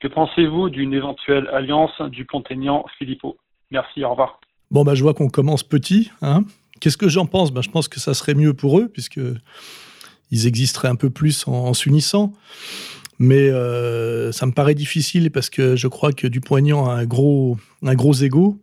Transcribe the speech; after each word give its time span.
Que 0.00 0.08
pensez-vous 0.08 0.70
d'une 0.70 0.94
éventuelle 0.94 1.48
alliance 1.52 2.00
du 2.10 2.24
Pontaignan 2.24 2.84
Philippot 2.98 3.36
Merci, 3.70 4.04
au 4.04 4.10
revoir. 4.10 4.40
Bon, 4.70 4.84
bah, 4.84 4.94
je 4.94 5.02
vois 5.02 5.14
qu'on 5.14 5.28
commence 5.28 5.62
petit. 5.62 6.10
Hein 6.22 6.44
Qu'est-ce 6.80 6.96
que 6.96 7.08
j'en 7.08 7.26
pense? 7.26 7.52
Bah, 7.52 7.62
Je 7.62 7.70
pense 7.70 7.88
que 7.88 7.98
ça 7.98 8.14
serait 8.14 8.34
mieux 8.34 8.54
pour 8.54 8.78
eux, 8.78 8.88
puisque 8.88 9.20
ils 10.30 10.46
existeraient 10.46 10.88
un 10.88 10.96
peu 10.96 11.10
plus 11.10 11.46
en, 11.48 11.72
s'unissant. 11.74 12.32
Mais 13.18 13.48
euh, 13.48 14.30
ça 14.30 14.46
me 14.46 14.52
paraît 14.52 14.76
difficile 14.76 15.32
parce 15.32 15.50
que 15.50 15.74
je 15.74 15.88
crois 15.88 16.12
que 16.12 16.28
Dupont-Aignan 16.28 16.88
a 16.88 16.94
un 16.94 17.04
gros, 17.04 17.56
un 17.82 17.94
gros 17.94 18.14
ego 18.14 18.60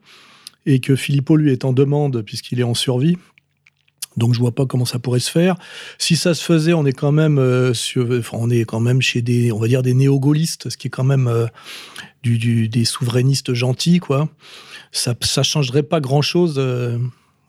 et 0.65 0.79
que 0.79 0.95
Philippot, 0.95 1.35
lui, 1.35 1.51
est 1.51 1.65
en 1.65 1.73
demande 1.73 2.21
puisqu'il 2.21 2.61
est 2.61 2.63
en 2.63 2.73
survie. 2.73 3.17
Donc 4.17 4.33
je 4.33 4.39
vois 4.39 4.53
pas 4.53 4.65
comment 4.65 4.85
ça 4.85 4.99
pourrait 4.99 5.19
se 5.19 5.31
faire. 5.31 5.55
Si 5.97 6.15
ça 6.15 6.33
se 6.33 6.43
faisait, 6.43 6.73
on 6.73 6.85
est 6.85 6.93
quand 6.93 7.11
même 7.11 7.37
euh, 7.37 7.73
sur, 7.73 8.07
on 8.33 8.49
est 8.49 8.65
quand 8.65 8.79
même 8.79 9.01
chez 9.01 9.21
des, 9.21 9.51
on 9.51 9.59
va 9.59 9.67
dire 9.67 9.83
des 9.83 9.93
néo-gaullistes, 9.93 10.69
ce 10.69 10.77
qui 10.77 10.87
est 10.87 10.91
quand 10.91 11.03
même 11.03 11.27
euh, 11.27 11.47
du, 12.23 12.69
des 12.69 12.85
souverainistes 12.85 13.53
gentils, 13.53 13.99
quoi. 13.99 14.29
Ça, 14.91 15.13
ça 15.21 15.43
changerait 15.43 15.83
pas 15.83 15.99
grand 15.99 16.21
chose 16.21 16.55
euh, 16.57 16.97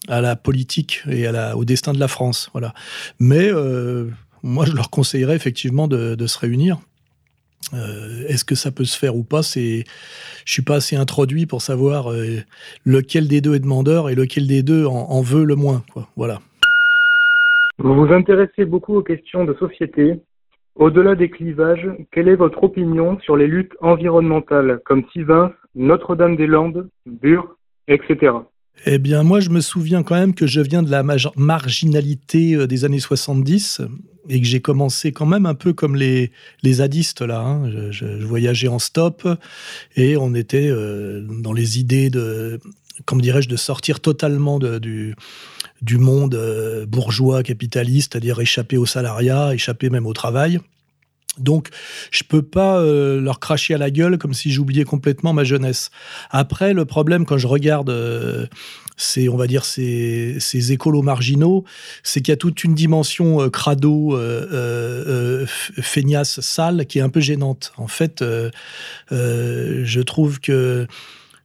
à 0.09 0.21
la 0.21 0.35
politique 0.35 1.03
et 1.09 1.27
à 1.27 1.33
la, 1.33 1.57
au 1.57 1.65
destin 1.65 1.93
de 1.93 2.01
la 2.01 2.09
France, 2.09 2.51
voilà. 2.53 2.75
Mais 3.21 3.51
moi, 4.43 4.67
je 4.67 4.73
leur 4.73 4.91
conseillerais 4.91 5.37
effectivement 5.37 5.89
de, 5.89 6.27
se 6.27 6.39
réunir. 6.39 6.79
Est-ce 8.29 8.45
que 8.45 8.55
ça 8.55 8.71
peut 8.71 8.85
se 8.85 8.97
faire 8.97 9.17
ou 9.17 9.25
pas 9.25 9.43
C'est, 9.43 9.85
je 10.45 10.53
suis 10.53 10.63
pas 10.63 10.77
assez 10.77 10.95
introduit 10.95 11.47
pour 11.47 11.63
savoir 11.63 12.13
lequel 12.85 13.27
des 13.27 13.41
deux 13.41 13.55
est 13.55 13.61
demandeur 13.61 14.09
et 14.09 14.15
lequel 14.15 14.47
des 14.47 14.63
deux 14.63 14.87
en, 14.87 15.21
veut 15.23 15.45
le 15.45 15.57
moins. 15.57 15.85
Voilà. 16.17 16.41
Vous 17.79 17.95
vous 17.95 18.13
intéressez 18.13 18.65
beaucoup 18.65 18.97
aux 18.97 19.03
questions 19.03 19.45
de 19.45 19.55
société. 19.55 20.21
Au-delà 20.77 21.15
des 21.15 21.31
clivages, 21.31 21.89
quelle 22.13 22.29
est 22.29 22.37
votre 22.37 22.63
opinion 22.65 23.19
sur 23.21 23.37
les 23.37 23.47
luttes 23.47 23.73
environnementales 23.81 24.81
comme 24.85 25.05
Sivins, 25.13 25.53
Notre-Dame-des-Landes, 25.75 26.89
Bure, 27.07 27.57
etc. 27.89 28.33
Eh 28.85 28.99
bien, 28.99 29.23
moi, 29.23 29.41
je 29.41 29.49
me 29.51 29.61
souviens 29.61 30.03
quand 30.03 30.17
même 30.17 30.35
que 30.35 30.47
je 30.47 30.61
viens 30.61 30.83
de 30.83 30.91
la 30.91 31.03
marginalité 31.37 32.55
euh, 32.55 32.67
des 32.67 32.85
années 32.85 32.99
70 32.99 33.81
et 34.29 34.41
que 34.41 34.47
j'ai 34.47 34.61
commencé 34.61 35.13
quand 35.13 35.25
même 35.25 35.47
un 35.47 35.55
peu 35.55 35.73
comme 35.73 35.97
les, 35.97 36.31
zadistes, 36.65 37.23
là. 37.23 37.41
Hein. 37.41 37.91
Je, 37.91 38.07
voyageais 38.25 38.69
en 38.69 38.79
stop 38.79 39.27
et 39.97 40.17
on 40.17 40.35
était 40.35 40.69
euh, 40.69 41.23
dans 41.43 41.53
les 41.53 41.79
idées 41.79 42.11
de, 42.11 42.59
comment 43.07 43.23
dirais-je, 43.23 43.49
de 43.49 43.57
sortir 43.57 44.01
totalement 44.01 44.59
de, 44.59 44.79
du, 44.79 45.15
du 45.87 45.99
monde 45.99 46.35
euh, 46.35 46.85
bourgeois 46.85 47.43
capitaliste, 47.45 48.13
c'est-à-dire 48.13 48.41
échapper 48.41 48.77
au 48.77 48.87
salariat, 48.87 49.55
échapper 49.55 49.89
même 49.89 50.05
au 50.07 50.13
travail. 50.13 50.59
Donc, 51.39 51.69
je 52.11 52.25
peux 52.25 52.43
pas 52.43 52.79
euh, 52.79 53.21
leur 53.21 53.39
cracher 53.41 53.75
à 53.75 53.79
la 53.79 53.91
gueule 53.91 54.19
comme 54.19 54.35
si 54.35 54.51
j'oubliais 54.51 54.85
complètement 54.85 55.33
ma 55.33 55.45
jeunesse. 55.45 55.91
Après, 56.31 56.73
le 56.75 56.87
problème 56.87 57.25
quand 57.25 57.39
je 57.39 57.47
regarde 57.47 57.91
euh, 57.91 58.47
ces, 58.97 59.29
on 59.29 59.37
va 59.37 59.47
dire 59.47 59.65
ces, 59.65 60.39
ces 60.41 60.73
écolos 60.73 61.03
marginaux, 61.03 61.65
c'est 62.03 62.21
qu'il 62.21 62.33
y 62.33 62.35
a 62.35 62.39
toute 62.39 62.65
une 62.65 62.75
dimension 62.75 63.49
crado, 63.51 64.19
feignasse, 65.83 66.41
sale, 66.41 66.87
qui 66.87 66.99
est 66.99 67.03
un 67.03 67.11
peu 67.11 67.21
gênante. 67.21 67.75
En 67.77 67.89
fait, 67.89 68.25
je 69.11 70.01
trouve 70.01 70.41
que 70.41 70.87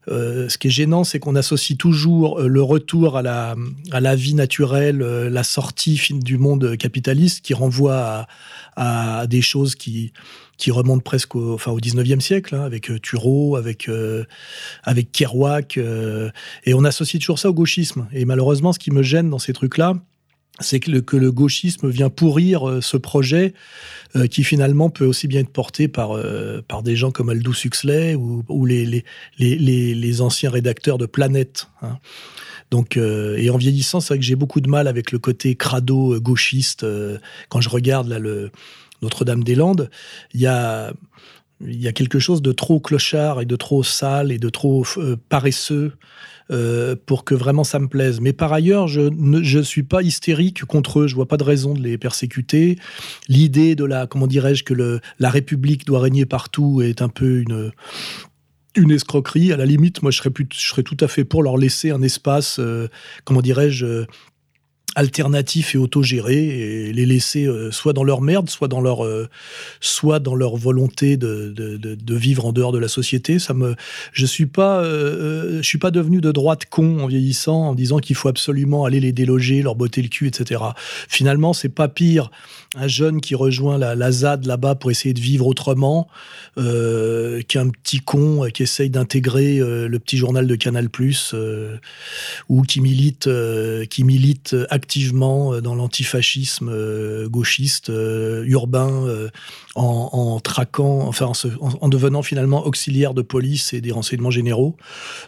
euh, 0.07 0.49
ce 0.49 0.57
qui 0.57 0.67
est 0.67 0.71
gênant, 0.71 1.03
c'est 1.03 1.19
qu'on 1.19 1.35
associe 1.35 1.77
toujours 1.77 2.39
euh, 2.39 2.47
le 2.47 2.61
retour 2.61 3.17
à 3.17 3.21
la, 3.21 3.55
à 3.91 3.99
la 3.99 4.15
vie 4.15 4.33
naturelle, 4.33 5.01
euh, 5.01 5.29
la 5.29 5.43
sortie 5.43 5.99
du 6.11 6.37
monde 6.37 6.75
capitaliste, 6.77 7.45
qui 7.45 7.53
renvoie 7.53 8.27
à, 8.75 9.19
à 9.21 9.27
des 9.27 9.41
choses 9.41 9.75
qui, 9.75 10.11
qui 10.57 10.71
remontent 10.71 11.03
presque 11.03 11.35
au, 11.35 11.53
enfin, 11.53 11.71
au 11.71 11.79
19e 11.79 12.19
siècle, 12.19 12.55
hein, 12.55 12.63
avec 12.63 12.91
Thureau, 13.01 13.55
avec, 13.55 13.89
avec 14.83 15.11
Kerouac. 15.11 15.77
et 15.77 16.73
on 16.73 16.83
associe 16.83 17.19
toujours 17.19 17.39
ça 17.39 17.49
au 17.49 17.53
gauchisme. 17.53 18.07
Et 18.11 18.25
malheureusement, 18.25 18.73
ce 18.73 18.79
qui 18.79 18.91
me 18.91 19.03
gêne 19.03 19.29
dans 19.29 19.39
ces 19.39 19.53
trucs-là, 19.53 19.95
c'est 20.59 20.79
que 20.79 20.91
le, 20.91 21.01
que 21.01 21.17
le, 21.17 21.31
gauchisme 21.31 21.89
vient 21.89 22.09
pourrir 22.09 22.67
euh, 22.67 22.81
ce 22.81 22.97
projet 22.97 23.53
euh, 24.15 24.27
qui 24.27 24.43
finalement 24.43 24.89
peut 24.89 25.05
aussi 25.05 25.27
bien 25.27 25.41
être 25.41 25.49
porté 25.49 25.87
par, 25.87 26.11
euh, 26.11 26.61
par 26.67 26.83
des 26.83 26.95
gens 26.95 27.11
comme 27.11 27.29
Aldous 27.29 27.65
Huxley 27.65 28.15
ou, 28.15 28.65
les, 28.65 28.85
les, 28.85 29.05
les, 29.37 29.95
les, 29.95 30.21
anciens 30.21 30.49
rédacteurs 30.49 30.97
de 30.97 31.05
Planète. 31.05 31.67
Hein. 31.81 31.99
Donc, 32.69 32.95
et 32.95 33.49
en 33.49 33.57
vieillissant, 33.57 33.99
c'est 33.99 34.13
vrai 34.13 34.19
que 34.19 34.23
j'ai 34.23 34.37
beaucoup 34.37 34.61
de 34.61 34.69
mal 34.69 34.87
avec 34.87 35.11
le 35.11 35.19
côté 35.19 35.55
crado 35.55 36.17
gauchiste. 36.21 36.85
quand 37.49 37.59
je 37.59 37.67
regarde 37.67 38.07
Notre-Dame-des-Landes, 39.01 39.89
il 40.33 40.39
y 40.39 40.47
a, 40.47 40.93
il 41.59 41.81
y 41.81 41.89
a 41.89 41.91
quelque 41.91 42.17
chose 42.17 42.41
de 42.41 42.53
trop 42.53 42.79
clochard 42.79 43.41
et 43.41 43.45
de 43.45 43.57
trop 43.57 43.83
sale 43.83 44.31
et 44.31 44.37
de 44.37 44.47
trop 44.47 44.85
paresseux 45.27 45.91
euh, 46.49 46.95
pour 47.05 47.23
que 47.23 47.35
vraiment 47.35 47.63
ça 47.63 47.79
me 47.79 47.87
plaise. 47.87 48.19
Mais 48.21 48.33
par 48.33 48.53
ailleurs, 48.53 48.87
je 48.87 49.01
ne 49.01 49.63
suis 49.63 49.83
pas 49.83 50.01
hystérique 50.01 50.65
contre 50.65 51.01
eux. 51.01 51.07
Je 51.07 51.15
vois 51.15 51.27
pas 51.27 51.37
de 51.37 51.43
raison 51.43 51.73
de 51.73 51.81
les 51.81 51.97
persécuter. 51.97 52.77
L'idée 53.27 53.75
de 53.75 53.85
la, 53.85 54.07
comment 54.07 54.27
dirais-je, 54.27 54.63
que 54.63 54.99
la 55.19 55.29
République 55.29 55.85
doit 55.85 55.99
régner 55.99 56.25
partout 56.25 56.81
est 56.81 57.01
un 57.01 57.09
peu 57.09 57.43
une 58.75 58.91
escroquerie. 58.91 59.51
À 59.51 59.57
la 59.57 59.65
limite, 59.65 60.01
moi, 60.01 60.11
je 60.11 60.17
serais, 60.17 60.83
tout 60.83 60.97
à 60.99 61.07
fait 61.07 61.23
pour 61.23 61.43
leur 61.43 61.57
laisser 61.57 61.91
un 61.91 62.01
espace, 62.01 62.57
euh, 62.59 62.87
comment 63.25 63.41
dirais-je, 63.41 64.05
alternatifs 64.95 65.75
et 65.75 65.77
autogérés 65.77 66.87
et 66.89 66.93
les 66.93 67.05
laisser 67.05 67.45
euh, 67.45 67.71
soit 67.71 67.93
dans 67.93 68.03
leur 68.03 68.21
merde, 68.21 68.49
soit 68.49 68.67
dans 68.67 68.81
leur, 68.81 69.05
euh, 69.05 69.29
soit 69.79 70.19
dans 70.19 70.35
leur 70.35 70.57
volonté 70.57 71.17
de, 71.17 71.53
de, 71.55 72.15
vivre 72.15 72.45
en 72.45 72.51
dehors 72.51 72.71
de 72.71 72.77
la 72.77 72.89
société. 72.89 73.39
Ça 73.39 73.53
me, 73.53 73.75
je 74.11 74.25
suis 74.25 74.45
pas, 74.45 74.83
euh, 74.83 75.57
je 75.61 75.67
suis 75.67 75.77
pas 75.77 75.91
devenu 75.91 76.19
de 76.19 76.31
droite 76.31 76.65
con 76.65 76.99
en 76.99 77.07
vieillissant 77.07 77.69
en 77.69 77.75
disant 77.75 77.99
qu'il 77.99 78.15
faut 78.15 78.27
absolument 78.27 78.83
aller 78.85 78.99
les 78.99 79.13
déloger, 79.13 79.61
leur 79.61 79.75
botter 79.75 80.01
le 80.01 80.09
cul, 80.09 80.27
etc. 80.27 80.61
Finalement, 81.07 81.53
c'est 81.53 81.69
pas 81.69 81.87
pire 81.87 82.29
un 82.75 82.87
jeune 82.87 83.21
qui 83.21 83.35
rejoint 83.35 83.77
la, 83.77 83.95
la 83.95 84.11
ZAD 84.11 84.45
là-bas 84.45 84.75
pour 84.75 84.91
essayer 84.91 85.13
de 85.13 85.19
vivre 85.19 85.45
autrement 85.47 86.07
qu'un 86.55 87.69
petit 87.69 87.99
con 87.99 88.47
qui 88.53 88.63
essaye 88.63 88.89
d'intégrer 88.89 89.57
le 89.59 89.99
petit 89.99 90.17
journal 90.17 90.47
de 90.47 90.55
Canal 90.55 90.89
Plus 90.89 91.35
ou 92.47 92.61
qui 92.61 92.79
milite, 92.79 93.29
qui 93.89 94.03
milite 94.03 94.55
activement 94.81 95.53
euh, 95.53 95.61
dans 95.61 95.75
l'antifascisme 95.75 96.69
euh, 96.69 97.29
gauchiste 97.29 97.91
euh, 97.91 98.43
urbain 98.47 99.29
en, 99.75 100.39
traquant, 100.39 101.01
enfin 101.07 101.31
en, 101.59 101.87
devenant 101.87 102.23
finalement 102.23 102.65
auxiliaire 102.65 103.13
de 103.13 103.21
police 103.21 103.73
et 103.73 103.81
des 103.81 103.91
renseignements 103.91 104.31
généraux. 104.31 104.75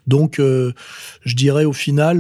Donc, 0.08 0.40
je 0.40 1.36
dirais 1.36 1.66
au 1.66 1.74
final, 1.74 2.20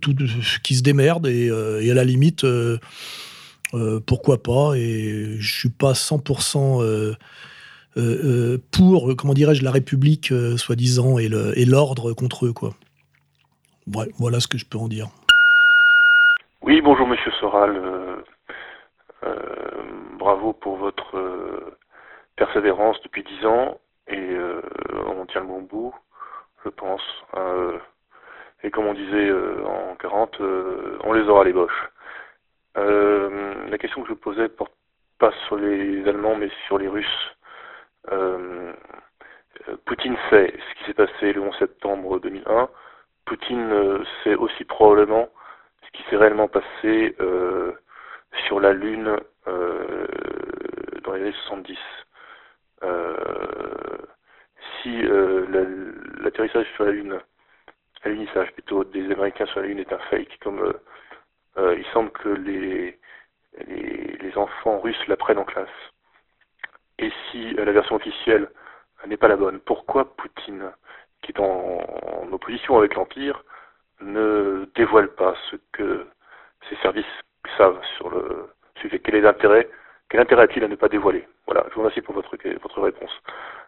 tout 0.00 0.14
qui 0.62 0.76
se 0.76 0.82
démerde 0.82 1.26
et, 1.26 1.50
à 1.50 1.94
la 1.94 2.04
limite, 2.04 2.46
pourquoi 4.06 4.42
pas 4.42 4.74
Et 4.76 5.36
je 5.38 5.58
suis 5.58 5.68
pas 5.68 5.92
100%. 5.92 7.14
pour, 8.70 9.16
comment 9.16 9.34
dirais-je, 9.34 9.62
la 9.62 9.72
République, 9.72 10.32
soi-disant, 10.56 11.18
et 11.18 11.64
l'ordre 11.64 12.12
contre 12.12 12.46
eux, 12.46 12.52
quoi. 12.52 12.74
Voilà 14.18 14.40
ce 14.40 14.48
que 14.48 14.58
je 14.58 14.64
peux 14.64 14.78
en 14.78 14.88
dire. 14.88 15.10
Oui, 16.62 16.80
bonjour 16.80 17.06
Monsieur 17.06 17.30
Soral. 17.32 17.76
Euh, 17.76 18.16
euh, 19.24 19.82
bravo 20.18 20.52
pour 20.54 20.76
votre 20.76 21.16
euh, 21.16 21.76
persévérance 22.36 23.00
depuis 23.02 23.22
dix 23.24 23.44
ans 23.46 23.78
et 24.08 24.36
on 25.06 25.26
tient 25.26 25.42
le 25.42 25.48
bon 25.48 25.62
bout, 25.62 25.94
je 26.64 26.70
pense. 26.70 27.02
et 28.62 28.70
comme 28.70 28.86
on 28.86 28.94
disait 28.94 29.32
en 29.64 29.96
40, 29.96 30.40
on 30.40 31.12
les 31.12 31.28
aura 31.28 31.44
les 31.44 31.52
boches. 31.52 31.90
la 32.76 33.78
question 33.78 34.02
que 34.02 34.08
je 34.08 34.14
posais 34.14 34.48
porte 34.48 34.72
pas 35.18 35.32
sur 35.46 35.56
les 35.56 36.06
Allemands 36.08 36.36
mais 36.36 36.50
sur 36.66 36.78
les 36.78 36.88
Russes. 36.88 37.36
Poutine 39.86 40.16
sait 40.30 40.54
ce 40.56 40.74
qui 40.78 40.84
s'est 40.84 40.94
passé 40.94 41.32
le 41.32 41.40
11 41.40 41.56
septembre 41.58 42.20
2001. 42.20 42.68
Poutine 43.24 44.04
sait 44.22 44.36
aussi 44.36 44.64
probablement 44.64 45.28
qui 45.96 46.02
s'est 46.04 46.16
réellement 46.16 46.48
passé 46.48 47.16
euh, 47.20 47.72
sur 48.46 48.60
la 48.60 48.72
Lune 48.72 49.16
euh, 49.48 50.06
dans 51.04 51.12
les 51.14 51.22
années 51.22 51.34
70. 51.46 51.78
Euh, 52.82 53.16
si 54.82 55.02
l'atterrissage 56.18 56.66
sur 56.74 56.84
la 56.84 56.92
Lune, 56.92 57.18
l'unissage 58.04 58.52
plutôt 58.52 58.84
des 58.84 59.04
Américains 59.10 59.46
sur 59.46 59.60
la 59.60 59.66
Lune 59.66 59.78
est 59.78 59.92
un 59.92 59.98
fake, 60.10 60.38
comme 60.42 60.72
il 61.56 61.84
semble 61.92 62.10
que 62.10 62.28
les, 62.28 62.98
les, 63.66 64.32
enfants 64.36 64.78
russes 64.80 65.06
l'apprennent 65.08 65.38
en 65.38 65.44
classe. 65.44 65.68
Et 66.98 67.10
si 67.30 67.54
la 67.54 67.72
version 67.72 67.96
officielle 67.96 68.50
n'est 69.06 69.16
pas 69.16 69.28
la 69.28 69.36
bonne, 69.36 69.60
pourquoi 69.60 70.14
Poutine, 70.16 70.70
qui 71.22 71.32
est 71.32 71.40
en, 71.40 72.28
opposition 72.30 72.78
avec 72.78 72.94
l'Empire, 72.94 73.42
ne 74.00 74.66
dévoile 74.74 75.08
pas 75.08 75.34
ce 75.50 75.56
que 75.72 76.06
ses 76.68 76.76
services 76.76 77.04
savent 77.56 77.80
sur 77.96 78.10
le 78.10 78.48
sujet 78.80 79.00
Quel 79.02 79.16
est 79.16 79.20
l'intérêt 79.20 79.68
Quel 80.08 80.20
intérêt 80.20 80.42
a-t-il 80.42 80.64
à 80.64 80.68
ne 80.68 80.76
pas 80.76 80.88
dévoiler? 80.88 81.26
Voilà, 81.46 81.64
je 81.70 81.74
vous 81.74 81.80
remercie 81.80 82.00
pour 82.00 82.14
votre, 82.14 82.36
votre 82.62 82.80
réponse. 82.80 83.10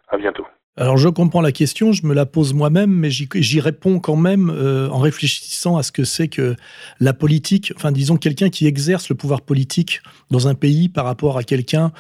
À 0.09 0.17
bientôt. 0.17 0.47
Alors 0.79 0.97
je 0.97 1.09
comprends 1.09 1.41
la 1.41 1.51
question, 1.51 1.91
je 1.91 2.07
me 2.07 2.15
la 2.15 2.25
pose 2.25 2.55
moi-même, 2.55 2.93
mais 2.93 3.11
j'y 3.11 3.61
réponds 3.61 3.99
quand 3.99 4.15
même 4.15 4.49
euh, 4.49 4.89
en 4.91 5.01
réfléchissant 5.01 5.77
à 5.77 5.83
ce 5.83 5.91
que 5.91 6.05
c'est 6.05 6.29
que 6.29 6.55
la 7.01 7.13
politique, 7.13 7.73
enfin 7.75 7.91
disons 7.91 8.17
quelqu'un 8.17 8.49
qui 8.49 8.69
exerce 8.69 9.09
le 9.09 9.17
pouvoir 9.17 9.41
politique 9.41 10.01
dans 10.31 10.47
un 10.47 10.55
pays 10.55 10.89
par 10.89 11.05
rapport 11.05 11.37
à 11.37 11.43
quelqu'un 11.43 11.91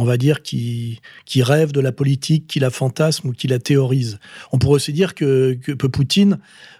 on 0.00 0.04
va 0.04 0.16
dire, 0.16 0.40
qui, 0.40 1.00
qui 1.26 1.42
rêve 1.42 1.72
de 1.72 1.80
la 1.80 1.92
politique, 1.92 2.46
qui 2.46 2.58
la 2.58 2.70
fantasme 2.70 3.28
ou 3.28 3.32
qui 3.32 3.48
la 3.48 3.58
théorise. 3.58 4.18
On 4.50 4.58
pourrait 4.58 4.76
aussi 4.76 4.94
dire 4.94 5.14
que, 5.14 5.58
Poutine, 5.74 6.38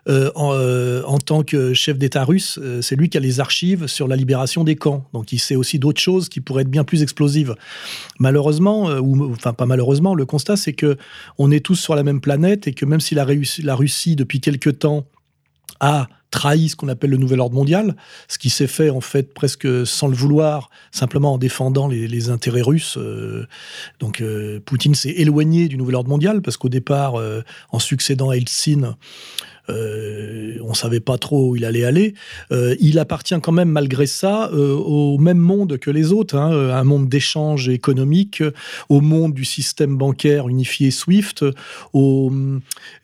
euh, 0.08 0.30
euh, 0.36 1.02
en, 1.04 1.18
tant 1.18 1.42
que 1.42 1.74
chef 1.74 1.98
d'État 1.98 2.24
russe, 2.24 2.58
euh, 2.62 2.80
c'est 2.80 2.96
lui 2.96 3.10
qui 3.10 3.18
a 3.18 3.20
les 3.20 3.38
archives 3.38 3.88
sur 3.88 4.08
la 4.08 4.16
libération 4.16 4.64
des 4.64 4.74
camps. 4.74 5.06
Donc 5.12 5.32
il 5.32 5.38
sait 5.38 5.54
aussi 5.54 5.78
d'autres 5.78 6.00
choses 6.00 6.30
qui 6.30 6.40
pourraient 6.40 6.62
être 6.62 6.70
bien 6.70 6.82
plus 6.82 7.02
explosives. 7.02 7.54
Malheureusement, 8.18 8.86
ou 8.86 9.30
enfin 9.32 9.52
pas 9.52 9.66
malheureusement, 9.66 10.14
le 10.14 10.24
constat 10.24 10.56
c'est 10.56 10.72
que 10.72 10.96
on 11.36 11.50
est 11.50 11.62
tous 11.62 11.76
sur 11.76 11.94
la 11.94 12.02
même 12.02 12.22
planète 12.22 12.66
et 12.68 12.72
que 12.72 12.86
même 12.86 13.00
si 13.00 13.14
la, 13.14 13.26
la 13.62 13.74
Russie 13.74 14.16
depuis 14.16 14.40
quelque 14.40 14.70
temps 14.70 15.04
a 15.80 16.08
trahi 16.30 16.68
ce 16.68 16.76
qu'on 16.76 16.88
appelle 16.88 17.10
le 17.10 17.16
nouvel 17.16 17.40
ordre 17.40 17.54
mondial, 17.54 17.96
ce 18.28 18.38
qui 18.38 18.50
s'est 18.50 18.66
fait 18.66 18.90
en 18.90 19.00
fait 19.00 19.34
presque 19.34 19.86
sans 19.86 20.08
le 20.08 20.14
vouloir, 20.14 20.70
simplement 20.92 21.34
en 21.34 21.38
défendant 21.38 21.88
les, 21.88 22.30
intérêts 22.30 22.62
russes. 22.62 22.96
Euh, 22.98 23.46
donc 23.98 24.20
euh, 24.20 24.60
Poutine 24.64 24.94
s'est 24.94 25.14
éloigné 25.16 25.68
du 25.68 25.76
nouvel 25.76 25.94
ordre 25.96 26.10
mondial 26.10 26.42
parce 26.42 26.56
qu'au 26.56 26.68
départ, 26.68 27.16
euh, 27.16 27.42
en 27.70 27.78
succédant 27.78 28.30
à 28.30 28.36
Eltsine, 28.36 28.96
on 29.68 30.74
savait 30.74 30.98
pas 30.98 31.16
trop 31.16 31.50
où 31.50 31.56
il 31.56 31.64
allait 31.64 31.84
aller. 31.84 32.14
Il 32.50 32.98
appartient 32.98 33.40
quand 33.40 33.52
même, 33.52 33.68
malgré 33.68 34.06
ça, 34.06 34.50
au 34.52 35.16
même 35.18 35.38
monde 35.38 35.78
que 35.78 35.92
les 35.92 36.10
autres, 36.10 36.36
hein, 36.36 36.50
un 36.50 36.82
monde 36.82 37.08
d'échange 37.08 37.68
économique, 37.68 38.42
au 38.88 39.00
monde 39.00 39.32
du 39.32 39.44
système 39.44 39.96
bancaire 39.96 40.48
unifié 40.48 40.90
SWIFT, 40.90 41.44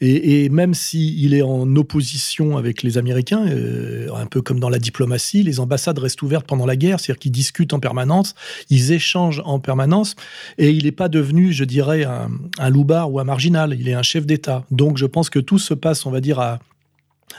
et, 0.00 0.44
et, 0.44 0.49
même 0.49 0.75
s'il 0.75 1.34
est 1.34 1.43
en 1.43 1.76
opposition 1.76 2.56
avec 2.56 2.82
les 2.82 2.99
Américains, 2.99 3.15
un 3.32 4.26
peu 4.26 4.42
comme 4.42 4.60
dans 4.60 4.68
la 4.68 4.78
diplomatie, 4.78 5.42
les 5.42 5.60
ambassades 5.60 5.98
restent 5.98 6.22
ouvertes 6.22 6.46
pendant 6.46 6.66
la 6.66 6.76
guerre, 6.76 7.00
c'est-à-dire 7.00 7.20
qu'ils 7.20 7.32
discutent 7.32 7.72
en 7.72 7.80
permanence, 7.80 8.34
ils 8.70 8.92
échangent 8.92 9.42
en 9.44 9.58
permanence, 9.58 10.16
et 10.58 10.70
il 10.70 10.84
n'est 10.84 10.92
pas 10.92 11.08
devenu, 11.08 11.52
je 11.52 11.64
dirais, 11.64 12.04
un, 12.04 12.30
un 12.58 12.70
loupard 12.70 13.12
ou 13.12 13.20
un 13.20 13.24
marginal, 13.24 13.76
il 13.78 13.88
est 13.88 13.94
un 13.94 14.02
chef 14.02 14.26
d'État. 14.26 14.64
Donc 14.70 14.98
je 14.98 15.06
pense 15.06 15.30
que 15.30 15.38
tout 15.38 15.58
se 15.58 15.74
passe, 15.74 16.06
on 16.06 16.10
va 16.10 16.20
dire, 16.20 16.38
à 16.40 16.58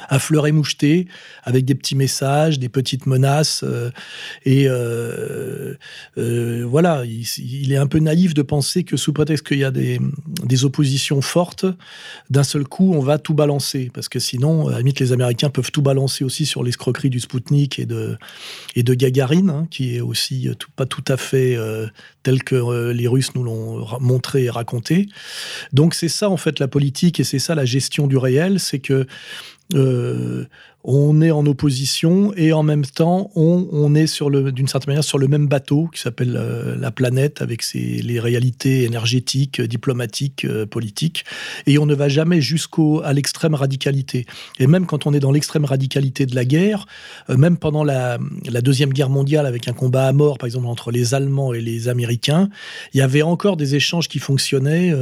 à 0.10 0.20
fleur 0.20 0.48
et 0.48 0.52
moucheté, 0.52 1.08
avec 1.44 1.66
des 1.66 1.76
petits 1.76 1.96
messages, 1.96 2.60
des 2.60 2.70
petites 2.70 3.06
menaces. 3.06 3.62
Euh, 3.64 3.90
et 4.46 4.68
euh, 4.68 5.76
euh, 6.18 6.66
voilà, 6.68 7.04
il, 7.06 7.72
est 7.72 7.78
un 7.78 7.88
peu 7.88 8.00
naïf 8.00 8.34
de 8.34 8.42
penser 8.42 8.84
que 8.84 8.98
sous 8.98 9.14
prétexte 9.14 9.46
qu'il 9.46 9.60
y 9.60 9.64
a 9.64 9.72
des, 9.72 10.00
oppositions 10.64 11.22
fortes, 11.22 11.66
d'un 12.30 12.44
seul 12.44 12.64
coup, 12.64 12.94
on 12.94 13.00
va 13.00 13.18
tout 13.18 13.34
balancer. 13.34 13.92
Parce 13.94 14.10
que 14.10 14.20
sinon, 14.20 14.68
à 14.68 14.72
la 14.72 14.78
limite, 14.80 15.00
les 15.00 15.12
Américains 15.12 15.50
peuvent 15.50 15.72
tout 15.72 15.82
balancer 15.82 16.24
aussi 16.24 16.46
sur 16.46 16.64
l'escroquerie 16.64 17.10
du 17.10 17.20
Spoutnik 17.20 17.80
et 17.80 17.86
de, 17.86 18.18
et 18.76 18.84
de 18.84 18.94
Gagarine, 18.94 19.50
hein, 19.50 19.68
qui 19.70 19.96
est 19.96 20.02
aussi 20.02 20.50
pas 20.76 20.86
tout 20.86 21.04
à 21.08 21.18
fait 21.18 21.58
tel 22.24 22.44
que 22.44 22.92
les 22.92 23.08
Russes 23.08 23.36
nous 23.36 23.44
l'ont 23.44 23.86
montré 24.00 24.46
et 24.46 24.50
raconté. 24.50 25.08
Donc 25.74 25.94
c'est 25.94 26.10
ça, 26.10 26.30
en 26.30 26.38
fait, 26.38 26.60
la 26.60 26.68
politique, 26.68 27.20
et 27.20 27.24
c'est 27.24 27.40
ça 27.40 27.56
la 27.56 27.66
gestion 27.66 28.08
du 28.08 28.18
réel, 28.18 28.60
c'est 28.60 28.80
que 28.80 29.06
euh, 29.76 30.46
on 30.90 31.22
est 31.22 31.32
en 31.32 31.46
opposition 31.46 32.34
et 32.38 32.54
en 32.54 32.64
même 32.64 32.86
temps 32.86 33.30
on, 33.36 33.94
est 33.94 34.08
sur 34.08 34.30
le 34.30 34.54
d'une 34.54 34.70
certaine 34.70 34.92
manière 34.92 35.04
sur 35.04 35.18
le 35.18 35.28
même 35.28 35.48
bateau 35.48 35.90
qui 35.94 36.00
s'appelle 36.00 36.38
euh, 36.38 36.78
la 36.78 36.92
planète 36.92 37.42
avec 37.42 37.62
ses, 37.62 37.80
les 37.80 38.22
réalités 38.22 38.84
énergétiques, 38.84 39.62
diplomatiques, 39.62 40.46
euh, 40.46 40.66
politiques 40.66 41.26
et 41.66 41.78
on 41.78 41.86
ne 41.86 41.94
va 41.94 42.08
jamais 42.08 42.40
jusqu'au 42.40 43.02
à 43.04 43.12
l'extrême 43.12 43.54
radicalité. 43.54 44.26
Et 44.60 44.68
même 44.68 44.86
quand 44.86 45.06
on 45.06 45.14
est 45.14 45.20
dans 45.20 45.34
l'extrême 45.34 45.66
radicalité 45.66 46.26
de 46.26 46.36
la 46.36 46.46
guerre, 46.46 46.86
même 47.28 47.58
pendant 47.58 47.84
la, 47.84 48.18
la, 48.50 48.62
deuxième 48.62 48.94
guerre 48.94 49.10
mondiale 49.10 49.46
avec 49.46 49.68
un 49.68 49.74
combat 49.74 50.08
à 50.08 50.14
mort 50.14 50.38
par 50.38 50.48
exemple 50.48 50.68
entre 50.68 50.92
les 50.92 51.14
Allemands 51.14 51.54
et 51.54 51.60
les 51.60 51.90
Américains, 51.90 52.50
il 52.94 53.00
y 53.00 53.02
avait 53.02 53.24
encore 53.24 53.58
des 53.58 53.76
échanges 53.76 54.08
qui 54.08 54.20
fonctionnaient 54.20 54.94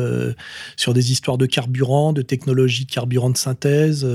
sur 0.78 0.96
des 0.96 1.12
histoires 1.12 1.38
de 1.38 1.46
carburant, 1.46 2.12
de 2.12 2.24
technologie 2.24 2.86
de 2.86 2.92
carburant 2.92 3.30
de 3.30 3.38
synthèse 3.38 4.08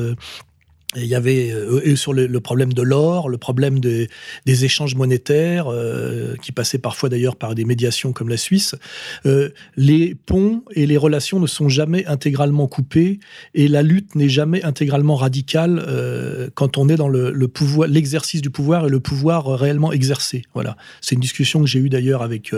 il 0.96 1.06
y 1.06 1.14
avait 1.14 1.52
euh, 1.52 1.94
sur 1.94 2.12
le, 2.12 2.40
problème 2.40 2.72
de 2.72 2.82
l'or, 2.82 3.28
le 3.28 3.38
problème 3.38 3.78
des 3.78 4.08
échanges 4.46 4.96
monétaires, 4.96 5.66
euh, 5.68 6.34
qui 6.42 6.50
passaient 6.50 6.78
parfois 6.78 7.08
d'ailleurs 7.08 7.36
par 7.36 7.54
des 7.54 7.64
médiations 7.64 8.12
comme 8.12 8.28
la 8.28 8.36
Suisse. 8.36 8.74
Euh, 9.24 9.50
les 9.76 10.16
ponts 10.16 10.64
et 10.72 10.86
les 10.86 10.96
relations 10.96 11.38
ne 11.38 11.46
sont 11.46 11.68
jamais 11.68 12.04
intégralement 12.06 12.66
coupés 12.66 13.20
et 13.54 13.68
la 13.68 13.82
lutte 13.82 14.16
n'est 14.16 14.28
jamais 14.28 14.64
intégralement 14.64 15.14
radicale 15.14 15.84
quand 16.54 16.76
on 16.76 16.88
est 16.88 16.96
dans 16.96 17.08
le, 17.08 17.30
le 17.30 17.48
pouvoir, 17.48 17.88
l'exercice 17.88 18.42
du 18.42 18.50
pouvoir 18.50 18.86
et 18.86 18.90
le 18.90 19.00
pouvoir 19.00 19.46
réellement 19.46 19.92
exercé. 19.92 20.42
Voilà, 20.54 20.76
c'est 21.00 21.14
une 21.14 21.20
discussion 21.20 21.60
que 21.60 21.66
j'ai 21.66 21.78
eue 21.78 21.88
d'ailleurs 21.88 22.22
avec 22.22 22.52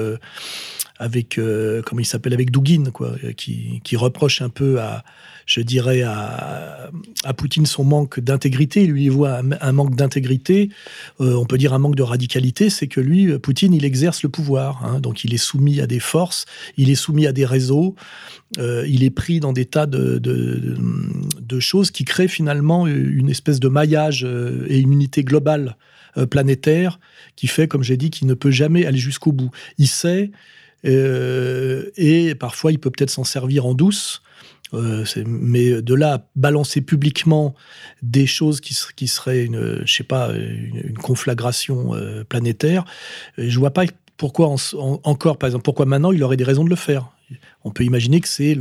avec 1.03 1.41
comment 1.85 2.01
il 2.01 2.07
s'appelle 2.07 2.33
avec 2.33 2.51
Dugin, 2.51 2.91
quoi, 2.93 3.15
qui, 3.37 3.81
qui 3.85 3.97
reproche 3.97 4.43
un 4.43 4.49
peu 4.49 4.81
à 4.81 5.05
je 5.47 5.61
dirais, 5.61 6.03
à, 6.03 6.91
à 7.25 7.35
Poutine 7.35 7.67
son 7.67 7.85
manque 7.85 8.21
d'intégrité. 8.21 8.87
Lui, 8.87 9.05
il 9.05 9.11
voit 9.11 9.41
un, 9.61 9.73
manque 9.73 9.97
d'intégrité, 9.97 10.71
euh, 11.21 11.35
on 11.35 11.45
peut 11.45 11.59
dire 11.59 11.73
un 11.73 11.79
manque 11.79 11.97
de 11.97 12.03
radicalité, 12.03 12.71
c'est 12.71 12.87
que 12.87 13.01
lui, 13.01 13.39
Poutine, 13.39 13.75
il 13.75 13.85
exerce 13.85 14.23
le 14.23 14.29
pouvoir. 14.29 14.85
Hein. 14.85 15.01
donc 15.01 15.25
il 15.25 15.35
est 15.35 15.39
soumis 15.39 15.81
à 15.81 15.87
des 15.87 16.01
forces, 16.01 16.47
il 16.77 16.91
est 16.91 16.95
soumis 16.95 17.27
à 17.27 17.33
des 17.33 17.45
réseaux, 17.45 17.95
euh, 18.59 18.87
il 18.89 19.05
est 19.05 19.11
pris 19.11 19.41
dans 19.41 19.53
des 19.53 19.65
tas 19.65 19.87
de, 19.87 20.19
de, 20.19 21.61
choses 21.61 21.91
qui 21.91 22.05
créent 22.05 22.29
finalement 22.29 22.87
une 22.87 23.29
espèce 23.29 23.61
de 23.61 23.69
maillage 23.69 24.25
euh, 24.25 24.67
et 24.69 24.79
une 24.81 24.93
unité 24.93 25.23
globale 25.23 25.77
planétaire 26.29 26.99
qui 27.37 27.47
fait, 27.47 27.69
comme 27.69 27.83
j'ai 27.83 27.97
dit, 27.97 28.11
qu'il 28.11 28.27
ne 28.27 28.35
peut 28.35 28.51
jamais 28.51 28.85
aller 28.85 28.99
jusqu'au 28.99 29.33
bout. 29.33 29.51
Il 29.79 29.87
sait, 29.87 30.31
et 30.85 32.35
parfois 32.39 32.73
il 32.73 32.79
peut 32.79 32.91
peut-être 32.91 33.11
s'en 33.11 33.25
servir 33.25 33.67
en 33.67 33.75
douce, 33.75 34.23
euh, 34.75 35.05
mais 35.27 35.83
de 35.83 35.95
là 35.95 36.27
balancer 36.35 36.81
publiquement 36.81 37.55
des 38.01 38.27
choses 38.27 38.61
qui, 38.61 38.75
seraient 39.07 39.45
une, 39.45 39.83
je 39.85 39.93
sais 39.93 40.05
pas, 40.05 40.33
une, 40.33 40.97
conflagration 40.99 41.95
euh, 41.95 42.25
planétaire, 42.25 42.85
euh, 43.39 43.45
je 43.49 43.59
vois 43.59 43.73
pas 43.73 43.85
pourquoi 44.17 44.55
encore, 44.75 45.37
par 45.37 45.49
exemple, 45.49 45.65
pourquoi 45.65 45.85
maintenant 45.85 46.13
il 46.13 46.23
aurait 46.23 46.37
des 46.37 46.45
raisons 46.45 46.65
de 46.65 46.71
le 46.71 46.77
faire. 46.77 47.12
On 47.65 47.71
peut 47.71 47.85
imaginer 47.85 48.21
que 48.21 48.29
c'est 48.29 48.57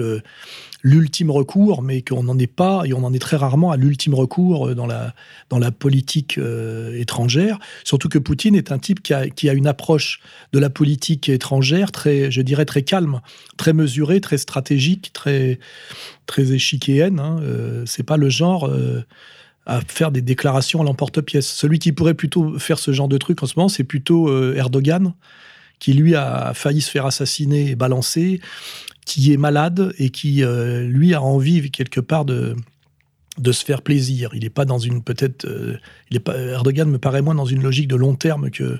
l'ultime 0.84 1.32
recours, 1.32 1.82
mais 1.82 2.02
qu'on 2.02 2.24
n'en 2.24 2.38
est 2.38 2.48
pas, 2.48 2.84
et 2.86 2.94
on 2.94 3.04
en 3.04 3.14
est 3.14 3.20
très 3.20 3.38
rarement 3.38 3.72
à 3.72 3.78
l'ultime 3.78 4.14
recours 4.14 4.70
euh, 4.70 4.76
dans 4.76 4.88
la, 4.88 5.14
dans 5.50 5.60
la 5.60 5.72
politique 5.72 6.38
euh, 6.38 7.00
étrangère. 7.00 7.60
Surtout 7.84 8.10
que 8.10 8.18
Poutine 8.18 8.56
est 8.56 8.72
un 8.72 8.80
type 8.80 9.02
qui 9.02 9.14
a, 9.14 9.30
qui 9.30 9.50
a, 9.50 9.54
une 9.54 9.68
approche 9.68 10.22
de 10.54 10.60
la 10.60 10.70
politique 10.70 11.30
étrangère 11.30 11.92
très, 11.92 12.32
je 12.32 12.42
dirais, 12.42 12.66
très 12.66 12.82
calme, 12.82 13.22
très 13.58 13.74
mesurée, 13.74 14.22
très 14.22 14.38
stratégique, 14.38 15.12
très, 15.14 15.60
très 16.26 16.52
échiquéenne. 16.52 17.20
Hein. 17.20 17.40
Euh, 17.42 17.84
c'est 17.86 18.04
pas 18.04 18.18
le 18.18 18.30
genre. 18.30 18.70
à 19.68 19.80
faire 19.88 20.12
des 20.12 20.24
déclarations 20.24 20.82
à 20.82 20.84
l'emporte-pièce. 20.84 21.48
Celui 21.48 21.78
qui 21.78 21.92
pourrait 21.92 22.16
plutôt 22.16 22.58
faire 22.58 22.80
ce 22.80 22.92
genre 22.92 23.08
de 23.08 23.18
truc 23.20 23.44
en 23.44 23.46
ce 23.46 23.54
moment, 23.56 23.70
c'est 23.70 23.84
plutôt 23.84 24.28
Erdogan, 24.56 25.14
qui 25.82 25.94
lui 25.94 26.16
a 26.16 26.54
failli 26.54 26.80
se 26.80 26.92
faire 26.92 27.08
assassiner 27.08 27.72
et 27.72 27.76
balancer, 27.76 28.40
qui 29.04 29.34
est 29.34 29.38
malade 29.38 29.94
et 29.98 30.12
qui, 30.12 30.44
euh, 30.44 30.84
lui, 30.84 31.16
a 31.16 31.22
envie 31.24 31.72
quelque 31.72 32.00
part 32.00 32.24
de, 32.24 32.56
de 33.40 33.52
se 33.52 33.66
faire 33.66 33.82
plaisir. 33.82 34.30
Il 34.34 34.44
n'est 34.44 34.52
pas 34.52 34.64
dans 34.64 34.78
une 34.78 35.02
peut-être, 35.02 35.46
euh, 35.46 35.80
Erdogan 36.52 36.88
me 36.88 37.00
paraît 37.00 37.24
moins 37.24 37.34
dans 37.34 37.46
une 37.46 37.64
logique 37.64 37.88
de 37.88 37.96
long 37.96 38.16
terme 38.16 38.52
que 38.52 38.80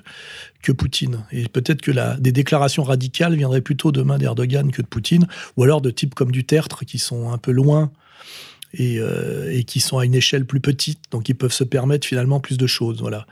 que 0.62 0.70
Poutine. 0.70 1.24
Et 1.32 1.48
peut-être 1.48 1.82
que 1.82 1.90
la, 1.90 2.16
des 2.18 2.30
déclarations 2.30 2.84
radicales 2.84 3.34
viendraient 3.34 3.62
plutôt 3.62 3.90
demain 3.90 4.16
d'Erdogan 4.16 4.70
que 4.70 4.80
de 4.80 4.86
Poutine, 4.86 5.26
ou 5.56 5.64
alors 5.64 5.80
de 5.80 5.90
types 5.90 6.14
comme 6.14 6.30
Duterte 6.30 6.84
qui 6.84 7.00
sont 7.00 7.32
un 7.32 7.38
peu 7.38 7.50
loin 7.50 7.90
et, 8.74 8.98
euh, 8.98 9.50
et, 9.52 9.64
qui 9.64 9.80
sont 9.80 9.98
à 9.98 10.04
une 10.04 10.14
échelle 10.14 10.44
plus 10.44 10.60
petite, 10.60 11.00
donc 11.10 11.28
ils 11.28 11.34
peuvent 11.34 11.52
se 11.52 11.64
permettre 11.64 12.06
finalement 12.06 12.40
plus 12.40 12.58
de 12.58 12.66
choses. 12.66 13.00
Voilà. 13.00 13.26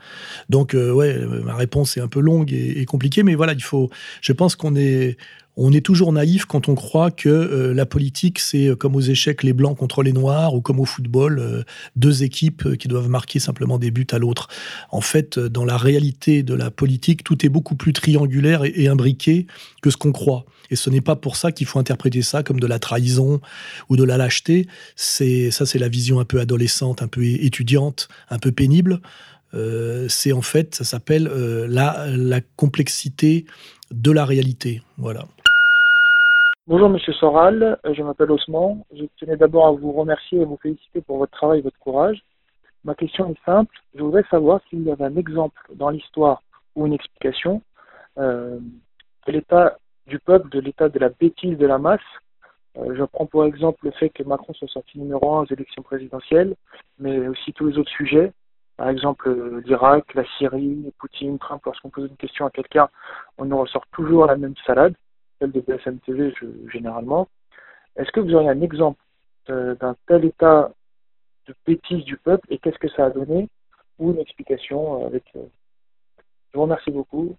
Donc 0.49 0.73
ouais, 0.73 1.17
ma 1.43 1.55
réponse 1.55 1.97
est 1.97 2.01
un 2.01 2.07
peu 2.07 2.19
longue 2.19 2.53
et, 2.53 2.79
et 2.81 2.85
compliquée, 2.85 3.23
mais 3.23 3.35
voilà, 3.35 3.53
il 3.53 3.63
faut. 3.63 3.89
Je 4.21 4.33
pense 4.33 4.55
qu'on 4.55 4.75
est 4.75 5.17
on 5.63 5.71
est 5.71 5.85
toujours 5.85 6.11
naïf 6.11 6.45
quand 6.45 6.69
on 6.69 6.75
croit 6.75 7.11
que 7.11 7.29
euh, 7.29 7.73
la 7.73 7.85
politique, 7.85 8.39
c'est 8.39 8.67
euh, 8.67 8.75
comme 8.75 8.95
aux 8.95 9.01
échecs 9.01 9.43
les 9.43 9.53
blancs 9.53 9.77
contre 9.77 10.01
les 10.01 10.11
noirs 10.11 10.55
ou 10.55 10.61
comme 10.61 10.79
au 10.79 10.85
football, 10.85 11.37
euh, 11.37 11.63
deux 11.95 12.23
équipes 12.23 12.77
qui 12.77 12.87
doivent 12.87 13.09
marquer 13.09 13.37
simplement 13.39 13.77
des 13.77 13.91
buts 13.91 14.07
à 14.11 14.17
l'autre. 14.17 14.47
En 14.89 15.01
fait, 15.01 15.37
dans 15.37 15.63
la 15.63 15.77
réalité 15.77 16.41
de 16.41 16.55
la 16.55 16.71
politique, 16.71 17.23
tout 17.23 17.45
est 17.45 17.49
beaucoup 17.49 17.75
plus 17.75 17.93
triangulaire 17.93 18.63
et, 18.63 18.87
imbriqué 18.87 19.45
que 19.83 19.91
ce 19.91 19.97
qu'on 19.97 20.11
croit. 20.11 20.45
Et 20.71 20.75
ce 20.75 20.89
n'est 20.89 21.01
pas 21.01 21.15
pour 21.15 21.35
ça 21.35 21.51
qu'il 21.51 21.67
faut 21.67 21.77
interpréter 21.77 22.23
ça 22.23 22.41
comme 22.41 22.59
de 22.59 22.67
la 22.67 22.79
trahison 22.79 23.39
ou 23.89 23.97
de 23.97 24.03
la 24.03 24.17
lâcheté. 24.17 24.67
C'est 24.95 25.51
ça, 25.51 25.67
c'est 25.67 25.79
la 25.79 25.89
vision 25.89 26.19
un 26.19 26.25
peu 26.25 26.39
adolescente, 26.39 27.03
un 27.03 27.07
peu 27.07 27.23
étudiante, 27.23 28.07
un 28.29 28.39
peu 28.39 28.51
pénible. 28.51 28.99
c'est 30.07 30.31
en 30.31 30.41
fait, 30.41 30.75
ça 30.75 30.83
s'appelle 30.83 31.25
la, 31.69 32.07
la 32.07 32.41
complexité 32.41 33.45
de 33.91 34.11
la 34.11 34.25
réalité. 34.25 34.81
Voilà. 34.97 35.27
Bonjour 36.71 36.87
Monsieur 36.87 37.11
Soral, 37.11 37.77
euh, 37.85 37.93
je 37.93 38.01
m'appelle 38.01 38.31
Osman. 38.31 38.85
Je 38.93 39.03
tenais 39.17 39.35
d'abord 39.35 39.67
à 39.67 39.71
vous 39.71 39.91
remercier 39.91 40.39
et 40.39 40.45
vous 40.45 40.55
féliciter 40.55 41.01
pour 41.01 41.17
votre 41.17 41.33
travail 41.33 41.59
et 41.59 41.61
votre 41.61 41.77
courage. 41.79 42.23
Ma 42.85 42.95
question 42.95 43.29
est 43.29 43.45
simple. 43.45 43.75
Je 43.93 44.01
voudrais 44.01 44.23
savoir 44.31 44.61
s'il 44.69 44.83
y 44.83 44.89
avait 44.89 45.03
un 45.03 45.17
exemple 45.17 45.59
dans 45.75 45.89
l'histoire 45.89 46.43
ou 46.77 46.87
une 46.87 46.93
explication 46.93 47.61
euh, 48.17 48.57
de 49.27 49.31
l'état 49.33 49.79
du 50.07 50.17
peuple, 50.19 50.47
de 50.47 50.61
l'état 50.61 50.87
de 50.87 50.97
la 50.97 51.09
bêtise 51.09 51.57
de 51.57 51.67
la 51.67 51.77
masse. 51.77 51.99
Euh, 52.77 52.95
je 52.97 53.03
prends 53.03 53.25
pour 53.25 53.43
exemple 53.43 53.83
le 53.83 53.91
fait 53.91 54.09
que 54.09 54.23
Macron 54.23 54.53
soit 54.53 54.69
sorti 54.69 54.97
numéro 54.97 55.35
un 55.35 55.41
aux 55.41 55.53
élections 55.53 55.83
présidentielles, 55.83 56.55
mais 56.99 57.27
aussi 57.27 57.51
tous 57.51 57.67
les 57.67 57.77
autres 57.79 57.91
sujets. 57.91 58.31
Par 58.77 58.87
exemple, 58.87 59.29
l'Irak, 59.65 60.13
la 60.13 60.23
Syrie, 60.37 60.89
Poutine, 60.99 61.37
Trump, 61.37 61.63
lorsqu'on 61.65 61.89
pose 61.89 62.09
une 62.09 62.15
question 62.15 62.45
à 62.45 62.49
quelqu'un, 62.49 62.87
on 63.37 63.43
nous 63.43 63.57
ressort 63.57 63.85
toujours 63.91 64.25
la 64.25 64.37
même 64.37 64.55
salade, 64.65 64.95
celle 65.41 65.51
de 65.51 65.61
BSM 65.61 65.99
TV 65.99 66.33
généralement. 66.71 67.27
Est-ce 67.97 68.11
que 68.11 68.19
vous 68.19 68.33
auriez 68.35 68.49
un 68.49 68.61
exemple 68.61 69.01
euh, 69.49 69.75
d'un 69.75 69.95
tel 70.07 70.23
état 70.23 70.71
de 71.47 71.55
bêtise 71.65 72.05
du 72.05 72.15
peuple 72.15 72.45
et 72.51 72.59
qu'est-ce 72.59 72.77
que 72.77 72.89
ça 72.89 73.05
a 73.05 73.09
donné 73.09 73.49
ou 73.97 74.11
une 74.11 74.19
explication 74.19 75.05
avec. 75.07 75.23
Euh, 75.35 75.45
je 76.51 76.57
vous 76.57 76.63
remercie 76.63 76.91
beaucoup. 76.91 77.35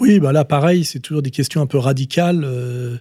Oui, 0.00 0.20
bah 0.20 0.32
là, 0.32 0.44
pareil, 0.44 0.84
c'est 0.84 1.00
toujours 1.00 1.22
des 1.22 1.32
questions 1.32 1.60
un 1.60 1.66
peu 1.66 1.78
radicales. 1.78 2.44
Euh, 2.44 2.98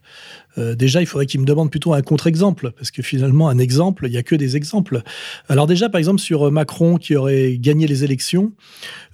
euh, 0.58 0.74
déjà, 0.74 1.00
il 1.00 1.06
faudrait 1.06 1.28
qu'il 1.28 1.40
me 1.40 1.46
demande 1.46 1.70
plutôt 1.70 1.94
un 1.94 2.02
contre-exemple, 2.02 2.72
parce 2.72 2.90
que 2.90 3.04
finalement, 3.04 3.50
un 3.50 3.60
exemple, 3.60 4.08
il 4.08 4.12
n'y 4.12 4.18
a 4.18 4.24
que 4.24 4.36
des 4.36 4.56
exemples. 4.58 5.04
Alors 5.48 5.68
déjà, 5.68 5.90
par 5.90 6.00
exemple, 6.00 6.20
sur 6.20 6.52
Macron 6.52 6.98
qui 6.98 7.16
aurait 7.16 7.58
gagné 7.60 7.86
les 7.86 8.04
élections, 8.04 8.52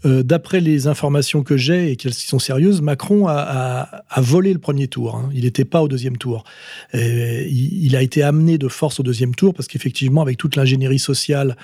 euh, 0.05 0.23
d'après 0.23 0.61
les 0.61 0.87
informations 0.87 1.43
que 1.43 1.57
j'ai 1.57 1.91
et 1.91 1.95
qu'elles 1.97 2.13
sont 2.13 2.39
sérieuses, 2.39 2.81
Macron 2.81 3.27
a, 3.27 4.03
volé 4.15 4.53
le 4.53 4.59
premier 4.59 4.87
tour. 4.87 5.17
Hein. 5.17 5.29
Il 5.33 5.43
n'était 5.43 5.65
pas 5.65 5.81
au 5.81 5.89
deuxième 5.89 6.17
tour. 6.17 6.45
Il, 6.93 7.83
il, 7.85 7.95
a 7.97 8.01
été 8.01 8.23
amené 8.23 8.57
de 8.57 8.69
force 8.69 9.01
au 9.01 9.03
deuxième 9.03 9.35
tour, 9.35 9.53
parce 9.53 9.67
qu'effectivement, 9.67 10.21
avec 10.21 10.37
toute 10.37 10.55
l'ingénierie 10.55 10.99
sociale 10.99 11.57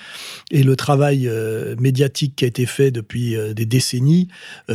et 0.50 0.62
le 0.62 0.76
travail 0.76 1.30
médiatique 1.78 2.36
qui 2.36 2.44
a 2.44 2.48
été 2.48 2.66
fait 2.66 2.90
depuis 2.90 3.36
des 3.54 3.64
décennies, 3.64 4.28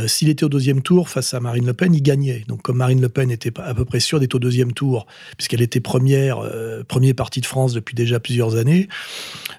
s'il 0.06 0.28
était 0.28 0.44
au 0.44 0.48
deuxième 0.48 0.82
tour 0.82 0.85
face 1.04 1.34
à 1.34 1.40
Marine 1.40 1.66
Le 1.66 1.74
Pen, 1.74 1.94
il 1.94 2.02
gagnait. 2.02 2.44
Donc 2.48 2.62
comme 2.62 2.76
Marine 2.76 3.00
Le 3.00 3.08
Pen 3.08 3.30
était 3.30 3.52
à 3.60 3.74
peu 3.74 3.84
près 3.84 4.00
sûre 4.00 4.20
d'être 4.20 4.34
au 4.34 4.38
deuxième 4.38 4.72
tour, 4.72 5.06
puisqu'elle 5.36 5.62
était 5.62 5.80
première, 5.80 6.38
euh, 6.38 6.82
premier 6.84 7.14
parti 7.14 7.40
de 7.40 7.46
France 7.46 7.72
depuis 7.72 7.94
déjà 7.94 8.20
plusieurs 8.20 8.56
années, 8.56 8.88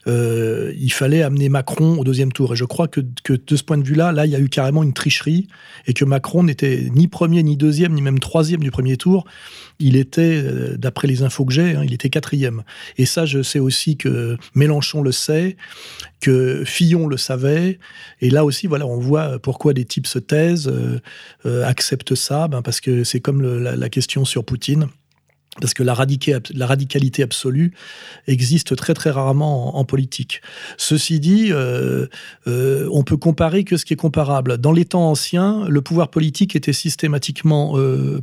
euh, 0.08 0.74
il 0.78 0.92
fallait 0.92 1.22
amener 1.22 1.50
Macron 1.50 1.98
au 2.00 2.04
deuxième 2.04 2.32
tour. 2.32 2.54
Et 2.54 2.56
je 2.56 2.66
crois 2.66 2.88
que, 2.88 3.02
de 3.02 3.56
ce 3.56 3.64
point 3.64 3.78
de 3.78 3.84
vue-là, 3.84 4.12
là, 4.12 4.26
il 4.26 4.32
y 4.32 4.36
a 4.36 4.40
eu 4.40 4.50
carrément 4.50 4.84
une 4.84 4.94
tricherie, 4.94 5.48
et 5.86 5.94
que 5.94 6.06
Macron 6.06 6.44
n'était 6.44 6.88
ni 6.94 7.08
premier, 7.08 7.44
ni 7.44 7.58
deuxième, 7.58 7.94
ni 7.94 8.02
même 8.02 8.20
troisième 8.20 8.62
du 8.62 8.72
premier 8.72 8.98
tour. 8.98 9.26
Il 9.80 9.96
était, 9.96 10.42
euh, 10.44 10.78
d'après 10.78 11.08
les 11.08 11.24
infos 11.24 11.46
que 11.46 11.54
j'ai, 11.54 11.76
hein, 11.76 11.84
il 11.84 11.94
était 11.94 12.10
quatrième. 12.10 12.64
Et 12.98 13.06
ça, 13.06 13.26
je 13.26 13.42
sais 13.44 13.60
aussi 13.60 13.98
que 13.98 14.38
Mélenchon 14.56 15.02
le 15.02 15.12
sait, 15.12 15.58
que 16.20 16.64
Fillon 16.66 17.08
le 17.08 17.18
savait. 17.18 17.80
Et 18.22 18.30
là 18.30 18.46
aussi, 18.46 18.68
voilà, 18.68 18.88
on 18.88 19.00
voit 19.00 19.40
pourquoi 19.40 19.74
des 19.74 19.86
types 19.86 20.08
se 20.08 20.20
taisent, 20.20 20.72
acceptent 21.46 22.16
ça, 22.16 22.48
ben 22.48 22.62
parce 22.62 22.82
que 22.82 23.04
c'est 23.04 23.20
comme 23.20 23.42
la, 23.42 23.90
question 23.90 24.26
sur 24.26 24.44
Poutine 24.44 24.88
parce 25.60 25.74
que 25.74 25.84
la, 25.84 25.94
radicalité 25.94 27.24
absolue 27.24 27.74
existe 28.28 28.76
très 28.76 28.94
très 28.94 29.10
rarement 29.10 29.78
en, 29.78 29.86
politique. 29.86 30.42
Ceci 30.78 31.20
dit, 31.20 31.48
euh, 31.52 32.08
euh, 32.48 32.88
on 32.92 33.04
peut 33.04 33.18
comparer 33.18 33.64
que 33.64 33.78
ce 33.78 33.86
qui 33.86 33.94
est 33.94 33.98
comparable. 33.98 34.58
Dans 34.58 34.72
les 34.72 34.86
temps 34.86 35.10
anciens, 35.10 35.66
le 35.68 35.82
pouvoir 35.82 36.10
politique 36.10 36.56
était 36.56 36.74
systématiquement 36.74 37.78
euh, 37.78 38.22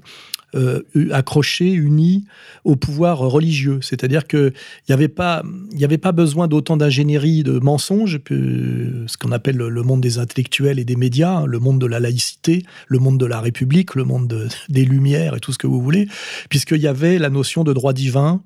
euh, 0.55 0.83
accroché, 1.13 1.73
uni 1.73 2.25
au 2.65 2.77
pouvoir 2.77 3.19
religieux. 3.19 3.79
C'est-à-dire 3.83 4.27
qu'il 4.27 4.53
n'y 4.89 4.93
avait, 4.93 5.09
pas, 5.09 5.43
avait 5.83 5.99
pas 5.99 6.13
besoin 6.13 6.49
d'autant 6.49 6.77
d'ingénierie, 6.77 7.43
de 7.43 7.59
mensonges, 7.59 8.21
ce 8.29 9.17
qu'on 9.19 9.33
appelle 9.33 9.57
le 9.57 9.83
monde 9.83 10.01
des 10.01 10.19
intellectuels 10.19 10.79
et 10.79 10.85
des 10.85 10.97
médias, 10.97 11.39
hein, 11.39 11.47
le 11.47 11.59
monde 11.59 11.81
de 11.81 11.87
la 11.87 12.01
laïcité, 12.01 12.63
le 12.89 12.99
monde 12.99 13.19
de 13.19 13.27
la 13.27 13.41
République, 13.41 13.95
le 13.95 14.05
monde 14.05 14.49
des 14.69 14.85
Lumières 14.85 15.37
et 15.37 15.41
tout 15.41 15.53
ce 15.53 15.59
que 15.59 15.67
vous 15.67 15.81
voulez, 15.81 16.09
puisqu'il 16.49 16.81
y 16.81 16.87
avait 16.87 17.19
la 17.19 17.31
notion 17.31 17.65
de 17.65 17.73
droit 17.73 17.93
divin. 17.93 18.43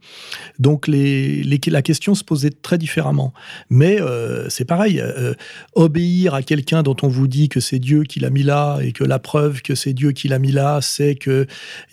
Donc 0.59 0.87
la 0.89 1.83
question 1.83 2.15
se 2.15 2.25
posait 2.25 2.51
très 2.51 2.79
différemment. 2.79 3.33
Mais 3.71 4.01
euh, 4.01 4.49
c'est 4.49 4.65
pareil, 4.65 5.01
euh, 5.01 5.35
obéir 5.75 6.35
à 6.35 6.43
quelqu'un 6.43 6.83
dont 6.83 6.97
on 7.03 7.09
vous 7.09 7.29
dit 7.29 7.49
que 7.49 7.61
c'est 7.61 7.79
Dieu 7.79 8.05
qui 8.05 8.21
l'a 8.21 8.31
mis 8.31 8.43
là 8.43 8.79
et 8.81 8.93
que 8.93 9.05
la 9.05 9.19
preuve 9.19 9.63
que 9.63 9.75
c'est 9.75 9.93
Dieu 9.93 10.13
qui 10.13 10.29
l'a 10.29 10.39
mis 10.39 10.53
là, 10.53 10.81
c'est 10.81 11.15
que 11.15 11.47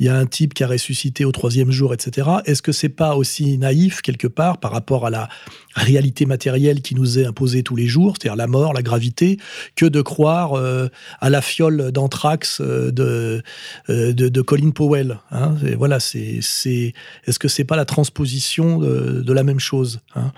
il 0.06 0.10
y 0.10 0.12
a 0.12 0.18
un 0.18 0.28
type 0.28 0.54
qui 0.54 0.64
a 0.64 0.68
ressuscité 0.68 1.26
au 1.26 1.32
troisième 1.32 1.72
jour, 1.72 1.92
etc. 1.92 2.30
Est-ce 2.46 2.62
que 2.62 2.72
c'est 2.72 2.90
pas 2.90 3.16
aussi 3.16 3.58
naïf 3.58 4.04
quelque 4.04 4.28
part 4.28 4.60
par 4.60 4.72
rapport 4.72 5.08
à 5.08 5.10
la 5.10 5.30
réalité 5.76 6.26
matérielle 6.26 6.82
qui 6.82 6.96
nous 6.96 7.20
est 7.20 7.26
imposée 7.26 7.64
tous 7.64 7.76
les 7.76 7.88
jours, 7.88 8.16
c'est-à-dire 8.16 8.38
la 8.38 8.48
mort, 8.48 8.74
la 8.74 8.82
gravité, 8.82 9.38
que 9.76 9.86
de 9.86 10.02
croire 10.02 10.54
euh, 10.54 10.88
à 11.20 11.30
la 11.30 11.42
fiole 11.42 11.92
d'anthrax 11.92 12.62
euh, 12.62 12.92
de, 12.92 13.44
euh, 13.90 14.14
de, 14.14 14.30
de, 14.30 14.42
Colin 14.42 14.70
Powell 14.70 15.20
hein? 15.32 15.56
Voilà, 15.78 16.00
c'est 16.00 16.40
c'est 16.42 16.94
est-ce 17.26 17.40
que 17.40 17.48
c'est 17.48 17.64
pas 17.64 17.76
la 17.76 17.86
transposition 17.86 18.80
de, 18.80 19.22
de 19.22 19.34
la 19.34 19.44
même 19.44 19.60
chose 19.60 20.02
hein? 20.16 20.32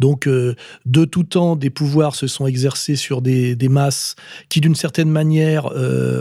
Donc 0.00 0.26
de 0.26 1.04
tout 1.04 1.22
temps, 1.22 1.54
des 1.54 1.70
pouvoirs 1.70 2.14
se 2.14 2.26
sont 2.26 2.46
exercés 2.46 2.96
sur 2.96 3.22
des, 3.22 3.54
des 3.54 3.68
masses 3.68 4.16
qui, 4.48 4.60
d'une 4.60 4.74
certaine 4.74 5.10
manière, 5.10 5.66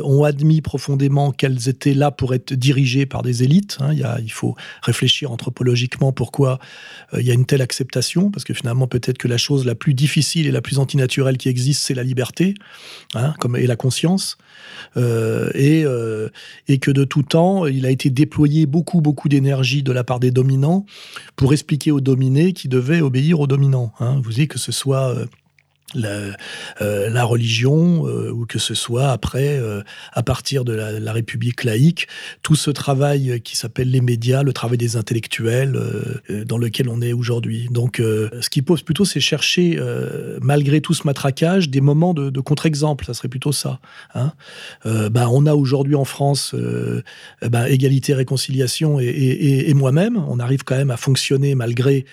ont 0.03 0.23
admis 0.23 0.61
profondément 0.61 1.31
qu'elles 1.31 1.69
étaient 1.69 1.93
là 1.93 2.11
pour 2.11 2.33
être 2.33 2.53
dirigées 2.71 3.05
par 3.05 3.21
des 3.21 3.43
élites. 3.43 3.77
Hein. 3.81 3.93
il, 3.93 4.31
faut 4.31 4.55
réfléchir 4.81 5.31
anthropologiquement 5.31 6.11
pourquoi 6.11 6.59
il 7.17 7.25
y 7.25 7.31
a 7.31 7.33
une 7.33 7.45
telle 7.45 7.61
acceptation, 7.61 8.31
parce 8.31 8.45
que 8.45 8.53
finalement 8.53 8.87
peut-être 8.87 9.17
que 9.17 9.27
la 9.27 9.37
chose 9.37 9.65
la 9.65 9.75
plus 9.75 9.93
difficile 9.93 10.47
et 10.47 10.51
la 10.51 10.61
plus 10.61 10.79
antinaturelle 10.79 11.37
qui 11.37 11.49
existe, 11.49 11.83
c'est 11.83 11.93
la 11.93 12.03
liberté, 12.03 12.53
hein, 13.13 13.33
comme 13.39 13.55
et 13.55 13.67
la 13.67 13.75
conscience, 13.75 14.37
euh, 14.97 15.49
et, 15.53 15.83
euh, 15.85 16.29
et 16.67 16.77
que 16.79 16.91
de 16.91 17.03
tout 17.03 17.23
temps, 17.23 17.65
il 17.65 17.85
a 17.85 17.89
été 17.89 18.09
déployé 18.09 18.65
beaucoup 18.65 19.01
beaucoup 19.01 19.29
d'énergie 19.29 19.83
de 19.83 19.91
la 19.91 20.03
part 20.03 20.19
des 20.19 20.31
dominants 20.31 20.85
pour 21.35 21.53
expliquer 21.53 21.91
aux 21.91 22.01
dominés 22.01 22.53
qui 22.53 22.67
devaient 22.67 23.01
obéir 23.01 23.39
aux 23.39 23.47
dominants. 23.47 23.93
Hein. 23.99 24.15
Vous 24.17 24.23
voyez 24.23 24.47
que 24.47 24.59
ce 24.59 24.71
soit 24.71 25.15
euh, 25.15 25.25
la, 25.95 26.35
euh, 26.81 27.09
la, 27.09 27.23
religion, 27.23 28.07
euh, 28.07 28.31
ou 28.31 28.45
que 28.45 28.59
ce 28.59 28.73
soit 28.73 29.09
après, 29.09 29.57
euh, 29.57 29.81
à 30.13 30.23
partir 30.23 30.65
de 30.65 30.73
la, 30.73 31.11
République 31.11 31.63
laïque, 31.63 32.07
tout 32.41 32.55
ce 32.55 32.71
travail 32.71 33.41
qui 33.41 33.57
s'appelle 33.57 33.91
les 33.91 33.99
médias, 33.99 34.43
le 34.43 34.53
travail 34.53 34.77
des 34.77 34.95
intellectuels, 34.95 35.77
dans 36.45 36.57
lequel 36.57 36.87
on 36.87 37.01
est 37.01 37.11
aujourd'hui. 37.11 37.67
Donc, 37.69 37.97
ce 37.97 38.49
qui 38.49 38.61
pose 38.61 38.81
plutôt, 38.81 39.03
c'est 39.03 39.19
chercher, 39.19 39.77
malgré 40.41 40.79
tout 40.79 40.93
ce 40.93 41.05
matraquage, 41.05 41.69
des 41.69 41.81
moments 41.81 42.13
de, 42.13 42.39
contre-exemple. 42.39 43.03
Ça 43.05 43.13
serait 43.13 43.27
plutôt 43.27 43.51
ça. 43.51 43.79
Hein. 44.15 44.31
ben, 44.85 45.27
on 45.29 45.45
a 45.45 45.53
aujourd'hui 45.53 45.95
en 45.95 46.05
France 46.05 46.55
ben, 47.41 47.65
égalité, 47.65 48.13
réconciliation 48.13 49.01
et, 49.01 49.05
et, 49.05 49.69
et 49.69 49.73
moi-même. 49.73 50.23
On 50.29 50.39
arrive 50.39 50.63
quand 50.63 50.77
même 50.77 50.91
à 50.91 50.97
fonctionner 50.97 51.55
malgré 51.55 52.05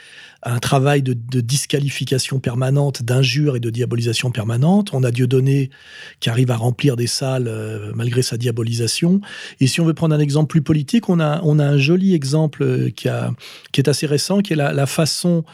un 0.44 0.58
travail 0.60 1.02
de, 1.02 1.14
disqualification 1.40 2.38
permanente, 2.38 3.02
d'injures 3.02 3.56
et 3.56 3.60
de 3.60 3.70
diabolisation 3.70 4.30
permanente. 4.30 4.90
On 4.92 5.02
a 5.02 5.10
Dieudonné 5.10 5.70
qui 6.20 6.30
arrive 6.30 6.50
à 6.50 6.56
remplir 6.56 6.96
des 6.96 7.08
salles 7.08 7.48
euh, 7.48 7.92
malgré 7.94 8.22
sa 8.22 8.36
diabolisation. 8.36 9.20
Et 9.60 9.66
si 9.66 9.80
on 9.80 9.84
veut 9.84 9.94
prendre 9.94 10.14
un 10.14 10.20
exemple 10.20 10.48
plus 10.48 10.62
politique, 10.62 11.08
on 11.08 11.18
a, 11.18 11.40
on 11.42 11.58
a 11.58 11.64
un 11.64 11.76
joli 11.76 12.14
exemple 12.14 12.62
euh, 12.62 12.90
qui, 12.90 13.08
a, 13.08 13.32
qui 13.72 13.80
est 13.80 13.88
assez 13.88 14.06
récent, 14.06 14.38
qui 14.38 14.52
est 14.52 14.56
la, 14.56 14.86
façon 14.86 15.44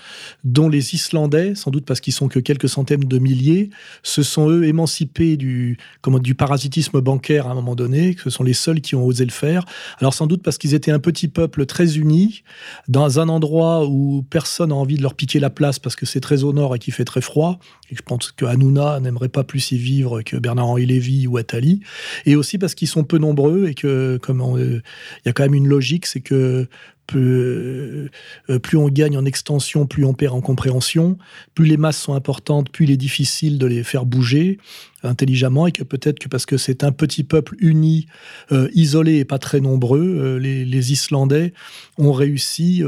dont 0.44 0.68
les 0.68 0.94
Islandais, 0.94 1.54
sans 1.54 1.70
doute 1.70 1.86
parce 1.86 2.00
qu'ils 2.00 2.12
sont 2.12 2.28
que 2.28 2.38
quelques 2.38 2.68
centaines 2.68 3.00
de 3.00 3.18
milliers, 3.18 3.70
se 4.02 4.22
sont 4.22 4.48
eux 4.50 4.64
émancipés 4.64 5.36
du, 5.36 5.78
comment, 6.02 6.18
du 6.18 6.34
parasitisme 6.34 7.00
bancaire 7.00 7.46
à 7.46 7.50
un 7.50 7.54
moment 7.54 7.74
donné, 7.74 8.14
que 8.14 8.22
ce 8.22 8.30
sont 8.30 8.44
les 8.44 8.52
seuls 8.52 8.80
qui 8.80 8.94
ont 8.94 9.04
osé 9.04 9.24
le 9.24 9.32
faire. 9.32 9.64
Alors 9.98 10.14
sans 10.14 10.26
doute 10.26 10.42
parce 10.42 10.58
qu'ils 10.58 10.74
étaient 10.74 10.92
un 10.92 11.00
petit 11.00 11.28
peuple 11.28 11.66
très 11.66 11.96
uni, 11.96 12.44
dans 12.86 13.18
un 13.18 13.28
endroit 13.28 13.86
où 13.86 14.22
personne 14.28 14.73
envie 14.74 14.96
de 14.96 15.02
leur 15.02 15.14
piquer 15.14 15.40
la 15.40 15.50
place 15.50 15.78
parce 15.78 15.96
que 15.96 16.06
c'est 16.06 16.20
très 16.20 16.44
au 16.44 16.52
nord 16.52 16.74
et 16.74 16.78
qu'il 16.78 16.92
fait 16.92 17.04
très 17.04 17.20
froid, 17.20 17.58
et 17.90 17.96
je 17.96 18.02
pense 18.02 18.32
que 18.32 18.44
Hanouna 18.44 19.00
n'aimerait 19.00 19.28
pas 19.28 19.44
plus 19.44 19.72
y 19.72 19.78
vivre 19.78 20.22
que 20.22 20.36
Bernard-Henri 20.36 20.86
Lévy 20.86 21.26
ou 21.26 21.36
Attali, 21.36 21.80
et 22.26 22.36
aussi 22.36 22.58
parce 22.58 22.74
qu'ils 22.74 22.88
sont 22.88 23.04
peu 23.04 23.18
nombreux 23.18 23.68
et 23.68 23.74
que, 23.74 24.18
comme 24.22 24.42
il 24.58 24.82
y 25.26 25.28
a 25.28 25.32
quand 25.32 25.44
même 25.44 25.54
une 25.54 25.68
logique, 25.68 26.06
c'est 26.06 26.20
que 26.20 26.68
plus, 27.06 28.10
euh, 28.50 28.58
plus 28.62 28.76
on 28.76 28.88
gagne 28.88 29.16
en 29.16 29.24
extension, 29.24 29.86
plus 29.86 30.04
on 30.04 30.14
perd 30.14 30.34
en 30.34 30.40
compréhension, 30.40 31.18
plus 31.54 31.66
les 31.66 31.76
masses 31.76 31.98
sont 31.98 32.14
importantes, 32.14 32.70
plus 32.70 32.84
il 32.84 32.90
est 32.90 32.96
difficile 32.96 33.58
de 33.58 33.66
les 33.66 33.82
faire 33.82 34.06
bouger 34.06 34.58
intelligemment, 35.02 35.66
et 35.66 35.72
que 35.72 35.82
peut-être 35.82 36.18
que 36.18 36.28
parce 36.28 36.46
que 36.46 36.56
c'est 36.56 36.82
un 36.82 36.92
petit 36.92 37.24
peuple 37.24 37.56
uni, 37.58 38.06
euh, 38.52 38.68
isolé 38.72 39.16
et 39.16 39.24
pas 39.26 39.38
très 39.38 39.60
nombreux, 39.60 40.00
euh, 40.00 40.38
les, 40.38 40.92
Islandais 40.92 41.52
ont 41.98 42.12
réussi, 42.12 42.82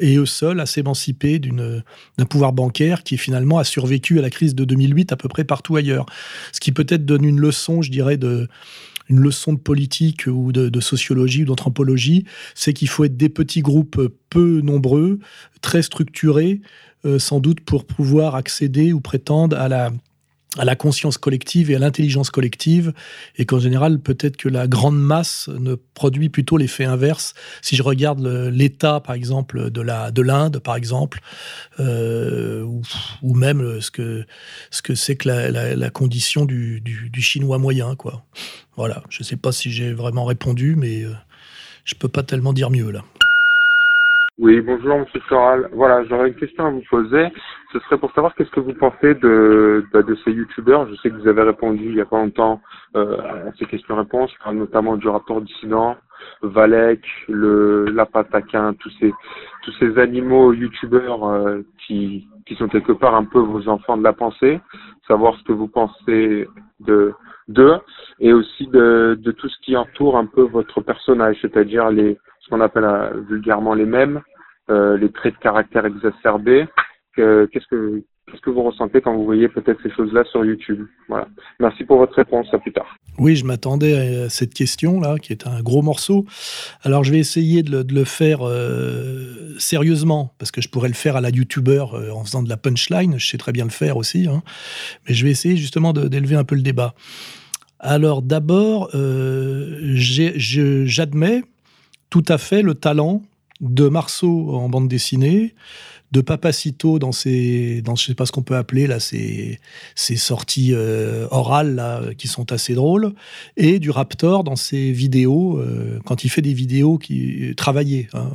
et 0.00 0.16
eux 0.16 0.26
seuls, 0.26 0.60
à 0.60 0.66
s'émanciper 0.66 1.38
d'un 1.38 2.26
pouvoir 2.26 2.52
bancaire 2.52 3.02
qui 3.04 3.16
finalement 3.16 3.58
a 3.58 3.64
survécu 3.64 4.18
à 4.18 4.22
la 4.22 4.30
crise 4.30 4.54
de 4.54 4.64
2008 4.64 5.12
à 5.12 5.16
peu 5.16 5.28
près 5.28 5.44
partout 5.44 5.76
ailleurs. 5.76 6.06
Ce 6.52 6.60
qui 6.60 6.72
peut-être 6.72 7.04
donne 7.04 7.24
une 7.24 7.38
leçon, 7.38 7.82
je 7.82 7.90
dirais, 7.90 8.16
de 8.16 8.48
une 9.10 9.20
leçon 9.20 9.52
de 9.52 9.58
politique 9.58 10.26
ou 10.26 10.52
de, 10.52 10.80
sociologie 10.80 11.42
ou 11.42 11.46
d'anthropologie, 11.46 12.24
c'est 12.54 12.72
qu'il 12.72 12.88
faut 12.88 13.04
être 13.04 13.16
des 13.16 13.28
petits 13.28 13.60
groupes 13.60 14.00
peu 14.30 14.60
nombreux, 14.62 15.18
très 15.60 15.82
structurés, 15.82 16.60
euh, 17.04 17.18
sans 17.18 17.40
doute 17.40 17.60
pour 17.60 17.84
pouvoir 17.84 18.36
accéder 18.36 18.92
ou 18.92 19.00
prétendre 19.00 19.58
à 19.58 19.68
la 19.68 19.90
à 20.58 20.64
la 20.64 20.74
conscience 20.74 21.16
collective 21.16 21.70
et 21.70 21.76
à 21.76 21.78
l'intelligence 21.78 22.30
collective, 22.30 22.92
et 23.36 23.46
qu'en 23.46 23.60
général, 23.60 24.00
peut-être 24.00 24.36
que 24.36 24.48
la 24.48 24.66
grande 24.66 24.98
masse 24.98 25.48
ne 25.48 25.74
produit 25.74 26.28
plutôt 26.28 26.56
l'effet 26.56 26.84
inverse. 26.84 27.34
Si 27.62 27.76
je 27.76 27.82
regarde 27.82 28.20
l'état, 28.52 29.00
par 29.00 29.14
exemple, 29.14 29.70
de 29.70 29.80
la 29.80 30.10
de 30.10 30.22
l'Inde, 30.22 30.58
par 30.58 30.74
exemple, 30.74 31.20
euh, 31.78 32.64
ou, 33.22 33.34
même 33.34 33.80
ce 33.80 33.90
que 33.90 34.24
ce 34.70 34.82
que 34.82 34.94
c'est 34.94 35.16
que 35.16 35.28
la, 35.28 35.90
condition 35.90 36.44
du, 36.44 36.80
du, 36.80 37.22
chinois 37.22 37.58
moyen, 37.58 37.94
quoi. 37.94 38.22
Voilà. 38.76 39.02
Je 39.08 39.20
ne 39.20 39.24
sais 39.24 39.36
pas 39.36 39.52
si 39.52 39.70
j'ai 39.70 39.92
vraiment 39.92 40.24
répondu, 40.24 40.74
mais 40.76 41.04
euh, 41.04 41.12
je 41.84 41.94
peux 41.94 42.08
pas 42.08 42.22
tellement 42.22 42.52
dire 42.52 42.70
mieux 42.70 42.90
là. 42.90 43.02
Oui, 44.38 44.60
bonjour 44.62 44.98
Monsieur 44.98 45.20
Soral. 45.28 45.68
Voilà, 45.74 46.02
j'aurais 46.08 46.28
une 46.28 46.34
question 46.34 46.64
à 46.64 46.70
vous 46.70 46.82
poser. 46.88 47.28
Ce 47.72 47.78
serait 47.80 47.98
pour 47.98 48.10
savoir 48.12 48.34
qu'est-ce 48.34 48.50
que 48.50 48.60
vous 48.60 48.74
pensez 48.74 49.14
de, 49.14 49.84
de, 49.92 50.02
de 50.02 50.14
ces 50.24 50.32
youtubeurs. 50.32 50.88
Je 50.88 50.94
sais 50.96 51.10
que 51.10 51.14
vous 51.14 51.28
avez 51.28 51.42
répondu 51.42 51.84
il 51.84 51.94
y 51.94 52.00
a 52.00 52.04
pas 52.04 52.18
longtemps 52.18 52.60
euh, 52.96 53.16
à 53.20 53.52
ces 53.58 53.66
questions-réponses, 53.66 54.32
notamment 54.52 54.96
du 54.96 55.08
rapport 55.08 55.40
dissident, 55.40 55.96
Valek, 56.42 57.04
le 57.28 57.84
Lapataquin, 57.86 58.74
tous 58.74 58.90
ces 58.98 59.12
tous 59.62 59.72
ces 59.78 59.98
animaux 59.98 60.52
youtubeurs 60.52 61.24
euh, 61.24 61.60
qui 61.86 62.28
qui 62.46 62.56
sont 62.56 62.68
quelque 62.68 62.92
part 62.92 63.14
un 63.14 63.24
peu 63.24 63.38
vos 63.38 63.68
enfants 63.68 63.96
de 63.96 64.02
la 64.02 64.12
pensée. 64.12 64.60
Savoir 65.06 65.36
ce 65.36 65.44
que 65.44 65.52
vous 65.52 65.68
pensez 65.68 66.48
de 66.80 67.12
d'eux 67.48 67.78
et 68.18 68.32
aussi 68.32 68.66
de, 68.66 69.18
de 69.20 69.32
tout 69.32 69.48
ce 69.48 69.58
qui 69.60 69.76
entoure 69.76 70.16
un 70.16 70.26
peu 70.26 70.42
votre 70.42 70.80
personnage, 70.80 71.36
c'est-à-dire 71.40 71.90
les 71.90 72.18
ce 72.40 72.48
qu'on 72.48 72.60
appelle 72.60 72.84
euh, 72.84 73.20
vulgairement 73.28 73.74
les 73.74 73.86
mêmes, 73.86 74.22
euh, 74.70 74.96
les 74.96 75.12
traits 75.12 75.34
de 75.34 75.40
caractère 75.40 75.84
exacerbés. 75.86 76.66
Qu'est-ce 77.16 78.40
que 78.40 78.50
vous 78.50 78.62
ressentez 78.62 79.00
quand 79.00 79.14
vous 79.16 79.24
voyez 79.24 79.48
peut-être 79.48 79.80
ces 79.82 79.90
choses-là 79.90 80.24
sur 80.30 80.44
YouTube? 80.44 80.86
Voilà. 81.08 81.28
Merci 81.58 81.84
pour 81.84 81.98
votre 81.98 82.14
réponse. 82.14 82.46
À 82.52 82.58
plus 82.58 82.72
tard. 82.72 82.96
Oui, 83.18 83.36
je 83.36 83.44
m'attendais 83.44 84.24
à 84.24 84.28
cette 84.28 84.54
question-là, 84.54 85.18
qui 85.18 85.32
est 85.32 85.46
un 85.46 85.60
gros 85.60 85.82
morceau. 85.82 86.24
Alors, 86.82 87.04
je 87.04 87.12
vais 87.12 87.18
essayer 87.18 87.62
de 87.62 87.84
le, 87.92 88.04
faire 88.04 88.40
euh, 88.42 89.54
sérieusement, 89.58 90.34
parce 90.38 90.50
que 90.50 90.60
je 90.60 90.68
pourrais 90.68 90.88
le 90.88 90.94
faire 90.94 91.16
à 91.16 91.20
la 91.20 91.30
YouTuber 91.30 91.84
euh, 91.92 92.12
en 92.12 92.24
faisant 92.24 92.42
de 92.42 92.48
la 92.48 92.56
punchline. 92.56 93.18
Je 93.18 93.26
sais 93.26 93.38
très 93.38 93.52
bien 93.52 93.64
le 93.64 93.70
faire 93.70 93.96
aussi. 93.96 94.26
Hein. 94.26 94.42
Mais 95.06 95.14
je 95.14 95.24
vais 95.24 95.30
essayer 95.30 95.56
justement 95.56 95.92
d'élever 95.92 96.36
un 96.36 96.44
peu 96.44 96.54
le 96.54 96.62
débat. 96.62 96.94
Alors, 97.78 98.22
d'abord, 98.22 98.90
euh, 98.94 99.78
j'admets 99.94 101.42
tout 102.10 102.24
à 102.28 102.38
fait 102.38 102.62
le 102.62 102.74
talent 102.74 103.22
de 103.60 103.88
Marceau 103.88 104.54
en 104.54 104.68
bande 104.68 104.88
dessinée, 104.88 105.54
de 106.12 106.20
Papacito 106.20 106.98
dans 106.98 107.12
ses, 107.12 107.82
dans 107.82 107.94
je 107.94 108.06
sais 108.06 108.14
pas 108.14 108.26
ce 108.26 108.32
qu'on 108.32 108.42
peut 108.42 108.56
appeler 108.56 108.86
là, 108.86 108.98
ses, 108.98 109.60
sorties 109.94 110.70
euh, 110.72 111.26
orales 111.30 111.74
là, 111.74 112.02
qui 112.16 112.26
sont 112.26 112.52
assez 112.52 112.74
drôles, 112.74 113.12
et 113.56 113.78
du 113.78 113.90
Raptor 113.90 114.44
dans 114.44 114.56
ses 114.56 114.92
vidéos 114.92 115.58
euh, 115.58 116.00
quand 116.04 116.24
il 116.24 116.28
fait 116.30 116.42
des 116.42 116.54
vidéos 116.54 116.98
qui 116.98 117.54
travaillées. 117.56 118.08
Hein, 118.12 118.30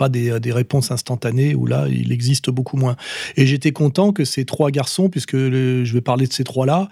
pas 0.00 0.08
des, 0.08 0.40
des, 0.40 0.52
réponses 0.52 0.90
instantanées 0.90 1.54
où 1.54 1.66
là, 1.66 1.86
il 1.90 2.10
existe 2.10 2.48
beaucoup 2.48 2.78
moins. 2.78 2.96
Et 3.36 3.46
j'étais 3.46 3.72
content 3.72 4.12
que 4.12 4.24
ces 4.24 4.46
trois 4.46 4.70
garçons, 4.70 5.10
puisque 5.10 5.36
je 5.36 5.92
vais 5.92 6.00
parler 6.00 6.26
de 6.26 6.32
ces 6.32 6.42
trois-là, 6.42 6.88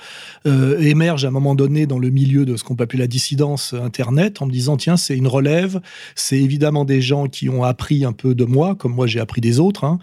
euh, 0.46 0.78
émergent 0.80 1.24
à 1.24 1.28
un 1.28 1.30
moment 1.30 1.54
donné 1.54 1.86
dans 1.86 1.98
le 1.98 2.10
milieu 2.10 2.44
de 2.44 2.58
ce 2.58 2.64
qu'on 2.64 2.76
peut 2.76 2.84
appeler 2.84 2.98
la 2.98 3.06
dissidence 3.06 3.72
Internet 3.72 4.42
en 4.42 4.46
me 4.46 4.52
disant, 4.52 4.76
tiens, 4.76 4.98
c'est 4.98 5.16
une 5.16 5.26
relève, 5.26 5.80
c'est 6.14 6.38
évidemment 6.38 6.84
des 6.84 7.00
gens 7.00 7.28
qui 7.28 7.48
ont 7.48 7.64
appris 7.64 8.04
un 8.04 8.12
peu 8.12 8.34
de 8.34 8.44
moi, 8.44 8.74
comme 8.74 8.92
moi 8.92 9.06
j'ai 9.06 9.20
appris 9.20 9.40
des 9.40 9.58
autres, 9.58 9.84
hein. 9.84 9.98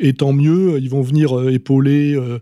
et 0.00 0.12
tant 0.12 0.32
mieux, 0.32 0.78
ils 0.80 0.90
vont 0.90 1.02
venir 1.02 1.38
euh, 1.38 1.52
épauler... 1.52 2.14
Euh, 2.14 2.40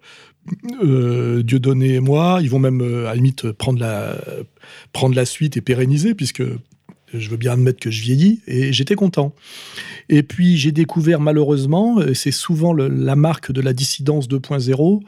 euh, 0.82 1.42
et 1.82 2.00
moi, 2.00 2.38
ils 2.40 2.48
vont 2.48 2.58
même 2.58 2.80
à 2.80 3.10
la 3.10 3.14
limite 3.14 3.52
prendre 3.52 3.78
la, 3.80 4.16
prendre 4.94 5.14
la 5.14 5.26
suite 5.26 5.58
et 5.58 5.60
pérenniser, 5.60 6.14
puisque 6.14 6.42
je 7.14 7.30
veux 7.30 7.36
bien 7.36 7.52
admettre 7.52 7.80
que 7.80 7.90
je 7.90 8.02
vieillis, 8.02 8.40
et 8.46 8.72
j'étais 8.72 8.94
content. 8.94 9.34
Et 10.08 10.22
puis 10.22 10.56
j'ai 10.56 10.72
découvert 10.72 11.20
malheureusement, 11.20 11.98
c'est 12.14 12.32
souvent 12.32 12.72
la 12.72 13.16
marque 13.16 13.52
de 13.52 13.60
la 13.60 13.72
dissidence 13.72 14.28
2.0, 14.28 15.00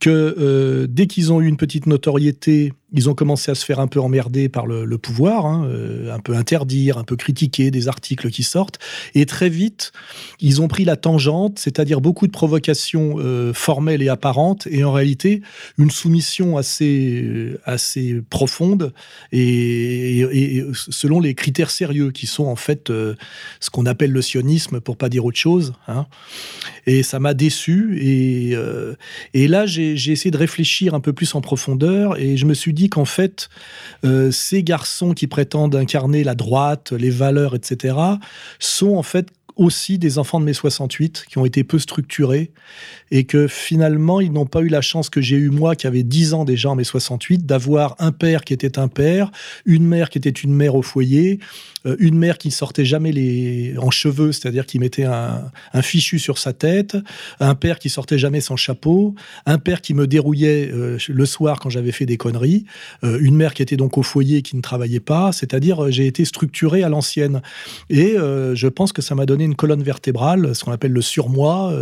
que 0.00 0.34
euh, 0.38 0.86
dès 0.88 1.06
qu'ils 1.06 1.32
ont 1.32 1.40
eu 1.40 1.46
une 1.46 1.56
petite 1.56 1.86
notoriété 1.86 2.72
ils 2.92 3.10
ont 3.10 3.14
commencé 3.14 3.50
à 3.50 3.54
se 3.56 3.64
faire 3.64 3.80
un 3.80 3.88
peu 3.88 4.00
emmerder 4.00 4.48
par 4.48 4.66
le, 4.66 4.98
pouvoir, 4.98 5.44
hein, 5.44 5.66
euh, 5.68 6.14
un 6.14 6.20
peu 6.20 6.36
interdire, 6.36 6.98
un 6.98 7.04
peu 7.04 7.16
critiquer 7.16 7.72
des 7.72 7.88
articles 7.88 8.30
qui 8.30 8.44
sortent. 8.44 8.78
Et 9.14 9.26
très 9.26 9.48
vite, 9.48 9.92
ils 10.40 10.62
ont 10.62 10.68
pris 10.68 10.84
la 10.84 10.96
tangente, 10.96 11.58
c'est-à-dire 11.58 12.00
beaucoup 12.00 12.28
de 12.28 12.32
provocations 12.32 13.16
euh, 13.18 13.52
formelles 13.52 14.02
et 14.02 14.08
apparentes, 14.08 14.68
et 14.70 14.84
en 14.84 14.92
réalité, 14.92 15.42
une 15.78 15.90
soumission 15.90 16.56
assez, 16.56 17.22
euh, 17.24 17.60
assez 17.64 18.22
profonde 18.30 18.92
et, 19.32 20.64
selon 20.72 21.18
les 21.18 21.34
critères 21.34 21.70
sérieux 21.70 22.12
qui 22.12 22.26
sont 22.26 22.44
en 22.44 22.56
fait 22.56 22.88
ce 22.88 23.70
qu'on 23.70 23.86
appelle 23.86 24.12
le 24.12 24.22
sionisme, 24.22 24.80
pour 24.80 24.96
pas 24.96 25.08
dire 25.08 25.24
autre 25.24 25.38
chose. 25.38 25.72
Hein. 25.88 26.06
Et 26.86 27.02
ça 27.02 27.18
m'a 27.18 27.34
déçu. 27.34 27.98
Et, 28.00 28.54
et 29.34 29.48
là, 29.48 29.66
j'ai 29.66 29.94
essayé 29.94 30.30
de 30.30 30.36
réfléchir 30.36 30.94
un 30.94 31.00
peu 31.00 31.12
plus 31.12 31.34
en 31.34 31.40
profondeur, 31.40 32.18
et 32.18 32.36
je 32.36 32.46
me 32.46 32.54
suis 32.54 32.72
dit 32.76 32.88
qu'en 32.88 33.04
fait, 33.04 33.48
euh, 34.04 34.30
ces 34.30 34.62
garçons 34.62 35.14
qui 35.14 35.26
prétendent 35.26 35.74
incarner 35.74 36.22
la 36.22 36.36
droite, 36.36 36.92
les 36.92 37.10
valeurs, 37.10 37.56
etc., 37.56 37.96
sont 38.60 38.94
en 38.94 39.02
fait 39.02 39.26
aussi 39.56 39.98
des 39.98 40.18
enfants 40.18 40.38
de 40.38 40.44
mai 40.44 40.52
68 40.52 41.24
qui 41.28 41.38
ont 41.38 41.46
été 41.46 41.64
peu 41.64 41.78
structurés 41.78 42.52
et 43.10 43.24
que 43.24 43.48
finalement, 43.48 44.20
ils 44.20 44.32
n'ont 44.32 44.46
pas 44.46 44.60
eu 44.60 44.68
la 44.68 44.82
chance 44.82 45.08
que 45.08 45.20
j'ai 45.20 45.36
eu 45.36 45.50
moi, 45.50 45.74
qui 45.74 45.86
avait 45.86 46.02
10 46.02 46.34
ans 46.34 46.44
déjà 46.44 46.70
en 46.70 46.74
mai 46.74 46.84
68, 46.84 47.46
d'avoir 47.46 47.96
un 47.98 48.12
père 48.12 48.44
qui 48.44 48.52
était 48.52 48.78
un 48.78 48.88
père, 48.88 49.30
une 49.64 49.86
mère 49.86 50.10
qui 50.10 50.18
était 50.18 50.30
une 50.30 50.52
mère 50.52 50.74
au 50.74 50.82
foyer, 50.82 51.38
euh, 51.86 51.96
une 51.98 52.18
mère 52.18 52.38
qui 52.38 52.48
ne 52.48 52.52
sortait 52.52 52.84
jamais 52.84 53.12
les 53.12 53.74
en 53.78 53.90
cheveux, 53.90 54.32
c'est-à-dire 54.32 54.66
qui 54.66 54.78
mettait 54.78 55.04
un, 55.04 55.50
fichu 55.82 56.18
sur 56.18 56.38
sa 56.38 56.52
tête, 56.52 56.96
un 57.40 57.54
père 57.54 57.78
qui 57.78 57.88
sortait 57.88 58.18
jamais 58.18 58.40
son 58.40 58.56
chapeau, 58.56 59.14
un 59.46 59.58
père 59.58 59.80
qui 59.80 59.94
me 59.94 60.06
dérouillait 60.06 60.70
euh, 60.72 60.98
le 61.08 61.26
soir 61.26 61.60
quand 61.60 61.70
j'avais 61.70 61.92
fait 61.92 62.06
des 62.06 62.16
conneries, 62.16 62.64
euh, 63.04 63.18
une 63.20 63.36
mère 63.36 63.54
qui 63.54 63.62
était 63.62 63.76
donc 63.76 63.98
au 63.98 64.02
foyer 64.02 64.38
et 64.38 64.42
qui 64.42 64.56
ne 64.56 64.62
travaillait 64.62 65.00
pas, 65.00 65.32
c'est-à-dire 65.32 65.90
j'ai 65.90 66.06
été 66.06 66.24
structuré 66.24 66.82
à 66.82 66.88
l'ancienne. 66.88 67.40
Et 67.88 68.16
je 68.16 68.66
pense 68.68 68.92
que 68.92 69.02
ça 69.02 69.14
m'a 69.14 69.26
donné 69.26 69.45
une 69.46 69.54
colonne 69.54 69.82
vertébrale, 69.82 70.54
ce 70.54 70.64
qu'on 70.64 70.72
appelle 70.72 70.92
le 70.92 71.02
surmoi, 71.02 71.72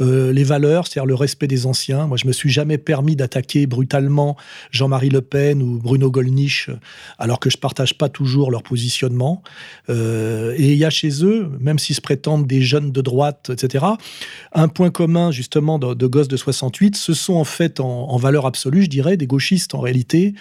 les 0.00 0.44
valeurs, 0.44 0.86
c'est-à-dire 0.86 1.06
le 1.06 1.14
respect 1.14 1.46
des 1.46 1.66
anciens. 1.66 2.06
Moi, 2.06 2.16
je 2.16 2.26
me 2.26 2.32
suis 2.32 2.50
jamais 2.50 2.78
permis 2.78 3.16
d'attaquer 3.16 3.66
brutalement 3.66 4.36
Jean-Marie 4.70 5.10
Le 5.10 5.20
Pen 5.20 5.62
ou 5.62 5.78
Bruno 5.78 6.10
Gollnisch, 6.10 6.70
alors 7.18 7.40
que 7.40 7.50
je 7.50 7.56
partage 7.56 7.96
pas 7.96 8.08
toujours 8.08 8.50
leur 8.50 8.62
positionnement. 8.62 9.42
Euh, 9.88 10.54
et 10.56 10.72
il 10.72 10.78
y 10.78 10.84
a 10.84 10.90
chez 10.90 11.24
eux, 11.24 11.50
même 11.60 11.78
s'ils 11.78 11.96
se 11.96 12.00
prétendent 12.00 12.46
des 12.46 12.62
jeunes 12.62 12.92
de 12.92 13.00
droite, 13.00 13.50
etc., 13.50 13.84
un 14.52 14.68
point 14.68 14.90
commun 14.90 15.30
justement 15.30 15.78
de, 15.78 16.06
gosses 16.06 16.28
de 16.28 16.36
68, 16.36 16.96
ce 16.96 17.14
sont 17.14 17.34
en 17.34 17.44
fait 17.44 17.80
en, 17.80 18.16
valeur 18.16 18.46
absolue, 18.46 18.82
je 18.82 18.88
dirais, 18.88 19.16
des 19.16 19.26
gauchistes 19.26 19.74
en 19.74 19.80
réalité, 19.80 20.34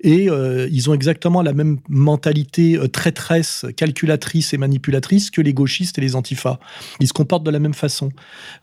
et 0.00 0.30
euh, 0.30 0.68
ils 0.70 0.88
ont 0.88 0.94
exactement 0.94 1.42
la 1.42 1.52
même 1.52 1.78
mentalité 1.88 2.76
euh, 2.76 2.88
traîtresse, 2.88 3.66
calculatrice 3.76 4.54
et 4.54 4.58
manipulatrice 4.58 5.30
que 5.30 5.40
les 5.40 5.52
gauchistes 5.52 5.95
les 6.00 6.16
antifas. 6.16 6.58
Ils 7.00 7.08
se 7.08 7.12
comportent 7.12 7.44
de 7.44 7.50
la 7.50 7.58
même 7.58 7.74
façon. 7.74 8.10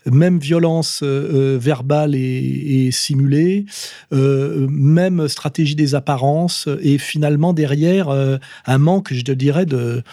Même 0.06 0.40
violence 0.40 1.02
euh, 1.04 1.56
euh, 1.56 1.58
verbale 1.58 2.16
et, 2.16 2.90
simulée, 2.92 3.66
euh, 4.14 4.68
même 4.70 5.28
stratégie 5.28 5.76
des 5.76 5.96
apparences, 5.96 6.68
et 6.82 6.98
finalement 6.98 7.54
derrière 7.54 8.10
un 8.10 8.78
manque, 8.78 9.14
je 9.14 9.22
dirais, 9.34 9.66
de 9.66 10.04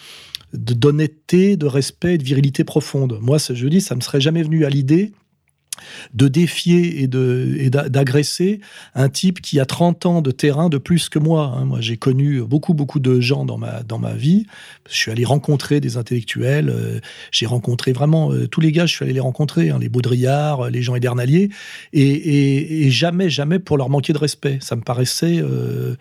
d'honnêteté, 0.52 1.56
de 1.56 1.66
respect, 1.66 2.18
de 2.18 2.24
virilité 2.24 2.64
profonde. 2.64 3.18
Moi, 3.20 3.38
je 3.38 3.68
dis, 3.68 3.80
ça 3.80 3.94
me 3.94 4.00
serait 4.00 4.20
jamais 4.20 4.42
venu 4.42 4.64
à 4.64 4.68
l'idée 4.68 5.12
de 6.14 6.28
défier 6.28 7.02
et 7.02 7.06
d'agresser 7.08 8.60
un 8.94 9.08
type 9.08 9.40
qui 9.40 9.60
a 9.60 9.64
30 9.64 10.06
ans 10.06 10.22
de 10.22 10.30
terrain 10.30 10.68
de 10.68 10.78
plus 10.78 11.08
que 11.08 11.18
moi. 11.18 11.54
Hein. 11.56 11.64
Moi, 11.64 11.80
j'ai 11.80 11.96
connu 11.96 12.40
beaucoup, 12.42 12.74
beaucoup 12.74 13.00
de 13.00 13.20
gens 13.20 13.44
dans 13.44 13.58
ma, 13.58 13.82
dans 13.82 13.98
ma 13.98 14.14
vie. 14.14 14.46
Je 14.88 14.96
suis 14.96 15.10
allé 15.10 15.24
rencontrer 15.24 15.80
des 15.80 15.96
intellectuels. 15.96 16.70
Euh, 16.70 17.00
j'ai 17.30 17.46
rencontré 17.46 17.92
vraiment 17.92 18.32
euh, 18.32 18.48
tous 18.48 18.60
les 18.60 18.72
gars, 18.72 18.86
je 18.86 18.94
suis 18.94 19.04
allé 19.04 19.12
les 19.12 19.20
rencontrer, 19.20 19.70
hein, 19.70 19.78
les 19.80 19.88
Baudrillard, 19.88 20.70
les 20.70 20.82
gens 20.82 20.94
édernaliers. 20.94 21.50
Et, 21.92 22.90
jamais, 22.90 23.30
jamais 23.30 23.58
pour 23.58 23.78
leur 23.78 23.88
manquer 23.88 24.12
de 24.12 24.18
respect. 24.18 24.58
Ça 24.60 24.74
me 24.74 24.82
paraissait 24.82 25.40
euh, 25.40 25.94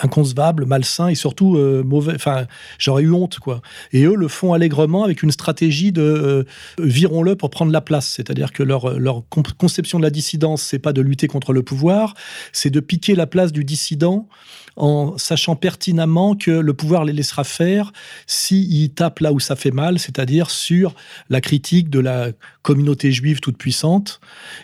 inconcevable, 0.00 0.64
malsain 0.64 1.08
et 1.08 1.14
surtout 1.14 1.56
mauvais. 1.84 2.14
Enfin, 2.14 2.46
j'aurais 2.78 3.02
eu 3.02 3.12
honte, 3.12 3.38
quoi. 3.38 3.62
Et 3.92 4.04
eux 4.04 4.14
le 4.14 4.28
font 4.28 4.52
allègrement 4.52 5.02
avec 5.02 5.22
une 5.22 5.30
stratégie 5.30 5.92
de 5.92 6.46
virons-le 6.78 7.34
pour 7.34 7.50
prendre 7.50 7.72
la 7.72 7.80
place. 7.80 8.08
C'est-à-dire 8.08 8.52
que 8.52 8.62
leur 8.62 9.25
conception 9.28 9.98
de 9.98 10.04
la 10.04 10.10
dissidence, 10.10 10.62
c'est 10.62 10.78
pas 10.78 10.92
de 10.92 11.00
lutter 11.00 11.26
contre 11.26 11.52
le 11.52 11.62
pouvoir, 11.62 12.14
c'est 12.52 12.70
de 12.70 12.80
piquer 12.80 13.14
la 13.14 13.26
place 13.26 13.52
du 13.52 13.64
dissident 13.64 14.28
en 14.76 15.16
sachant 15.18 15.56
pertinemment 15.56 16.36
que 16.36 16.50
le 16.50 16.74
pouvoir 16.74 17.04
les 17.04 17.12
laissera 17.12 17.44
faire 17.44 17.92
s'ils 18.26 18.90
tapent 18.90 19.20
là 19.20 19.32
où 19.32 19.40
ça 19.40 19.56
fait 19.56 19.70
mal, 19.70 19.98
c'est-à-dire 19.98 20.50
sur 20.50 20.94
la 21.30 21.40
critique 21.40 21.90
de 21.90 21.98
la 21.98 22.32
communauté 22.66 23.12
juive 23.12 23.38
toute 23.38 23.56
puissante. 23.56 24.20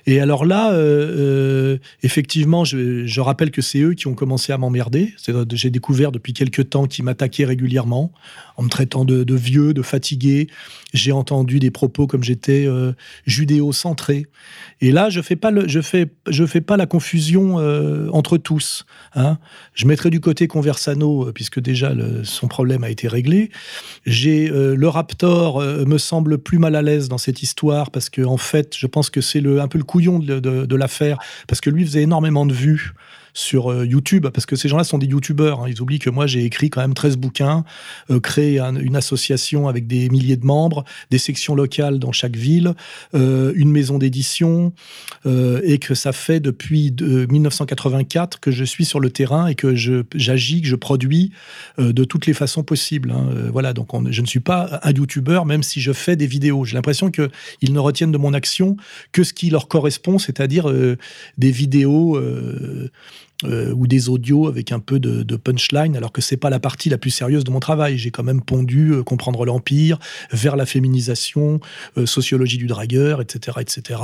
Et 0.07 0.21
alors 0.21 0.45
là, 0.45 0.73
euh, 0.73 1.77
euh, 1.77 1.79
effectivement, 2.03 2.65
je, 2.65 3.21
rappelle 3.21 3.53
que 3.53 3.63
c'est 3.63 3.79
eux 3.79 3.95
qui 3.95 4.09
ont 4.09 4.15
commencé 4.15 4.53
à 4.53 4.59
m'emmerder. 4.59 5.15
J'ai 5.53 5.71
découvert 5.71 6.11
depuis 6.11 6.33
quelques 6.33 6.71
temps 6.71 6.87
qu'ils 6.87 7.05
m'attaquaient 7.05 7.45
régulièrement 7.45 8.11
en 8.57 8.65
me 8.65 8.69
traitant 8.69 9.05
de, 9.05 9.35
vieux, 9.35 9.73
de 9.73 9.83
fatigué. 9.83 10.49
J'ai 10.93 11.13
entendu 11.13 11.61
des 11.61 11.71
propos 11.71 12.09
comme 12.09 12.25
j'étais 12.25 12.67
euh, 12.67 12.93
judéo-centré. 13.27 14.27
Et 14.81 14.91
là, 14.91 15.09
je 15.09 15.23
fais 15.23 15.37
pas 15.37 15.53
fais, 15.83 16.11
fais 16.49 16.61
pas 16.61 16.77
la 16.77 16.87
confusion 16.87 17.57
entre 18.13 18.37
tous. 18.37 18.85
Hein. 19.15 19.39
Je 19.75 19.87
mettrai 19.87 20.02
du 20.09 20.21
côté 20.21 20.49
Conversano, 20.49 21.29
euh, 21.29 21.33
puisque 21.33 21.61
déjà 21.61 21.93
son 22.25 22.49
problème 22.49 22.85
a 22.85 22.91
été 22.91 23.09
réglé. 23.09 23.51
J'ai 24.07 24.51
euh, 24.51 24.75
le 24.75 24.89
Raptor 24.89 25.61
euh, 25.61 25.85
me 25.85 25.99
semble 25.99 26.39
plus 26.39 26.59
mal 26.59 26.77
à 26.77 26.83
l'aise 26.83 27.09
dans 27.09 27.19
cette 27.19 27.43
histoire 27.43 27.91
parce 27.91 28.11
que 28.11 28.23
en 28.23 28.37
fait, 28.37 28.77
je 28.77 28.87
pense 28.87 29.11
que 29.11 29.21
c'est 29.21 29.45
un 29.45 29.69
peu 29.69 29.79
le 29.79 29.85
couillon 29.85 30.19
de, 30.19 30.41
de 30.41 30.77
l'affaire 30.77 31.19
parce 31.47 31.61
que 31.61 31.71
lui 31.71 31.85
faisait 31.85 32.03
énormément 32.03 32.47
de 32.47 32.53
vues 32.53 32.95
sur 33.35 33.71
euh, 33.71 33.87
YouTube, 33.87 34.27
parce 34.29 34.47
que 34.47 34.57
ces 34.57 34.69
gens-là 34.69 34.85
sont 34.85 34.99
des 34.99 35.07
YouTubeurs. 35.07 35.61
Hein. 35.61 35.67
Ils 35.69 35.81
oublient 35.81 35.99
que 35.99 36.11
moi, 36.11 36.27
j'ai 36.27 36.45
écrit 36.45 36.71
quand 36.71 36.81
même 36.81 36.95
13 36.95 37.17
bouquins, 37.17 37.65
euh, 38.11 38.21
créé 38.21 38.59
une 38.59 38.97
association 38.97 39.69
avec 39.69 39.87
des 39.87 40.09
milliers 40.11 40.37
de 40.37 40.45
membres, 40.45 40.85
des 41.11 41.19
sections 41.19 41.55
locales 41.55 41.99
dans 41.99 42.13
chaque 42.13 42.37
ville, 42.37 42.75
euh, 43.15 43.53
une 43.55 43.71
maison 43.71 43.99
d'édition, 43.99 44.73
et 45.25 45.79
que 45.79 45.95
ça 45.95 46.13
fait 46.13 46.41
depuis 46.41 46.91
de 46.91 47.27
1984 47.27 48.41
que 48.41 48.51
je 48.51 48.65
suis 48.65 48.85
sur 48.85 49.01
le 49.01 49.11
terrain 49.11 49.47
et 49.47 49.55
que 49.55 49.75
j'agis, 49.75 50.63
que 50.63 50.69
je 50.69 50.77
produis 50.77 51.31
de 51.79 52.05
toutes 52.05 52.27
les 52.27 52.33
façons 52.35 52.63
possibles. 52.63 53.11
Hein. 53.11 53.29
voilà, 53.53 53.73
donc 53.73 53.89
je 54.11 54.21
ne 54.21 54.27
suis 54.27 54.41
pas 54.41 54.81
un 54.83 54.91
YouTuber, 54.91 55.43
même 55.47 55.63
si 55.63 55.81
je 55.81 55.93
fais 55.93 56.17
des 56.17 56.27
vidéos. 56.27 56.65
J'ai 56.65 56.75
l'impression 56.75 57.11
qu'ils 57.11 57.73
ne 57.73 57.79
retiennent 57.79 58.13
de 58.13 58.19
mon 58.19 58.35
action 58.35 58.77
que 59.13 59.23
ce 59.23 59.33
qui 59.33 59.51
leur 59.51 59.69
correspond, 59.69 60.19
c'est-à-dire 60.19 60.71
des 61.39 61.51
vidéos 61.51 62.19
euh, 63.45 63.73
ou 63.73 63.87
des 63.87 64.09
audios 64.09 64.47
avec 64.47 64.73
un 64.73 64.79
peu 64.79 64.99
de, 65.01 65.37
punchline, 65.37 65.97
alors 65.97 66.13
que 66.13 66.21
c'est 66.21 66.37
pas 66.37 66.51
la 66.51 66.61
partie 66.61 66.89
la 66.89 66.99
plus 66.99 67.11
sérieuse 67.11 67.45
de 67.45 67.51
mon 67.51 67.61
travail. 67.61 67.99
J'ai 67.99 68.11
quand 68.11 68.23
même 68.23 68.43
pondu 68.43 68.93
euh, 68.93 69.03
comprendre 69.03 69.45
l'empire, 69.45 69.99
vers 70.31 70.57
la 70.57 70.67
féminisation, 70.67 71.61
euh, 71.97 72.07
sociologie 72.07 72.59
du 72.59 72.67
dragueur, 72.67 73.21
etc., 73.21 73.59
etc. 73.61 74.01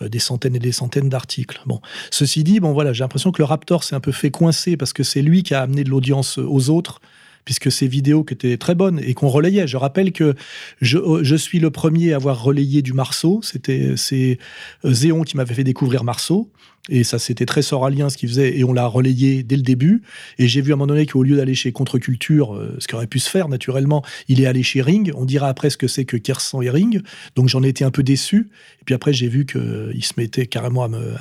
des 0.00 0.18
centaines 0.18 0.56
et 0.56 0.60
des 0.60 0.72
centaines 0.72 1.08
d'articles. 1.08 1.60
Bon, 1.66 1.80
ceci 2.10 2.44
dit, 2.44 2.60
bon 2.60 2.72
voilà, 2.72 2.92
j'ai 2.92 3.04
l'impression 3.04 3.32
que 3.32 3.40
le 3.40 3.44
Raptor 3.44 3.84
s'est 3.84 3.94
un 3.94 4.00
peu 4.00 4.12
fait 4.12 4.30
coincer 4.30 4.76
parce 4.76 4.92
que 4.92 5.02
c'est 5.02 5.22
lui 5.22 5.42
qui 5.42 5.54
a 5.54 5.62
amené 5.62 5.84
de 5.84 5.90
l'audience 5.90 6.38
aux 6.38 6.70
autres 6.70 7.00
puisque 7.46 7.70
ces 7.72 7.86
vidéos 7.86 8.24
qui 8.24 8.34
étaient 8.34 8.58
très 8.58 8.74
bonnes 8.74 8.98
et 8.98 9.14
qu'on 9.14 9.28
relayait. 9.28 9.66
Je 9.66 9.78
rappelle 9.78 10.12
que 10.12 10.34
je, 10.82 10.98
je, 11.22 11.36
suis 11.36 11.60
le 11.60 11.70
premier 11.70 12.12
à 12.12 12.16
avoir 12.16 12.42
relayé 12.42 12.82
du 12.82 12.92
Marceau. 12.92 13.40
C'était 13.42 13.94
c'est 13.96 14.38
Zéon 14.84 15.22
qui 15.22 15.36
m'avait 15.36 15.54
fait 15.54 15.64
découvrir 15.64 16.04
Marceau. 16.04 16.50
Et 16.88 17.02
ça, 17.02 17.18
c'était 17.18 17.46
très 17.46 17.62
soralien 17.62 18.08
ce 18.10 18.16
qu'il 18.16 18.28
faisait, 18.28 18.56
et 18.56 18.64
on 18.64 18.72
l'a 18.72 18.86
relayé 18.86 19.42
dès 19.42 19.56
le 19.56 19.62
début. 19.62 20.02
Et 20.38 20.46
j'ai 20.46 20.60
vu 20.60 20.70
à 20.70 20.74
un 20.74 20.76
moment 20.76 20.86
donné 20.86 21.06
qu'au 21.06 21.22
lieu 21.22 21.36
d'aller 21.36 21.54
chez 21.54 21.72
Contre-Culture, 21.72 22.54
euh, 22.54 22.76
ce 22.78 22.86
qui 22.86 22.94
aurait 22.94 23.08
pu 23.08 23.18
se 23.18 23.28
faire 23.28 23.48
naturellement, 23.48 24.04
il 24.28 24.40
est 24.40 24.46
allé 24.46 24.62
chez 24.62 24.82
Ring. 24.82 25.12
On 25.16 25.24
dira 25.24 25.48
après 25.48 25.70
ce 25.70 25.76
que 25.76 25.88
c'est 25.88 26.04
que 26.04 26.16
Kersan 26.16 26.62
et 26.62 26.70
Ring. 26.70 27.02
Donc 27.34 27.48
j'en 27.48 27.62
ai 27.64 27.68
été 27.68 27.84
un 27.84 27.90
peu 27.90 28.04
déçu. 28.04 28.50
Et 28.80 28.84
puis 28.84 28.94
après, 28.94 29.12
j'ai 29.12 29.26
vu 29.26 29.46
qu'il 29.46 30.04
se 30.04 30.12
mettait 30.16 30.46
carrément 30.46 30.84
à 30.84 30.88
me, 30.88 31.14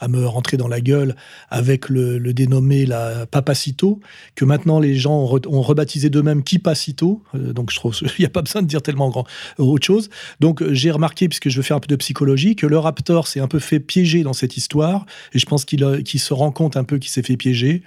à, 0.00 0.08
me 0.08 0.26
rentrer 0.26 0.56
dans 0.56 0.68
la 0.68 0.80
gueule 0.80 1.14
avec 1.50 1.90
le, 1.90 2.18
dénommé 2.32 2.86
la 2.86 3.26
Papacito, 3.26 4.00
que 4.34 4.44
maintenant 4.44 4.80
les 4.80 4.94
gens 4.94 5.20
ont, 5.20 5.62
rebaptisé 5.62 6.08
d'eux-mêmes 6.08 6.42
Kipacito. 6.42 7.22
Euh, 7.34 7.52
donc 7.52 7.70
je 7.70 7.76
trouve 7.76 7.94
qu'il 7.98 8.08
n'y 8.20 8.26
a 8.26 8.30
pas 8.30 8.42
besoin 8.42 8.62
de 8.62 8.66
dire 8.66 8.80
tellement 8.80 9.10
grand, 9.10 9.26
autre 9.58 9.86
chose. 9.86 10.08
Donc 10.40 10.64
j'ai 10.72 10.90
remarqué, 10.90 11.28
puisque 11.28 11.50
je 11.50 11.56
veux 11.58 11.62
faire 11.62 11.76
un 11.76 11.80
peu 11.80 11.88
de 11.88 11.96
psychologie, 11.96 12.56
que 12.56 12.66
le 12.66 12.78
Raptor 12.78 13.26
s'est 13.28 13.40
un 13.40 13.48
peu 13.48 13.58
fait 13.58 13.80
piéger 13.80 14.22
dans 14.22 14.32
cette 14.32 14.56
histoire 14.56 14.85
et 15.32 15.38
je 15.38 15.46
pense 15.46 15.64
qu'il 15.64 15.80
se 16.20 16.34
rend 16.34 16.50
compte 16.50 16.76
un 16.76 16.84
peu 16.84 16.98
qu'il 16.98 17.10
s'est 17.10 17.22
fait 17.22 17.36
piéger. 17.36 17.82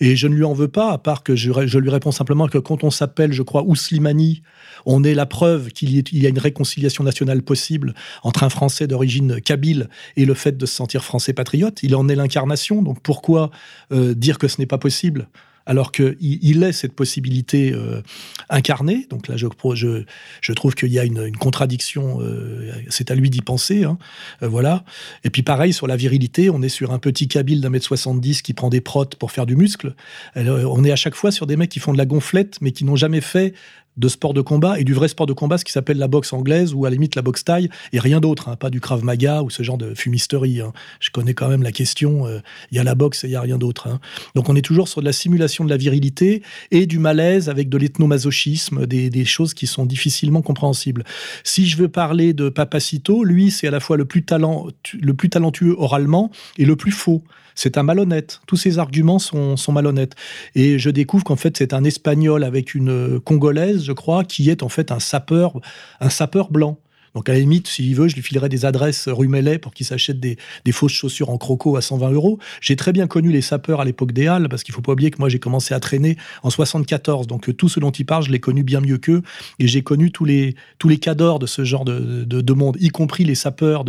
Et 0.00 0.16
je 0.16 0.26
ne 0.26 0.34
lui 0.34 0.44
en 0.44 0.52
veux 0.52 0.68
pas, 0.68 0.92
à 0.92 0.98
part 0.98 1.22
que 1.22 1.36
je, 1.36 1.50
lui 1.78 1.90
réponds 1.90 2.12
simplement 2.12 2.48
que 2.48 2.58
quand 2.58 2.84
on 2.84 2.90
s'appelle, 2.90 3.32
je 3.32 3.42
crois, 3.42 3.62
Ouslimani, 3.62 4.42
on 4.86 5.04
est 5.04 5.14
la 5.14 5.26
preuve 5.26 5.70
qu'il 5.70 5.90
y, 5.90 6.26
a 6.26 6.28
une 6.28 6.38
réconciliation 6.38 7.04
nationale 7.04 7.42
possible 7.42 7.94
entre 8.22 8.44
un 8.44 8.48
Français 8.48 8.86
d'origine 8.86 9.40
kabyle 9.40 9.88
et 10.16 10.24
le 10.24 10.34
fait 10.34 10.56
de 10.56 10.66
se 10.66 10.74
sentir 10.74 11.04
français 11.04 11.32
patriote. 11.32 11.82
Il 11.82 11.94
en 11.96 12.08
est 12.08 12.14
l'incarnation. 12.14 12.82
Donc 12.82 13.00
pourquoi 13.02 13.50
euh, 13.92 14.14
dire 14.14 14.38
que 14.38 14.48
ce 14.48 14.60
n'est 14.60 14.66
pas 14.66 14.78
possible? 14.78 15.28
Alors 15.66 15.92
qu'il 15.92 16.16
il 16.20 16.62
est 16.62 16.72
cette 16.72 16.92
possibilité 16.92 17.72
euh, 17.72 18.02
incarnée. 18.50 19.06
Donc 19.10 19.28
là, 19.28 19.36
je, 19.36 19.46
je, 19.74 20.04
je 20.40 20.52
trouve 20.52 20.74
qu'il 20.74 20.92
y 20.92 20.98
a 20.98 21.04
une, 21.04 21.36
contradiction, 21.36 22.20
euh, 22.20 22.72
c'est 22.88 23.10
à 23.10 23.14
lui 23.14 23.30
d'y 23.30 23.40
penser. 23.40 23.84
Hein. 23.84 23.98
Euh, 24.42 24.48
voilà. 24.48 24.84
Et 25.24 25.30
puis 25.30 25.42
pareil, 25.42 25.72
sur 25.72 25.86
la 25.86 25.96
virilité, 25.96 26.50
on 26.50 26.62
est 26.62 26.68
sur 26.68 26.92
un 26.92 26.98
petit 26.98 27.28
kabyle 27.28 27.60
d'un 27.60 27.70
mètre 27.70 27.86
70 27.86 28.42
qui 28.42 28.52
prend 28.52 28.68
des 28.68 28.80
protes 28.80 29.16
pour 29.16 29.32
faire 29.32 29.46
du 29.46 29.56
muscle. 29.56 29.94
on 30.36 30.84
est 30.84 30.92
à 30.92 30.96
chaque 30.96 31.14
fois 31.14 31.30
sur 31.30 31.46
des 31.46 31.56
mecs 31.56 31.70
qui 31.70 31.80
font 31.80 31.92
de 31.92 31.98
la 31.98 32.06
gonflette, 32.06 32.58
mais 32.60 32.72
qui 32.72 32.84
n'ont 32.84 32.96
jamais 32.96 33.20
fait 33.20 33.54
de 33.96 34.08
sport 34.08 34.34
de 34.34 34.40
combat 34.40 34.78
et 34.78 34.84
du 34.84 34.92
vrai 34.92 35.08
sport 35.08 35.26
de 35.26 35.32
combat, 35.32 35.58
ce 35.58 35.64
qui 35.64 35.72
s'appelle 35.72 35.98
la 35.98 36.08
boxe 36.08 36.32
anglaise 36.32 36.74
ou 36.74 36.84
à 36.84 36.90
la 36.90 36.94
limite 36.94 37.14
la 37.14 37.22
boxe 37.22 37.44
taille 37.44 37.68
et 37.92 38.00
rien 38.00 38.20
d'autre, 38.20 38.48
hein, 38.48 38.56
pas 38.56 38.70
du 38.70 38.80
Krav 38.80 39.04
Maga 39.04 39.42
ou 39.42 39.50
ce 39.50 39.62
genre 39.62 39.78
de 39.78 39.94
fumisterie. 39.94 40.60
Hein. 40.60 40.72
Je 41.00 41.10
connais 41.10 41.34
quand 41.34 41.48
même 41.48 41.62
la 41.62 41.72
question, 41.72 42.26
euh, 42.26 42.40
il 42.70 42.76
y 42.76 42.80
a 42.80 42.84
la 42.84 42.94
boxe 42.94 43.24
et 43.24 43.28
il 43.28 43.30
y 43.30 43.36
a 43.36 43.40
rien 43.40 43.58
d'autre. 43.58 43.88
Hein. 43.88 44.00
Donc 44.34 44.48
on 44.48 44.56
est 44.56 44.62
toujours 44.62 44.88
sur 44.88 45.00
de 45.00 45.06
la 45.06 45.12
simulation 45.12 45.64
de 45.64 45.70
la 45.70 45.76
virilité 45.76 46.42
et 46.70 46.86
du 46.86 46.98
malaise 46.98 47.48
avec 47.48 47.68
de 47.68 47.78
l'ethnomasochisme, 47.78 48.86
des, 48.86 49.24
choses 49.24 49.54
qui 49.54 49.66
sont 49.66 49.86
difficilement 49.86 50.42
compréhensibles. 50.42 51.02
Si 51.44 51.66
je 51.66 51.78
veux 51.78 51.88
parler 51.88 52.34
de 52.34 52.50
Papacito, 52.50 53.24
lui 53.24 53.50
c'est 53.50 53.68
à 53.68 53.70
la 53.70 53.80
fois 53.80 53.96
le 53.96 54.04
plus, 54.04 54.22
talent, 54.22 54.66
le 55.00 55.14
plus 55.14 55.30
talentueux 55.30 55.74
oralement 55.78 56.30
et 56.58 56.64
le 56.64 56.76
plus 56.76 56.92
faux 56.92 57.24
c'est 57.54 57.78
un 57.78 57.82
malhonnête. 57.82 58.40
Tous 58.46 58.56
ses 58.56 58.78
arguments 58.78 59.18
sont, 59.18 59.56
malhonnêtes. 59.72 60.14
Et 60.54 60.78
je 60.78 60.90
découvre 60.90 61.24
qu'en 61.24 61.36
fait, 61.36 61.56
c'est 61.56 61.72
un 61.72 61.84
Espagnol 61.84 62.44
avec 62.44 62.74
une 62.74 63.20
Congolaise, 63.20 63.83
je 63.84 63.92
crois, 63.92 64.24
qui 64.24 64.50
est 64.50 64.62
en 64.62 64.68
fait 64.68 64.92
un 64.92 65.00
sapeur, 65.00 65.60
un 66.00 66.10
sapeur 66.10 66.50
blanc. 66.50 66.78
Donc 67.14 67.28
à 67.28 67.32
la 67.32 67.38
limite, 67.38 67.68
s'il 67.68 67.94
veut, 67.94 68.08
je 68.08 68.16
lui 68.16 68.22
filerai 68.22 68.48
des 68.48 68.64
adresses 68.64 69.08
rue 69.08 69.28
Mellet 69.28 69.58
pour 69.58 69.72
qu'il 69.72 69.86
s'achète 69.86 70.18
des, 70.18 70.36
fausses 70.72 70.92
chaussures 70.92 71.30
en 71.30 71.38
croco 71.38 71.76
à 71.76 71.80
120 71.80 72.10
euros. 72.10 72.38
J'ai 72.60 72.74
très 72.74 72.92
bien 72.92 73.06
connu 73.06 73.30
les 73.30 73.40
sapeurs 73.40 73.80
à 73.80 73.84
l'époque 73.84 74.12
des 74.12 74.26
Halles, 74.26 74.48
parce 74.48 74.64
qu'il 74.64 74.74
faut 74.74 74.82
pas 74.82 74.92
oublier 74.92 75.10
que 75.10 75.18
moi 75.18 75.28
j'ai 75.28 75.38
commencé 75.38 75.74
à 75.74 75.80
traîner 75.80 76.16
en 76.42 76.50
74. 76.50 77.26
Donc 77.28 77.56
tout 77.56 77.68
ce 77.68 77.78
dont 77.78 77.92
il 77.92 78.04
parle, 78.04 78.24
je 78.24 78.32
l'ai 78.32 78.40
connu 78.40 78.64
bien 78.64 78.80
mieux 78.80 78.98
qu'eux. 78.98 79.22
Et 79.60 79.68
j'ai 79.68 79.82
connu 79.82 80.10
tous 80.10 80.24
les, 80.24 80.56
tous 80.78 80.88
les 80.88 80.98
cadors 80.98 81.38
de 81.38 81.46
ce 81.46 81.64
genre 81.64 81.84
de, 81.84 82.24
de, 82.24 82.52
monde, 82.52 82.76
y 82.80 82.88
compris 82.88 83.24
les 83.24 83.36
sapeurs 83.36 83.84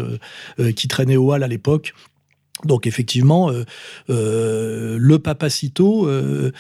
euh, 0.59 0.71
qui 0.71 0.87
traînaient 0.87 1.17
aux 1.17 1.31
Halles 1.31 1.43
à 1.43 1.47
l'époque. 1.47 1.93
Donc 2.63 2.87
effectivement, 2.87 3.51
euh, 3.51 3.65
euh, 4.09 4.95
le 4.97 5.19
Papacito, 5.19 6.07
euh, 6.07 6.51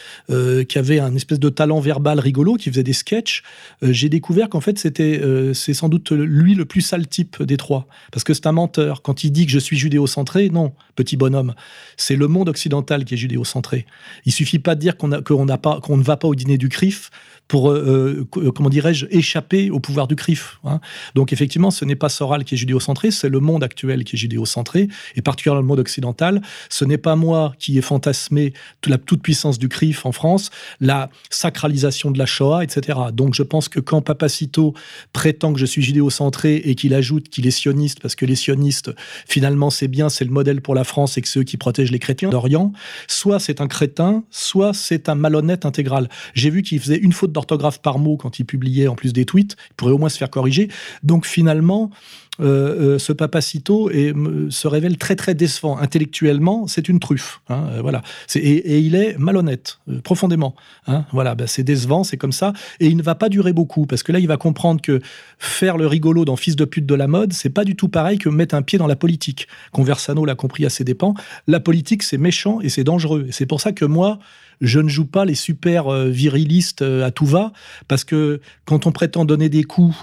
qui 0.65 0.77
avait 0.77 0.99
un 0.99 1.15
espèce 1.15 1.39
de 1.39 1.47
talent 1.47 1.79
verbal 1.79 2.19
rigolo, 2.19 2.55
qui 2.55 2.69
faisait 2.69 2.83
des 2.83 2.93
sketchs, 2.93 3.43
j'ai 3.81 4.09
découvert 4.09 4.49
qu'en 4.49 4.59
fait 4.59 4.77
c'était, 4.77 5.21
c'est 5.53 5.73
sans 5.73 5.87
doute 5.87 6.11
lui 6.11 6.53
le 6.53 6.65
plus 6.65 6.81
sale 6.81 7.07
type 7.07 7.41
des 7.41 7.55
trois, 7.55 7.87
parce 8.11 8.23
que 8.25 8.33
c'est 8.33 8.45
un 8.45 8.51
menteur. 8.51 9.01
Quand 9.03 9.23
il 9.23 9.31
dit 9.31 9.45
que 9.45 9.51
je 9.51 9.59
suis 9.59 9.77
judéo-centré, 9.77 10.49
non, 10.49 10.73
petit 10.95 11.15
bonhomme, 11.15 11.55
c'est 11.95 12.17
le 12.17 12.27
monde 12.27 12.49
occidental 12.49 13.05
qui 13.05 13.13
est 13.13 13.17
judéo-centré. 13.17 13.85
Il 14.25 14.33
suffit 14.33 14.59
pas 14.59 14.75
de 14.75 14.81
dire 14.81 14.97
qu'on, 14.97 15.09
qu'on 15.21 15.45
ne 15.45 16.03
va 16.03 16.17
pas 16.17 16.27
au 16.27 16.35
dîner 16.35 16.57
du 16.57 16.67
CRIF 16.67 17.09
pour, 17.47 17.69
euh, 17.69 18.27
euh, 18.37 18.51
comment 18.51 18.69
dirais-je, 18.69 19.05
échapper 19.09 19.69
au 19.69 19.79
pouvoir 19.79 20.07
du 20.07 20.15
CRIF. 20.15 20.59
Hein. 20.63 20.79
Donc 21.13 21.31
effectivement, 21.31 21.71
ce 21.71 21.85
n'est 21.85 21.95
pas 21.95 22.09
Soral 22.09 22.43
qui 22.43 22.55
est 22.55 22.57
judéocentré, 22.57 23.11
c'est 23.11 23.29
le 23.29 23.39
monde 23.39 23.63
actuel 23.63 24.03
qui 24.03 24.15
est 24.15 24.19
judéocentré, 24.19 24.87
et 25.15 25.21
particulièrement 25.21 25.61
le 25.61 25.67
monde 25.67 25.79
occidentale. 25.85 26.41
Ce 26.69 26.83
n'est 26.85 26.97
pas 26.97 27.15
moi 27.15 27.53
qui 27.59 27.77
ai 27.77 27.81
fantasmé 27.81 28.53
toute 28.81 28.91
la 28.91 28.97
toute 28.97 29.21
puissance 29.21 29.59
du 29.59 29.69
CRIF 29.69 30.05
en 30.05 30.11
France, 30.11 30.49
la 30.79 31.09
sacralisation 31.29 32.11
de 32.11 32.17
la 32.17 32.25
Shoah, 32.25 32.63
etc. 32.63 32.99
Donc 33.13 33.33
je 33.35 33.43
pense 33.43 33.69
que 33.69 33.79
quand 33.79 34.01
Papacito 34.01 34.73
prétend 35.13 35.53
que 35.53 35.59
je 35.59 35.65
suis 35.65 35.81
judéo-centré 35.81 36.55
et 36.55 36.75
qu'il 36.75 36.93
ajoute 36.93 37.29
qu'il 37.29 37.47
est 37.47 37.51
sioniste, 37.51 37.99
parce 38.01 38.15
que 38.15 38.25
les 38.25 38.35
sionistes, 38.35 38.91
finalement, 39.27 39.69
c'est 39.69 39.87
bien, 39.87 40.09
c'est 40.09 40.25
le 40.25 40.31
modèle 40.31 40.61
pour 40.61 40.75
la 40.75 40.83
France 40.83 41.17
et 41.17 41.21
que 41.21 41.27
c'est 41.27 41.39
eux 41.39 41.43
qui 41.43 41.57
protègent 41.57 41.91
les 41.91 41.99
chrétiens 41.99 42.29
d'Orient, 42.29 42.71
soit 43.07 43.39
c'est 43.39 43.61
un 43.61 43.67
crétin, 43.67 44.23
soit 44.31 44.73
c'est 44.73 45.09
un 45.09 45.15
malhonnête 45.15 45.65
intégral. 45.65 46.09
J'ai 46.33 46.49
vu 46.49 46.63
qu'il 46.63 46.79
faisait 46.79 46.97
une 46.97 47.13
faute 47.13 47.31
d'orthographe 47.31 47.81
par 47.81 47.99
mot 47.99 48.17
quand 48.17 48.39
il 48.39 48.45
publiait 48.45 48.87
en 48.87 48.95
plus 48.95 49.13
des 49.13 49.25
tweets, 49.25 49.55
il 49.71 49.73
pourrait 49.75 49.93
au 49.93 49.97
moins 49.97 50.09
se 50.09 50.17
faire 50.17 50.29
corriger. 50.29 50.69
Donc 51.03 51.25
finalement, 51.25 51.91
euh, 52.41 52.95
euh, 52.95 52.99
ce 52.99 53.13
papacito 53.13 53.89
et, 53.89 54.13
se 54.49 54.67
révèle 54.67 54.97
très 54.97 55.15
très 55.15 55.33
décevant. 55.33 55.77
Intellectuellement, 55.77 56.67
c'est 56.67 56.89
une 56.89 56.99
truffe. 56.99 57.41
Hein, 57.49 57.67
euh, 57.71 57.81
voilà. 57.81 58.01
Et, 58.35 58.79
il 58.79 58.95
est 58.95 59.17
malhonnête, 59.17 59.79
profondément. 60.03 60.55
Hein, 60.87 61.05
voilà, 61.13 61.35
ben, 61.35 61.47
c'est 61.47 61.63
décevant, 61.63 62.03
c'est 62.03 62.17
comme 62.17 62.31
ça. 62.31 62.53
Et 62.79 62.87
il 62.87 62.97
ne 62.97 63.03
va 63.03 63.15
pas 63.15 63.29
durer 63.29 63.53
beaucoup, 63.53 63.85
parce 63.85 64.03
que 64.03 64.11
là, 64.11 64.19
il 64.19 64.27
va 64.27 64.37
comprendre 64.37 64.81
que 64.81 64.99
faire 65.39 65.77
le 65.77 65.87
rigolo 65.87 66.25
dans 66.25 66.35
Fils 66.35 66.55
de 66.55 66.65
pute 66.65 66.85
de 66.85 66.95
la 66.95 67.07
mode, 67.07 67.33
c'est 67.33 67.49
pas 67.49 67.63
du 67.63 67.75
tout 67.75 67.87
pareil 67.87 68.17
que 68.17 68.29
mettre 68.29 68.55
un 68.55 68.61
pied 68.61 68.77
dans 68.77 68.87
la 68.87 68.95
politique. 68.95 69.47
Conversano 69.71 70.25
l'a 70.25 70.35
compris 70.35 70.65
à 70.65 70.69
ses 70.69 70.83
dépens. 70.83 71.13
La 71.47 71.59
politique, 71.59 72.03
c'est 72.03 72.17
méchant 72.17 72.59
et 72.61 72.69
c'est 72.69 72.83
dangereux. 72.83 73.25
Et 73.29 73.31
c'est 73.31 73.45
pour 73.45 73.61
ça 73.61 73.71
que 73.71 73.85
moi, 73.85 74.19
je 74.61 74.79
ne 74.79 74.89
joue 74.89 75.05
pas 75.05 75.25
les 75.25 75.35
super 75.35 75.89
virilistes 76.05 76.81
à 76.81 77.11
tout 77.11 77.25
va, 77.25 77.53
parce 77.87 78.03
que 78.03 78.41
quand 78.65 78.87
on 78.87 78.91
prétend 78.91 79.25
donner 79.25 79.49
des 79.49 79.63
coups 79.63 79.95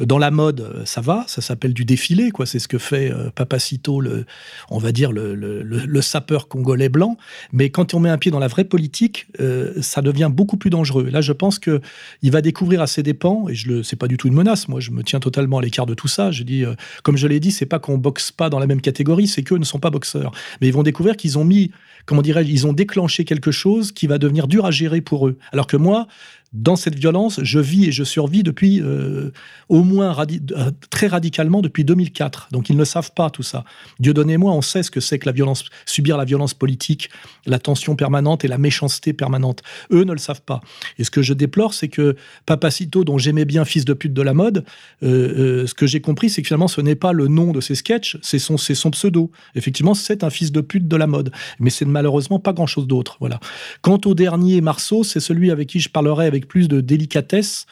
dans 0.00 0.18
la 0.18 0.30
mode, 0.30 0.60
euh, 0.60 0.82
ça 0.84 1.00
va, 1.00 1.24
ça 1.28 1.40
s'appelle 1.40 1.72
du 1.72 1.84
défilé, 1.84 2.30
quoi. 2.30 2.46
C'est 2.46 2.58
ce 2.58 2.66
que 2.66 2.78
fait 2.78 3.12
euh, 3.12 3.30
Papacito, 3.30 4.00
le, 4.00 4.26
on 4.70 4.78
va 4.78 4.90
dire 4.90 5.12
le, 5.12 5.34
le, 5.34 6.02
sapeur 6.02 6.48
congolais 6.48 6.88
blanc. 6.88 7.16
Mais 7.52 7.70
quand 7.70 7.94
on 7.94 8.00
met 8.00 8.08
un 8.08 8.18
pied 8.18 8.30
dans 8.30 8.40
la 8.40 8.48
vraie 8.48 8.64
politique, 8.64 9.26
euh, 9.40 9.72
ça 9.80 10.02
devient 10.02 10.30
beaucoup 10.32 10.56
plus 10.56 10.70
dangereux. 10.70 11.08
Là, 11.10 11.20
je 11.20 11.32
pense 11.32 11.58
que 11.58 11.80
il 12.22 12.32
va 12.32 12.42
découvrir 12.42 12.82
à 12.82 12.86
ses 12.86 13.02
dépens, 13.02 13.48
et 13.48 13.54
je 13.54 13.68
le, 13.68 13.82
c'est 13.82 13.96
pas 13.96 14.08
du 14.08 14.16
tout 14.16 14.26
une 14.26 14.34
menace. 14.34 14.68
Moi, 14.68 14.80
je 14.80 14.90
me 14.90 15.02
tiens 15.02 15.20
totalement 15.20 15.58
à 15.58 15.62
l'écart 15.62 15.86
de 15.86 15.94
tout 15.94 16.08
ça. 16.08 16.32
Je 16.32 16.42
dis, 16.42 16.64
comme 17.02 17.16
je 17.16 17.26
l'ai 17.26 17.40
dit, 17.40 17.52
c'est 17.52 17.66
pas 17.66 17.78
qu'on 17.78 17.96
boxe 17.96 18.32
pas 18.32 18.50
dans 18.50 18.58
la 18.58 18.66
même 18.66 18.80
catégorie, 18.80 19.28
c'est 19.28 19.42
qu'eux 19.42 19.58
ne 19.58 19.64
sont 19.64 19.78
pas 19.78 19.90
boxeurs. 19.90 20.32
Mais 20.60 20.66
ils 20.66 20.74
vont 20.74 20.82
découvrir 20.82 21.16
qu'ils 21.16 21.38
ont 21.38 21.44
mis, 21.44 21.70
comment 22.04 22.22
dirais-je, 22.22 22.50
ils 22.50 22.66
ont 22.66 22.72
déclenché 22.72 23.24
quelque 23.24 23.50
chose 23.50 23.92
qui 23.92 24.06
va 24.06 24.18
devenir 24.18 24.48
dur 24.48 24.66
à 24.66 24.70
gérer 24.70 25.00
pour 25.00 25.28
eux. 25.28 25.38
Alors 25.52 25.66
que 25.66 25.76
moi, 25.76 26.08
dans 26.54 26.76
cette 26.76 26.94
violence, 26.94 27.40
je 27.42 27.58
vis 27.58 27.86
et 27.86 27.92
je 27.92 28.04
survis 28.04 28.44
depuis 28.44 28.80
euh, 28.80 29.32
au 29.68 29.82
moins 29.82 30.16
euh, 30.16 30.70
très 30.88 31.08
radicalement 31.08 31.62
depuis 31.62 31.84
2004. 31.84 32.48
Donc 32.52 32.70
ils 32.70 32.76
ne 32.76 32.84
savent 32.84 33.10
pas 33.12 33.28
tout 33.28 33.42
ça. 33.42 33.64
Dieu 33.98 34.14
donnez-moi, 34.14 34.52
on 34.52 34.62
sait 34.62 34.84
ce 34.84 34.90
que 34.92 35.00
c'est 35.00 35.18
que 35.18 35.26
la 35.26 35.32
violence, 35.32 35.64
subir 35.84 36.16
la 36.16 36.24
violence 36.24 36.54
politique, 36.54 37.10
la 37.44 37.58
tension 37.58 37.96
permanente 37.96 38.44
et 38.44 38.48
la 38.48 38.58
méchanceté 38.58 39.12
permanente. 39.12 39.62
Eux 39.90 40.04
ne 40.04 40.12
le 40.12 40.18
savent 40.18 40.42
pas. 40.42 40.60
Et 40.96 41.02
ce 41.02 41.10
que 41.10 41.22
je 41.22 41.34
déplore, 41.34 41.74
c'est 41.74 41.88
que 41.88 42.14
Papacito, 42.46 43.02
dont 43.02 43.18
j'aimais 43.18 43.46
bien 43.46 43.64
fils 43.64 43.84
de 43.84 43.92
pute 43.92 44.14
de 44.14 44.22
la 44.22 44.32
mode, 44.32 44.64
euh, 45.02 45.66
ce 45.66 45.74
que 45.74 45.88
j'ai 45.88 46.00
compris, 46.00 46.30
c'est 46.30 46.40
que 46.42 46.46
finalement 46.46 46.68
ce 46.68 46.80
n'est 46.80 46.94
pas 46.94 47.12
le 47.12 47.26
nom 47.26 47.50
de 47.50 47.60
ses 47.60 47.74
sketchs, 47.74 48.16
c'est 48.22 48.38
son, 48.38 48.58
son 48.58 48.90
pseudo. 48.92 49.32
Effectivement, 49.56 49.94
c'est 49.94 50.22
un 50.22 50.30
fils 50.30 50.52
de 50.52 50.60
pute 50.60 50.86
de 50.86 50.96
la 50.96 51.08
mode, 51.08 51.32
mais 51.58 51.70
c'est 51.70 51.84
malheureusement 51.84 52.38
pas 52.38 52.52
grand-chose 52.52 52.86
d'autre. 52.86 53.16
Voilà. 53.18 53.40
Quant 53.82 54.00
au 54.04 54.14
dernier 54.14 54.60
Marceau, 54.60 55.02
c'est 55.02 55.18
celui 55.18 55.50
avec 55.50 55.68
qui 55.68 55.80
je 55.80 55.88
parlerai 55.88 56.26
avec 56.26 56.43
plus 56.44 56.68
de 56.68 56.80
délicatesse, 56.80 57.66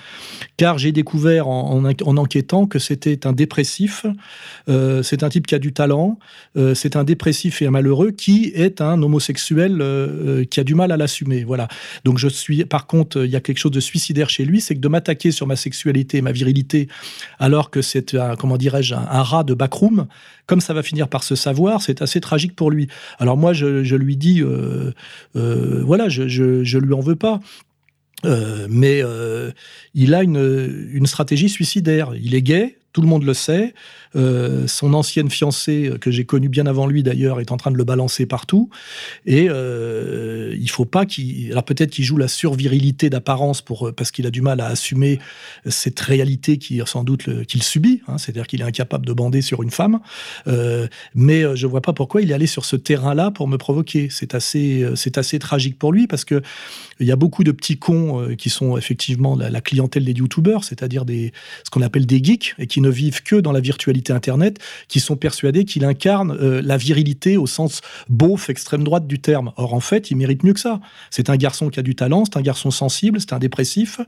car 0.57 0.79
j'ai 0.79 0.93
découvert 0.93 1.49
en, 1.49 1.85
enquêtant 1.85 2.67
que 2.67 2.79
c'était 2.79 3.27
un 3.27 3.33
dépressif, 3.33 4.07
euh, 4.69 5.03
c'est 5.03 5.23
un 5.23 5.29
type 5.29 5.47
qui 5.47 5.55
a 5.55 5.59
du 5.59 5.73
talent, 5.73 6.19
euh, 6.57 6.75
c'est 6.75 6.97
un 6.97 7.05
dépressif 7.05 7.63
et 7.63 7.67
un 7.67 7.71
malheureux 7.71 8.11
qui 8.11 8.53
est 8.55 8.81
un 8.81 9.03
homosexuel 9.03 9.81
euh, 9.81 10.45
qui 10.45 10.61
a 10.61 10.65
du 10.65 10.75
mal 10.75 10.93
à 10.93 10.97
l'assumer. 10.97 11.45
Voilà. 11.45 11.69
Donc 12.05 12.19
je 12.19 12.29
suis, 12.29 12.65
par 12.65 12.87
contre, 12.87 13.25
il 13.25 13.31
y 13.31 13.37
a 13.37 13.41
quelque 13.41 13.59
chose 13.59 13.73
de 13.73 13.81
suicidaire 13.81 14.31
chez 14.31 14.45
lui, 14.45 14.61
c'est 14.61 14.75
que 14.75 14.81
de 14.81 14.89
m'attaquer 14.89 15.31
sur 15.31 15.47
ma 15.47 15.57
sexualité 15.57 16.19
et 16.19 16.23
ma 16.23 16.33
virilité, 16.33 16.89
alors 17.39 17.71
que 17.71 17.83
c'est, 17.83 18.17
comment 18.39 18.57
dirais-je, 18.57 18.95
un, 18.95 19.23
rat 19.23 19.45
de 19.45 19.55
backroom, 19.55 20.07
comme 20.47 20.61
ça 20.61 20.75
va 20.75 20.83
finir 20.83 21.09
par 21.09 21.23
se 21.23 21.35
savoir, 21.35 21.83
c'est 21.83 22.03
assez 22.03 22.21
tragique 22.21 22.57
pour 22.57 22.71
lui. 22.71 22.89
Alors 23.19 23.37
moi, 23.37 23.53
je, 23.53 23.95
lui 23.95 24.17
dis, 24.17 24.43
voilà, 25.35 26.09
je, 26.09 26.29
je, 26.29 26.65
je 26.65 26.79
lui 26.79 26.95
en 26.95 27.01
veux 27.01 27.17
pas. 27.17 27.41
Euh, 28.25 28.67
mais 28.71 29.03
euh, 29.03 29.51
il 29.95 30.15
a 30.15 30.23
une, 30.23 30.89
une, 30.93 31.07
stratégie 31.07 31.49
suicidaire. 31.49 32.13
Il 32.21 32.35
est 32.35 32.43
gay, 32.43 32.77
tout 32.93 33.01
le 33.01 33.09
monde 33.09 33.25
le 33.25 33.35
sait. 33.35 33.75
Euh, 34.15 34.67
son 34.67 34.93
ancienne 34.93 35.31
fiancée, 35.31 35.93
que 36.01 36.11
j'ai 36.11 36.27
connue 36.27 36.51
bien 36.51 36.67
avant 36.67 36.87
lui 36.87 37.03
d'ailleurs, 37.03 37.41
est 37.41 37.51
en 37.51 37.57
train 37.57 37.71
de 37.71 37.77
le 37.77 37.85
balancer 37.85 38.27
partout. 38.27 38.69
Et 39.25 39.47
euh, 39.49 40.55
il 40.59 40.71
faut 40.71 40.85
pas 40.85 41.07
qu'il. 41.07 41.51
Alors 41.51 41.65
peut-être 41.65 41.91
qu'il 41.91 42.05
joue 42.05 42.19
la 42.19 42.29
survirilité 42.29 43.09
d'apparence 43.09 43.63
pour 43.63 43.93
parce 43.95 44.11
qu'il 44.11 44.27
a 44.27 44.31
du 44.31 44.43
mal 44.43 44.61
à 44.61 44.67
assumer 44.67 45.19
cette 45.67 45.99
réalité 46.01 46.59
qui 46.59 46.81
sans 46.85 47.05
doute 47.05 47.45
qu'il 47.47 47.63
subit. 47.63 48.03
Hein, 48.09 48.19
C'est-à-dire 48.19 48.47
qu'il 48.47 48.61
est 48.61 48.65
incapable 48.65 49.07
de 49.07 49.13
bander 49.13 49.41
sur 49.41 49.63
une 49.63 49.71
femme. 49.71 50.01
Euh, 50.47 50.87
mais 51.15 51.45
je 51.57 51.67
vois 51.67 51.81
pas 51.81 51.93
pourquoi 51.93 52.21
il 52.21 52.31
est 52.31 52.35
allé 52.35 52.47
sur 52.47 52.65
ce 52.65 52.77
terrain-là 52.77 53.31
pour 53.31 53.49
me 53.49 53.57
provoquer. 53.57 54.09
C'est 54.11 54.35
assez, 54.35 54.87
c'est 54.95 55.17
assez 55.17 55.39
tragique 55.39 55.79
pour 55.79 55.93
lui 55.93 56.07
parce 56.07 56.25
que 56.25 56.43
il 57.03 57.09
y 57.09 57.13
a 57.13 57.17
beaucoup 57.17 57.45
de 57.45 57.53
petits 57.53 57.79
cons 57.79 58.35
qui 58.37 58.51
sont 58.51 58.77
effectivement 58.77 59.37
la, 59.37 59.51
la 59.51 59.61
clientèle 59.61 60.05
des 60.05 60.13
youtubeurs, 60.13 60.65
c'est-à-dire 60.65 61.05
des 61.05 61.33
ce 61.65 61.71
qu'on 61.71 61.83
appelle 61.83 62.07
des 62.07 62.23
geeks 62.23 62.55
et 62.59 62.67
qui 62.67 62.81
ne 62.81 62.89
vivent 62.89 63.23
que 63.23 63.37
dans 63.37 63.53
la 63.53 63.61
virtualité 63.61 64.13
Internet, 64.13 64.59
qui 64.89 65.01
sont 65.01 65.17
persuadés 65.17 65.65
qu'il 65.65 65.85
incarne 65.85 66.37
euh, 66.41 66.63
la 66.63 66.77
virilité 66.77 67.37
au 67.37 67.47
sens 67.47 67.81
beauf, 68.09 68.51
extrême 68.51 68.85
droite 68.85 69.07
du 69.07 69.21
terme. 69.21 69.53
Or, 69.57 69.75
en 69.75 69.81
fait, 69.81 70.11
il 70.11 70.17
mérite 70.17 70.45
mieux 70.45 70.53
que 70.53 70.61
ça. 70.61 70.81
C'est 71.11 71.31
un 71.31 71.37
garçon 71.37 71.69
qui 71.69 71.81
a 71.81 71.83
du 71.83 71.95
talent, 71.95 72.25
c'est 72.25 72.37
un 72.37 72.43
garçon 72.43 72.71
sensible, 72.71 73.21
c'est 73.21 73.33
un 73.33 73.39
dépressif, 73.39 74.01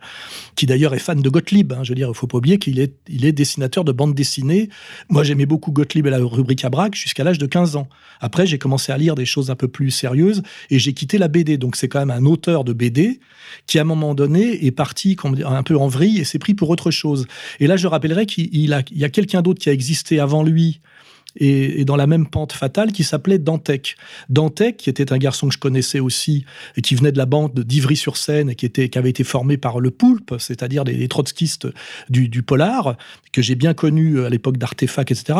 qui 0.56 0.66
d'ailleurs 0.66 0.94
est 0.94 0.98
fan 0.98 1.20
de 1.20 1.28
Gottlieb. 1.28 1.72
Hein. 1.72 1.80
je 1.82 1.90
veux 1.90 1.94
dire, 1.94 2.08
il 2.08 2.14
faut 2.14 2.26
pas 2.26 2.38
oublier 2.38 2.58
qu'il 2.58 2.78
est, 2.78 2.94
il 3.08 3.24
est 3.24 3.32
dessinateur 3.32 3.84
de 3.84 3.92
bande 3.92 4.14
dessinée. 4.14 4.68
Moi, 5.08 5.24
j'aimais 5.24 5.46
beaucoup 5.46 5.72
Gottlieb 5.72 6.06
et 6.06 6.10
la 6.10 6.18
rubrique 6.18 6.64
à 6.64 6.70
braque 6.70 6.94
jusqu'à 6.94 7.24
l'âge 7.24 7.38
de 7.38 7.46
15 7.46 7.76
ans. 7.76 7.88
Après, 8.20 8.46
j'ai 8.46 8.58
commencé 8.58 8.92
à 8.92 8.98
lire 8.98 9.14
des 9.14 9.26
choses 9.26 9.50
un 9.50 9.56
peu 9.56 9.68
plus 9.68 9.90
sérieuses 9.90 10.42
et 10.70 10.78
j'ai 10.78 10.92
quitté 10.92 11.18
la 11.18 11.28
BD. 11.28 11.58
Donc, 11.58 11.76
c'est 11.76 11.88
quand 11.88 11.98
même 11.98 12.10
un 12.10 12.24
auteur 12.24 12.64
de 12.64 12.72
BD 12.72 12.83
qui, 13.66 13.78
à 13.78 13.82
un 13.82 13.84
moment 13.84 14.14
donné, 14.14 14.64
est 14.66 14.70
parti 14.70 15.16
un 15.44 15.62
peu 15.62 15.76
en 15.76 15.88
vrille 15.88 16.18
et 16.18 16.24
s'est 16.24 16.38
pris 16.38 16.54
pour 16.54 16.70
autre 16.70 16.90
chose. 16.90 17.26
Et 17.60 17.66
là, 17.66 17.76
je 17.76 17.86
rappellerai 17.86 18.26
qu'il 18.26 18.48
il 18.52 18.68
y 18.92 19.04
a 19.04 19.08
quelqu'un 19.08 19.42
d'autre 19.42 19.60
qui 19.60 19.68
a 19.68 19.72
existé 19.72 20.20
avant 20.20 20.42
lui 20.42 20.80
et, 21.36 21.84
dans 21.84 21.96
la 21.96 22.06
même 22.06 22.26
pente 22.26 22.52
fatale 22.52 22.92
qui 22.92 23.04
s'appelait 23.04 23.38
Dantec. 23.38 23.96
Dantec, 24.28 24.76
qui 24.76 24.90
était 24.90 25.12
un 25.12 25.18
garçon 25.18 25.48
que 25.48 25.54
je 25.54 25.58
connaissais 25.58 26.00
aussi 26.00 26.44
et 26.76 26.82
qui 26.82 26.94
venait 26.94 27.12
de 27.12 27.18
la 27.18 27.26
bande 27.26 27.58
d'Ivry-sur-Seine 27.60 28.50
et 28.50 28.54
qui, 28.54 28.66
était, 28.66 28.88
qui 28.88 28.98
avait 28.98 29.10
été 29.10 29.24
formé 29.24 29.56
par 29.56 29.80
le 29.80 29.90
Poulpe, 29.90 30.34
c'est-à-dire 30.38 30.84
des, 30.84 31.08
trotskistes 31.08 31.68
du, 32.08 32.42
polar, 32.42 32.96
que 33.32 33.42
j'ai 33.42 33.54
bien 33.54 33.74
connu 33.74 34.24
à 34.24 34.30
l'époque 34.30 34.58
d'Artefact, 34.58 35.10
etc., 35.10 35.38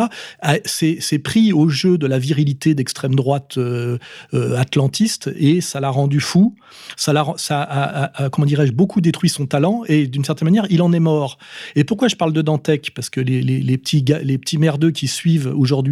s'est 0.65 1.19
pris 1.19 1.53
au 1.53 1.69
jeu 1.69 1.99
de 1.99 2.07
la 2.07 2.19
virilité 2.19 2.75
d'extrême 2.75 3.15
droite 3.15 3.59
euh, 3.59 3.99
euh, 4.33 4.57
atlantiste 4.57 5.31
et 5.37 5.61
ça 5.61 5.81
l'a 5.81 5.91
rendu 5.91 6.21
fou. 6.21 6.55
Ça, 6.97 7.13
a, 7.13 7.35
ça 7.37 7.63
a, 7.63 8.31
comment 8.31 8.47
dirais-je, 8.47 8.73
beaucoup 8.73 9.01
détruit 9.01 9.31
son 9.31 9.47
talent 9.47 9.83
et 9.89 10.07
d'une 10.07 10.25
certaine 10.25 10.47
manière, 10.47 10.67
il 10.71 10.83
en 10.83 10.93
est 10.93 11.01
mort. 11.01 11.39
Et 11.77 11.85
pourquoi 11.85 12.09
je 12.09 12.17
parle 12.17 12.33
de 12.33 12.43
Dantec? 12.43 12.93
Parce 12.95 13.11
que 13.11 13.21
les, 13.21 13.43
les, 13.43 13.79
petits, 13.79 14.05
les 14.23 14.39
petits 14.39 14.59
merdeux 14.59 14.91
qui 14.91 15.09
suivent 15.09 15.53
aujourd'hui 15.55 15.84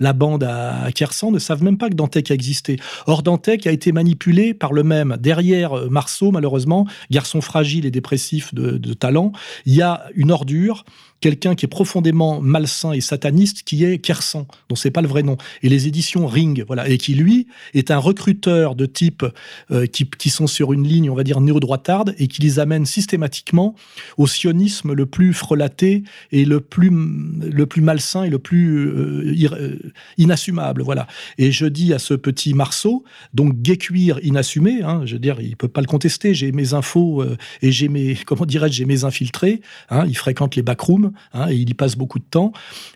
la 0.00 0.12
bande 0.12 0.44
à 0.44 0.90
Kersan 0.94 1.30
ne 1.30 1.38
savent 1.38 1.62
même 1.62 1.78
pas 1.78 1.88
que 1.88 1.94
Dantec 1.94 2.30
a 2.30 2.34
existé. 2.34 2.78
Or, 3.06 3.22
Dantec 3.22 3.66
a 3.66 3.72
été 3.72 3.92
manipulé 3.92 4.54
par 4.54 4.72
le 4.72 4.82
même. 4.82 5.16
Derrière 5.18 5.76
euh, 5.76 5.88
Marceau, 5.88 6.30
malheureusement, 6.30 6.86
garçon 7.10 7.40
fragile 7.40 7.86
et 7.86 7.90
dépressif 7.90 8.54
de 8.54 8.94
talent, 8.94 9.32
il 9.64 9.74
y 9.74 9.82
a 9.82 10.04
une 10.14 10.30
ordure 10.30 10.84
quelqu'un 11.20 11.54
qui 11.54 11.64
est 11.64 11.68
profondément 11.68 12.40
malsain 12.40 12.92
et 12.92 13.00
sataniste, 13.00 13.62
qui 13.62 13.84
est 13.84 13.98
Kersan, 13.98 14.46
dont 14.68 14.76
c'est 14.76 14.90
pas 14.90 15.02
le 15.02 15.08
vrai 15.08 15.22
nom, 15.22 15.36
et 15.62 15.68
les 15.68 15.86
éditions 15.86 16.26
Ring, 16.26 16.64
voilà, 16.66 16.88
et 16.88 16.98
qui 16.98 17.14
lui 17.14 17.46
est 17.74 17.90
un 17.90 17.98
recruteur 17.98 18.74
de 18.74 18.86
type 18.86 19.24
euh, 19.70 19.86
qui, 19.86 20.08
qui, 20.08 20.30
sont 20.30 20.46
sur 20.46 20.72
une 20.72 20.86
ligne, 20.86 21.10
on 21.10 21.14
va 21.14 21.24
dire 21.24 21.40
néo-droitarde, 21.40 22.14
et 22.18 22.28
qui 22.28 22.42
les 22.42 22.58
amène 22.58 22.86
systématiquement 22.86 23.74
au 24.16 24.26
sionisme 24.26 24.92
le 24.92 25.06
plus 25.06 25.32
frelaté 25.32 26.02
et 26.32 26.44
le 26.44 26.60
plus 26.60 26.90
le 26.90 27.66
plus 27.66 27.82
malsain 27.82 28.24
et 28.24 28.30
le 28.30 28.38
plus 28.38 28.86
euh, 28.86 29.34
euh, 29.52 29.78
inassumable, 30.18 30.82
voilà. 30.82 31.06
Et 31.38 31.52
je 31.52 31.66
dis 31.66 31.94
à 31.94 31.98
ce 31.98 32.14
petit 32.14 32.54
Marceau, 32.54 33.04
donc 33.34 33.60
gay 33.60 33.76
cuir 33.76 34.18
inassumé, 34.22 34.82
hein, 34.82 35.02
je 35.04 35.14
veux 35.14 35.18
dire, 35.18 35.40
il 35.40 35.56
peut 35.56 35.68
pas 35.68 35.80
le 35.80 35.86
contester. 35.86 36.34
J'ai 36.34 36.52
mes 36.52 36.74
infos 36.74 37.24
et 37.62 37.72
j'ai 37.72 37.88
mes 37.88 38.14
comment 38.26 38.46
dirais-je, 38.46 38.74
j'ai 38.74 38.84
mes 38.84 39.04
infiltrés. 39.04 39.60
Hein, 39.90 40.04
il 40.06 40.16
fréquente 40.16 40.56
les 40.56 40.62
backrooms 40.62 41.05
Hein, 41.32 41.50
et 41.50 41.56
il 41.56 41.68
y 41.68 41.74
passe 41.74 41.96
beaucoup 41.96 42.18
de 42.18 42.24
temps, 42.24 42.52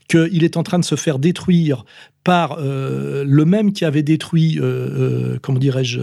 qu'il 0.09 0.45
est 0.45 0.57
en 0.57 0.63
train 0.63 0.79
de 0.79 0.85
se 0.85 0.97
faire 0.97 1.19
détruire 1.19 1.85
par 2.25 2.59
euh, 2.59 3.25
le 3.27 3.45
même 3.45 3.73
qui 3.73 3.85
avait 3.85 4.03
détruit, 4.03 4.59
euh, 4.59 4.65
euh, 4.65 5.39
comment 5.41 5.59
dirais-je, 5.59 6.01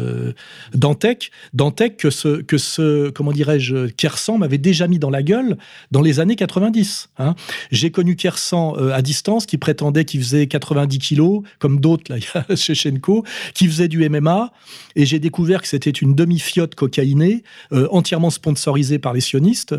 Dantec, 0.74 1.32
Dantec 1.54 1.98
que 1.98 2.10
ce, 2.10 2.42
que 2.42 2.58
ce 2.58 3.10
comment 3.10 3.32
dirais-je, 3.32 3.88
Kersan 3.88 4.40
m'avait 4.40 4.58
déjà 4.58 4.88
mis 4.88 4.98
dans 4.98 5.12
la 5.12 5.22
gueule 5.22 5.58
dans 5.92 6.02
les 6.02 6.20
années 6.20 6.36
90. 6.36 7.10
Hein. 7.20 7.36
J'ai 7.72 7.92
connu 7.92 8.16
Kersan 8.16 8.74
à 8.92 9.02
distance 9.02 9.46
qui 9.46 9.58
prétendait 9.58 10.06
qu'il 10.06 10.22
faisait 10.22 10.48
90 10.48 11.00
kilos, 11.00 11.44
comme 11.60 11.80
d'autres 11.80 12.12
là, 12.12 12.46
Chenko, 12.56 13.24
qui 13.54 13.68
faisait 13.68 13.88
du 13.88 14.08
MMA, 14.10 14.52
et 14.96 15.06
j'ai 15.06 15.20
découvert 15.20 15.62
que 15.62 15.68
c'était 15.68 15.92
une 15.92 16.16
demi-fiotte 16.16 16.76
cocaïnée, 16.76 17.44
entièrement 17.92 18.30
sponsorisée 18.30 19.00
par 19.00 19.14
les 19.14 19.22
sionistes, 19.22 19.76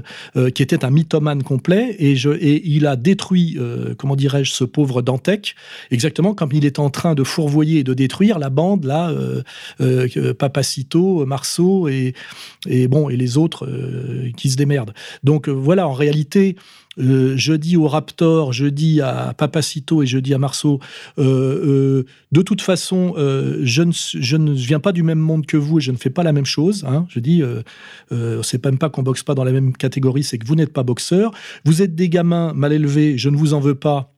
qui 0.55 0.63
était 0.63 0.85
un 0.85 0.91
mythomane 0.91 1.43
complet, 1.43 1.97
et, 1.99 2.17
je, 2.17 2.31
et 2.31 2.67
il 2.69 2.87
a 2.87 2.97
détruit, 2.97 3.59
comment 3.97 4.17
dirais-je, 4.17 4.53
ce 4.53 4.65
pauvre 4.65 5.03
Dantec, 5.03 5.55
exactement 5.91 6.28
comme 6.35 6.51
il 6.53 6.65
est 6.65 6.79
en 6.79 6.91
train 6.91 7.15
de 7.15 7.25
fourvoyer 7.25 7.81
et 7.81 7.85
de 7.85 7.95
détruire 7.95 8.39
la 8.39 8.51
bande 8.51 8.85
là, 8.85 9.11
euh, 9.11 9.43
euh, 9.81 10.35
Papacito, 10.35 11.25
Marceau 11.27 11.89
et, 11.89 12.15
bon 12.89 13.09
et 13.09 13.17
les 13.17 13.37
autres 13.37 13.67
euh, 13.67 14.31
qui 14.37 14.51
se 14.51 14.57
démerdent. 14.57 14.95
Donc 15.25 15.49
voilà, 15.49 15.89
en 15.89 15.93
réalité. 15.93 16.57
je 16.99 17.53
dis 17.55 17.77
au 17.77 17.87
Raptor, 17.87 18.53
je 18.53 18.67
dis 18.67 19.01
à 19.01 19.33
Papacito 19.37 20.03
et 20.03 20.07
je 20.07 20.19
dis 20.19 20.35
à 20.35 20.39
Marceau, 20.39 20.81
de 21.17 22.05
toute 22.45 22.61
façon, 22.61 23.15
je, 23.17 23.83
ne, 23.83 23.93
je 23.93 24.37
ne 24.37 24.53
viens 24.53 24.81
pas 24.81 24.93
du 24.93 25.05
même 25.05 25.21
monde 25.21 25.47
que 25.47 25.57
vous 25.57 25.79
et 25.79 25.81
je 25.81 25.93
ne 25.93 25.97
fais 25.97 26.11
pas 26.11 26.25
la 26.25 26.33
même 26.33 26.47
chose. 26.47 26.85
Hein. 26.89 27.07
Je 27.09 27.21
dis, 27.21 27.43
c'est 28.43 28.65
même 28.65 28.79
pas 28.79 28.91
qu'on 28.91 29.05
boxe 29.05 29.23
pas 29.23 29.35
dans 29.35 29.45
la 29.45 29.53
même 29.53 29.77
catégorie, 29.77 30.25
c'est 30.25 30.39
que 30.39 30.47
vous 30.47 30.57
n'êtes 30.57 30.73
pas 30.73 30.83
boxeur. 30.83 31.31
Vous 31.65 31.83
êtes 31.83 31.95
des 31.95 32.09
gamins 32.09 32.53
mal 32.53 32.73
élevés, 32.73 33.17
je 33.17 33.29
ne 33.29 33.37
vous 33.37 33.55
en 33.55 33.61
veux 33.61 33.77
pas. 33.77 34.13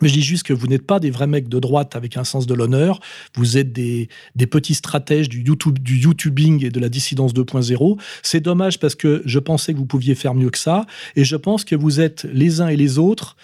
Mais 0.00 0.08
je 0.08 0.14
dis 0.14 0.22
juste 0.22 0.44
que 0.44 0.52
vous 0.52 0.66
n'êtes 0.66 0.86
pas 0.86 1.00
des 1.00 1.10
vrais 1.10 1.26
mecs 1.26 1.48
de 1.48 1.58
droite 1.58 1.96
avec 1.96 2.16
un 2.16 2.24
sens 2.24 2.46
de 2.46 2.54
l'honneur. 2.54 3.00
Vous 3.34 3.58
êtes 3.58 3.72
des, 3.72 4.08
petits 4.50 4.74
stratèges 4.74 5.28
du, 5.28 5.42
YouTube, 5.42 5.78
du 5.78 5.98
YouTubing 5.98 6.64
et 6.64 6.70
de 6.70 6.80
la 6.80 6.88
dissidence 6.88 7.32
2.0. 7.34 7.98
C'est 8.22 8.40
dommage 8.40 8.78
parce 8.78 8.94
que 8.94 9.22
je 9.24 9.38
pensais 9.38 9.72
que 9.72 9.78
vous 9.78 9.86
pouviez 9.86 10.14
faire 10.14 10.34
mieux 10.34 10.50
que 10.50 10.58
ça. 10.58 10.86
Et 11.16 11.24
je 11.24 11.36
pense 11.36 11.64
que 11.64 11.76
vous 11.76 12.00
êtes 12.00 12.26
les 12.32 12.60
uns 12.60 12.68
et 12.68 12.76
les 12.76 12.98
autres 12.98 13.36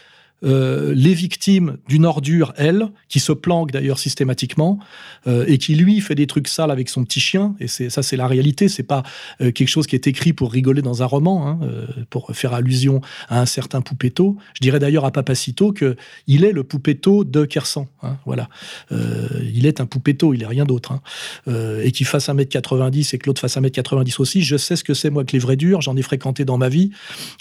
euh, 0.44 0.92
les 0.94 1.14
victimes 1.14 1.78
d'une 1.88 2.04
ordure, 2.04 2.52
elle, 2.56 2.90
qui 3.08 3.20
se 3.20 3.32
planque 3.32 3.72
d'ailleurs 3.72 3.98
systématiquement, 3.98 4.78
euh, 5.26 5.46
et 5.48 5.56
qui 5.56 5.74
lui 5.74 6.00
fait 6.00 6.14
des 6.14 6.26
trucs 6.26 6.48
sales 6.48 6.70
avec 6.70 6.90
son 6.90 7.04
petit 7.04 7.20
chien, 7.20 7.54
et 7.58 7.68
ça 7.68 8.02
c'est 8.02 8.16
la 8.16 8.26
réalité, 8.26 8.68
c'est 8.68 8.82
pas 8.82 9.02
euh, 9.40 9.50
quelque 9.50 9.68
chose 9.68 9.86
qui 9.86 9.94
est 9.94 10.06
écrit 10.06 10.34
pour 10.34 10.52
rigoler 10.52 10.82
dans 10.82 11.02
un 11.02 11.06
roman, 11.06 11.48
hein, 11.48 11.58
pour 12.10 12.30
faire 12.34 12.52
allusion 12.52 13.00
à 13.28 13.40
un 13.40 13.46
certain 13.46 13.80
Poupetto. 13.80 14.36
Je 14.54 14.60
dirais 14.60 14.78
d'ailleurs 14.78 15.06
à 15.06 15.10
Papacito 15.10 15.72
que 15.72 15.96
il 16.26 16.44
est 16.44 16.52
le 16.52 16.64
Poupetto 16.64 17.24
de 17.24 17.44
Kersan, 17.44 17.88
hein, 18.02 18.18
voilà. 18.26 18.48
il 18.90 19.66
est 19.66 19.80
un 19.80 19.86
Poupetto, 19.86 20.34
il 20.34 20.42
est 20.42 20.46
rien 20.46 20.64
d'autre, 20.64 20.92
hein. 20.92 21.00
et 21.82 21.92
qu'il 21.92 22.06
fasse 22.06 22.28
1m90 22.28 23.14
et 23.14 23.18
que 23.18 23.26
l'autre 23.26 23.40
fasse 23.40 23.56
1m90 23.56 24.20
aussi, 24.20 24.42
je 24.42 24.56
sais 24.56 24.76
ce 24.76 24.84
que 24.84 24.94
c'est 24.94 25.10
moi 25.10 25.24
que 25.24 25.32
les 25.32 25.38
vrais 25.38 25.56
durs, 25.56 25.80
j'en 25.80 25.96
ai 25.96 26.02
fréquenté 26.02 26.44
dans 26.44 26.58
ma 26.58 26.68
vie, 26.68 26.90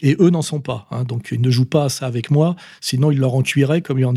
et 0.02 0.16
eux 0.20 0.30
n'en 0.30 0.42
sont 0.42 0.62
pas, 0.62 0.88
donc 1.08 1.30
ils 1.32 1.42
ne 1.42 1.52
jouent 1.52 1.66
pas 1.66 1.90
ça 1.90 2.06
avec 2.06 2.32
moi, 2.32 2.56
Sinon, 2.86 3.10
il 3.10 3.17
leur 3.17 3.34
en 3.34 3.41
cuirait 3.41 3.82
comme 3.82 3.98
il 3.98 4.06
en 4.06 4.13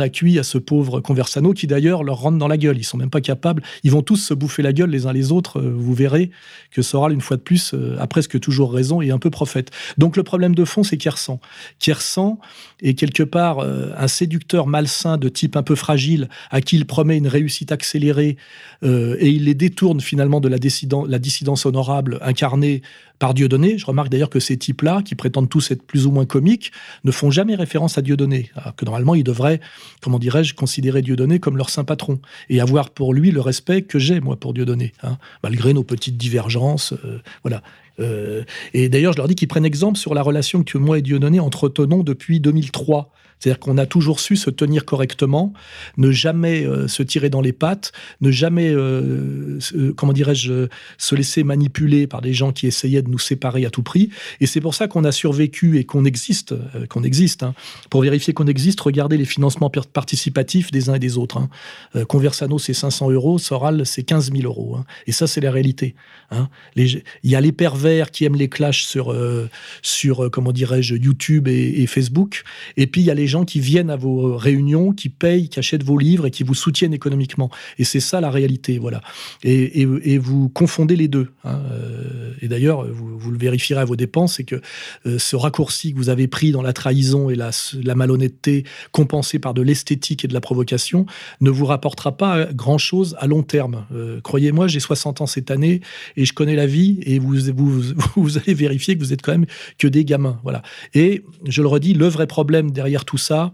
a 0.00 0.08
cuit 0.08 0.38
à 0.40 0.42
ce 0.42 0.58
pauvre 0.58 0.98
Conversano 0.98 1.52
qui 1.52 1.68
d'ailleurs 1.68 2.02
leur 2.02 2.16
rentre 2.16 2.38
dans 2.38 2.48
la 2.48 2.56
gueule. 2.56 2.76
Ils 2.76 2.82
sont 2.82 2.96
même 2.96 3.08
pas 3.08 3.20
capables. 3.20 3.62
Ils 3.84 3.92
vont 3.92 4.02
tous 4.02 4.16
se 4.16 4.34
bouffer 4.34 4.62
la 4.62 4.72
gueule 4.72 4.90
les 4.90 5.06
uns 5.06 5.12
les 5.12 5.30
autres. 5.30 5.60
Euh, 5.60 5.72
vous 5.72 5.94
verrez 5.94 6.32
que 6.72 6.82
Soral, 6.82 7.12
une 7.12 7.20
fois 7.20 7.36
de 7.36 7.42
plus, 7.42 7.72
euh, 7.72 7.96
a 8.00 8.08
presque 8.08 8.40
toujours 8.40 8.72
raison 8.72 9.00
et 9.00 9.12
un 9.12 9.20
peu 9.20 9.30
prophète. 9.30 9.70
Donc 9.96 10.16
le 10.16 10.24
problème 10.24 10.56
de 10.56 10.64
fond, 10.64 10.82
c'est 10.82 10.96
Kersan. 10.96 11.38
Kersan 11.78 12.40
est 12.82 12.94
quelque 12.94 13.22
part 13.22 13.60
euh, 13.60 13.92
un 13.96 14.08
séducteur 14.08 14.66
malsain 14.66 15.16
de 15.16 15.28
type 15.28 15.56
un 15.56 15.62
peu 15.62 15.76
fragile 15.76 16.28
à 16.50 16.62
qui 16.62 16.74
il 16.74 16.84
promet 16.84 17.16
une 17.16 17.28
réussite 17.28 17.70
accélérée 17.70 18.36
et 18.82 19.28
il 19.28 19.44
les 19.44 19.54
détourne 19.54 20.00
finalement 20.00 20.40
de 20.40 20.48
la 20.48 20.58
dissidence 20.58 21.64
honorable 21.64 22.18
incarnée 22.22 22.82
par 23.18 23.34
Dieudonné. 23.34 23.78
Je 23.78 23.86
remarque 23.86 24.08
d'ailleurs 24.08 24.30
que 24.30 24.40
ces 24.40 24.56
types-là, 24.56 25.02
qui 25.02 25.14
prétendent 25.14 25.48
tous 25.48 25.70
être 25.70 25.82
plus 25.82 26.06
ou 26.06 26.10
moins 26.10 26.26
comiques, 26.26 26.72
ne 27.04 27.10
font 27.10 27.30
jamais 27.30 27.54
référence 27.54 27.98
à 27.98 28.02
Dieudonné. 28.02 28.50
Alors 28.56 28.74
que 28.74 28.84
normalement, 28.84 29.14
ils 29.14 29.24
devraient, 29.24 29.60
comment 30.00 30.18
dirais-je, 30.18 30.54
considérer 30.54 31.02
Dieudonné 31.02 31.38
comme 31.38 31.56
leur 31.56 31.70
saint 31.70 31.84
patron 31.84 32.20
et 32.48 32.60
avoir 32.60 32.90
pour 32.90 33.14
lui 33.14 33.30
le 33.30 33.40
respect 33.40 33.82
que 33.82 33.98
j'ai, 33.98 34.20
moi, 34.20 34.36
pour 34.36 34.54
Dieudonné, 34.54 34.92
hein, 35.02 35.18
malgré 35.42 35.72
nos 35.74 35.84
petites 35.84 36.16
divergences. 36.16 36.92
Euh, 37.04 37.18
voilà. 37.42 37.62
Euh, 38.00 38.42
et 38.72 38.88
d'ailleurs, 38.88 39.12
je 39.12 39.18
leur 39.18 39.28
dis 39.28 39.34
qu'ils 39.34 39.48
prennent 39.48 39.64
exemple 39.64 39.98
sur 39.98 40.14
la 40.14 40.22
relation 40.22 40.64
que 40.64 40.78
moi 40.78 40.98
et 40.98 41.02
Dieudonné 41.02 41.40
entretenons 41.40 42.02
depuis 42.02 42.40
2003. 42.40 43.12
C'est-à-dire 43.38 43.60
qu'on 43.60 43.78
a 43.78 43.86
toujours 43.86 44.20
su 44.20 44.36
se 44.36 44.50
tenir 44.50 44.84
correctement, 44.84 45.52
ne 45.96 46.10
jamais 46.10 46.64
euh, 46.64 46.88
se 46.88 47.02
tirer 47.02 47.30
dans 47.30 47.40
les 47.40 47.52
pattes, 47.52 47.92
ne 48.20 48.30
jamais, 48.30 48.70
euh, 48.70 49.58
comment 49.96 50.12
dirais-je, 50.12 50.68
se 50.98 51.14
laisser 51.14 51.44
manipuler 51.44 52.06
par 52.06 52.22
des 52.22 52.32
gens 52.32 52.52
qui 52.52 52.66
essayaient 52.66 53.02
de 53.02 53.10
nous 53.10 53.18
séparer 53.18 53.66
à 53.66 53.70
tout 53.70 53.82
prix. 53.82 54.10
Et 54.40 54.46
c'est 54.46 54.60
pour 54.60 54.74
ça 54.74 54.88
qu'on 54.88 55.04
a 55.04 55.12
survécu 55.12 55.78
et 55.78 55.84
qu'on 55.84 56.04
existe, 56.04 56.52
euh, 56.52 56.86
qu'on 56.88 57.02
existe. 57.02 57.42
Hein. 57.42 57.54
Pour 57.90 58.02
vérifier 58.02 58.32
qu'on 58.32 58.46
existe, 58.46 58.80
regardez 58.80 59.16
les 59.16 59.24
financements 59.24 59.70
participatifs 59.70 60.70
des 60.70 60.88
uns 60.88 60.94
et 60.94 60.98
des 60.98 61.18
autres. 61.18 61.38
Hein. 61.38 62.04
Conversano, 62.06 62.58
c'est 62.58 62.74
500 62.74 63.10
euros, 63.10 63.38
Soral, 63.38 63.84
c'est 63.84 64.02
15 64.02 64.32
000 64.32 64.44
euros. 64.44 64.76
Hein. 64.76 64.84
Et 65.06 65.12
ça, 65.12 65.26
c'est 65.26 65.40
la 65.40 65.50
réalité. 65.50 65.94
Il 66.76 67.02
y 67.22 67.36
a 67.36 67.40
les 67.40 67.52
pervers 67.52 68.10
qui 68.10 68.24
aiment 68.24 68.36
les 68.36 68.48
clashs 68.48 68.84
sur, 68.86 69.14
sur 69.82 70.30
comment 70.30 70.52
dirais-je, 70.52 70.96
YouTube 70.96 71.48
et, 71.48 71.82
et 71.82 71.86
Facebook. 71.86 72.42
Et 72.76 72.86
puis, 72.86 73.02
il 73.02 73.04
y 73.04 73.10
a 73.10 73.14
les 73.14 73.23
gens 73.26 73.44
qui 73.44 73.60
viennent 73.60 73.90
à 73.90 73.96
vos 73.96 74.36
réunions, 74.36 74.92
qui 74.92 75.08
payent, 75.08 75.48
qui 75.48 75.58
achètent 75.58 75.84
vos 75.84 75.98
livres 75.98 76.26
et 76.26 76.30
qui 76.30 76.42
vous 76.42 76.54
soutiennent 76.54 76.94
économiquement. 76.94 77.50
Et 77.78 77.84
c'est 77.84 78.00
ça 78.00 78.20
la 78.20 78.30
réalité, 78.30 78.78
voilà. 78.78 79.00
Et, 79.42 79.84
vous 80.16 80.48
confondez 80.48 80.96
les 80.96 81.08
deux. 81.08 81.28
Hein. 81.44 81.60
Euh, 81.72 82.32
et 82.40 82.48
d'ailleurs, 82.48 82.86
vous, 82.86 83.30
le 83.30 83.38
vérifierez 83.38 83.80
à 83.80 83.84
vos 83.84 83.96
dépenses, 83.96 84.36
c'est 84.36 84.44
que 84.44 84.60
euh, 85.06 85.18
ce 85.18 85.36
raccourci 85.36 85.92
que 85.92 85.98
vous 85.98 86.08
avez 86.08 86.28
pris 86.28 86.52
dans 86.52 86.62
la 86.62 86.72
trahison 86.72 87.30
et 87.30 87.34
la, 87.34 87.50
malhonnêteté, 87.94 88.64
compensé 88.92 89.38
par 89.38 89.54
de 89.54 89.62
l'esthétique 89.62 90.24
et 90.24 90.28
de 90.28 90.34
la 90.34 90.40
provocation, 90.40 91.06
ne 91.40 91.50
vous 91.50 91.66
rapportera 91.66 92.16
pas 92.16 92.46
grand-chose 92.52 93.16
à 93.18 93.26
long 93.26 93.42
terme. 93.42 93.86
Euh, 93.92 94.20
croyez-moi, 94.20 94.68
j'ai 94.68 94.80
60 94.80 95.20
ans 95.20 95.26
cette 95.26 95.50
année 95.50 95.80
et 96.16 96.24
je 96.24 96.32
connais 96.32 96.56
la 96.56 96.66
vie 96.66 96.98
et 97.02 97.18
vous, 97.18 97.36
vous, 97.54 97.82
vous 98.16 98.38
allez 98.38 98.54
vérifier 98.54 98.94
que 98.94 99.00
vous 99.00 99.12
êtes 99.12 99.22
quand 99.22 99.32
même 99.32 99.46
que 99.78 99.88
des 99.88 100.04
gamins. 100.04 100.38
Voilà. 100.42 100.62
Et 100.94 101.24
je 101.46 101.62
le 101.62 101.68
redis, 101.68 101.94
le 101.94 102.08
vrai 102.08 102.26
problème 102.26 102.70
derrière 102.70 103.04
tout 103.04 103.13
ça, 103.16 103.52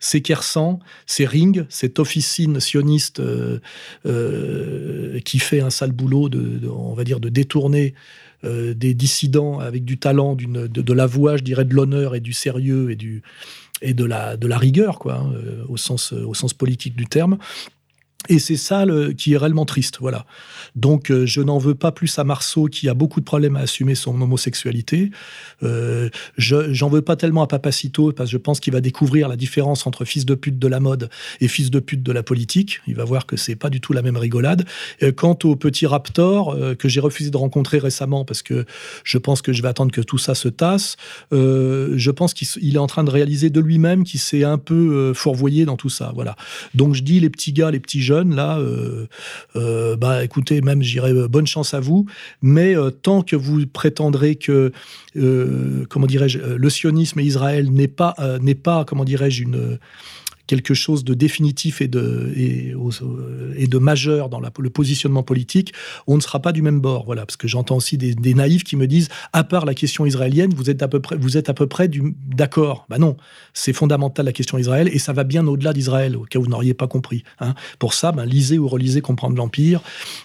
c'est 0.00 0.22
Kersan, 0.22 0.80
c'est 1.06 1.26
Ring, 1.26 1.66
cette 1.68 1.98
officine 1.98 2.58
sioniste 2.58 3.20
euh, 3.20 3.60
euh, 4.06 5.20
qui 5.20 5.38
fait 5.38 5.60
un 5.60 5.70
sale 5.70 5.92
boulot 5.92 6.30
de, 6.30 6.66
on 6.68 6.94
va 6.94 7.04
dire, 7.04 7.20
de 7.20 7.28
détourner 7.28 7.94
euh, 8.44 8.72
des 8.72 8.94
dissidents 8.94 9.60
avec 9.60 9.84
du 9.84 9.98
talent, 9.98 10.34
de, 10.34 10.66
de, 10.66 10.92
la 10.94 11.06
voix, 11.06 11.36
je 11.36 11.42
dirais, 11.42 11.66
de 11.66 11.74
l'honneur 11.74 12.14
et 12.14 12.20
du 12.20 12.32
sérieux 12.32 12.90
et 13.82 13.94
de 13.94 14.04
la 14.04 14.58
rigueur, 14.58 14.98
quoi, 14.98 15.18
hein, 15.18 15.32
au 15.68 15.76
sens 15.76 16.54
politique 16.56 16.96
du 16.96 17.06
terme. 17.06 17.36
Et 18.28 18.38
c'est 18.38 18.56
ça 18.56 18.84
qui 19.16 19.32
est 19.32 19.36
réellement 19.38 19.64
triste, 19.64 19.96
voilà. 19.98 20.26
Donc 20.76 21.10
euh, 21.10 21.24
je 21.24 21.40
n'en 21.40 21.56
veux 21.56 21.74
pas 21.74 21.90
plus 21.90 22.18
à 22.18 22.24
Marceau 22.24 22.66
qui 22.66 22.88
a 22.88 22.94
beaucoup 22.94 23.18
de 23.20 23.24
problèmes 23.24 23.56
à 23.56 23.60
assumer 23.60 23.94
son 23.94 24.20
homosexualité. 24.20 25.10
Euh, 25.62 26.10
je 26.36 26.72
j'en 26.72 26.90
veux 26.90 27.00
pas 27.00 27.16
tellement 27.16 27.42
à 27.42 27.46
Papacito 27.46 28.12
parce 28.12 28.28
que 28.28 28.32
je 28.32 28.36
pense 28.36 28.60
qu'il 28.60 28.74
va 28.74 28.82
découvrir 28.82 29.26
la 29.28 29.36
différence 29.36 29.86
entre 29.86 30.04
fils 30.04 30.26
de 30.26 30.34
pute 30.34 30.58
de 30.58 30.68
la 30.68 30.80
mode 30.80 31.08
et 31.40 31.48
fils 31.48 31.70
de 31.70 31.80
pute 31.80 32.02
de 32.02 32.12
la 32.12 32.22
politique. 32.22 32.82
Il 32.86 32.94
va 32.94 33.04
voir 33.04 33.24
que 33.24 33.36
c'est 33.36 33.56
pas 33.56 33.70
du 33.70 33.80
tout 33.80 33.94
la 33.94 34.02
même 34.02 34.18
rigolade. 34.18 34.66
Euh, 35.02 35.12
quant 35.12 35.38
au 35.44 35.56
petit 35.56 35.86
Raptor 35.86 36.56
que 36.78 36.88
j'ai 36.88 37.00
refusé 37.00 37.30
de 37.30 37.36
rencontrer 37.38 37.78
récemment 37.78 38.26
parce 38.26 38.42
que 38.42 38.66
je 39.02 39.16
pense 39.16 39.40
que 39.40 39.54
je 39.54 39.62
vais 39.62 39.68
attendre 39.68 39.92
que 39.92 40.02
tout 40.02 40.18
ça 40.18 40.34
se 40.34 40.48
tasse, 40.48 40.96
je 41.32 42.10
pense 42.10 42.34
qu'il 42.34 42.74
est 42.74 42.78
en 42.78 42.86
train 42.86 43.02
de 43.02 43.10
réaliser 43.10 43.48
de 43.48 43.60
lui-même 43.60 44.04
qu'il 44.04 44.20
s'est 44.20 44.44
un 44.44 44.58
peu 44.58 45.12
fourvoyé 45.14 45.64
dans 45.64 45.76
tout 45.76 45.88
ça, 45.88 46.12
voilà. 46.14 46.36
Donc 46.74 46.94
je 46.94 47.02
dis 47.02 47.18
les 47.18 47.30
petits 47.30 47.52
gars, 47.52 47.70
les 47.70 47.80
petits 47.80 48.00
là, 48.10 48.58
euh, 48.58 49.06
euh, 49.56 49.96
bah 49.96 50.24
écoutez, 50.24 50.60
même 50.60 50.82
j'irai 50.82 51.12
euh, 51.12 51.28
bonne 51.28 51.46
chance 51.46 51.74
à 51.74 51.80
vous, 51.80 52.06
mais 52.42 52.74
tant 53.02 53.22
que 53.22 53.36
vous 53.36 53.66
prétendrez 53.66 54.36
que, 54.36 54.72
comment 55.88 56.06
dirais-je, 56.06 56.38
le 56.38 56.70
sionisme 56.70 57.20
et 57.20 57.24
Israël 57.24 57.70
n'est 57.70 57.88
pas, 57.88 58.14
n'est 58.40 58.54
pas, 58.54 58.84
comment 58.84 59.04
dirais-je, 59.04 59.42
une 59.42 59.78
quelque 60.50 60.74
chose 60.74 61.04
de 61.04 61.14
définitif 61.14 61.80
et 61.80 61.86
de, 61.86 63.78
majeur 63.78 64.28
dans 64.28 64.40
le 64.40 64.70
positionnement 64.70 65.22
politique, 65.22 65.72
on 66.08 66.16
ne 66.16 66.20
sera 66.20 66.40
pas 66.40 66.50
du 66.50 66.60
même 66.60 66.80
bord. 66.80 67.04
Voilà, 67.04 67.24
parce 67.24 67.36
que 67.36 67.46
j'entends 67.46 67.76
aussi 67.76 67.96
des, 67.96 68.34
naïfs 68.34 68.64
qui 68.64 68.74
me 68.74 68.88
disent, 68.88 69.08
à 69.32 69.44
part 69.44 69.64
la 69.64 69.74
question 69.74 70.06
israélienne, 70.06 70.52
vous 70.52 70.68
êtes 70.68 70.82
à 70.82 70.88
peu 70.88 70.98
près, 70.98 71.16
vous 71.16 71.36
êtes 71.36 71.48
à 71.48 71.54
peu 71.54 71.68
près 71.68 71.88
d'accord. 72.34 72.86
Bah 72.88 72.98
non, 72.98 73.16
c'est 73.54 73.72
fondamental 73.72 74.26
la 74.26 74.32
question 74.32 74.58
Israël 74.58 74.90
et 74.92 74.98
ça 74.98 75.12
va 75.12 75.22
bien 75.22 75.46
au-delà 75.46 75.72
d'Israël, 75.72 76.16
au 76.16 76.24
cas 76.24 76.40
où 76.40 76.42
vous 76.42 76.50
n'auriez 76.50 76.74
pas 76.74 76.88
compris. 76.88 77.22
Hein. 77.38 77.54
Pour 77.78 77.94
ça, 77.94 78.10
ben, 78.10 78.24
lisez 78.24 78.58
ou 78.58 78.66
relisez 78.66 79.00
Comprendre 79.02 79.36
l'Empire 79.36 79.82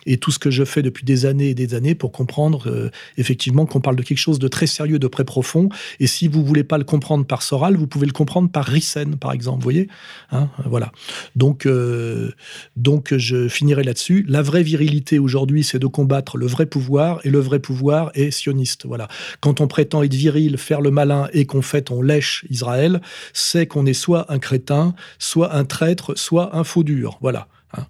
et 0.07 0.17
tout 0.17 0.31
ce 0.31 0.39
que 0.39 0.49
je 0.49 0.63
fais 0.63 0.81
depuis 0.81 1.05
des 1.05 1.27
années 1.27 1.49
et 1.49 1.53
des 1.53 1.75
années 1.75 1.93
pour 1.93 2.11
comprendre 2.11 2.67
euh, 2.67 2.89
effectivement 3.17 3.67
qu'on 3.67 3.79
parle 3.79 3.95
de 3.95 4.01
quelque 4.01 4.17
chose 4.17 4.39
de 4.39 4.47
très 4.47 4.67
sérieux, 4.67 4.97
de 4.97 5.07
très 5.07 5.23
profond. 5.23 5.69
Et 5.99 6.07
si 6.07 6.27
vous 6.27 6.43
voulez 6.43 6.63
pas 6.63 6.79
le 6.79 6.83
comprendre 6.83 7.25
par 7.25 7.43
Soral, 7.43 7.75
vous 7.75 7.85
pouvez 7.85 8.07
le 8.07 8.11
comprendre 8.11 8.49
par 8.49 8.65
Rissen, 8.65 9.17
par 9.17 9.31
exemple. 9.31 9.59
Vous 9.59 9.63
voyez 9.63 9.87
Hein, 10.31 10.49
voilà. 10.65 10.91
Donc, 11.35 11.65
euh, 11.65 12.31
donc, 12.75 13.13
je 13.15 13.47
finirai 13.47 13.83
là-dessus. 13.83 14.25
La 14.27 14.41
vraie 14.41 14.63
virilité 14.63 15.19
aujourd'hui, 15.19 15.63
c'est 15.63 15.79
de 15.79 15.87
combattre 15.87 16.37
le 16.37 16.45
vrai 16.45 16.65
pouvoir, 16.65 17.19
et 17.23 17.29
le 17.29 17.39
vrai 17.39 17.59
pouvoir 17.59 18.11
est 18.13 18.31
sioniste. 18.31 18.85
Voilà. 18.85 19.07
Quand 19.41 19.61
on 19.61 19.67
prétend 19.67 20.03
être 20.03 20.13
viril, 20.13 20.57
faire 20.57 20.81
le 20.81 20.91
malin, 20.91 21.27
et 21.33 21.45
qu'en 21.45 21.61
fait 21.61 21.91
on 21.91 22.01
lèche 22.01 22.45
Israël, 22.49 23.01
c'est 23.33 23.67
qu'on 23.67 23.85
est 23.85 23.93
soit 23.93 24.31
un 24.31 24.39
crétin, 24.39 24.93
soit 25.19 25.53
un 25.53 25.65
traître, 25.65 26.17
soit 26.17 26.55
un 26.55 26.63
faux 26.63 26.83
dur. 26.83 27.17
Voilà. 27.21 27.47
Hein. 27.77 27.83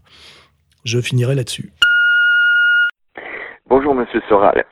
Je 0.84 1.00
finirai 1.00 1.36
là-dessus. 1.36 1.72
Bonjour, 3.68 3.96
Monsieur 3.96 4.22
Soral. 4.30 4.64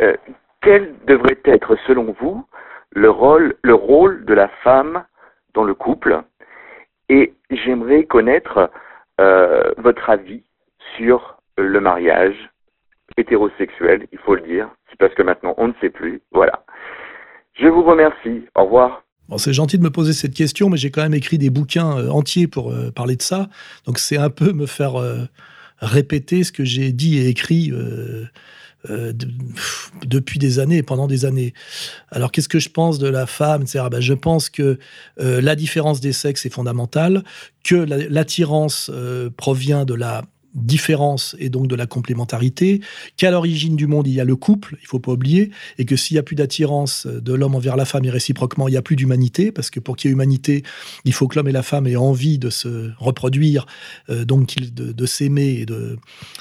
Euh, 0.00 0.14
quel 0.60 0.94
devrait 1.06 1.38
être, 1.44 1.76
selon 1.86 2.14
vous, 2.20 2.44
le 2.90 3.10
le 3.62 3.74
rôle 3.74 4.24
de 4.26 4.34
la 4.34 4.48
femme 4.62 5.04
dans 5.54 5.64
le 5.64 5.74
couple? 5.74 6.22
Et 7.08 7.34
j'aimerais 7.50 8.04
connaître 8.04 8.70
euh, 9.20 9.72
votre 9.78 10.08
avis 10.10 10.42
sur 10.96 11.38
le 11.58 11.80
mariage 11.80 12.36
hétérosexuel, 13.16 14.06
il 14.12 14.18
faut 14.18 14.34
le 14.34 14.42
dire. 14.42 14.68
C'est 14.90 14.98
parce 14.98 15.14
que 15.14 15.22
maintenant 15.22 15.54
on 15.58 15.68
ne 15.68 15.72
sait 15.80 15.90
plus. 15.90 16.22
Voilà. 16.32 16.64
Je 17.54 17.66
vous 17.68 17.82
remercie. 17.82 18.46
Au 18.54 18.64
revoir. 18.64 19.04
C'est 19.36 19.52
gentil 19.52 19.78
de 19.78 19.82
me 19.82 19.90
poser 19.90 20.12
cette 20.12 20.34
question, 20.34 20.68
mais 20.68 20.76
j'ai 20.76 20.90
quand 20.90 21.02
même 21.02 21.14
écrit 21.14 21.38
des 21.38 21.50
bouquins 21.50 21.98
euh, 21.98 22.10
entiers 22.10 22.46
pour 22.46 22.72
parler 22.94 23.16
de 23.16 23.22
ça. 23.22 23.48
Donc 23.86 23.98
c'est 23.98 24.18
un 24.18 24.30
peu 24.30 24.52
me 24.52 24.66
faire 24.66 24.94
répéter 25.78 26.44
ce 26.44 26.52
que 26.52 26.64
j'ai 26.64 26.92
dit 26.92 27.18
et 27.18 27.28
écrit 27.28 27.72
euh, 28.90 29.12
depuis 30.04 30.38
des 30.38 30.58
années 30.58 30.82
pendant 30.82 31.06
des 31.06 31.24
années. 31.24 31.54
Alors 32.10 32.32
qu'est-ce 32.32 32.48
que 32.48 32.58
je 32.58 32.68
pense 32.68 32.98
de 32.98 33.06
la 33.08 33.26
femme, 33.26 33.62
etc. 33.62 33.84
Ben, 33.90 34.00
je 34.00 34.14
pense 34.14 34.50
que 34.50 34.78
euh, 35.20 35.40
la 35.40 35.54
différence 35.54 36.00
des 36.00 36.12
sexes 36.12 36.46
est 36.46 36.50
fondamentale, 36.50 37.22
que 37.62 37.76
l'attirance 37.76 38.90
euh, 38.92 39.30
provient 39.36 39.84
de 39.84 39.94
la 39.94 40.22
différence 40.54 41.36
et 41.38 41.48
donc 41.48 41.66
de 41.66 41.74
la 41.74 41.86
complémentarité, 41.86 42.80
qu'à 43.16 43.30
l'origine 43.30 43.76
du 43.76 43.86
monde, 43.86 44.06
il 44.06 44.14
y 44.14 44.20
a 44.20 44.24
le 44.24 44.36
couple, 44.36 44.76
il 44.80 44.86
faut 44.86 44.98
pas 44.98 45.12
oublier, 45.12 45.50
et 45.78 45.84
que 45.84 45.96
s'il 45.96 46.16
y 46.16 46.18
a 46.18 46.22
plus 46.22 46.36
d'attirance 46.36 47.06
de 47.06 47.32
l'homme 47.32 47.54
envers 47.54 47.76
la 47.76 47.84
femme 47.84 48.04
et 48.04 48.10
réciproquement, 48.10 48.68
il 48.68 48.74
y 48.74 48.76
a 48.76 48.82
plus 48.82 48.96
d'humanité, 48.96 49.52
parce 49.52 49.70
que 49.70 49.80
pour 49.80 49.96
qu'il 49.96 50.08
y 50.08 50.10
ait 50.10 50.12
humanité, 50.12 50.62
il 51.04 51.12
faut 51.12 51.26
que 51.28 51.36
l'homme 51.36 51.48
et 51.48 51.52
la 51.52 51.62
femme 51.62 51.86
aient 51.86 51.96
envie 51.96 52.38
de 52.38 52.50
se 52.50 52.90
reproduire, 52.98 53.66
euh, 54.10 54.24
donc 54.24 54.56
de, 54.56 54.92
de 54.92 55.06
s'aimer 55.06 55.60
et 55.60 55.66
de, 55.66 55.98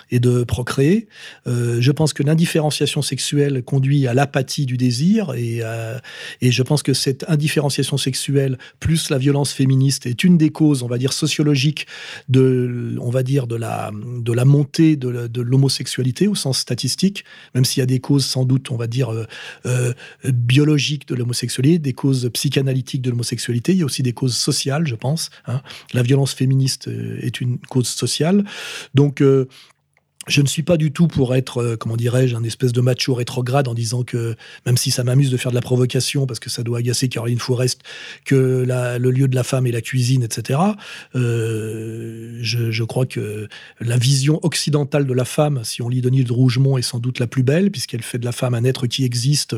et 0.10 0.20
de 0.20 0.44
procréer. 0.44 1.08
Euh, 1.48 1.80
je 1.80 1.92
pense 1.92 2.14
que 2.14 2.24
l'indifférenciation 2.24 3.02
sexuelle 3.02 3.64
conduit 3.64 4.08
à 4.08 4.14
l'apathie 4.14 4.66
du 4.66 4.78
désir, 4.78 5.34
et, 5.36 5.60
euh, 5.62 5.98
et 6.42 6.52
je 6.52 6.64
pense 6.64 6.84
que 6.84 6.94
cette 6.94 7.26
indifférenciation 7.30 7.98
sexuelle, 7.98 8.58
plus 8.80 9.10
la 9.10 9.18
violence 9.18 9.54
féministe, 9.54 10.06
est 10.06 10.24
une 10.24 10.38
des 10.38 10.50
causes, 10.50 10.84
on 10.84 10.88
va 10.88 10.98
dire, 10.98 11.14
sociologiques 11.14 11.88
de, 12.30 12.98
on 13.00 13.10
va 13.10 13.24
dire, 13.24 13.48
de 13.48 13.56
la 13.56 13.92
de 14.02 14.34
la 14.34 14.46
montée 14.46 14.96
de 14.96 15.42
l'homosexualité 15.42 16.28
au 16.28 16.36
sens 16.36 16.60
statistique, 16.60 17.26
même 17.56 17.66
s'il 17.66 17.82
y 17.82 17.84
a 17.84 17.88
des 17.88 18.00
causes 18.00 18.26
sans 18.26 18.46
doute, 18.46 18.72
on 18.72 18.78
va 18.78 18.88
dire, 18.88 19.12
euh, 19.12 19.26
euh, 19.66 19.94
biologiques 20.26 21.08
de 21.08 21.16
l'homosexualité, 21.16 21.80
des 21.80 21.94
causes 21.94 22.30
psychanalytiques 22.34 23.02
de 23.02 23.10
l'homosexualité, 23.10 23.74
il 23.74 23.80
y 23.80 23.82
a 23.82 23.86
aussi 23.86 24.04
des 24.04 24.14
causes 24.14 24.36
sociales, 24.36 24.88
je 24.88 24.96
pense. 24.96 25.30
Hein. 25.46 25.62
La 25.94 26.04
violence 26.04 26.34
féministe 26.34 26.88
euh, 26.88 27.18
est 27.22 27.42
une 27.42 27.60
cause 27.60 27.88
sociale. 27.88 28.44
Donc, 28.96 29.24
je 30.28 30.42
ne 30.42 30.48
suis 30.48 30.62
pas 30.62 30.78
du 30.78 30.92
tout 30.92 31.08
pour 31.08 31.34
être, 31.36 31.62
euh, 31.62 31.76
comment 31.76 31.96
dirais-je, 31.96 32.36
un 32.36 32.44
espèce 32.44 32.74
de 32.74 32.82
macho 32.82 33.16
rétrograde 33.16 33.68
en 33.68 33.74
disant 33.74 34.04
que, 34.04 34.36
même 34.68 34.78
si 34.78 34.92
ça 34.92 35.04
m'amuse 35.04 35.32
de 35.32 35.38
faire 35.38 35.52
de 35.52 35.56
la 35.56 35.62
provocation, 35.62 36.28
parce 36.28 36.40
que 36.40 36.52
ça 36.52 36.62
doit 36.62 36.78
agacer 36.78 37.10
Caroline 37.10 37.40
Fourest, 37.40 37.82
que 38.24 38.66
le 38.68 39.10
lieu 39.10 39.28
de 39.28 39.36
la 39.36 39.44
femme 39.44 39.66
est 39.66 39.72
la 39.72 39.82
cuisine, 39.82 40.22
etc. 40.22 40.60
Euh, 41.16 42.38
je, 42.42 42.84
crois 42.84 43.08
que 43.08 43.48
la 43.80 43.98
vision 43.98 44.40
occidentale 44.44 45.08
de 45.08 45.14
la 45.14 45.26
femme, 45.26 45.62
si 45.64 45.82
on 45.82 45.90
lit 45.90 46.02
Denis 46.02 46.24
de 46.24 46.34
Rougemont, 46.34 46.78
est 46.78 46.84
sans 46.84 47.00
doute 47.00 47.18
la 47.20 47.28
plus 47.28 47.44
belle, 47.44 47.72
puisqu'elle 47.72 48.04
fait 48.04 48.20
de 48.20 48.26
la 48.26 48.32
femme 48.32 48.54
un 48.54 48.64
être 48.64 48.86
qui 48.86 49.04
existe 49.04 49.56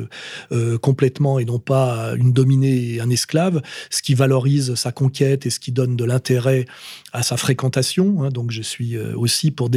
euh, 0.53 0.78
complètement 0.78 1.39
et 1.39 1.45
non 1.45 1.59
pas 1.59 2.14
une 2.16 2.32
dominée 2.32 2.93
et 2.93 3.01
un 3.01 3.09
esclave, 3.09 3.61
ce 3.89 4.01
qui 4.01 4.14
valorise 4.14 4.76
sa 4.76 4.93
conquête 4.93 5.45
et 5.45 5.49
ce 5.49 5.59
qui 5.59 5.74
donne 5.74 5.97
de 5.97 6.05
l'intérêt 6.05 6.66
à 7.14 7.24
sa 7.24 7.38
fréquentation. 7.38 8.24
Hein. 8.24 8.30
donc 8.30 8.51
je 8.51 8.61
suis 8.61 8.97
aussi 8.97 9.51
pour, 9.51 9.70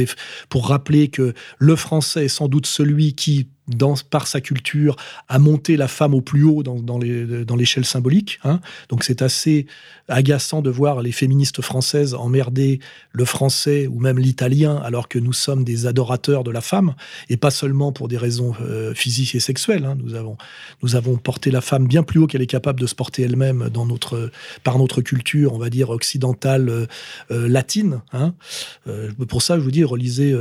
pour 0.49 0.67
rappeler 0.67 1.07
que 1.07 1.33
le 1.59 1.75
français 1.75 2.25
est 2.25 2.29
sans 2.29 2.47
doute 2.47 2.65
celui 2.65 3.13
qui 3.13 3.47
par 4.09 4.27
sa 4.27 4.41
culture, 4.41 4.95
à 5.27 5.39
monter 5.39 5.77
la 5.77 5.87
femme 5.87 6.13
au 6.13 6.21
plus 6.21 6.43
haut 6.43 6.63
dans, 6.63 6.79
dans 6.79 7.55
l'échelle 7.55 7.85
symbolique. 7.85 8.39
Hein. 8.43 8.59
Donc 8.89 9.03
c'est 9.03 9.21
assez 9.21 9.65
agaçant 10.07 10.61
de 10.61 10.69
voir 10.69 11.01
les 11.01 11.11
féministes 11.11 11.61
françaises 11.61 12.13
emmerder 12.13 12.79
le 13.11 13.25
français 13.25 13.87
ou 13.87 13.99
même 13.99 14.19
l'italien, 14.19 14.77
alors 14.77 15.07
que 15.07 15.19
nous 15.19 15.33
sommes 15.33 15.63
des 15.63 15.85
adorateurs 15.85 16.43
de 16.43 16.51
la 16.51 16.61
femme, 16.61 16.95
et 17.29 17.37
pas 17.37 17.51
seulement 17.51 17.91
pour 17.91 18.07
des 18.07 18.17
raisons 18.17 18.53
euh, 18.61 18.93
physiques 18.93 19.35
et 19.35 19.39
sexuelles. 19.39 19.85
Hein. 19.85 19.97
Nous, 20.01 20.13
avons, 20.15 20.37
nous 20.81 20.95
avons 20.95 21.17
porté 21.17 21.51
la 21.51 21.61
femme 21.61 21.87
bien 21.87 22.03
plus 22.03 22.19
haut 22.19 22.27
qu'elle 22.27 22.41
est 22.41 22.47
capable 22.47 22.79
de 22.79 22.87
se 22.87 22.95
porter 22.95 23.23
elle-même 23.23 23.69
dans 23.69 23.85
notre, 23.85 24.31
par 24.63 24.77
notre 24.77 25.01
culture, 25.01 25.53
on 25.53 25.57
va 25.57 25.69
dire, 25.69 25.89
occidentale, 25.89 26.69
euh, 26.69 26.85
euh, 27.31 27.47
latine. 27.47 28.01
Hein. 28.13 28.33
pour 29.27 29.41
ça, 29.41 29.57
je 29.57 29.63
vous 29.63 29.71
dis, 29.71 29.83
relisez 29.83 30.35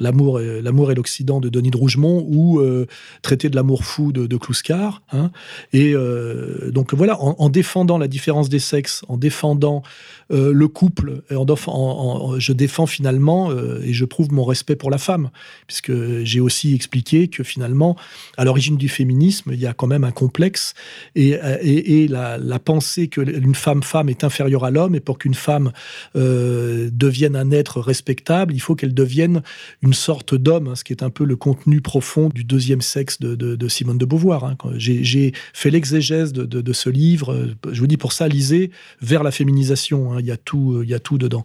L'amour 0.00 0.40
et, 0.40 0.94
l'Occident 0.94 1.40
de 1.40 1.48
Denis 1.48 1.70
de 1.70 1.76
Rougemont 1.76 2.24
ou 2.28 2.57
euh, 2.58 2.86
traité 3.22 3.48
de 3.48 3.56
l'amour 3.56 3.84
fou 3.84 4.12
de, 4.12 4.36
Kluskar. 4.36 5.02
Hein. 5.12 5.30
Et 5.72 5.92
euh, 5.94 6.70
donc 6.70 6.94
voilà, 6.94 7.20
en, 7.20 7.48
défendant 7.48 7.98
la 7.98 8.08
différence 8.08 8.48
des 8.48 8.58
sexes, 8.58 9.04
en 9.08 9.16
défendant 9.16 9.82
euh, 10.30 10.52
le 10.52 10.68
couple, 10.68 11.22
je 11.30 12.52
défends 12.52 12.86
finalement 12.86 13.50
et 13.52 13.92
je 13.92 14.04
prouve 14.04 14.32
mon 14.32 14.44
respect 14.44 14.76
pour 14.76 14.90
la 14.90 14.98
femme, 14.98 15.30
puisque 15.66 15.92
j'ai 16.22 16.40
aussi 16.40 16.74
expliqué 16.74 17.28
que 17.28 17.42
finalement, 17.42 17.96
à 18.36 18.44
l'origine 18.44 18.76
du 18.76 18.88
féminisme, 18.88 19.50
il 19.52 19.60
y 19.60 19.66
a 19.66 19.72
quand 19.72 19.86
même 19.86 20.04
un 20.04 20.10
complexe 20.10 20.74
et, 21.14 21.38
et, 21.62 22.08
la, 22.08 22.58
pensée 22.58 23.08
que 23.08 23.20
une 23.20 23.54
femme 23.54 23.82
femme 23.82 24.08
est 24.08 24.24
inférieure 24.24 24.64
à 24.64 24.70
l'homme 24.70 24.94
et 24.94 25.00
pour 25.00 25.18
qu'une 25.18 25.34
femme 25.34 25.72
devienne 26.14 27.36
un 27.36 27.50
être 27.50 27.80
respectable, 27.80 28.54
il 28.54 28.60
faut 28.60 28.74
qu'elle 28.74 28.94
devienne 28.94 29.42
une 29.82 29.94
sorte 29.94 30.34
d'homme, 30.34 30.68
hein, 30.68 30.74
ce 30.74 30.84
qui 30.84 30.92
est 30.92 31.02
un 31.02 31.10
peu 31.10 31.24
le 31.24 31.36
contenu 31.36 31.80
profond 31.80 32.30
du 32.34 32.44
deuxième 32.44 32.80
sexe 32.80 33.20
de, 33.20 33.68
Simone 33.68 33.98
de 33.98 34.04
Beauvoir. 34.04 34.44
Hein. 34.44 34.56
J'ai 34.76 35.32
fait 35.52 35.70
l'exégèse 35.70 36.32
de, 36.32 36.72
ce 36.72 36.90
livre. 36.90 37.32
Euh, 37.32 37.54
je 37.72 37.80
vous 37.80 37.86
dis 37.86 37.96
pour 37.96 38.12
ça, 38.12 38.28
lisez 38.28 38.70
vers 39.00 39.22
la 39.22 39.30
féminisation. 39.30 40.12
Hein. 40.12 40.17
Il 40.20 40.26
y 40.26 40.30
a 40.30 40.36
tout, 40.36 40.74
euh, 40.74 40.84
il 40.84 40.90
y 40.90 40.94
a 40.94 40.98
tout 40.98 41.18
dedans. 41.18 41.44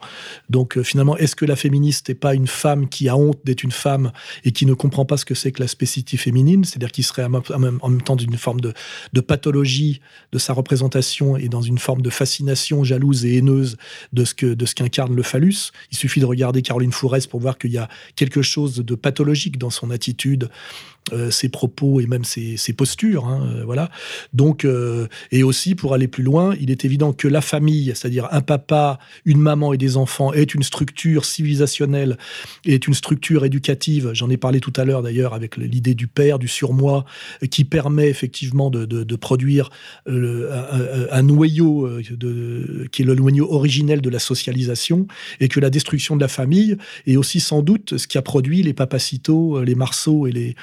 Donc 0.49 0.77
euh, 0.77 0.83
finalement, 0.83 1.17
est-ce 1.17 1.35
que 1.35 1.45
la 1.45 1.55
féministe 1.55 2.09
n'est 2.09 2.15
pas 2.15 2.33
une 2.33 2.47
femme 2.47 2.89
qui 2.89 3.09
a 3.09 3.17
honte 3.17 3.39
d'être 3.43 3.63
une 3.63 3.71
femme 3.71 4.11
et 4.43 4.51
qui 4.51 4.65
ne 4.65 4.73
comprend 4.73 5.05
pas 5.05 5.17
ce 5.17 5.25
que 5.25 5.35
c'est 5.35 5.51
que 5.51 5.61
la 5.61 5.67
spécificité 5.67 6.17
féminine, 6.17 6.63
c'est-à-dire 6.63 6.91
qui 6.91 7.03
serait 7.03 7.23
en 7.23 7.59
même, 7.59 8.01
temps 8.01 8.15
d'une 8.15 8.37
forme 8.37 8.61
de, 8.61 8.73
pathologie 9.21 10.01
de 10.31 10.37
sa 10.37 10.53
représentation 10.53 11.37
et 11.37 11.47
dans 11.47 11.61
une 11.61 11.77
forme 11.77 12.01
de 12.01 12.09
fascination 12.09 12.83
jalouse 12.83 13.25
et 13.25 13.37
haineuse 13.37 13.77
de 14.11 14.25
ce 14.25 14.33
de 14.45 14.65
ce 14.65 14.75
qu'incarne 14.75 15.15
le 15.15 15.23
phallus. 15.23 15.71
Il 15.91 15.97
suffit 15.97 16.19
de 16.19 16.25
regarder 16.25 16.61
Caroline 16.61 16.91
Fourès 16.91 17.27
pour 17.27 17.39
voir 17.39 17.57
qu'il 17.57 17.71
y 17.71 17.77
a 17.77 17.87
quelque 18.15 18.41
chose 18.41 18.75
de 18.75 18.95
pathologique 18.95 19.57
dans 19.57 19.69
son 19.69 19.91
attitude, 19.91 20.49
euh, 21.11 21.31
ses 21.31 21.49
propos 21.49 21.99
et 21.99 22.07
même 22.07 22.23
ses, 22.23 22.57
postures. 22.77 23.25
Hein, 23.25 23.45
euh, 23.57 23.63
voilà. 23.65 23.89
Donc, 24.31 24.63
euh, 24.63 25.07
et 25.33 25.43
aussi 25.43 25.75
pour 25.75 25.93
aller 25.93 26.07
plus 26.07 26.23
loin, 26.23 26.55
il 26.61 26.71
est 26.71 26.85
évident 26.85 27.11
que 27.11 27.27
la 27.27 27.41
famille, 27.41 27.91
c'est-à-dire 27.93 28.29
un 28.31 28.39
papa, 28.39 28.99
une 29.25 29.39
maman 29.39 29.73
et 29.73 29.77
des 29.77 29.97
enfants, 29.97 30.31
est 30.31 30.53
une 30.53 30.63
structure 30.63 31.25
civilisationnelle, 31.25 32.17
est 32.65 32.87
une 32.87 32.93
structure 32.93 33.43
éducative. 33.43 34.11
J'en 34.13 34.29
ai 34.29 34.37
parlé 34.37 34.61
tout 34.61 34.71
à 34.77 34.85
l'heure 34.85 35.03
d'ailleurs 35.03 35.33
avec 35.33 35.57
l'idée 35.57 35.93
du 35.93 36.07
père, 36.07 36.39
du 36.39 36.47
surmoi, 36.47 37.03
qui 37.51 37.65
permet 37.65 38.07
effectivement 38.07 38.69
de, 38.69 39.15
produire 39.15 39.69
un, 40.07 41.21
noyau 41.21 41.99
de, 42.11 42.87
qui 42.93 43.01
est 43.01 43.05
le 43.05 43.15
noyau 43.15 43.51
originel 43.51 43.99
de 43.99 44.09
la 44.09 44.19
socialisation, 44.19 45.05
et 45.41 45.49
que 45.49 45.59
la 45.59 45.69
destruction 45.69 46.15
de 46.15 46.21
la 46.21 46.29
famille 46.29 46.77
est 47.07 47.17
aussi 47.17 47.41
sans 47.41 47.61
doute 47.61 47.97
ce 47.97 48.07
qui 48.07 48.17
a 48.17 48.21
produit 48.21 48.63
les 48.63 48.73
papacitos, 48.73 49.61
les 49.63 49.75
marceaux 49.75 50.27
et 50.27 50.31
les 50.31 50.55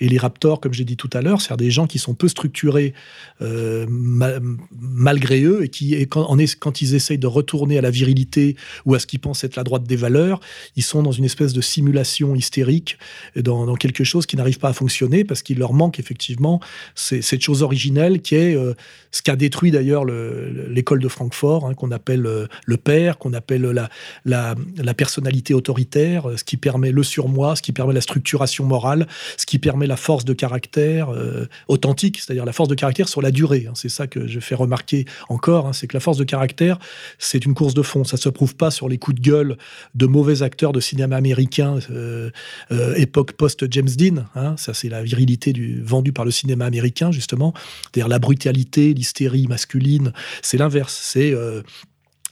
et 0.00 0.08
les 0.08 0.18
raptors, 0.18 0.60
comme 0.60 0.72
j'ai 0.74 0.84
dit 0.84 0.96
tout 0.96 1.10
à 1.12 1.22
l'heure, 1.22 1.40
c'est 1.40 1.56
des 1.56 1.70
gens 1.70 1.86
qui 1.86 1.98
sont 1.98 2.14
peu 2.14 2.28
structurés 2.28 2.92
euh, 3.40 3.86
malgré 3.88 5.42
eux 5.42 5.64
et 5.64 5.68
qui, 5.68 6.06
quand, 6.08 6.82
ils 6.82 6.94
essayent 6.94 7.18
de 7.18 7.26
retourner 7.26 7.78
à 7.78 7.80
la 7.80 7.90
virilité 7.90 8.56
ou 8.84 8.94
à 8.94 8.98
ce 8.98 9.06
qu'ils 9.06 9.20
pensent 9.20 9.42
être 9.44 9.56
la 9.56 9.64
droite 9.64 9.84
des 9.84 9.96
valeurs, 9.96 10.40
ils 10.76 10.82
sont 10.82 11.02
dans 11.02 11.12
une 11.12 11.24
espèce 11.24 11.52
de 11.52 11.60
simulation 11.60 12.34
hystérique, 12.34 12.98
dans, 13.36 13.74
quelque 13.76 14.04
chose 14.04 14.26
qui 14.26 14.36
n'arrive 14.36 14.58
pas 14.58 14.68
à 14.68 14.72
fonctionner 14.72 15.24
parce 15.24 15.42
qu'il 15.42 15.58
leur 15.58 15.72
manque 15.72 15.98
effectivement 15.98 16.60
cette 16.94 17.42
chose 17.42 17.62
originelle 17.62 18.20
qui 18.20 18.34
est 18.34 18.54
euh, 18.54 18.74
ce 19.10 19.22
qu'a 19.22 19.36
détruit 19.36 19.70
d'ailleurs 19.70 20.04
l'école 20.04 21.00
de 21.00 21.08
Francfort, 21.08 21.66
hein, 21.66 21.74
qu'on 21.74 21.90
appelle 21.90 22.26
euh, 22.26 22.46
le 22.66 22.76
père, 22.76 23.18
qu'on 23.18 23.32
appelle 23.32 23.88
la 24.24 24.94
personnalité 24.94 25.54
autoritaire, 25.54 26.28
ce 26.36 26.44
qui 26.44 26.56
permet 26.56 26.92
le 26.92 27.02
surmoi, 27.02 27.56
ce 27.56 27.62
qui 27.62 27.72
permet 27.72 27.94
la 27.94 28.00
structuration 28.00 28.64
morale, 28.64 29.06
ce 29.36 29.46
qui 29.46 29.58
permet 29.58 29.85
la 29.86 29.96
force 29.96 30.24
de 30.24 30.32
caractère 30.32 31.10
euh, 31.10 31.46
authentique, 31.68 32.18
c'est-à-dire 32.18 32.44
la 32.44 32.52
force 32.52 32.68
de 32.68 32.74
caractère 32.74 33.08
sur 33.08 33.22
la 33.22 33.30
durée. 33.30 33.66
Hein. 33.68 33.72
C'est 33.74 33.88
ça 33.88 34.06
que 34.06 34.26
je 34.26 34.40
fais 34.40 34.54
remarquer 34.54 35.04
encore, 35.28 35.66
hein. 35.66 35.72
c'est 35.72 35.86
que 35.86 35.96
la 35.96 36.00
force 36.00 36.18
de 36.18 36.24
caractère, 36.24 36.78
c'est 37.18 37.44
une 37.44 37.54
course 37.54 37.74
de 37.74 37.82
fond. 37.82 38.04
Ça 38.04 38.16
se 38.16 38.28
prouve 38.28 38.56
pas 38.56 38.70
sur 38.70 38.88
les 38.88 38.98
coups 38.98 39.20
de 39.20 39.22
gueule 39.22 39.56
de 39.94 40.06
mauvais 40.06 40.42
acteurs 40.42 40.72
de 40.72 40.80
cinéma 40.80 41.16
américain, 41.16 41.78
euh, 41.90 42.30
euh, 42.70 42.94
époque 42.94 43.32
post-James 43.32 43.90
Dean. 43.96 44.26
Hein. 44.34 44.56
Ça, 44.56 44.74
c'est 44.74 44.88
la 44.88 45.02
virilité 45.02 45.52
du, 45.52 45.82
vendue 45.82 46.12
par 46.12 46.24
le 46.24 46.30
cinéma 46.30 46.66
américain, 46.66 47.12
justement. 47.12 47.54
C'est-à-dire 47.82 48.08
la 48.08 48.18
brutalité, 48.18 48.94
l'hystérie 48.94 49.46
masculine. 49.46 50.12
C'est 50.42 50.58
l'inverse. 50.58 50.98
C'est 51.02 51.34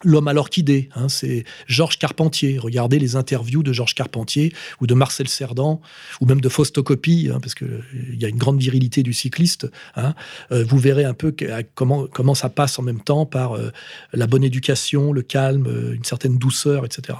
L'homme 0.05 0.29
à 0.29 0.33
l'orchidée, 0.33 0.91
hein, 0.95 1.09
c'est 1.09 1.45
Georges 1.67 1.99
Carpentier. 1.99 2.59
Regardez 2.59 2.99
les 2.99 3.17
interviews 3.17 3.63
de 3.63 3.73
Georges 3.73 3.95
Carpentier 3.95 4.53
ou 4.81 4.87
de 4.87 4.95
Marcel 4.95 5.29
Cerdan 5.29 5.81
ou 6.21 6.27
même 6.27 6.41
de 6.41 6.49
Faustocopie, 6.49 7.31
hein, 7.33 7.39
parce 7.41 7.55
qu'il 7.55 7.67
euh, 7.67 8.17
y 8.19 8.25
a 8.25 8.29
une 8.29 8.37
grande 8.37 8.61
virilité 8.61 9.03
du 9.03 9.13
cycliste. 9.13 9.71
Hein. 9.97 10.15
Euh, 10.53 10.65
vous 10.65 10.79
verrez 10.79 11.05
un 11.05 11.15
peu 11.15 11.35
comment, 11.75 12.07
comment 12.07 12.35
ça 12.35 12.51
passe 12.51 12.79
en 12.79 12.83
même 12.83 13.01
temps 13.01 13.25
par 13.25 13.57
euh, 13.57 13.71
la 14.13 14.27
bonne 14.27 14.45
éducation, 14.45 15.13
le 15.13 15.23
calme, 15.23 15.67
une 15.95 16.05
certaine 16.05 16.39
douceur, 16.39 16.85
etc. 16.85 17.19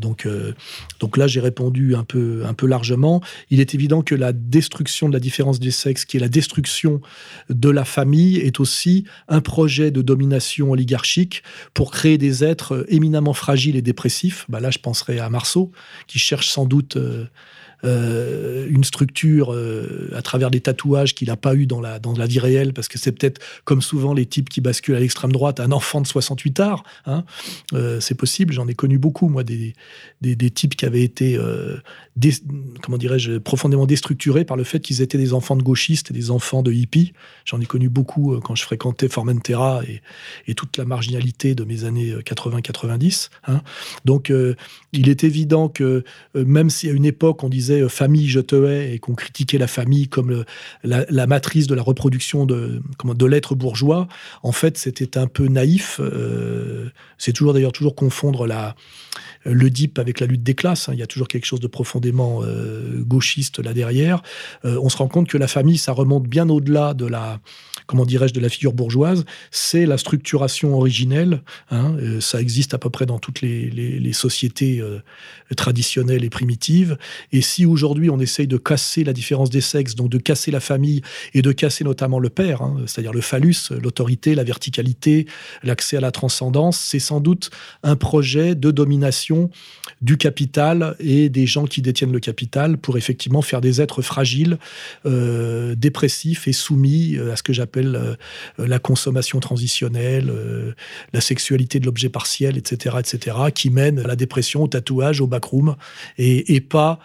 donc, 0.00 0.28
donc 1.00 1.16
là, 1.16 1.26
j'ai 1.26 1.40
répondu 1.40 1.94
un 1.94 2.04
peu, 2.04 2.44
un 2.44 2.54
peu 2.54 2.66
largement. 2.66 3.22
Il 3.50 3.60
est 3.60 3.74
évident 3.74 4.02
que 4.02 4.14
la 4.14 4.32
destruction 4.32 5.08
de 5.08 5.12
la 5.12 5.20
différence 5.20 5.58
des 5.60 5.70
sexes, 5.70 6.04
qui 6.04 6.16
est 6.16 6.20
la 6.20 6.28
destruction 6.28 7.00
de 7.48 7.70
la 7.70 7.84
famille, 7.84 8.36
est 8.36 8.60
aussi 8.60 9.04
un 9.28 9.40
projet 9.40 9.90
de 9.90 10.02
domination 10.02 10.70
oligarchique 10.70 11.42
pour 11.74 11.85
créer 11.90 12.18
des 12.18 12.44
êtres 12.44 12.84
éminemment 12.88 13.32
fragiles 13.32 13.76
et 13.76 13.82
dépressifs. 13.82 14.46
Bah 14.48 14.60
là, 14.60 14.70
je 14.70 14.78
penserais 14.78 15.18
à 15.18 15.30
Marceau, 15.30 15.72
qui 16.06 16.18
cherche 16.18 16.48
sans 16.48 16.66
doute 16.66 16.98
euh, 17.84 18.66
une 18.70 18.84
structure 18.84 19.52
euh, 19.52 20.10
à 20.14 20.22
travers 20.22 20.50
des 20.50 20.60
tatouages 20.60 21.14
qu'il 21.14 21.28
n'a 21.28 21.36
pas 21.36 21.54
eu 21.54 21.66
dans 21.66 21.80
la, 21.80 21.98
dans 21.98 22.12
la 22.12 22.26
vie 22.26 22.38
réelle, 22.38 22.72
parce 22.72 22.88
que 22.88 22.98
c'est 22.98 23.12
peut-être, 23.12 23.40
comme 23.64 23.82
souvent 23.82 24.14
les 24.14 24.24
types 24.24 24.48
qui 24.48 24.60
basculent 24.60 24.94
à 24.94 25.00
l'extrême 25.00 25.30
droite, 25.30 25.60
un 25.60 25.72
enfant 25.72 26.00
de 26.00 26.06
68 26.06 26.60
arts. 26.60 26.84
Hein. 27.04 27.24
Euh, 27.74 28.00
c'est 28.00 28.14
possible, 28.14 28.54
j'en 28.54 28.66
ai 28.66 28.74
connu 28.74 28.98
beaucoup, 28.98 29.28
moi, 29.28 29.44
des, 29.44 29.74
des, 30.22 30.50
types 30.50 30.74
qui 30.74 30.86
avaient 30.86 31.02
été, 31.02 31.38
comment 32.82 32.98
dirais-je, 32.98 33.38
profondément 33.38 33.86
déstructurés 33.86 34.44
par 34.44 34.56
le 34.56 34.64
fait 34.64 34.80
qu'ils 34.80 35.02
étaient 35.02 35.18
des 35.18 35.34
enfants 35.34 35.56
de 35.56 35.62
gauchistes 35.62 36.10
et 36.10 36.14
des 36.14 36.30
enfants 36.30 36.62
de 36.62 36.72
hippies. 36.72 37.12
J'en 37.44 37.60
ai 37.60 37.66
connu 37.66 37.88
beaucoup 37.88 38.38
quand 38.40 38.54
je 38.54 38.62
fréquentais 38.62 39.08
Formentera 39.08 39.82
et, 39.86 40.00
et, 40.46 40.54
toute 40.54 40.78
la 40.78 40.84
marginalité 40.84 41.54
de 41.54 41.64
mes 41.64 41.84
années 41.84 42.14
80-90. 42.14 43.28
Hein. 43.48 43.60
Donc, 44.04 44.32
il 44.92 45.08
est 45.08 45.24
évident 45.24 45.68
que 45.68 46.04
même 46.34 46.70
si 46.70 46.88
à 46.88 46.92
une 46.92 47.04
époque 47.04 47.42
on 47.44 47.48
disait 47.48 47.65
euh, 47.74 47.88
famille, 47.88 48.28
je 48.28 48.40
te 48.40 48.56
hais 48.66 48.94
et 48.94 48.98
qu'on 48.98 49.14
critiquait 49.14 49.58
la 49.58 49.66
famille 49.66 50.08
comme 50.08 50.30
euh, 50.30 50.44
la, 50.84 51.26
matrice 51.26 51.66
de 51.66 51.74
la 51.74 51.82
reproduction 51.82 52.46
de, 52.46 52.80
de 53.04 53.26
l'être 53.26 53.54
bourgeois, 53.54 54.08
en 54.42 54.52
fait, 54.52 54.78
c'était 54.78 55.18
un 55.18 55.26
peu 55.26 55.48
naïf. 55.48 56.00
Euh, 56.00 56.88
c'est 57.18 57.32
toujours 57.32 57.54
d'ailleurs 57.54 57.72
toujours 57.72 57.94
confondre 57.94 58.46
la, 58.46 58.74
le 59.44 59.70
DIP 59.70 59.98
avec 59.98 60.20
la 60.20 60.26
lutte 60.26 60.42
des 60.42 60.54
classes. 60.54 60.88
Hein. 60.88 60.92
Il 60.94 60.98
y 60.98 61.02
a 61.02 61.06
toujours 61.06 61.28
quelque 61.28 61.46
chose 61.46 61.60
de 61.60 61.66
profondément 61.66 62.42
gauchiste 62.98 63.58
là 63.58 63.72
derrière. 63.72 64.22
on 64.64 64.88
se 64.88 64.96
rend 64.96 65.08
compte 65.08 65.28
que 65.28 65.38
la 65.38 65.48
famille, 65.48 65.78
ça 65.78 65.92
remonte 65.92 66.24
bien 66.24 66.48
au-delà 66.48 66.94
de 66.94 67.06
la, 67.06 67.40
comment 67.86 68.04
dirais-je, 68.04 68.34
de 68.34 68.40
la 68.40 68.48
figure 68.48 68.72
bourgeoise. 68.72 69.24
C'est 69.50 69.86
la 69.86 69.98
structuration 69.98 70.74
originelle. 70.74 71.42
Hein. 71.70 71.96
ça 72.20 72.40
existe 72.40 72.74
à 72.74 72.78
peu 72.78 72.90
près 72.90 73.06
dans 73.06 73.18
toutes 73.18 73.40
les, 73.40 73.70
les 73.70 74.12
sociétés 74.12 74.82
traditionnelles 75.56 76.24
et 76.24 76.30
primitives. 76.30 76.98
Et 77.32 77.40
si 77.40 77.55
aujourd'hui 77.64 78.10
on 78.10 78.18
essaye 78.18 78.46
de 78.46 78.58
casser 78.58 79.04
la 79.04 79.12
différence 79.12 79.50
des 79.50 79.60
sexes, 79.60 79.94
donc 79.94 80.10
de 80.10 80.18
casser 80.18 80.50
la 80.50 80.60
famille 80.60 81.02
et 81.32 81.42
de 81.42 81.52
casser 81.52 81.84
notamment 81.84 82.18
le 82.18 82.28
père, 82.28 82.62
hein, 82.62 82.76
c'est-à-dire 82.86 83.12
le 83.12 83.20
phallus, 83.20 83.70
l'autorité, 83.70 84.34
la 84.34 84.44
verticalité, 84.44 85.26
l'accès 85.62 85.96
à 85.96 86.00
la 86.00 86.10
transcendance, 86.10 86.78
c'est 86.78 86.98
sans 86.98 87.20
doute 87.20 87.50
un 87.82 87.96
projet 87.96 88.54
de 88.54 88.70
domination 88.70 89.50
du 90.02 90.16
capital 90.16 90.96
et 91.00 91.28
des 91.28 91.46
gens 91.46 91.64
qui 91.64 91.80
détiennent 91.80 92.12
le 92.12 92.20
capital 92.20 92.76
pour 92.76 92.98
effectivement 92.98 93.42
faire 93.42 93.60
des 93.60 93.80
êtres 93.80 94.02
fragiles, 94.02 94.58
euh, 95.06 95.74
dépressifs 95.74 96.48
et 96.48 96.52
soumis 96.52 97.16
euh, 97.16 97.32
à 97.32 97.36
ce 97.36 97.42
que 97.42 97.52
j'appelle 97.52 97.96
euh, 97.96 98.66
la 98.66 98.78
consommation 98.78 99.40
transitionnelle, 99.40 100.32
la 101.12 101.20
sexualité 101.20 101.80
de 101.80 101.86
l'objet 101.86 102.08
partiel, 102.08 102.56
etc., 102.56 102.96
etc., 102.98 103.36
qui 103.54 103.70
mène 103.70 103.98
à 104.00 104.06
la 104.06 104.16
dépression, 104.16 104.62
au 104.62 104.68
tatouage, 104.68 105.20
au 105.20 105.26
backroom, 105.26 105.76
et 106.18 106.60
pas 106.60 106.98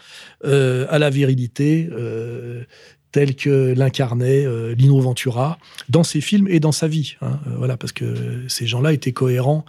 euh, 0.43 0.87
à 0.89 0.97
la 0.97 1.11
virilité 1.11 1.87
euh, 1.91 2.63
telle 3.11 3.35
que 3.35 3.73
l'incarnait 3.77 4.43
euh, 4.43 4.73
Lino 4.73 4.99
Ventura 4.99 5.59
dans 5.89 6.03
ses 6.03 6.19
films 6.19 6.47
et 6.47 6.59
dans 6.59 6.71
sa 6.71 6.87
vie. 6.87 7.15
Hein, 7.21 7.39
voilà, 7.57 7.77
parce 7.77 7.91
que 7.91 8.43
ces 8.47 8.65
gens-là 8.65 8.91
étaient 8.93 9.11
cohérents 9.11 9.65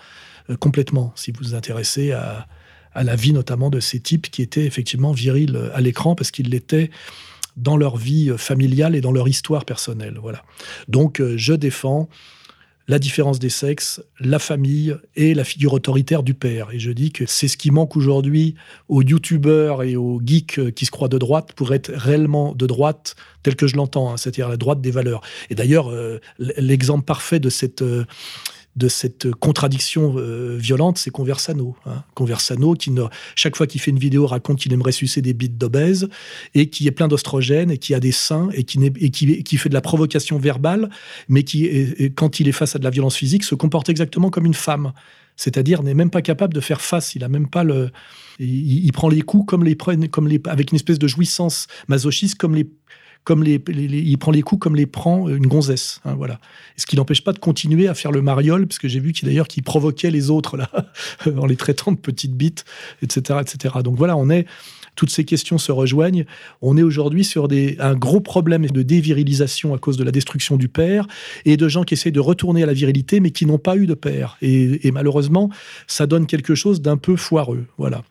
complètement, 0.60 1.12
si 1.14 1.30
vous 1.30 1.38
vous 1.40 1.54
intéressez 1.54 2.12
à, 2.12 2.46
la 2.94 3.16
vie 3.16 3.32
notamment 3.32 3.70
de 3.70 3.80
ces 3.80 4.00
types 4.00 4.30
qui 4.30 4.42
étaient 4.42 4.64
effectivement 4.64 5.12
virils 5.12 5.58
à 5.72 5.80
l'écran, 5.80 6.14
parce 6.14 6.30
qu'ils 6.30 6.50
l'étaient 6.50 6.90
dans 7.56 7.76
leur 7.76 7.96
vie 7.96 8.32
familiale 8.36 8.94
et 8.96 9.00
dans 9.00 9.12
leur 9.12 9.28
histoire 9.28 9.64
personnelle. 9.64 10.18
Voilà. 10.20 10.42
Donc, 10.88 11.22
je 11.36 11.52
défends 11.54 12.08
la 12.88 12.98
différence 12.98 13.38
des 13.38 13.48
sexes, 13.48 14.02
la 14.18 14.38
famille 14.38 14.96
et 15.16 15.34
la 15.34 15.44
figure 15.44 15.72
autoritaire 15.72 16.22
du 16.22 16.34
père. 16.34 16.70
Et 16.72 16.78
je 16.78 16.90
dis 16.90 17.12
que 17.12 17.26
c'est 17.26 17.48
ce 17.48 17.56
qui 17.56 17.70
manque 17.70 17.96
aujourd'hui 17.96 18.54
aux 18.88 19.02
youtubeurs 19.02 19.82
et 19.82 19.96
aux 19.96 20.20
geeks 20.24 20.74
qui 20.74 20.86
se 20.86 20.90
croient 20.90 21.08
de 21.08 21.18
droite 21.18 21.52
pour 21.54 21.72
être 21.74 21.92
réellement 21.92 22.54
de 22.54 22.66
droite 22.66 23.14
tel 23.42 23.56
que 23.56 23.66
je 23.66 23.76
l'entends, 23.76 24.12
hein, 24.12 24.16
c'est-à-dire 24.16 24.48
la 24.48 24.56
droite 24.56 24.80
des 24.80 24.90
valeurs. 24.90 25.20
Et 25.50 25.54
d'ailleurs, 25.54 25.90
euh, 25.90 26.20
l'exemple 26.38 27.04
parfait 27.04 27.40
de 27.40 27.50
cette... 27.50 27.82
Euh, 27.82 28.04
de 28.74 28.88
cette 28.88 29.30
contradiction 29.32 30.14
euh, 30.16 30.56
violente, 30.56 30.96
c'est 30.98 31.10
Conversano. 31.10 31.76
Hein. 31.84 32.04
Conversano, 32.14 32.74
qui 32.74 32.90
chaque 33.34 33.56
fois 33.56 33.66
qu'il 33.66 33.80
fait 33.80 33.90
une 33.90 33.98
vidéo, 33.98 34.26
raconte 34.26 34.60
qu'il 34.60 34.72
aimerait 34.72 34.92
sucer 34.92 35.20
des 35.20 35.34
bites 35.34 35.58
d'obèse 35.58 36.08
et 36.54 36.70
qui 36.70 36.86
est 36.86 36.90
plein 36.90 37.08
d'ostrogènes 37.08 37.70
et 37.70 37.78
qui 37.78 37.94
a 37.94 38.00
des 38.00 38.12
seins 38.12 38.48
et 38.54 38.64
qui, 38.64 38.82
et 38.82 39.56
fait 39.56 39.68
de 39.68 39.74
la 39.74 39.80
provocation 39.82 40.38
verbale, 40.38 40.88
mais 41.28 41.42
qui, 41.42 42.12
quand 42.14 42.40
il 42.40 42.48
est 42.48 42.52
face 42.52 42.74
à 42.74 42.78
de 42.78 42.84
la 42.84 42.90
violence 42.90 43.16
physique, 43.16 43.44
se 43.44 43.54
comporte 43.54 43.88
exactement 43.88 44.30
comme 44.30 44.46
une 44.46 44.54
femme. 44.54 44.92
C'est-à-dire 45.36 45.82
n'est 45.82 45.94
même 45.94 46.10
pas 46.10 46.22
capable 46.22 46.54
de 46.54 46.60
faire 46.60 46.80
face. 46.80 47.14
Il 47.14 47.24
a 47.24 47.28
même 47.28 47.48
pas 47.48 47.64
le. 47.64 47.90
Il, 48.38 48.90
prend 48.92 49.08
les 49.08 49.22
coups 49.22 49.46
comme 49.46 49.62
les, 49.62 49.76
comme 49.76 50.26
les, 50.26 50.40
avec 50.46 50.72
une 50.72 50.76
espèce 50.76 50.98
de 50.98 51.06
jouissance 51.06 51.66
masochiste, 51.88 52.36
comme 52.38 52.54
les 52.54 52.66
comme 53.24 53.44
les, 53.44 53.62
il 53.68 54.18
prend 54.18 54.32
les 54.32 54.42
coups 54.42 54.60
comme 54.60 54.74
les 54.74 54.86
prend 54.86 55.28
une 55.28 55.46
gonzesse. 55.46 56.00
Hein, 56.04 56.14
voilà. 56.14 56.40
Ce 56.76 56.86
qui 56.86 56.96
n'empêche 56.96 57.22
pas 57.22 57.32
de 57.32 57.38
continuer 57.38 57.86
à 57.88 57.94
faire 57.94 58.10
le 58.10 58.22
mariole, 58.22 58.66
parce 58.66 58.78
que 58.78 58.88
j'ai 58.88 59.00
vu 59.00 59.12
qu'il 59.12 59.28
d'ailleurs 59.28 59.48
qu'il 59.48 59.62
provoquait 59.62 60.10
les 60.10 60.30
autres 60.30 60.56
là, 60.56 60.70
en 61.36 61.46
les 61.46 61.56
traitant 61.56 61.92
de 61.92 61.98
petites 61.98 62.36
bites, 62.36 62.64
etc., 63.02 63.40
etc. 63.40 63.76
Donc 63.84 63.96
voilà, 63.96 64.16
on 64.16 64.28
est 64.28 64.46
toutes 64.94 65.10
ces 65.10 65.24
questions 65.24 65.58
se 65.58 65.72
rejoignent. 65.72 66.24
On 66.60 66.76
est 66.76 66.82
aujourd'hui 66.82 67.24
sur 67.24 67.48
des, 67.48 67.76
un 67.78 67.94
gros 67.94 68.20
problème 68.20 68.66
de 68.66 68.82
dévirilisation 68.82 69.74
à 69.74 69.78
cause 69.78 69.96
de 69.96 70.04
la 70.04 70.10
destruction 70.10 70.56
du 70.56 70.68
père 70.68 71.06
et 71.44 71.56
de 71.56 71.68
gens 71.68 71.84
qui 71.84 71.94
essayent 71.94 72.12
de 72.12 72.20
retourner 72.20 72.62
à 72.62 72.66
la 72.66 72.74
virilité 72.74 73.20
mais 73.20 73.30
qui 73.30 73.46
n'ont 73.46 73.58
pas 73.58 73.76
eu 73.76 73.86
de 73.86 73.94
père. 73.94 74.36
Et, 74.42 74.90
malheureusement, 74.92 75.50
ça 75.86 76.06
donne 76.06 76.26
quelque 76.26 76.54
chose 76.54 76.82
d'un 76.82 76.96
peu 76.96 77.16
foireux. 77.16 77.66
Voilà. 77.78 78.02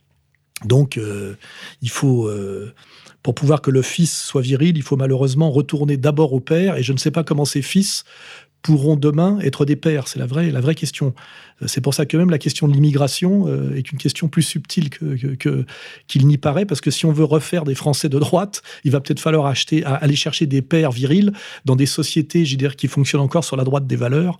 Donc, 0.65 0.97
euh, 0.97 1.35
il 1.81 1.89
faut, 1.89 2.27
euh, 2.27 2.73
pour 3.23 3.35
pouvoir 3.35 3.61
que 3.61 3.71
le 3.71 3.81
fils 3.81 4.23
soit 4.23 4.41
viril, 4.41 4.77
il 4.77 4.83
faut 4.83 4.97
malheureusement 4.97 5.51
retourner 5.51 5.97
d'abord 5.97 6.33
au 6.33 6.39
père. 6.39 6.77
Et 6.77 6.83
je 6.83 6.93
ne 6.93 6.97
sais 6.97 7.11
pas 7.11 7.23
comment 7.23 7.45
ces 7.45 7.61
fils 7.61 8.03
pourront 8.61 8.95
demain 8.95 9.39
être 9.39 9.65
des 9.65 9.75
pères 9.75 10.07
C'est 10.07 10.19
la 10.19 10.25
vraie, 10.25 10.51
la 10.51 10.61
vraie 10.61 10.75
question. 10.75 11.13
C'est 11.67 11.81
pour 11.81 11.93
ça 11.93 12.05
que 12.05 12.17
même 12.17 12.29
la 12.29 12.37
question 12.37 12.67
de 12.67 12.73
l'immigration 12.73 13.47
euh, 13.47 13.75
est 13.75 13.91
une 13.91 13.97
question 13.97 14.27
plus 14.27 14.41
subtile 14.41 14.89
qu'il 16.07 16.27
n'y 16.27 16.37
paraît, 16.37 16.65
parce 16.65 16.81
que 16.81 16.91
si 16.91 17.05
on 17.05 17.11
veut 17.11 17.23
refaire 17.23 17.63
des 17.63 17.75
Français 17.75 18.09
de 18.09 18.19
droite, 18.19 18.61
il 18.83 18.91
va 18.91 18.99
peut-être 18.99 19.19
falloir 19.19 19.45
acheter, 19.45 19.83
aller 19.83 20.15
chercher 20.15 20.45
des 20.45 20.61
pères 20.61 20.91
virils 20.91 21.31
dans 21.65 21.75
des 21.75 21.85
sociétés, 21.85 22.45
je 22.45 22.55
dire, 22.55 22.75
qui 22.75 22.87
fonctionnent 22.87 23.21
encore 23.21 23.43
sur 23.43 23.55
la 23.55 23.63
droite 23.63 23.87
des 23.87 23.95
valeurs. 23.95 24.39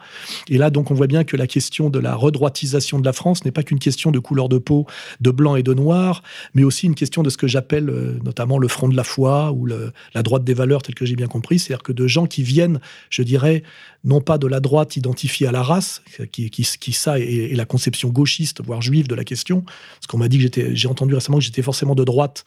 Et 0.50 0.58
là, 0.58 0.70
donc, 0.70 0.92
on 0.92 0.94
voit 0.94 1.08
bien 1.08 1.24
que 1.24 1.38
la 1.38 1.48
question 1.48 1.90
de 1.90 2.00
la 2.00 2.16
redroitisation 2.16 3.00
de 3.00 3.06
la 3.06 3.14
France 3.14 3.46
n'est 3.46 3.52
pas 3.52 3.64
qu'une 3.64 3.80
question 3.80 4.12
de 4.12 4.20
couleur 4.20 4.50
de 4.50 4.58
peau, 4.58 4.86
de 5.20 5.32
blanc 5.32 5.56
et 5.56 5.64
de 5.64 5.74
noir, 5.74 6.24
mais 6.54 6.64
aussi 6.64 6.86
une 6.86 6.96
question 6.96 7.24
de 7.24 7.30
ce 7.30 7.38
que 7.38 7.48
j'appelle 7.48 7.90
euh, 7.90 8.20
notamment 8.24 8.58
le 8.58 8.68
front 8.68 8.90
de 8.90 8.96
la 8.96 9.04
foi 9.04 9.52
ou 9.52 9.66
la 9.66 10.24
droite 10.24 10.44
des 10.44 10.54
valeurs, 10.54 10.82
tel 10.82 10.96
que 10.96 11.06
j'ai 11.06 11.16
bien 11.16 11.28
compris. 11.28 11.60
C'est-à-dire 11.60 11.84
que 11.84 11.92
de 11.92 12.08
gens 12.08 12.26
qui 12.26 12.44
viennent, 12.44 12.80
je 13.10 13.24
dirais, 13.24 13.64
non 14.04 14.22
pas 14.22 14.38
de 14.38 14.48
la 14.48 14.60
droite 14.60 14.96
identifiée 14.98 15.48
à 15.48 15.52
la 15.52 15.62
race, 15.62 16.02
qui, 16.32 16.50
qui, 16.50 16.64
qui 16.64 16.94
est, 17.20 17.56
la 17.56 17.66
conception 17.66 18.10
gauchiste, 18.10 18.62
voire 18.64 18.82
juive 18.82 19.08
de 19.08 19.16
la 19.16 19.24
question. 19.24 19.62
Parce 19.62 20.08
qu'on 20.08 20.18
m'a 20.18 20.28
dit 20.28 20.38
que 20.38 20.44
j'étais, 20.44 20.76
j'ai 20.76 20.88
entendu 20.88 21.14
récemment 21.14 21.38
que 21.38 21.44
j'étais 21.44 21.62
forcément 21.62 21.96
de 21.96 22.04
droite 22.04 22.46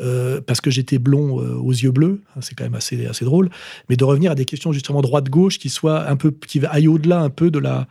euh, 0.00 0.40
parce 0.40 0.60
que 0.60 0.70
j'étais 0.70 0.98
blond 0.98 1.40
euh, 1.40 1.54
aux 1.54 1.72
yeux 1.72 1.90
bleus. 1.90 2.22
C'est 2.40 2.54
quand 2.54 2.64
même 2.64 2.74
assez, 2.74 3.06
assez 3.06 3.24
drôle. 3.24 3.50
Mais 3.88 3.96
de 3.96 4.04
revenir 4.04 4.32
à 4.32 4.34
des 4.34 4.44
questions 4.44 4.72
justement 4.72 5.02
droite-gauche 5.02 5.58
qui 5.58 5.68
soient 5.68 6.08
un 6.08 6.16
peu, 6.16 6.30
qui 6.30 6.64
aillent 6.66 6.88
au-delà 6.88 7.20
un 7.20 7.30
peu 7.30 7.50
de 7.50 7.58
la, 7.58 7.86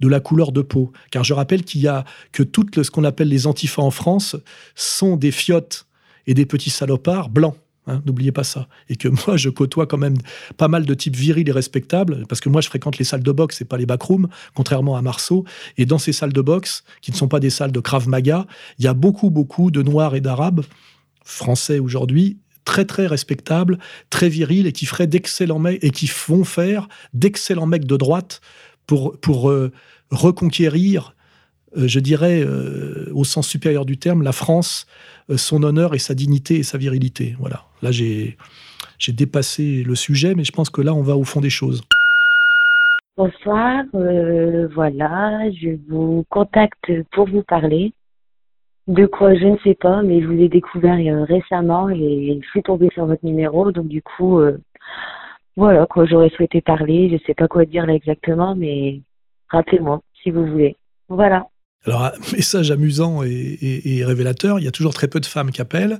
de 0.00 0.08
la 0.08 0.20
couleur 0.20 0.52
de 0.52 0.62
peau. 0.62 0.92
Car 1.10 1.24
je 1.24 1.34
rappelle 1.34 1.64
qu'il 1.64 1.80
y 1.80 1.88
a 1.88 2.04
que 2.32 2.42
tout 2.42 2.66
ce 2.74 2.90
qu'on 2.90 3.04
appelle 3.04 3.28
les 3.28 3.46
antifas 3.46 3.82
en 3.82 3.90
France 3.90 4.36
sont 4.74 5.16
des 5.16 5.30
fiottes 5.30 5.86
et 6.26 6.34
des 6.34 6.46
petits 6.46 6.70
salopards 6.70 7.30
blancs. 7.30 7.56
Hein, 7.88 8.02
n'oubliez 8.04 8.32
pas 8.32 8.44
ça. 8.44 8.68
Et 8.90 8.96
que 8.96 9.08
moi, 9.08 9.36
je 9.36 9.48
côtoie 9.48 9.86
quand 9.86 9.96
même 9.96 10.18
pas 10.58 10.68
mal 10.68 10.84
de 10.84 10.94
types 10.94 11.16
virils 11.16 11.48
et 11.48 11.52
respectables, 11.52 12.24
parce 12.28 12.40
que 12.40 12.50
moi, 12.50 12.60
je 12.60 12.68
fréquente 12.68 12.98
les 12.98 13.04
salles 13.04 13.22
de 13.22 13.32
boxe 13.32 13.62
et 13.62 13.64
pas 13.64 13.78
les 13.78 13.86
backrooms, 13.86 14.28
contrairement 14.54 14.96
à 14.96 15.02
Marceau. 15.02 15.44
Et 15.78 15.86
dans 15.86 15.98
ces 15.98 16.12
salles 16.12 16.34
de 16.34 16.40
boxe, 16.42 16.84
qui 17.00 17.10
ne 17.10 17.16
sont 17.16 17.28
pas 17.28 17.40
des 17.40 17.50
salles 17.50 17.72
de 17.72 17.80
Krav 17.80 18.06
Maga, 18.06 18.46
il 18.78 18.84
y 18.84 18.88
a 18.88 18.94
beaucoup, 18.94 19.30
beaucoup 19.30 19.70
de 19.70 19.82
Noirs 19.82 20.14
et 20.14 20.20
d'Arabes, 20.20 20.64
français 21.24 21.78
aujourd'hui, 21.78 22.38
très 22.66 22.84
très 22.84 23.06
respectables, 23.06 23.78
très 24.10 24.28
virils 24.28 24.66
et 24.66 24.72
qui 24.72 24.84
feraient 24.84 25.06
d'excellents 25.06 25.58
mecs 25.58 25.82
et 25.82 25.90
qui 25.90 26.10
vont 26.28 26.44
faire 26.44 26.88
d'excellents 27.14 27.66
mecs 27.66 27.86
de 27.86 27.96
droite 27.96 28.42
pour, 28.86 29.18
pour 29.18 29.48
euh, 29.48 29.72
reconquérir, 30.10 31.14
je 31.76 32.00
dirais, 32.00 32.40
euh, 32.42 33.10
au 33.12 33.24
sens 33.24 33.46
supérieur 33.46 33.84
du 33.84 33.98
terme, 33.98 34.22
la 34.22 34.32
France 34.32 34.86
euh, 35.30 35.36
son 35.36 35.62
honneur 35.62 35.94
et 35.94 35.98
sa 35.98 36.14
dignité 36.14 36.56
et 36.56 36.62
sa 36.62 36.78
virilité. 36.78 37.36
Voilà. 37.38 37.64
Là, 37.82 37.90
j'ai 37.90 38.36
dépassé 39.08 39.82
le 39.84 39.94
sujet, 39.94 40.34
mais 40.34 40.44
je 40.44 40.52
pense 40.52 40.70
que 40.70 40.80
là, 40.80 40.94
on 40.94 41.02
va 41.02 41.16
au 41.16 41.24
fond 41.24 41.40
des 41.40 41.50
choses. 41.50 41.82
Bonsoir, 43.16 43.84
euh, 43.94 44.68
voilà, 44.74 45.50
je 45.50 45.76
vous 45.88 46.24
contacte 46.30 46.90
pour 47.12 47.28
vous 47.28 47.42
parler. 47.42 47.92
De 48.86 49.04
quoi 49.04 49.34
je 49.34 49.44
ne 49.44 49.58
sais 49.58 49.74
pas, 49.74 50.02
mais 50.02 50.22
je 50.22 50.26
vous 50.26 50.40
ai 50.40 50.48
découvert 50.48 50.98
euh, 50.98 51.24
récemment 51.24 51.90
et 51.90 52.40
je 52.42 52.48
suis 52.48 52.62
tombée 52.62 52.88
sur 52.94 53.04
votre 53.04 53.24
numéro, 53.24 53.70
donc 53.70 53.88
du 53.88 54.00
coup, 54.00 54.40
voilà 55.56 55.84
quoi, 55.86 56.06
j'aurais 56.06 56.30
souhaité 56.30 56.62
parler. 56.62 57.08
Je 57.08 57.14
ne 57.14 57.20
sais 57.26 57.34
pas 57.34 57.48
quoi 57.48 57.66
dire 57.66 57.84
là 57.84 57.94
exactement, 57.94 58.54
mais 58.54 59.00
rappelez-moi 59.48 60.00
si 60.22 60.30
vous 60.30 60.46
voulez. 60.46 60.76
Voilà. 61.08 61.48
Alors, 61.86 62.10
message 62.32 62.70
amusant 62.70 63.22
et, 63.22 64.02
révélateur, 64.04 64.58
il 64.58 64.64
y 64.64 64.68
a 64.68 64.70
toujours 64.70 64.94
très 64.94 65.08
peu 65.08 65.20
de 65.20 65.26
femmes 65.26 65.52
qui 65.52 65.60
appellent. 65.60 65.98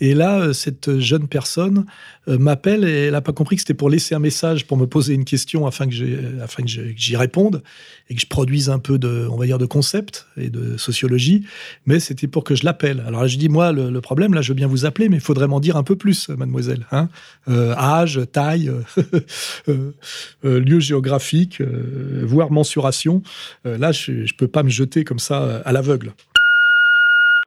Et 0.00 0.14
là, 0.14 0.40
euh, 0.40 0.52
cette 0.52 0.98
jeune 0.98 1.28
personne 1.28 1.84
euh, 2.28 2.38
m'appelle 2.38 2.84
et 2.84 3.06
elle 3.06 3.12
n'a 3.12 3.20
pas 3.20 3.32
compris 3.32 3.56
que 3.56 3.62
c'était 3.62 3.74
pour 3.74 3.90
laisser 3.90 4.14
un 4.14 4.20
message, 4.20 4.66
pour 4.66 4.76
me 4.76 4.86
poser 4.86 5.14
une 5.14 5.24
question 5.24 5.66
afin 5.66 5.86
que 5.86 5.92
j'y 5.92 7.16
réponde 7.16 7.62
et 8.08 8.14
que 8.14 8.20
je 8.20 8.26
produise 8.26 8.70
un 8.70 8.78
peu 8.78 8.98
de, 8.98 9.28
on 9.30 9.36
va 9.36 9.44
dire, 9.44 9.58
de 9.58 9.66
concept 9.66 10.26
et 10.36 10.48
de 10.50 10.76
sociologie. 10.76 11.44
Mais 11.84 12.00
c'était 12.00 12.26
pour 12.26 12.44
que 12.44 12.54
je 12.54 12.64
l'appelle. 12.64 13.02
Alors 13.06 13.22
là, 13.22 13.26
je 13.26 13.36
dis, 13.36 13.48
moi, 13.48 13.72
le, 13.72 14.00
problème, 14.00 14.32
là, 14.32 14.40
je 14.40 14.48
veux 14.48 14.54
bien 14.54 14.66
vous 14.66 14.86
appeler, 14.86 15.08
mais 15.08 15.16
il 15.16 15.22
faudrait 15.22 15.48
m'en 15.48 15.60
dire 15.60 15.76
un 15.76 15.82
peu 15.82 15.96
plus, 15.96 16.28
mademoiselle. 16.30 16.86
Hein 16.90 17.08
euh, 17.48 17.74
âge, 17.74 18.20
taille, 18.32 18.72
lieu 20.42 20.80
géographique, 20.80 21.60
voire 22.22 22.50
mensuration. 22.50 23.22
là, 23.64 23.92
je 23.92 24.12
ne 24.12 24.36
peux 24.36 24.48
pas 24.48 24.62
me 24.62 24.70
jeter 24.70 25.04
comme 25.04 25.17
ça 25.18 25.42
euh, 25.42 25.60
à 25.64 25.72
l'aveugle. 25.72 26.12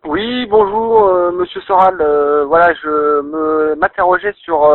Oui, 0.06 0.46
bonjour, 0.48 1.08
euh, 1.08 1.32
Monsieur 1.32 1.62
Soral. 1.62 1.98
Euh, 2.00 2.46
voilà, 2.46 2.74
je 2.74 3.22
me 3.22 3.76
m'interrogeais 3.76 4.34
sur 4.44 4.68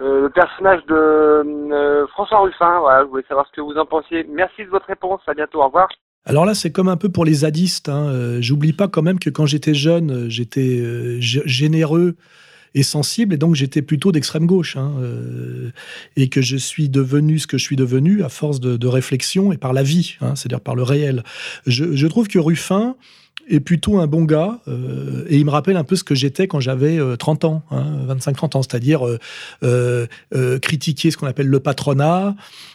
le 0.00 0.28
personnage 0.28 0.84
de 0.86 2.06
François 2.10 2.40
Ruffin. 2.40 2.80
Voilà, 2.80 3.02
je 3.04 3.08
voulais 3.08 3.24
savoir 3.28 3.46
ce 3.46 3.52
que 3.52 3.60
vous 3.60 3.76
en 3.76 3.86
pensiez. 3.86 4.26
Merci 4.30 4.64
de 4.64 4.70
votre 4.70 4.86
réponse. 4.86 5.20
À 5.26 5.34
bientôt. 5.34 5.60
Au 5.60 5.66
revoir. 5.66 5.88
Alors 6.24 6.44
là, 6.44 6.54
c'est 6.54 6.70
comme 6.70 6.88
un 6.88 6.96
peu 6.96 7.08
pour 7.08 7.24
les 7.24 7.32
zadistes. 7.32 7.88
Hein. 7.88 8.40
J'oublie 8.40 8.72
pas 8.72 8.86
quand 8.86 9.02
même 9.02 9.18
que 9.18 9.30
quand 9.30 9.46
j'étais 9.46 9.74
jeune, 9.74 10.28
j'étais 10.28 11.20
généreux 11.20 12.14
et 12.74 12.82
sensible, 12.82 13.34
et 13.34 13.38
donc 13.38 13.54
j'étais 13.54 13.82
plutôt 13.82 14.12
d'extrême 14.12 14.46
gauche, 14.46 14.76
hein, 14.76 14.94
euh, 15.00 15.70
et 16.16 16.28
que 16.28 16.42
je 16.42 16.56
suis 16.56 16.88
devenu 16.88 17.38
ce 17.38 17.46
que 17.46 17.58
je 17.58 17.62
suis 17.62 17.76
devenu 17.76 18.22
à 18.22 18.28
force 18.28 18.60
de, 18.60 18.88
réflexion 18.88 19.52
et 19.52 19.58
par 19.58 19.74
la 19.74 19.82
vie, 19.82 20.14
hein, 20.22 20.34
c'est-à-dire 20.34 20.60
par 20.60 20.74
le 20.74 20.82
réel. 20.82 21.22
Je, 21.66 22.06
trouve 22.06 22.26
que 22.26 22.38
Ruffin 22.38 22.96
est 23.50 23.60
plutôt 23.60 23.98
un 23.98 24.06
bon 24.06 24.24
gars, 24.24 24.60
euh, 24.66 25.26
et 25.28 25.36
il 25.36 25.44
me 25.44 25.50
rappelle 25.50 25.76
un 25.76 25.84
peu 25.84 25.94
ce 25.94 26.04
que 26.04 26.14
j'étais 26.14 26.48
quand 26.48 26.60
j'avais 26.60 26.98
30 27.18 27.44
euh, 27.44 27.48
ans, 27.48 27.62
25-30 27.70 28.44
hein, 28.44 28.48
ans, 28.54 28.62
c'est-à-dire 28.62 29.02
critiquer 30.62 31.10
ce 31.10 31.16
qu'on 31.18 31.26
appelle 31.26 31.48
le 31.48 31.60
patronat, 31.60 32.34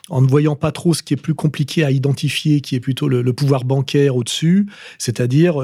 en 0.10 0.22
ne 0.22 0.28
voyant 0.28 0.56
pas 0.56 0.72
trop 0.72 0.94
ce 0.94 1.02
qui 1.02 1.16
est 1.16 1.18
plus 1.18 1.34
compliqué 1.34 1.84
à 1.84 1.90
identifier, 1.90 2.62
qui 2.62 2.76
est 2.76 2.80
plutôt 2.80 3.08
le, 3.08 3.24
le 3.24 3.34
pouvoir 3.34 3.64
bancaire 3.64 4.16
au-dessus, 4.16 4.68
c'est-à-dire 5.00 5.64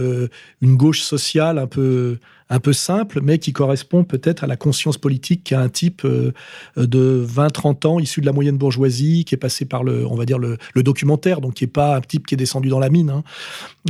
une 0.61 0.75
gauche 0.75 1.01
sociale 1.01 1.59
un 1.59 1.67
peu 1.67 2.17
un 2.49 2.59
peu 2.59 2.73
simple, 2.73 3.21
mais 3.21 3.37
qui 3.37 3.53
correspond 3.53 4.03
peut-être 4.03 4.43
à 4.43 4.47
la 4.47 4.55
conscience 4.55 4.97
politique 4.97 5.43
qu'a 5.43 5.61
un 5.61 5.69
type 5.69 6.03
euh, 6.03 6.31
de 6.77 7.25
20-30 7.27 7.87
ans, 7.87 7.99
issu 7.99 8.21
de 8.21 8.25
la 8.25 8.31
moyenne 8.31 8.57
bourgeoisie, 8.57 9.23
qui 9.25 9.35
est 9.35 9.39
passé 9.39 9.65
par 9.65 9.83
le, 9.83 10.05
on 10.07 10.15
va 10.15 10.25
dire, 10.25 10.39
le, 10.39 10.57
documentaire, 10.75 11.41
donc 11.41 11.55
qui 11.55 11.65
n'est 11.65 11.71
pas 11.71 11.97
un 11.97 12.01
type 12.01 12.25
qui 12.25 12.33
est 12.33 12.37
descendu 12.37 12.69
dans 12.69 12.79
la 12.79 12.89
mine. 12.89 13.09
Hein. 13.09 13.23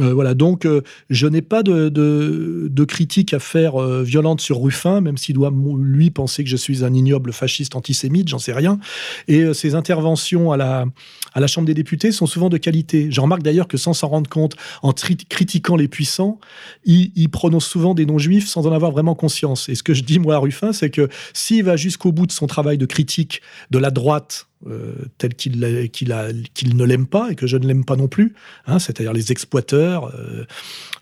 Euh, 0.02 0.14
voilà, 0.14 0.34
donc 0.34 0.66
euh, 0.66 0.82
je 1.10 1.28
n'ai 1.28 1.42
pas 1.42 1.64
de, 1.64 1.90
de, 1.90 2.84
critique 2.86 3.34
à 3.34 3.40
faire 3.40 3.80
violente 4.02 4.42
sur 4.42 4.62
Ruffin, 4.62 5.00
même 5.00 5.18
s'il 5.18 5.36
doit, 5.36 5.54
lui, 5.78 6.10
penser 6.10 6.44
que 6.44 6.50
je 6.50 6.58
suis 6.58 6.84
un 6.84 6.94
ignoble 6.94 7.32
fasciste 7.32 7.76
antisémite, 7.76 8.28
j'en 8.30 8.40
sais 8.40 8.54
rien. 8.54 8.80
Et 9.28 9.54
ses 9.54 9.76
interventions 9.76 10.52
à 10.52 10.58
la, 10.58 10.86
à 11.34 11.40
la 11.40 11.48
Chambre 11.48 11.68
des 11.68 11.74
députés 11.74 12.12
sont 12.12 12.26
souvent 12.26 12.50
de 12.50 12.58
qualité. 12.58 13.08
Je 13.12 13.22
remarque 13.22 13.44
d'ailleurs 13.44 13.68
que 13.68 13.78
sans 13.78 13.94
s'en 13.94 14.08
rendre 14.08 14.30
compte, 14.30 14.56
en 14.82 14.94
critiquant 14.94 15.76
les 15.76 15.88
puissants, 15.88 16.40
il, 16.86 17.30
prononce 17.30 17.66
souvent 17.66 17.94
des 17.94 18.06
noms-juifs 18.06 18.49
sans 18.50 18.68
en 18.68 18.74
avoir 18.74 18.92
vraiment 18.92 19.16
conscience. 19.16 19.70
Et 19.70 19.76
ce 19.76 19.84
que 19.84 19.94
je 19.94 20.04
dis, 20.04 20.20
moi, 20.20 20.36
à 20.36 20.40
Ruffin, 20.40 20.74
c'est 20.74 20.90
que 20.90 21.08
s'il 21.34 21.64
va 21.64 21.78
jusqu'au 21.78 22.12
bout 22.12 22.28
de 22.28 22.32
son 22.32 22.48
travail 22.48 22.78
de 22.78 22.86
critique 22.86 23.42
de 23.72 23.80
la 23.80 23.92
droite 23.92 24.49
euh, 24.68 24.94
tel 25.18 25.36
qu'il 25.36 25.58
ne 25.58 26.84
l'aime 26.84 27.08
pas 27.08 27.32
et 27.32 27.36
que 27.36 27.48
je 27.48 27.56
ne 27.56 27.66
l'aime 27.66 27.86
pas 27.86 27.96
non 27.96 28.10
plus, 28.10 28.34
hein, 28.68 28.78
c'est-à-dire 28.78 29.14
les 29.14 29.32
exploiteurs, 29.32 30.14
euh, 30.14 30.44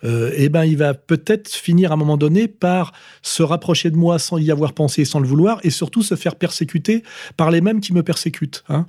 euh, 0.03 0.31
eh 0.35 0.47
ben, 0.49 0.63
il 0.63 0.77
va 0.77 0.93
peut-être 0.93 1.49
finir 1.49 1.89
à 1.89 1.95
un 1.95 1.97
moment 1.97 2.17
donné 2.17 2.47
par 2.47 2.93
se 3.23 3.41
rapprocher 3.41 3.89
de 3.89 3.95
moi 3.95 4.19
sans 4.19 4.37
y 4.37 4.51
avoir 4.51 4.73
pensé, 4.73 5.05
sans 5.05 5.19
le 5.19 5.27
vouloir, 5.27 5.59
et 5.63 5.71
surtout 5.71 6.03
se 6.03 6.13
faire 6.13 6.35
persécuter 6.35 7.01
par 7.35 7.49
les 7.49 7.61
mêmes 7.61 7.81
qui 7.81 7.93
me 7.93 8.03
persécutent. 8.03 8.63
Hein. 8.69 8.85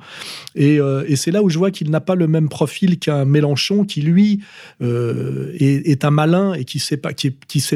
Et, 0.54 0.78
c'est 1.16 1.30
là 1.30 1.42
où 1.42 1.48
je 1.48 1.56
vois 1.56 1.70
qu'il 1.70 1.90
n'a 1.90 2.02
pas 2.02 2.14
le 2.14 2.28
même 2.28 2.50
profil 2.50 2.98
qu'un 2.98 3.24
Mélenchon 3.24 3.84
qui, 3.84 4.02
lui, 4.02 4.42
est, 4.80 6.04
un 6.04 6.10
malin 6.10 6.52
et 6.52 6.66
qui 6.66 6.78
sait, 6.78 6.98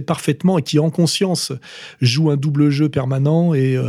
parfaitement 0.03 0.59
et 0.59 0.63
qui, 0.63 0.79
en 0.79 0.91
conscience, 0.91 1.53
joue 2.03 2.31
un 2.31 2.37
double 2.37 2.69
jeu 2.69 2.91
permanent 2.91 3.55
et, 3.55 3.81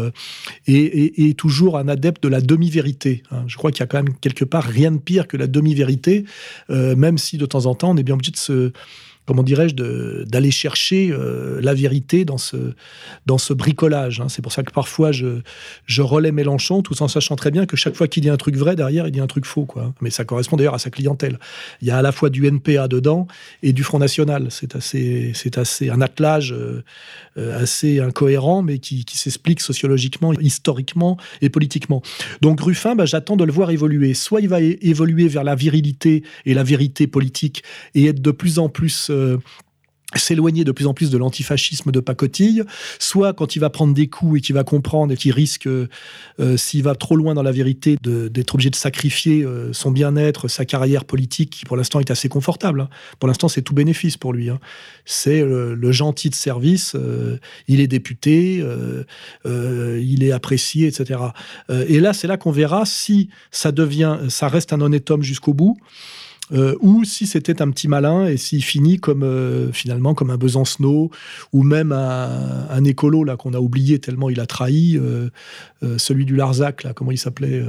et, 0.68 1.28
et 1.28 1.34
toujours 1.34 1.78
un 1.78 1.90
adepte 1.90 2.24
de 2.24 2.30
la 2.30 2.40
demi-vérité 2.40 2.93
Hein. 3.32 3.44
Je 3.48 3.58
crois 3.58 3.72
qu'il 3.72 3.82
y 3.82 3.84
a 3.84 3.88
quand 3.88 4.02
même 4.02 4.14
quelque 4.20 4.46
part 4.46 4.64
rien 4.64 4.92
de 4.92 4.98
pire 4.98 5.28
que 5.28 5.38
la 5.38 5.48
demi-vérité, 5.48 6.26
euh, 6.70 6.96
même 6.96 7.18
si 7.18 7.38
de 7.38 7.46
temps 7.46 7.66
en 7.66 7.76
temps 7.76 7.92
on 7.92 7.98
est 7.98 8.04
bien 8.04 8.16
obligé 8.16 8.32
de 8.32 8.38
se 8.38 8.72
comment 9.26 9.44
dirais-je, 9.44 9.76
d'aller 10.26 10.52
chercher 10.52 11.12
euh, 11.12 11.60
la 11.62 11.74
vérité 11.74 12.26
dans 12.26 12.38
ce, 12.38 12.74
dans 13.26 13.38
ce 13.38 13.54
bricolage. 13.54 14.20
Hein. 14.20 14.28
C'est 14.30 14.42
pour 14.42 14.52
ça 14.52 14.64
que 14.64 14.72
parfois 14.72 15.12
je, 15.12 15.42
je 15.86 16.02
relais 16.02 16.32
Mélenchon, 16.32 16.82
tout 16.82 17.02
en 17.02 17.08
sachant 17.08 17.36
très 17.36 17.52
bien 17.52 17.66
que 17.66 17.78
chaque 17.78 17.96
fois 17.96 18.08
qu'il 18.08 18.24
dit 18.24 18.30
un 18.30 18.38
truc 18.38 18.56
vrai, 18.56 18.76
derrière, 18.76 19.08
il 19.08 19.12
dit 19.12 19.20
un 19.20 19.28
truc 19.28 19.46
faux. 19.46 19.66
Quoi. 19.66 19.94
Mais 20.02 20.10
ça 20.10 20.26
correspond 20.26 20.58
d'ailleurs 20.58 20.74
à 20.74 20.80
sa 20.80 20.90
clientèle. 20.90 21.40
Il 21.82 21.88
y 21.88 21.92
a 21.92 21.98
à 21.98 22.02
la 22.02 22.12
fois 22.12 22.30
du 22.30 22.46
NPA 22.48 22.88
dedans 22.88 23.28
et 23.62 23.74
du 23.74 23.84
Front 23.84 24.00
National. 24.00 24.48
C'est 24.50 24.76
assez, 24.76 25.34
assez 25.56 25.90
un 25.90 26.02
attelage 26.02 26.52
euh, 26.54 26.84
euh, 27.38 27.62
assez 27.62 28.00
incohérent, 28.00 28.62
mais 28.62 28.80
qui, 28.80 29.06
qui 29.06 29.18
s'explique 29.18 29.62
sociologiquement, 29.62 30.34
historiquement 30.34 31.18
et 31.42 31.50
politiquement. 31.50 32.02
Donc 32.42 32.62
Ruffin, 32.62 32.96
bah, 32.96 33.06
j'attends 33.06 33.38
de 33.38 33.44
le 33.44 33.52
voir 33.52 33.72
évoluer. 33.72 34.14
Soit 34.14 34.42
il 34.42 34.50
va 34.50 34.62
évoluer 34.62 35.28
vers 35.28 35.44
la 35.44 35.56
virilité 35.56 36.24
et 36.46 36.54
la 36.54 36.64
vérité 36.64 37.08
politique 37.08 37.64
et 37.96 38.06
être 38.06 38.22
de 38.22 38.32
plus 38.32 38.60
en 38.60 38.70
plus 38.70 39.10
euh, 39.14 39.38
s'éloigner 40.16 40.64
de 40.64 40.72
plus 40.72 40.86
en 40.86 40.94
plus 40.94 41.10
de 41.10 41.18
l'antifascisme 41.18 41.92
de 41.92 42.00
pacotille, 42.00 42.64
soit 43.00 43.34
quand 43.34 43.56
il 43.56 43.60
va 43.60 43.72
prendre 43.72 43.96
des 43.96 44.08
coups 44.08 44.38
et 44.38 44.42
qu'il 44.42 44.54
va 44.54 44.64
comprendre 44.64 45.12
et 45.12 45.18
qu'il 45.18 45.32
risque, 45.32 45.66
euh, 45.68 45.88
s'il 46.56 46.84
va 46.84 46.94
trop 46.94 47.16
loin 47.16 47.34
dans 47.34 47.42
la 47.42 47.52
vérité, 47.52 47.98
d'être 48.04 48.54
obligé 48.54 48.70
de 48.70 48.76
sacrifier 48.76 49.44
euh, 49.44 49.74
son 49.74 49.90
bien-être, 49.90 50.48
sa 50.48 50.66
carrière 50.66 51.06
politique, 51.06 51.50
qui 51.50 51.66
pour 51.66 51.78
l'instant 51.78 52.00
est 52.00 52.12
assez 52.12 52.30
confortable. 52.30 52.82
Hein. 52.82 52.90
Pour 53.20 53.28
l'instant, 53.28 53.48
c'est 53.48 53.64
tout 53.64 53.74
bénéfice 53.74 54.16
pour 54.16 54.34
lui. 54.34 54.52
Hein. 54.52 54.60
C'est 55.06 55.44
le, 55.44 55.92
gentil 55.92 56.30
de 56.30 56.36
service, 56.36 56.96
il 57.68 57.80
est 57.80 57.88
député, 57.88 58.64
il 59.46 60.24
est 60.24 60.32
apprécié, 60.32 60.88
etc. 60.88 61.20
et 61.70 62.00
là, 62.00 62.14
c'est 62.14 62.28
là 62.28 62.38
qu'on 62.38 62.52
verra 62.52 62.86
si 62.86 63.30
ça 63.52 63.72
devient, 63.72 64.18
ça 64.30 64.48
reste 64.48 64.74
un 64.74 64.82
honnête 64.82 65.10
homme 65.12 65.24
jusqu'au 65.24 65.54
bout 65.54 65.78
euh, 66.52 66.76
ou 66.82 67.06
si 67.06 67.26
c'était 67.26 67.62
un 67.62 67.72
petit 67.72 67.88
malin 67.88 68.26
et 68.26 68.36
s'il 68.36 68.64
finit 68.64 69.00
comme 69.00 69.24
euh, 69.24 69.72
finalement 69.72 70.14
comme 70.14 70.30
un 70.30 70.36
Besancenot 70.36 71.10
ou 71.54 71.64
même 71.64 71.94
un, 71.94 72.84
écolo 72.84 73.24
là 73.24 73.38
qu'on 73.38 73.54
a 73.54 73.60
oublié 73.60 74.00
tellement 74.00 74.30
il 74.30 74.42
a 74.42 74.46
trahi 74.46 74.98
euh, 74.98 75.30
celui 75.98 76.26
du 76.26 76.36
Larzac 76.36 76.84
là 76.84 76.92
comment 76.94 77.12
il 77.12 77.18
s'appelait 77.18 77.64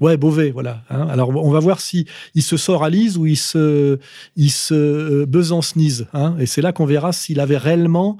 ouais 0.00 0.16
Beauvais 0.16 0.50
voilà 0.50 0.84
hein. 0.88 1.06
alors 1.10 1.36
on 1.36 1.50
va 1.50 1.60
voir 1.60 1.80
si 1.80 2.06
il 2.34 2.42
se 2.42 2.56
soralise 2.56 3.18
ou 3.18 3.26
il 3.26 3.36
se 3.36 3.98
il 4.36 4.50
se 4.50 5.26
besancenise 5.26 6.06
hein. 6.14 6.34
et 6.40 6.46
c'est 6.46 6.62
là 6.62 6.72
qu'on 6.72 6.86
verra 6.86 7.12
s'il 7.12 7.40
avait 7.40 7.58
réellement 7.58 8.16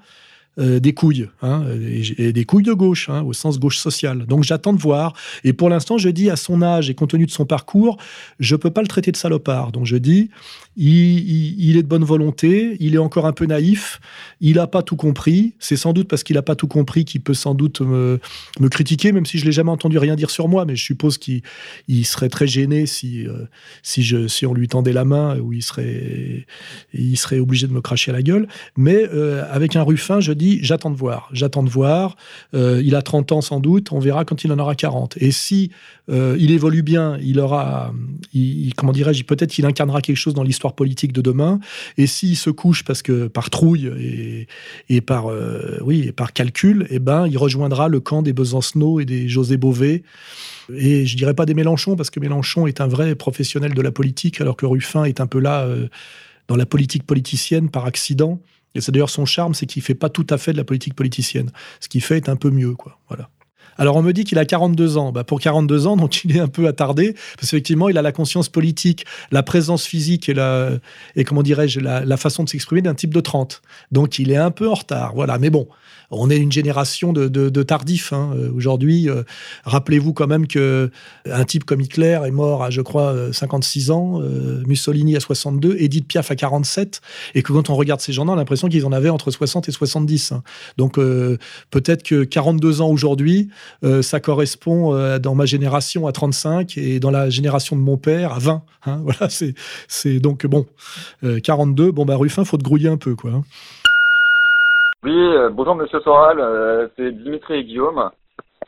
euh, 0.59 0.80
des 0.80 0.92
couilles, 0.92 1.28
hein, 1.42 1.64
et, 2.18 2.32
des 2.32 2.44
couilles 2.44 2.64
de 2.64 2.72
gauche, 2.72 3.09
hein, 3.09 3.22
au 3.22 3.32
sens 3.32 3.59
gauche 3.59 3.78
sociale. 3.78 4.26
Donc 4.26 4.44
j'attends 4.44 4.72
de 4.72 4.80
voir. 4.80 5.14
Et 5.44 5.52
pour 5.52 5.68
l'instant, 5.68 5.98
je 5.98 6.09
dis 6.09 6.30
à 6.30 6.36
son 6.36 6.62
âge 6.62 6.90
et 6.90 6.94
compte 6.94 7.11
tenu 7.11 7.26
de 7.26 7.30
son 7.30 7.46
parcours, 7.46 7.96
je 8.40 8.56
peux 8.56 8.70
pas 8.70 8.82
le 8.82 8.88
traiter 8.88 9.12
de 9.12 9.16
salopard. 9.16 9.72
Donc 9.72 9.86
je 9.86 9.96
dis, 9.96 10.30
il, 10.76 11.76
est 11.76 11.82
de 11.82 11.88
bonne 11.88 12.04
volonté, 12.04 12.76
il 12.80 12.94
est 12.94 12.98
encore 12.98 13.26
un 13.26 13.32
peu 13.32 13.46
naïf, 13.46 14.00
il 14.40 14.56
n'a 14.56 14.66
pas 14.66 14.82
tout 14.82 14.96
compris. 14.96 15.54
C'est 15.59 15.76
sans 15.76 15.92
doute 15.92 16.09
parce 16.09 16.22
qu'il 16.22 16.36
n'a 16.36 16.42
pas 16.42 16.54
tout 16.54 16.68
compris 16.68 17.04
qu'il 17.04 17.20
peut 17.20 17.34
sans 17.34 17.54
doute 17.54 17.80
me, 17.80 18.20
critiquer, 18.70 19.12
même 19.12 19.26
si 19.26 19.38
je 19.38 19.44
l'ai 19.44 19.52
jamais 19.52 19.70
entendu 19.70 19.98
rien 19.98 20.14
dire 20.14 20.30
sur 20.30 20.48
moi. 20.48 20.64
Mais 20.64 20.76
je 20.76 20.84
suppose 20.84 21.18
qu'il 21.18 21.42
serait 22.04 22.28
très 22.28 22.46
gêné 22.46 22.86
si, 22.86 23.26
euh, 23.26 24.28
si 24.28 24.46
on 24.46 24.54
lui 24.54 24.68
tendait 24.68 24.92
la 24.92 25.04
main 25.04 25.38
ou 25.38 25.52
il 25.52 25.62
serait, 25.62 26.46
il 26.92 27.16
serait 27.16 27.40
obligé 27.40 27.66
de 27.66 27.72
me 27.72 27.80
cracher 27.80 28.12
à 28.12 28.14
la 28.14 28.22
gueule. 28.22 28.46
Mais 28.76 29.09
euh, 29.12 29.44
avec 29.50 29.74
un 29.74 29.82
Ruffin, 29.82 30.20
je 30.20 30.32
dis 30.32 30.47
j'attends 30.62 30.90
de 30.90 30.96
voir, 30.96 31.28
j'attends 31.32 31.62
de 31.62 31.70
voir. 31.70 32.16
Euh, 32.55 32.82
il 32.84 32.94
a 32.94 33.03
30 33.03 33.32
ans 33.32 33.40
sans 33.40 33.61
doute, 33.61 33.92
on 33.92 33.99
verra 33.99 34.24
quand 34.24 34.44
il 34.44 34.53
en 34.53 34.59
aura 34.59 34.74
40. 34.74 35.16
Et 35.18 35.30
si 35.30 35.70
il 36.11 36.53
évolue 36.53 36.82
bien, 36.82 37.18
il 37.22 37.38
aura, 37.38 37.92
comment 38.78 38.92
dirais-je, 38.92 39.24
peut-être 39.24 39.51
qu'il 39.51 39.66
incarnera 39.66 40.01
quelque 40.01 40.16
chose 40.16 40.32
dans 40.32 40.42
l'histoire 40.42 40.74
politique 40.74 41.12
de 41.12 41.20
demain. 41.20 41.61
Et 41.99 42.07
s'il 42.07 42.36
se 42.36 42.49
couche 42.49 42.82
parce 42.82 43.03
que 43.03 43.26
par 43.26 43.51
trouille 43.51 43.92
et, 44.88 45.01
par 45.01 45.30
euh, 45.30 45.78
oui 45.82 46.05
et 46.09 46.12
par 46.12 46.32
calcul, 46.32 46.86
eh 46.90 46.99
ben 46.99 47.26
il 47.26 47.38
rejoindra 47.38 47.88
le 47.88 48.01
camp 48.01 48.22
des 48.22 48.32
Besancenot 48.32 49.01
et 49.01 49.05
des 49.05 49.28
José 49.28 49.57
Bové. 49.57 50.03
Et 50.74 51.07
je 51.07 51.16
dirais 51.16 51.34
pas 51.34 51.46
des 51.46 51.55
Mélenchon 51.55 51.96
parce 51.96 52.11
que 52.11 52.20
Mélenchon 52.20 52.66
est 52.66 52.80
un 52.80 52.86
vrai 52.86 53.14
professionnel 53.14 53.74
de 53.74 53.82
la 53.82 53.90
politique, 53.90 54.40
alors 54.40 54.57
que 54.57 54.66
Ruffin 54.66 55.05
est 55.05 55.20
un 55.20 55.26
peu 55.26 55.40
là 55.40 55.62
euh, 55.62 55.88
dans 56.49 56.57
la 56.57 56.66
politique 56.66 57.05
politicienne 57.05 57.70
par 57.70 57.84
accident. 57.84 58.40
Et 58.75 58.81
c'est 58.81 58.93
d'ailleurs 58.93 59.11
son 59.11 59.25
charme, 59.25 59.55
c'est 59.55 59.66
qu'il 59.66 59.83
fait 59.83 59.95
pas 59.95 60.09
tout 60.09 60.27
à 60.31 60.39
fait 60.39 60.53
de 60.53 60.57
la 60.57 60.64
politique 60.64 60.95
politicienne. 60.95 61.51
Ce 61.81 61.89
qu'il 61.89 62.03
fait 62.03 62.16
est 62.16 62.29
un 62.29 62.37
peu 62.37 62.51
mieux, 62.51 62.75
quoi. 62.75 62.99
Voilà. 63.09 63.31
Alors 63.79 63.97
on 63.97 64.03
me 64.03 64.12
dit 64.12 64.25
qu'il 64.25 64.39
a 64.39 64.45
42 64.45 64.97
ans. 64.97 65.12
Bah, 65.12 65.25
pour 65.25 65.41
42 65.41 65.87
ans, 65.87 65.97
donc 65.99 66.25
il 66.25 66.37
est 66.37 66.41
un 66.41 66.49
peu 66.49 66.66
attardé, 66.66 67.12
parce 67.12 67.51
qu'effectivement, 67.51 67.89
il 67.89 67.97
a 67.97 68.03
la 68.03 68.12
conscience 68.12 68.49
politique, 68.49 69.07
la 69.31 69.43
présence 69.43 69.87
physique 69.87 70.29
et, 70.29 70.35
la, 70.35 70.71
et 71.16 71.25
comment 71.25 71.43
dirais-je, 71.43 71.81
la, 71.81 72.05
la 72.05 72.16
façon 72.16 72.45
de 72.45 72.49
s'exprimer 72.49 72.83
d'un 72.83 72.95
type 72.95 73.14
de 73.14 73.21
30. 73.21 73.62
Donc 73.93 74.19
il 74.19 74.31
est 74.31 74.37
un 74.37 74.51
peu 74.51 74.69
en 74.69 74.75
retard. 74.75 75.14
Voilà, 75.14 75.39
mais 75.39 75.51
bon, 75.51 75.69
on 76.11 76.30
est 76.30 76.38
une 76.38 76.52
génération 76.52 77.12
de, 77.12 77.62
tardifs. 77.62 78.12
Hein. 78.12 78.32
Euh, 78.34 78.50
aujourd'hui, 78.54 79.09
euh, 79.09 79.22
rappelez-vous 79.64 80.12
quand 80.12 80.26
même 80.26 80.46
que 80.46 80.90
un 81.30 81.44
type 81.44 81.64
comme 81.64 81.80
Hitler 81.80 82.20
est 82.24 82.30
mort 82.30 82.62
à, 82.62 82.70
je 82.70 82.80
crois, 82.80 83.32
56 83.32 83.90
euh, 83.90 83.92
ans, 83.92 84.22
Mussolini 84.66 85.16
à 85.16 85.20
62, 85.20 85.76
Edith 85.78 86.06
Piaf 86.06 86.30
à 86.30 86.36
47, 86.36 87.00
et 87.34 87.42
que 87.42 87.52
quand 87.52 87.70
on 87.70 87.76
regarde 87.76 88.00
ces 88.00 88.12
gens-là, 88.12 88.32
on 88.32 88.34
a 88.34 88.38
l'impression 88.38 88.68
qu'ils 88.68 88.86
en 88.86 88.92
avaient 88.92 89.11
entre 89.11 89.30
60 89.30 89.68
et 89.68 89.72
70. 89.72 90.32
Hein. 90.32 90.42
Donc 90.76 90.98
peut-être 91.70 92.02
que 92.02 92.24
42 92.24 92.80
ans 92.80 92.88
aujourd'hui, 92.88 93.48
ça 94.02 94.20
correspond 94.20 95.18
dans 95.18 95.34
ma 95.34 95.46
génération 95.46 96.06
à 96.06 96.12
35 96.12 96.78
et 96.78 97.00
dans 97.00 97.11
la 97.11 97.30
génération 97.30 97.76
de 97.76 97.80
mon 97.80 97.96
père 97.96 98.32
à 98.32 98.38
20. 98.38 98.62
Hein. 98.86 99.02
Voilà, 99.09 99.28
c'est 99.88 100.20
donc 100.20 100.46
bon. 100.46 100.66
42, 101.42 101.92
bon 101.92 102.04
bah 102.04 102.16
Ruffin, 102.16 102.44
faut 102.44 102.56
te 102.56 102.62
grouiller 102.62 102.88
un 102.88 102.96
peu, 102.96 103.14
quoi. 103.14 103.42
Oui, 105.05 105.12
euh, 105.12 105.49
bonjour 105.49 105.76
Monsieur 105.76 106.01
Soral, 106.01 106.40
euh, 106.40 106.88
c'est 106.96 107.12
Dimitri 107.12 107.55
et 107.55 107.64
Guillaume. 107.64 108.11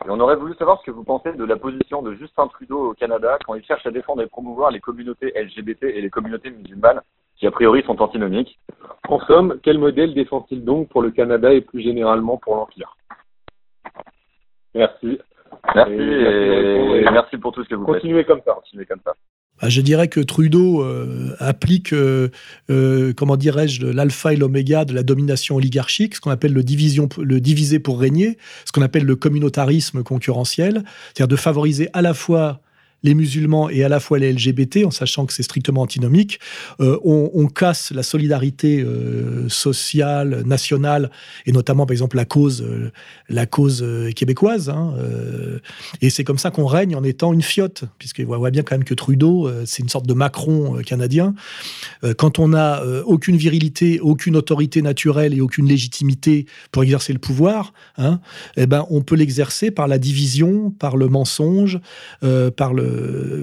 Et 0.05 0.11
on 0.11 0.20
aurait 0.20 0.37
voulu 0.37 0.55
savoir 0.55 0.78
ce 0.81 0.87
que 0.87 0.93
vous 0.93 1.03
pensez 1.03 1.33
de 1.33 1.45
la 1.45 1.57
position 1.57 2.03
de 2.03 2.14
Justin 2.14 2.47
Trudeau 2.47 2.91
au 2.91 2.95
Canada 2.95 3.37
quand 3.45 3.55
il 3.55 3.64
cherche 3.64 3.85
à 3.85 3.91
défendre 3.91 4.22
et 4.22 4.28
promouvoir 4.28 4.70
les 4.70 4.78
communautés 4.78 5.33
LGBT 5.35 5.83
et 5.83 6.01
les 6.01 6.09
communautés 6.09 6.51
musulmanes, 6.51 7.01
qui 7.37 7.49
a 7.49 7.51
priori 7.51 7.83
sont 7.83 8.01
antinomiques. 8.01 8.61
En 9.09 9.18
somme, 9.26 9.59
quel 9.64 9.78
modèle 9.78 10.14
défend-il 10.14 10.64
donc 10.64 10.89
pour 10.89 11.03
le 11.03 11.11
Canada 11.11 11.53
et 11.53 11.62
plus 11.62 11.81
généralement 11.81 12.37
pour 12.37 12.55
l'Empire? 12.55 12.97
Merci. 14.72 15.18
Merci 15.74 15.93
et, 15.93 17.11
merci, 17.11 17.39
pour 17.39 17.51
tout 17.53 17.64
ce 17.64 17.68
que 17.68 17.74
vous 17.74 17.85
Continuez 17.85 18.24
comme 18.24 18.41
ça. 18.47 18.55
Continuez 18.55 18.87
comme 18.87 19.01
ça. 19.05 19.14
Bah, 19.61 19.69
je 19.69 19.81
dirais 19.81 20.09
que 20.09 20.21
Trudeau 20.21 20.83
euh, 20.83 21.35
applique, 21.39 21.93
euh, 21.93 22.29
euh, 22.71 23.13
comment 23.13 23.37
dirais-je, 23.37 23.87
l'alpha 23.87 24.33
et 24.33 24.37
l'oméga 24.37 24.85
de 24.85 24.95
la 24.95 25.03
domination 25.03 25.57
oligarchique, 25.57 26.15
ce 26.15 26.21
qu'on 26.21 26.31
appelle 26.31 26.53
le, 26.53 26.63
division, 26.63 27.09
le 27.19 27.41
diviser 27.41 27.79
pour 27.79 28.01
régner, 28.01 28.39
ce 28.65 28.73
qu'on 28.73 28.83
appelle 28.83 29.05
le 29.05 29.17
communautarisme 29.17 30.03
concurrentiel, 30.03 30.85
c'est-à-dire 31.15 31.29
de 31.29 31.37
favoriser 31.37 31.89
à 31.93 32.01
la 32.01 32.15
fois 32.15 32.61
les 33.03 33.15
musulmans 33.15 33.69
et 33.71 33.85
à 33.85 33.89
la 33.89 34.01
fois 34.01 34.19
les 34.19 34.33
LGBT, 34.33 34.85
en 34.85 34.91
sachant 34.91 35.27
que 35.27 35.33
c'est 35.33 35.43
strictement 35.43 35.83
antinomique, 35.83 36.41
euh, 36.81 36.99
on, 37.05 37.47
casse 37.49 37.91
la 37.91 38.03
solidarité 38.03 38.81
euh, 38.81 39.49
sociale, 39.49 40.43
nationale, 40.47 41.11
et 41.47 41.53
notamment, 41.53 41.85
par 41.87 41.93
exemple, 41.93 42.17
la 42.17 42.25
cause, 42.25 42.63
euh, 42.63 42.93
la 43.29 43.47
cause 43.47 43.85
québécoise. 44.15 44.69
Hein, 44.69 44.95
et 46.01 46.11
c'est 46.11 46.25
comme 46.25 46.39
ça 46.39 46.51
qu'on 46.51 46.67
règne 46.67 46.95
en 46.95 47.03
étant 47.03 47.33
une 47.33 47.43
fiotte, 47.43 47.85
puisqu'on 47.99 48.25
voit 48.25 48.51
bien 48.51 48.63
quand 48.63 48.75
même 48.75 48.85
que 48.85 48.95
Trudeau, 48.95 49.51
c'est 49.65 49.83
une 49.83 49.89
sorte 49.89 50.07
de 50.07 50.15
Macron 50.15 50.81
canadien. 50.85 51.35
quand 52.19 52.39
on 52.39 52.49
n'a 52.49 52.83
aucune 53.05 53.37
virilité, 53.37 54.01
aucune 54.01 54.37
autorité 54.37 54.83
naturelle 54.83 55.35
et 55.35 55.41
aucune 55.41 55.67
légitimité 55.67 56.47
pour 56.71 56.83
exercer 56.83 57.13
le 57.13 57.19
pouvoir, 57.19 57.73
hein, 57.97 58.21
eh 58.57 58.67
ben, 58.67 58.87
on 58.91 59.03
peut 59.03 59.17
l'exercer 59.17 59.71
par 59.71 59.89
la 59.89 59.99
division, 59.99 60.71
par 60.71 60.97
le 60.97 61.09
mensonge, 61.09 61.81
par 62.57 62.75
le 62.75 62.89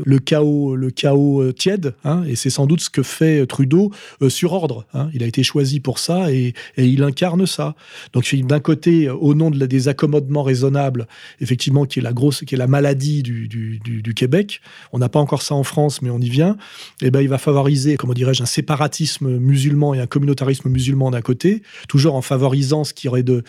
le 0.06 0.20
chaos, 0.20 0.76
le 0.76 0.90
chaos 0.90 1.42
euh, 1.42 1.54
tiède, 1.54 1.96
hein, 2.04 2.24
et 2.28 2.36
c'est 2.36 2.50
sans 2.50 2.66
doute 2.66 2.82
ce 2.82 2.90
que 2.90 3.04
fait 3.04 3.46
Trudeau 3.46 3.92
euh, 4.22 4.30
sur 4.30 4.54
ordre. 4.54 4.86
Hein. 4.94 5.10
Il 5.14 5.24
a 5.24 5.26
été 5.26 5.44
choisi 5.44 5.80
pour 5.80 6.00
ça 6.00 6.32
et, 6.32 6.54
il 6.78 7.04
incarne 7.04 7.46
ça. 7.46 7.76
Donc 8.14 8.34
d'un 8.34 8.60
côté, 8.60 9.10
au 9.10 9.34
nom 9.34 9.52
de 9.52 9.58
des 9.66 9.88
accommodements 9.88 10.44
raisonnables, 10.44 11.08
effectivement, 11.42 11.86
qui 11.86 12.00
est 12.00 12.02
la 12.02 12.14
grosse, 12.14 12.42
qui 12.42 12.56
est 12.56 12.58
la 12.58 12.68
maladie 12.68 13.24
du, 13.24 14.14
Québec. 14.16 14.62
On 14.94 15.00
n'a 15.00 15.10
pas 15.10 15.20
encore 15.20 15.42
ça 15.42 15.54
en 15.54 15.64
France, 15.64 16.02
mais 16.02 16.10
on 16.10 16.20
y 16.20 16.30
vient. 16.30 16.58
Et 17.02 17.08
eh 17.08 17.12
ben, 17.12 17.22
il 17.22 17.30
va 17.30 17.38
favoriser, 17.38 17.98
comment 17.98 18.14
dirais-je, 18.14 18.42
un 18.42 18.48
séparatisme 18.48 19.38
musulman 19.38 19.94
et 19.94 20.00
un 20.00 20.08
communautarisme 20.08 20.70
musulman 20.70 21.12
d'un 21.12 21.22
côté, 21.22 21.62
toujours 21.88 22.16
en 22.16 22.22
favorisant 22.22 22.84
ce 22.84 22.94
qui 22.94 23.08
aurait 23.08 23.24
de, 23.24 23.44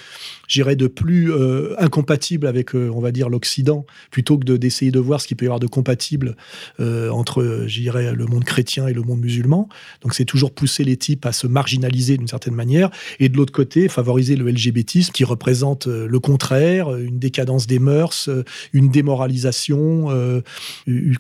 j'irais, 0.49 0.77
de 0.77 0.87
plus 0.87 1.31
euh, 1.31 1.75
incompatible 1.79 2.47
avec, 2.47 2.75
on 2.75 3.01
va 3.01 3.13
dire, 3.13 3.29
l'Occident, 3.29 3.87
plutôt 4.11 4.39
que 4.39 4.45
d'essayer 4.57 4.91
de, 4.91 4.99
voir 4.99 5.21
ce 5.21 5.29
qu'il 5.29 5.37
peut 5.37 5.45
y 5.45 5.49
avoir 5.49 5.61
de 5.61 5.67
compatible 5.67 6.37
euh, 6.81 7.11
entre, 7.11 7.65
j'irais, 7.67 8.13
le 8.15 8.27
monde 8.27 8.45
chrétien 8.45 8.89
et 8.89 8.93
le 8.93 9.03
monde 9.03 9.21
musulman. 9.21 9.69
Donc 10.03 10.15
c'est 10.15 10.25
toujours 10.25 10.53
pousser 10.53 10.85
les 10.85 10.97
types 10.97 11.25
à 11.27 11.33
se 11.33 11.47
marginaliser 11.47 12.17
d'une 12.17 12.29
certaine 12.29 12.55
manière. 12.55 12.91
Et 13.21 13.29
de 13.29 13.37
l'autre 13.37 13.53
côté, 13.53 13.89
favoriser 13.89 14.37
le 14.37 14.51
LGBTisme 14.51 15.13
qui 15.13 15.25
représente 15.25 15.87
euh, 15.87 16.07
le 16.09 16.21
contraire, 16.21 16.95
une 16.95 17.19
décadence 17.19 17.67
des 17.67 17.79
mœurs, 17.79 18.29
euh, 18.29 18.45
une 18.73 18.89
démoralisation, 18.89 20.09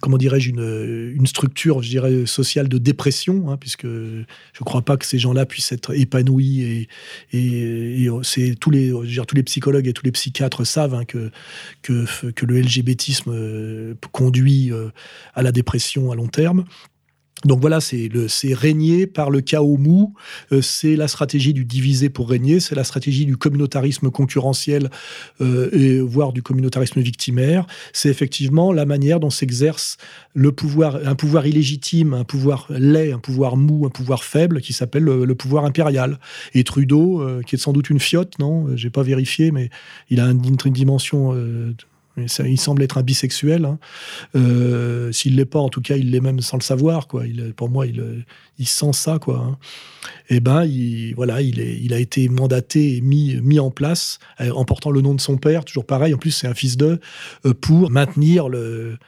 comment 0.00 0.18
dirais-je, 0.18 0.50
une, 0.50 1.12
une, 1.16 1.26
structure, 1.26 1.82
je 1.82 1.90
dirais, 1.90 2.26
sociale 2.26 2.68
de 2.68 2.78
dépression, 2.78 3.50
hein, 3.50 3.56
puisque 3.58 3.86
je 3.86 4.24
ne 4.60 4.64
crois 4.64 4.82
pas 4.82 4.96
que 4.96 5.04
ces 5.04 5.18
gens-là 5.18 5.46
puissent 5.46 5.72
être 5.72 5.94
épanouis. 5.94 6.62
Et, 6.62 6.88
et, 7.32 8.08
c'est 8.22 8.54
tous 8.58 8.70
les, 8.70 8.92
tous 9.26 9.36
les 9.36 9.42
psychologues 9.42 9.86
et 9.86 9.92
tous 9.92 10.04
les 10.04 10.12
psychiatres 10.12 10.64
savent 10.64 10.94
hein, 10.94 11.04
que, 11.04 11.30
le 11.88 12.60
LGBTisme 12.60 13.94
conduit 14.12 14.72
euh, 14.72 14.90
à 15.34 15.42
la 15.42 15.52
dépression 15.52 16.10
à 16.10 16.14
long 16.14 16.28
terme. 16.28 16.64
Donc 17.44 17.60
voilà, 17.60 17.80
c'est 17.80 18.08
régner 18.54 19.06
par 19.06 19.30
le 19.30 19.40
chaos 19.40 19.76
mou, 19.76 20.14
euh, 20.52 20.60
c'est 20.60 20.96
la 20.96 21.08
stratégie 21.08 21.52
du 21.52 21.64
diviser 21.64 22.08
pour 22.08 22.28
régner, 22.28 22.60
c'est 22.60 22.74
la 22.74 22.84
stratégie 22.84 23.26
du 23.26 23.36
communautarisme 23.36 24.10
concurrentiel 24.10 24.90
euh, 25.40 25.70
et 25.72 26.00
voire 26.00 26.32
du 26.32 26.42
communautarisme 26.42 27.00
victimaire. 27.00 27.66
C'est 27.92 28.08
effectivement 28.08 28.72
la 28.72 28.86
manière 28.86 29.20
dont 29.20 29.30
s'exerce 29.30 29.98
le 30.34 30.52
pouvoir, 30.52 30.98
un 31.06 31.14
pouvoir 31.14 31.46
illégitime, 31.46 32.14
un 32.14 32.24
pouvoir 32.24 32.66
laid, 32.70 33.12
un 33.12 33.18
pouvoir 33.18 33.56
mou, 33.56 33.86
un 33.86 33.90
pouvoir 33.90 34.24
faible 34.24 34.60
qui 34.60 34.72
s'appelle 34.72 35.04
le, 35.04 35.34
pouvoir 35.34 35.64
impérial. 35.64 36.18
Et 36.54 36.64
Trudeau, 36.64 37.24
qui 37.46 37.54
est 37.54 37.58
sans 37.58 37.72
doute 37.72 37.90
une 37.90 38.00
fiotte, 38.00 38.38
non, 38.38 38.76
j'ai 38.76 38.90
pas 38.90 39.02
vérifié, 39.02 39.52
mais 39.52 39.70
il 40.10 40.20
a 40.20 40.26
une 40.26 40.40
dimension 40.40 41.34
il 42.44 42.60
semble 42.60 42.82
être 42.82 42.98
un 42.98 43.02
bisexuel. 43.02 43.64
Hein. 43.64 43.78
Euh, 44.36 45.12
s'il 45.12 45.36
l'est 45.36 45.44
pas, 45.44 45.58
en 45.58 45.68
tout 45.68 45.80
cas, 45.80 45.96
il 45.96 46.10
l'est 46.10 46.20
même 46.20 46.40
sans 46.40 46.56
le 46.56 46.62
savoir. 46.62 47.08
Quoi. 47.08 47.24
Pour 47.56 47.68
moi, 47.68 47.86
il, 47.86 48.66
sent 48.66 48.92
ça. 48.92 49.18
Quoi. 49.18 49.38
Hein. 49.38 49.58
Et 50.28 50.36
eh 50.36 50.40
ben, 50.40 50.64
il, 50.64 51.14
voilà, 51.14 51.40
il, 51.42 51.92
a 51.92 51.98
été 51.98 52.28
mandaté 52.28 52.96
et 52.96 53.00
mis, 53.00 53.36
mis 53.42 53.58
en 53.58 53.70
place 53.70 54.18
euh, 54.40 54.50
en 54.52 54.64
portant 54.64 54.90
le 54.90 55.00
nom 55.00 55.14
de 55.14 55.20
son 55.20 55.36
père, 55.36 55.64
toujours 55.64 55.86
pareil. 55.86 56.14
En 56.14 56.18
plus, 56.18 56.30
c'est 56.30 56.46
un 56.46 56.54
fils 56.54 56.76
d'eux, 56.76 57.00
euh, 57.46 57.54
pour 57.54 57.90
maintenir 57.90 58.48
le, 58.48 58.98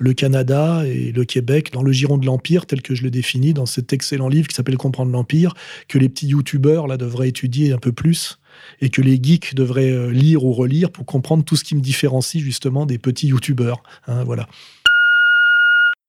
le 0.00 0.12
Canada 0.14 0.82
et 0.86 1.12
le 1.12 1.24
Québec 1.24 1.72
dans 1.72 1.82
le 1.82 1.92
giron 1.92 2.18
de 2.18 2.26
l'Empire, 2.26 2.66
tel 2.66 2.82
que 2.82 2.94
je 2.94 3.02
le 3.02 3.10
définis 3.10 3.54
dans 3.54 3.66
cet 3.66 3.92
excellent 3.92 4.28
livre 4.28 4.48
qui 4.48 4.54
s'appelle 4.54 4.76
Comprendre 4.76 5.12
l'Empire, 5.12 5.54
que 5.88 5.98
les 5.98 6.08
petits 6.08 6.28
youtubeurs 6.28 6.86
devraient 6.98 7.28
étudier 7.28 7.72
un 7.72 7.78
peu 7.78 7.92
plus 7.92 8.39
et 8.80 8.90
que 8.90 9.00
les 9.00 9.16
geeks 9.16 9.54
devraient 9.54 9.90
euh, 9.90 10.10
lire 10.10 10.44
ou 10.44 10.52
relire 10.52 10.90
pour 10.90 11.06
comprendre 11.06 11.44
tout 11.44 11.56
ce 11.56 11.64
qui 11.64 11.74
me 11.74 11.80
différencie 11.80 12.42
justement 12.42 12.86
des 12.86 12.98
petits 12.98 13.28
youtubeurs. 13.28 13.82
Hein, 14.06 14.24
voilà. 14.24 14.46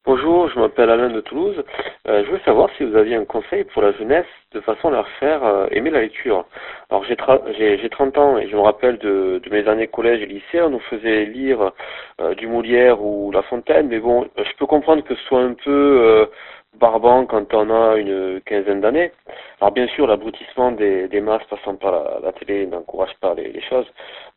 Bonjour, 0.04 0.50
je 0.50 0.60
m'appelle 0.60 0.90
Alain 0.90 1.12
de 1.12 1.22
Toulouse. 1.22 1.64
Euh, 2.08 2.24
je 2.24 2.30
voulais 2.30 2.42
savoir 2.44 2.70
si 2.76 2.84
vous 2.84 2.96
aviez 2.96 3.16
un 3.16 3.26
conseil 3.26 3.66
pour 3.66 3.84
la 3.84 3.92
jeunesse 3.92 4.26
de 4.52 4.60
façon 4.60 4.88
à 4.88 4.92
leur 4.92 5.08
faire 5.20 5.44
euh, 5.44 5.68
aimer 5.70 5.92
la 5.92 6.02
lecture. 6.02 6.46
Alors 6.90 7.04
j'ai, 7.04 7.16
j'ai, 7.78 7.90
30 7.90 8.18
ans 8.18 8.38
et 8.40 8.50
je 8.50 8.56
me 8.56 8.62
rappelle 8.62 8.98
de, 8.98 9.40
mes 9.52 9.68
années 9.68 9.88
collège 9.88 10.22
et 10.22 10.26
lycée, 10.26 10.62
on 10.62 10.72
nous 10.72 10.80
faisait 10.80 11.26
lire 11.26 11.72
du 12.38 12.48
Molière 12.48 13.02
ou 13.02 13.32
La 13.32 13.44
Fontaine, 13.44 13.88
mais 13.88 14.00
bon, 14.00 14.28
je 14.38 14.58
peux 14.58 14.66
comprendre 14.66 15.04
que 15.04 15.16
ce 15.16 15.22
soit 15.24 15.42
un 15.42 15.54
peu 15.54 16.28
barbant 16.80 17.26
quand 17.26 17.54
on 17.54 17.70
a 17.70 17.98
une 17.98 18.42
quinzaine 18.46 18.82
d'années. 18.82 19.12
Alors 19.60 19.72
bien 19.72 19.88
sûr, 19.88 20.08
l'abrutissement 20.08 20.72
des, 20.72 21.08
des 21.08 21.22
masses 21.22 21.44
passant 21.50 21.76
par 21.76 22.22
la, 22.22 22.32
télé 22.34 22.66
n'encourage 22.66 23.14
pas 23.20 23.34
les, 23.36 23.52
les, 23.52 23.62
choses. 23.62 23.86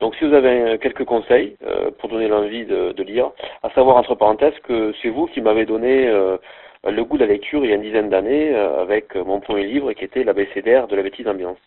Donc 0.00 0.14
si 0.16 0.24
vous 0.24 0.34
avez 0.34 0.78
quelques 0.78 1.04
conseils 1.04 1.56
euh, 1.66 1.90
pour 1.98 2.08
donner 2.10 2.28
l'envie 2.28 2.64
de, 2.66 2.92
de, 2.92 3.02
lire, 3.02 3.30
à 3.62 3.70
savoir 3.70 3.96
entre 3.96 4.14
parenthèses 4.14 4.58
que 4.64 4.92
c'est 5.00 5.08
vous 5.08 5.26
qui 5.26 5.40
m'avez 5.40 5.64
donné 5.64 6.08
euh, 6.08 6.36
le 6.84 7.04
goût 7.04 7.16
de 7.16 7.24
la 7.24 7.32
lecture 7.32 7.64
il 7.64 7.70
y 7.70 7.72
a 7.72 7.76
une 7.76 7.82
dizaine 7.82 8.10
d'années 8.10 8.54
euh, 8.54 8.82
avec 8.82 9.14
mon 9.14 9.40
premier 9.40 9.64
livre 9.64 9.92
qui 9.92 10.04
était 10.04 10.24
l'ABCDR 10.24 10.86
de 10.88 10.96
la 10.96 11.02
bêtise 11.02 11.26
ambiance. 11.28 11.58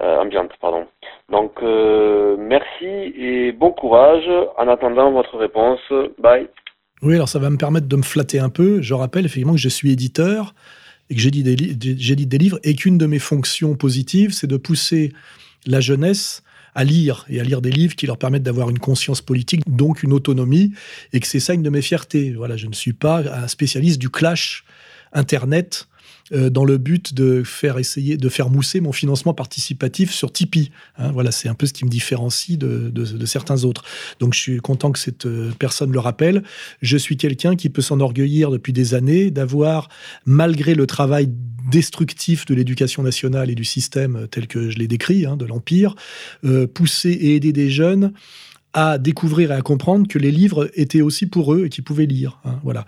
ambiante. 0.00 0.50
Pardon. 0.60 0.86
Donc 1.30 1.62
merci 1.62 3.14
et 3.16 3.52
bon 3.52 3.70
courage 3.70 4.28
en 4.58 4.68
attendant 4.68 5.12
votre 5.12 5.38
réponse. 5.38 5.80
Bye. 6.18 6.48
Oui, 7.04 7.14
alors 7.14 7.28
ça 7.28 7.38
va 7.38 7.50
me 7.50 7.58
permettre 7.58 7.86
de 7.86 7.96
me 7.96 8.02
flatter 8.02 8.38
un 8.38 8.48
peu. 8.48 8.80
Je 8.80 8.94
rappelle 8.94 9.26
effectivement 9.26 9.52
que 9.52 9.60
je 9.60 9.68
suis 9.68 9.92
éditeur 9.92 10.54
et 11.10 11.14
que 11.14 11.20
j'édite 11.20 11.44
des, 11.44 11.56
des 12.26 12.38
livres 12.38 12.58
et 12.62 12.74
qu'une 12.74 12.96
de 12.96 13.04
mes 13.04 13.18
fonctions 13.18 13.76
positives, 13.76 14.32
c'est 14.32 14.46
de 14.46 14.56
pousser 14.56 15.12
la 15.66 15.80
jeunesse 15.80 16.42
à 16.74 16.82
lire 16.82 17.26
et 17.28 17.40
à 17.40 17.44
lire 17.44 17.60
des 17.60 17.70
livres 17.70 17.94
qui 17.94 18.06
leur 18.06 18.16
permettent 18.16 18.42
d'avoir 18.42 18.70
une 18.70 18.78
conscience 18.78 19.20
politique, 19.20 19.62
donc 19.66 20.02
une 20.02 20.14
autonomie, 20.14 20.72
et 21.12 21.20
que 21.20 21.26
c'est 21.26 21.40
ça 21.40 21.52
une 21.52 21.62
de 21.62 21.70
mes 21.70 21.82
fiertés. 21.82 22.32
Voilà, 22.32 22.56
je 22.56 22.66
ne 22.66 22.72
suis 22.72 22.94
pas 22.94 23.18
un 23.18 23.48
spécialiste 23.48 24.00
du 24.00 24.08
clash 24.08 24.64
Internet 25.12 25.86
euh, 26.32 26.48
dans 26.48 26.64
le 26.64 26.78
but 26.78 27.12
de 27.12 27.42
faire 27.44 27.78
essayer 27.78 28.16
de 28.16 28.28
faire 28.30 28.48
mousser 28.48 28.80
mon 28.80 28.92
financement 28.92 29.34
participatif 29.34 30.10
sur 30.10 30.32
Tipeee. 30.32 30.70
Hein, 30.96 31.12
voilà, 31.12 31.30
c'est 31.30 31.48
un 31.48 31.54
peu 31.54 31.66
ce 31.66 31.74
qui 31.74 31.84
me 31.84 31.90
différencie 31.90 32.56
de, 32.56 33.24
certains 33.26 33.64
autres. 33.64 33.84
Donc 34.20 34.32
je 34.34 34.40
suis 34.40 34.56
content 34.58 34.90
que 34.90 34.98
cette 34.98 35.26
euh, 35.26 35.52
personne 35.58 35.92
le 35.92 35.98
rappelle. 35.98 36.42
Je 36.80 36.96
suis 36.96 37.16
quelqu'un 37.16 37.56
qui 37.56 37.68
peut 37.68 37.82
s'enorgueillir 37.82 38.50
depuis 38.50 38.72
des 38.72 38.94
années 38.94 39.30
d'avoir, 39.30 39.88
malgré 40.24 40.74
le 40.74 40.86
travail 40.86 41.28
destructif 41.70 42.46
de 42.46 42.54
l'éducation 42.54 43.02
nationale 43.02 43.50
et 43.50 43.54
du 43.54 43.64
système 43.64 44.26
tel 44.30 44.46
que 44.46 44.70
je 44.70 44.78
l'ai 44.78 44.88
décrit, 44.88 45.26
hein, 45.26 45.36
de 45.36 45.44
l'Empire, 45.44 45.94
euh, 46.44 46.66
pousser 46.66 47.10
et 47.10 47.36
aider 47.36 47.52
des 47.52 47.70
jeunes 47.70 48.12
à 48.74 48.98
découvrir 48.98 49.52
et 49.52 49.54
à 49.54 49.62
comprendre 49.62 50.06
que 50.08 50.18
les 50.18 50.32
livres 50.32 50.68
étaient 50.74 51.00
aussi 51.00 51.26
pour 51.26 51.54
eux 51.54 51.66
et 51.66 51.68
qu'ils 51.68 51.84
pouvaient 51.84 52.06
lire. 52.06 52.40
Hein, 52.44 52.58
voilà. 52.64 52.84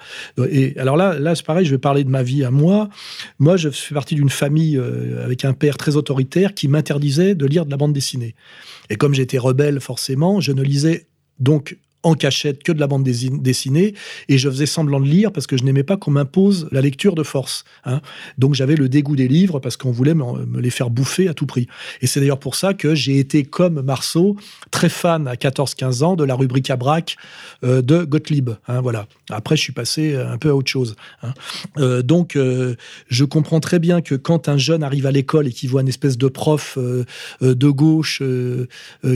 Et 0.51 0.76
alors 0.78 0.97
là, 0.97 1.18
là 1.18 1.34
c'est 1.37 1.47
pareil, 1.47 1.64
je 1.64 1.70
vais 1.70 1.78
parler 1.78 2.03
de 2.03 2.11
ma 2.11 2.24
vie 2.24 2.45
à 2.45 2.51
moi. 2.51 2.91
Moi, 3.39 3.57
je 3.57 3.70
fais 3.70 3.95
partie 3.95 4.16
d'une 4.16 4.28
famille 4.28 4.76
euh, 4.76 5.24
avec 5.24 5.45
un 5.45 5.53
père 5.53 5.76
très 5.76 5.97
autoritaire 5.97 6.55
qui 6.55 6.66
m'interdisait 6.66 7.37
de 7.37 7.47
lire 7.47 7.64
de 7.64 7.70
la 7.70 7.76
bande 7.76 7.93
dessinée. 7.93 8.34
Et 8.91 8.97
comme 8.97 9.14
j'étais 9.14 9.39
rebelle, 9.39 9.80
forcément, 9.80 10.41
je 10.41 10.51
ne 10.51 10.62
lisais 10.62 11.07
donc 11.39 11.78
en 12.07 12.15
cachette 12.15 12.63
que 12.63 12.71
de 12.71 12.79
la 12.79 12.87
bande 12.87 13.03
dessinée 13.03 13.95
et 14.29 14.39
je 14.39 14.49
faisais 14.49 14.67
semblant 14.67 15.01
de 15.01 15.07
lire 15.07 15.33
parce 15.33 15.49
que 15.49 15.57
je 15.57 15.65
n'aimais 15.65 15.83
pas 15.83 15.97
qu'on 15.97 16.13
m'impose 16.13 16.69
la 16.71 16.81
lecture 16.81 17.17
de 17.17 17.25
force. 17.25 17.65
Hein. 17.85 18.01
Donc 18.39 18.55
j'avais 18.55 18.77
le 18.77 18.89
dégoût 18.89 19.17
des 19.17 19.27
livres 19.27 19.59
parce 19.59 19.77
qu'on 19.77 19.91
voulait 19.91 20.15
me, 20.15 20.61
les 20.61 20.71
faire 20.71 20.89
bouffer 20.89 21.27
à 21.27 21.35
tout 21.35 21.47
prix. 21.47 21.67
Et 22.03 22.07
c'est 22.07 22.21
d'ailleurs 22.21 22.39
pour 22.39 22.55
ça 22.55 22.75
que 22.75 22.95
j'ai 22.95 23.19
été, 23.19 23.43
comme 23.43 23.83
Marceau, 23.83 24.37
très 24.71 24.89
fan 24.89 25.27
à 25.27 25.35
14-15 25.35 26.05
ans 26.05 26.15
de 26.15 26.23
la 26.23 26.37
rubrique 26.37 26.71
à 26.71 26.77
braque 26.77 27.17
euh, 27.65 27.83
de 27.83 28.05
Gottlieb. 28.05 28.51
Hein, 28.69 28.81
voilà. 28.83 29.09
Après, 29.31 29.57
je 29.57 29.63
suis 29.63 29.73
passé 29.73 30.15
un 30.15 30.39
peu 30.39 30.51
à 30.51 30.55
autre 30.55 30.71
chose. 30.71 30.95
Hein. 31.25 31.35
Euh, 31.79 32.03
donc, 32.03 32.37
euh, 32.37 32.77
je 33.09 33.25
comprends 33.25 33.59
très 33.59 33.81
bien 33.81 34.01
que 34.01 34.15
quand 34.15 34.49
un 34.49 34.59
jeune 34.59 34.85
arrive 34.85 35.07
à 35.07 35.11
l'école 35.11 35.49
et 35.49 35.53
qu'il 35.53 35.71
voit 35.71 35.81
une 35.81 35.89
espèce 35.89 36.17
de 36.19 36.29
prof 36.29 36.79
de 37.41 37.69
gauche 37.69 38.23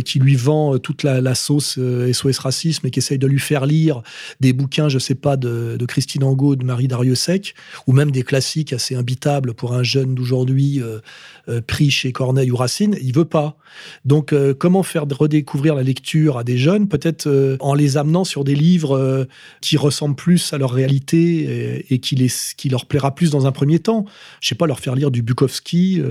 qui 0.04 0.18
lui 0.18 0.34
vend 0.34 0.78
toute 0.78 1.04
la, 1.04 1.20
la 1.20 1.36
sauce 1.36 1.78
SOS 2.12 2.38
racisme, 2.38 2.79
mais 2.82 2.90
qui 2.90 2.98
essaye 2.98 3.18
de 3.18 3.26
lui 3.26 3.38
faire 3.38 3.66
lire 3.66 4.02
des 4.40 4.52
bouquins, 4.52 4.88
je 4.88 4.98
sais 4.98 5.14
pas, 5.14 5.36
de, 5.36 5.78
Christine 5.88 6.24
Angot, 6.24 6.56
de 6.56 6.64
Marie 6.64 6.88
Dariussec, 6.88 7.54
ou 7.86 7.92
même 7.92 8.10
des 8.10 8.22
classiques 8.22 8.72
assez 8.72 8.94
imbitables 8.94 9.54
pour 9.54 9.74
un 9.74 9.82
jeune 9.82 10.14
d'aujourd'hui 10.14 10.80
euh, 10.80 11.00
euh, 11.48 11.60
pris 11.60 11.90
chez 11.90 12.12
Corneille 12.12 12.50
ou 12.50 12.56
Racine, 12.56 12.96
il 13.00 13.14
veut 13.14 13.24
pas. 13.24 13.56
Donc, 14.04 14.32
euh, 14.32 14.54
comment 14.54 14.82
faire 14.82 15.06
redécouvrir 15.06 15.74
la 15.74 15.82
lecture 15.82 16.38
à 16.38 16.44
des 16.44 16.58
jeunes 16.58 16.88
Peut-être 16.88 17.56
en 17.60 17.74
les 17.74 17.96
amenant 17.96 18.24
sur 18.24 18.44
des 18.44 18.54
livres 18.54 19.26
qui 19.60 19.76
ressemblent 19.76 20.16
plus 20.16 20.52
à 20.52 20.58
leur 20.58 20.70
réalité 20.70 21.84
et, 21.88 21.98
qui, 21.98 22.14
les, 22.16 22.28
qui 22.56 22.68
leur 22.68 22.86
plaira 22.86 23.14
plus 23.14 23.30
dans 23.30 23.46
un 23.46 23.52
premier 23.52 23.78
temps? 23.78 24.04
Je 24.40 24.48
sais 24.48 24.54
pas, 24.54 24.66
leur 24.66 24.80
faire 24.80 24.94
lire 24.94 25.10
du 25.10 25.22
Bukowski, 25.22 26.02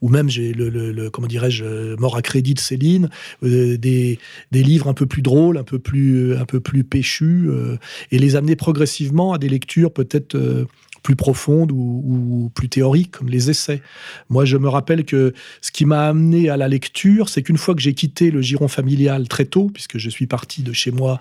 ou 0.00 0.08
même, 0.08 0.28
j'ai 0.28 0.52
le, 0.52 1.10
comment 1.10 1.28
dirais-je, 1.28 1.96
Mort 1.96 2.16
à 2.16 2.22
crédit 2.22 2.54
de 2.54 2.60
Céline, 2.60 3.10
des, 3.42 4.18
des 4.52 4.62
livres 4.62 4.88
un 4.88 4.94
peu 4.94 5.06
plus 5.06 5.22
drôles, 5.22 5.58
un 5.58 5.64
peu 5.64 5.78
plus 5.78 6.36
un 6.36 6.44
peu 6.44 6.60
plus 6.60 6.84
péchu 6.84 7.48
euh, 7.48 7.76
et 8.10 8.18
les 8.18 8.36
amener 8.36 8.56
progressivement 8.56 9.32
à 9.32 9.38
des 9.38 9.48
lectures 9.48 9.92
peut-être 9.92 10.34
euh, 10.34 10.64
plus 11.06 11.14
profondes 11.14 11.70
ou, 11.70 12.50
plus 12.52 12.68
théoriques, 12.68 13.12
comme 13.12 13.28
les 13.28 13.48
essais. 13.48 13.80
Moi, 14.28 14.44
je 14.44 14.56
me 14.56 14.68
rappelle 14.68 15.04
que 15.04 15.34
ce 15.60 15.70
qui 15.70 15.84
m'a 15.84 16.08
amené 16.08 16.48
à 16.48 16.56
la 16.56 16.66
lecture, 16.66 17.28
c'est 17.28 17.44
qu'une 17.44 17.58
fois 17.58 17.76
que 17.76 17.80
j'ai 17.80 17.94
quitté 17.94 18.32
le 18.32 18.42
giron 18.42 18.66
familial 18.66 19.28
très 19.28 19.44
tôt, 19.44 19.70
puisque 19.72 19.98
je 19.98 20.10
suis 20.10 20.26
parti 20.26 20.64
de 20.64 20.72
chez 20.72 20.90
moi 20.90 21.20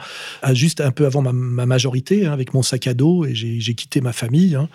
juste 0.54 0.82
un 0.82 0.90
peu 0.90 1.06
avant 1.06 1.22
ma, 1.22 1.68
majorité, 1.68 2.26
hein, 2.26 2.34
avec 2.34 2.56
mon 2.56 2.64
sac 2.64 2.88
à 2.88 2.96
dos, 2.96 3.26
et 3.26 3.36
j'ai 3.36 3.76
quitté 3.76 4.02
ma 4.02 4.12
famille. 4.12 4.56
Hein. 4.56 4.70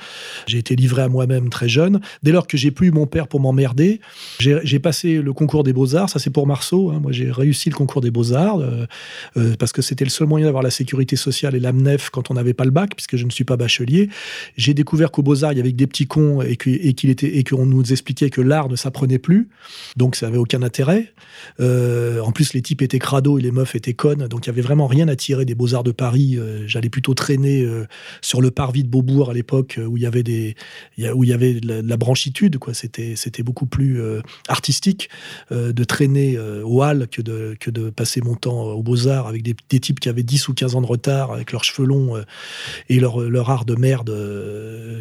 J'ai 0.47 0.59
été 0.59 0.77
livré 0.77 1.03
à 1.03 1.09
moi-même 1.09 1.51
très 1.51 1.69
jeune. 1.69 2.01
Dès 2.23 2.31
lors 2.31 2.47
que 2.47 2.57
j'ai 2.57 2.71
plus 2.71 2.87
eu 2.87 2.93
mon 2.93 3.09
père 3.09 3.27
pour 3.27 3.41
m'emmerder, 3.41 4.01
j'ai 4.39 4.79
passé 4.79 5.21
le 5.21 5.33
concours 5.33 5.65
des 5.65 5.73
beaux-arts. 5.73 6.09
Ça, 6.09 6.21
c'est 6.21 6.31
pour 6.31 6.47
Marceau. 6.47 6.91
Hein. 6.91 7.01
Moi, 7.03 7.11
j'ai 7.11 7.33
réussi 7.33 7.69
le 7.69 7.75
concours 7.75 8.01
des 8.01 8.13
beaux-arts 8.13 8.61
euh, 8.61 8.87
euh, 9.37 9.57
parce 9.59 9.73
que 9.73 9.83
c'était 9.83 10.05
le 10.05 10.11
seul 10.11 10.29
moyen 10.29 10.47
d'avoir 10.47 10.63
la 10.63 10.71
sécurité 10.71 11.17
sociale 11.17 11.57
et 11.57 11.61
l'AMNEF 11.61 12.11
quand 12.11 12.31
on 12.31 12.35
n'avait 12.35 12.55
pas 12.55 12.65
le 12.65 12.71
bac, 12.71 12.95
puisque 12.95 13.17
je 13.17 13.25
ne 13.25 13.31
suis 13.31 13.43
pas 13.43 13.57
bachelier. 13.57 14.09
J'ai 14.57 14.73
découvert 14.73 15.00
qu'au 15.09 15.23
Beaux-Arts, 15.23 15.53
il 15.53 15.57
y 15.57 15.61
avait 15.61 15.73
des 15.73 15.87
petits 15.87 16.07
cons 16.07 16.43
et 16.43 16.53
était 16.53 17.39
et 17.39 17.45
qu'on 17.45 17.67
nous 17.67 17.93
expliquait 17.93 18.31
que 18.31 18.41
l'art 18.41 18.69
ne 18.69 18.77
s'apprenait 18.77 19.19
plus. 19.19 19.49
Donc, 19.97 20.17
ça 20.17 20.27
avait 20.27 20.39
aucun 20.39 20.63
intérêt. 20.63 21.13
Euh, 21.61 22.21
en 22.21 22.33
plus, 22.33 22.53
les 22.53 22.63
types 22.63 22.83
étaient 22.83 22.99
crado 22.99 23.39
et 23.39 23.43
les 23.43 23.51
meufs 23.51 23.75
étaient 23.75 23.95
connes. 23.95 24.29
Donc, 24.29 24.47
il 24.47 24.49
y 24.49 24.51
avait 24.51 24.61
vraiment 24.61 24.87
rien 24.87 25.09
à 25.09 25.17
tirer 25.17 25.45
des 25.45 25.55
Beaux-Arts 25.55 25.85
de 25.85 25.93
Paris. 25.93 26.37
Euh, 26.37 26.65
j'allais 26.67 26.91
plutôt 26.91 27.15
traîner 27.15 27.63
euh, 27.63 27.87
sur 28.21 28.41
le 28.41 28.51
parvis 28.51 28.85
de 28.85 28.89
Beaubourg 28.89 29.31
à 29.31 29.35
l'époque 29.35 29.79
où 29.85 29.97
il 29.97 30.03
y 30.03 30.07
avait 30.07 30.21
où 31.15 31.25
y 31.25 31.33
avait 31.33 31.55
de 31.55 31.89
la, 31.89 31.97
branchitude, 31.97 32.59
quoi. 32.59 32.75
C'était, 32.75 33.43
beaucoup 33.43 33.67
plus 33.67 34.01
artistique 34.49 35.09
de 35.51 35.85
traîner 35.85 36.39
au 36.39 36.83
Hall 36.83 37.09
que 37.09 37.23
de, 37.23 37.57
que 37.59 37.71
de 37.71 37.89
passer 37.91 38.21
mon 38.21 38.35
temps 38.35 38.73
aux 38.73 38.83
Beaux-Arts 38.83 39.27
avec 39.27 39.43
des, 39.43 39.55
des, 39.69 39.81
types 39.81 39.99
qui 39.99 40.09
avaient 40.09 40.23
10 40.23 40.49
ou 40.49 40.55
15 40.55 40.75
ans 40.75 40.81
de 40.83 40.87
retard 40.87 41.33
avec 41.33 41.53
leurs 41.53 41.65
cheveux 41.65 41.87
longs 41.87 42.23
et 42.89 43.01
leur, 43.01 43.21
leur 43.21 43.51
art 43.51 43.65
de 43.65 43.75
merde 43.75 44.11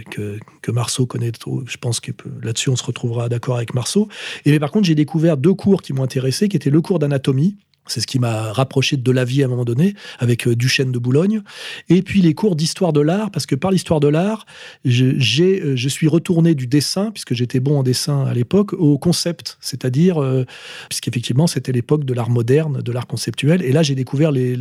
que, 0.10 0.72
Marceau 0.72 1.06
connaît. 1.06 1.32
Je 1.66 1.78
pense 1.78 2.00
que 2.00 2.12
là-dessus, 2.44 2.70
on 2.70 2.76
se 2.76 2.84
retrouvera 2.84 3.28
d'accord 3.30 3.58
avec 3.58 3.74
Marceau. 3.74 4.08
Et 4.46 4.52
mais 4.52 4.60
par 4.60 4.72
contre, 4.72 4.86
j'ai 4.86 4.96
découvert 4.96 5.36
deux 5.36 5.54
cours 5.54 5.82
qui 5.82 5.94
m'ont 5.94 6.04
intéressé, 6.04 6.48
qui 6.48 6.56
étaient 6.56 6.70
le 6.70 6.82
cours 6.82 7.00
d'anatomie 7.00 7.58
c'est 7.92 8.02
ce 8.02 8.08
qui 8.08 8.20
m'a 8.20 8.54
rapproché 8.54 8.98
de 8.98 9.12
la 9.12 9.26
vie 9.26 9.44
à 9.44 9.46
un 9.46 9.50
moment 9.50 9.66
donné, 9.66 9.96
avec 10.20 10.48
euh, 10.48 10.56
Duchesne 10.56 10.92
de 10.92 11.00
Boulogne. 11.00 11.42
Et 11.90 12.02
puis 12.02 12.22
les 12.22 12.34
cours 12.34 12.56
d'histoire 12.56 12.94
de 12.94 13.02
l'art, 13.02 13.32
parce 13.32 13.46
que 13.46 13.56
par 13.56 13.72
l'histoire 13.72 14.00
de 14.00 14.08
l'art, 14.08 14.46
j'ai, 14.86 15.62
euh, 15.62 15.76
je 15.76 15.90
suis 15.90 16.08
retourné 16.08 16.56
du 16.56 16.68
dessin, 16.68 17.12
puisque 17.12 17.34
j'étais 17.34 17.60
bon 17.60 17.80
en 17.80 17.84
dessin 17.84 18.26
à 18.26 18.34
l'époque, 18.34 18.74
au 18.74 18.98
concept. 18.98 19.58
C'est-à-dire, 19.60 20.22
euh, 20.22 20.46
puisqu'effectivement, 20.90 21.48
c'était 21.48 21.72
l'époque 21.72 22.06
de 22.06 22.14
l'art 22.14 22.30
moderne, 22.30 22.82
de 22.82 22.92
l'art 22.92 23.08
conceptuel. 23.08 23.62
Et 23.64 23.72
là, 23.72 23.84
j'ai 23.84 23.96
découvert 23.96 24.32
les, 24.32 24.56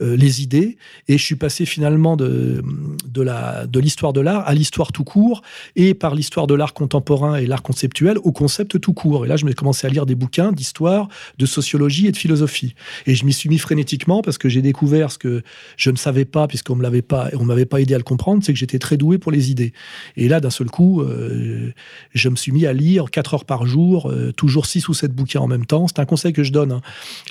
les 0.00 0.42
idées. 0.42 0.76
Et 1.08 1.18
je 1.18 1.22
suis 1.22 1.36
passé 1.36 1.66
finalement 1.66 2.16
de, 2.16 2.62
de, 3.08 3.80
l'histoire 3.80 4.12
de 4.12 4.20
l'art 4.20 4.46
à 4.46 4.54
l'histoire 4.54 4.92
tout 4.92 5.04
court, 5.04 5.42
et 5.76 5.94
par 5.94 6.14
l'histoire 6.14 6.46
de 6.46 6.54
l'art 6.54 6.74
contemporain 6.74 7.36
et 7.36 7.46
l'art 7.46 7.62
conceptuel 7.62 8.18
au 8.24 8.32
concept 8.32 8.80
tout 8.80 8.92
court. 8.92 9.24
Et 9.24 9.28
là, 9.28 9.36
je 9.36 9.44
me 9.44 9.52
commencé 9.52 9.86
à 9.86 9.90
lire 9.90 10.06
des 10.06 10.14
bouquins 10.14 10.52
d'histoire, 10.52 11.08
de 11.38 11.46
sociologie 11.46 12.06
et 12.06 12.12
de 12.12 12.16
philosophie. 12.22 12.74
Et 13.06 13.14
je 13.14 13.24
m'y 13.24 13.32
suis 13.32 13.48
mis 13.48 13.58
frénétiquement 13.58 14.22
parce 14.22 14.38
que 14.38 14.48
j'ai 14.48 14.62
découvert 14.62 15.10
ce 15.10 15.18
que 15.18 15.42
je 15.76 15.90
ne 15.90 15.96
savais 15.96 16.24
pas, 16.24 16.46
puisqu'on 16.46 16.76
me 16.76 16.82
l'avait 16.82 17.02
pas, 17.02 17.30
m'avait 17.40 17.66
pas 17.66 17.80
aidé 17.80 17.94
à 17.94 17.98
le 17.98 18.04
comprendre, 18.04 18.42
c'est 18.44 18.52
que 18.52 18.58
j'étais 18.58 18.78
très 18.78 18.96
doué 18.96 19.18
pour 19.18 19.32
les 19.32 19.50
idées. 19.50 19.72
Et 20.16 20.28
là, 20.28 20.40
d'un 20.40 20.50
seul 20.50 20.70
coup, 20.70 21.02
euh, 21.02 21.72
je 22.14 22.28
me 22.28 22.36
suis 22.36 22.52
mis 22.52 22.66
à 22.66 22.72
lire 22.72 23.10
4 23.10 23.34
heures 23.34 23.44
par 23.44 23.66
jour, 23.66 24.10
euh, 24.10 24.32
toujours 24.32 24.66
6 24.66 24.88
ou 24.88 24.94
7 24.94 25.12
bouquins 25.12 25.40
en 25.40 25.48
même 25.48 25.66
temps. 25.66 25.86
C'est 25.88 25.98
un 25.98 26.04
conseil 26.04 26.32
que 26.32 26.44
je 26.44 26.52
donne. 26.52 26.72
Hein. 26.72 26.80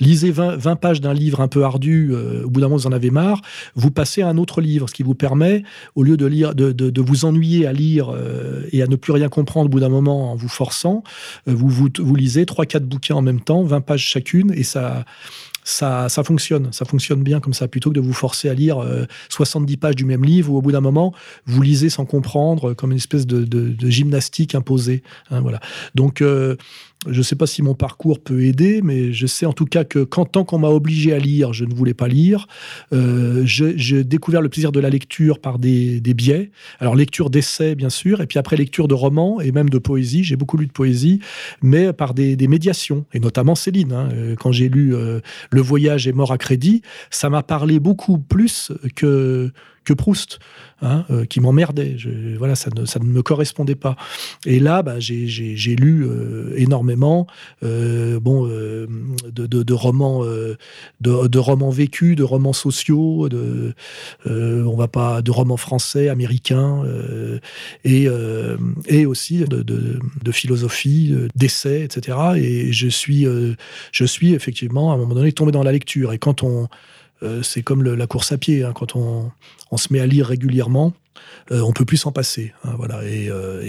Lisez 0.00 0.30
20, 0.30 0.56
20, 0.56 0.76
pages 0.76 1.00
d'un 1.00 1.14
livre 1.14 1.40
un 1.40 1.48
peu 1.48 1.64
ardu, 1.64 2.10
euh, 2.12 2.44
au 2.44 2.50
bout 2.50 2.60
d'un 2.60 2.66
moment, 2.66 2.76
vous 2.76 2.86
en 2.86 2.92
avez 2.92 3.10
marre. 3.10 3.40
Vous 3.74 3.90
passez 3.90 4.22
à 4.22 4.28
un 4.28 4.36
autre 4.36 4.60
livre, 4.60 4.88
ce 4.88 4.94
qui 4.94 5.02
vous 5.02 5.14
permet, 5.14 5.62
au 5.94 6.02
lieu 6.02 6.16
de, 6.16 6.26
lire, 6.26 6.54
de, 6.54 6.72
de, 6.72 6.90
de 6.90 7.00
vous 7.00 7.24
ennuyer 7.24 7.66
à 7.66 7.72
lire 7.72 8.14
et 8.72 8.82
à 8.82 8.86
ne 8.86 8.96
plus 8.96 9.12
rien 9.12 9.28
comprendre 9.28 9.66
au 9.66 9.68
bout 9.68 9.80
d'un 9.80 9.88
moment 9.88 10.32
en 10.32 10.36
vous 10.36 10.48
forçant, 10.48 11.02
vous, 11.46 11.68
vous, 11.68 11.88
vous 11.98 12.14
lisez 12.14 12.44
3-4 12.44 12.80
bouquins 12.80 13.14
en 13.14 13.22
même 13.22 13.40
temps, 13.40 13.62
20 13.62 13.80
pages 13.80 14.04
chacune, 14.04 14.52
et 14.54 14.62
ça 14.72 15.04
ça, 15.64 16.08
fonctionne. 16.24 16.72
Ça 16.72 16.84
fonctionne 16.84 17.22
bien 17.22 17.38
comme 17.38 17.54
ça, 17.54 17.68
plutôt 17.68 17.90
que 17.90 17.94
de 17.94 18.00
vous 18.00 18.12
forcer 18.12 18.48
à 18.48 18.54
lire 18.54 18.84
70 19.28 19.76
pages 19.76 19.94
du 19.94 20.04
même 20.04 20.24
livre 20.24 20.52
où 20.52 20.56
au 20.56 20.60
bout 20.60 20.72
d'un 20.72 20.80
moment, 20.80 21.14
vous 21.46 21.62
lisez 21.62 21.88
sans 21.88 22.04
comprendre, 22.04 22.74
comme 22.74 22.90
une 22.90 22.96
espèce 22.96 23.26
de, 23.26 23.76
gymnastique 23.88 24.56
imposée. 24.56 25.04
Hein, 25.30 25.40
voilà. 25.40 25.60
Donc, 25.94 26.22
je 27.08 27.18
ne 27.18 27.22
sais 27.22 27.34
pas 27.34 27.46
si 27.46 27.62
mon 27.62 27.74
parcours 27.74 28.20
peut 28.20 28.44
aider, 28.44 28.80
mais 28.82 29.12
je 29.12 29.26
sais 29.26 29.44
en 29.44 29.52
tout 29.52 29.64
cas 29.64 29.82
que 29.84 30.04
quand 30.04 30.24
tant 30.24 30.44
qu'on 30.44 30.58
m'a 30.58 30.68
obligé 30.68 31.12
à 31.12 31.18
lire, 31.18 31.52
je 31.52 31.64
ne 31.64 31.74
voulais 31.74 31.94
pas 31.94 32.06
lire. 32.06 32.46
Euh, 32.92 33.42
j'ai 33.44 34.04
découvert 34.04 34.40
le 34.40 34.48
plaisir 34.48 34.70
de 34.70 34.78
la 34.78 34.88
lecture 34.88 35.40
par 35.40 35.58
des, 35.58 36.00
biais. 36.00 36.50
Alors 36.78 36.94
lecture 36.94 37.30
d'essais, 37.30 37.74
bien 37.74 37.90
sûr, 37.90 38.20
et 38.20 38.26
puis 38.26 38.38
après 38.38 38.56
lecture 38.56 38.86
de 38.86 38.94
romans 38.94 39.40
et 39.40 39.50
même 39.50 39.68
de 39.68 39.78
poésie. 39.78 40.22
J'ai 40.22 40.36
beaucoup 40.36 40.56
lu 40.56 40.66
de 40.66 40.72
poésie, 40.72 41.20
mais 41.60 41.92
par 41.92 42.14
des, 42.14 42.36
médiations, 42.46 43.04
et 43.12 43.20
notamment 43.20 43.54
Céline. 43.54 43.92
Hein. 43.92 44.08
Euh, 44.12 44.36
quand 44.36 44.52
j'ai 44.52 44.68
lu 44.68 44.94
euh, 44.94 45.20
Le 45.50 45.60
voyage 45.60 46.06
est 46.06 46.12
mort 46.12 46.32
à 46.32 46.38
crédit, 46.38 46.82
ça 47.10 47.30
m'a 47.30 47.42
parlé 47.42 47.80
beaucoup 47.80 48.18
plus 48.18 48.72
que 48.94 49.50
que 49.84 49.92
Proust, 49.92 50.38
hein, 50.80 51.04
euh, 51.10 51.24
qui 51.24 51.40
m'emmerdait. 51.40 51.96
Voilà, 52.38 52.54
ça 52.54 52.70
ne, 52.74 53.04
me 53.04 53.22
correspondait 53.22 53.74
pas. 53.74 53.96
Et 54.46 54.60
là, 54.60 54.82
bah, 54.82 54.98
j'ai 54.98 55.76
lu 55.76 56.04
euh, 56.04 56.54
énormément, 56.56 57.26
euh, 57.62 58.20
bon, 58.20 58.46
de, 58.46 59.72
romans, 59.72 60.24
de, 61.00 61.38
romans 61.38 61.70
vécus, 61.70 62.16
de 62.16 62.22
romans 62.22 62.52
sociaux, 62.52 63.28
de, 63.28 63.74
on 64.26 64.76
va 64.76 64.88
pas, 64.88 65.22
de 65.22 65.30
romans 65.30 65.56
français, 65.56 66.08
américains, 66.08 66.82
et, 67.84 68.08
aussi 69.06 69.44
de, 69.44 69.62
de 69.62 70.32
philosophie, 70.32 71.14
d'essais, 71.34 71.82
etc. 71.82 72.18
Et 72.36 72.72
je 72.72 72.88
suis, 72.88 73.26
je 73.92 74.04
suis 74.04 74.34
effectivement 74.34 74.92
à 74.92 74.94
un 74.94 74.98
moment 74.98 75.14
donné 75.14 75.32
tombé 75.32 75.52
dans 75.52 75.62
la 75.62 75.72
lecture. 75.72 76.12
Et 76.12 76.18
quand 76.18 76.42
on 76.42 76.68
c'est 77.42 77.62
comme 77.62 77.82
la 77.82 78.06
course 78.06 78.32
à 78.32 78.38
pied. 78.38 78.64
Hein. 78.64 78.72
quand 78.74 78.96
on, 78.96 79.30
se 79.76 79.92
met 79.92 80.00
à 80.00 80.06
lire 80.06 80.26
régulièrement, 80.26 80.92
euh, 81.50 81.60
on 81.60 81.72
peut 81.72 81.84
plus 81.84 81.96
s'en 81.96 82.12
passer. 82.12 82.52
Hein, 82.64 82.74
voilà. 82.76 83.00
Euh, 83.00 83.62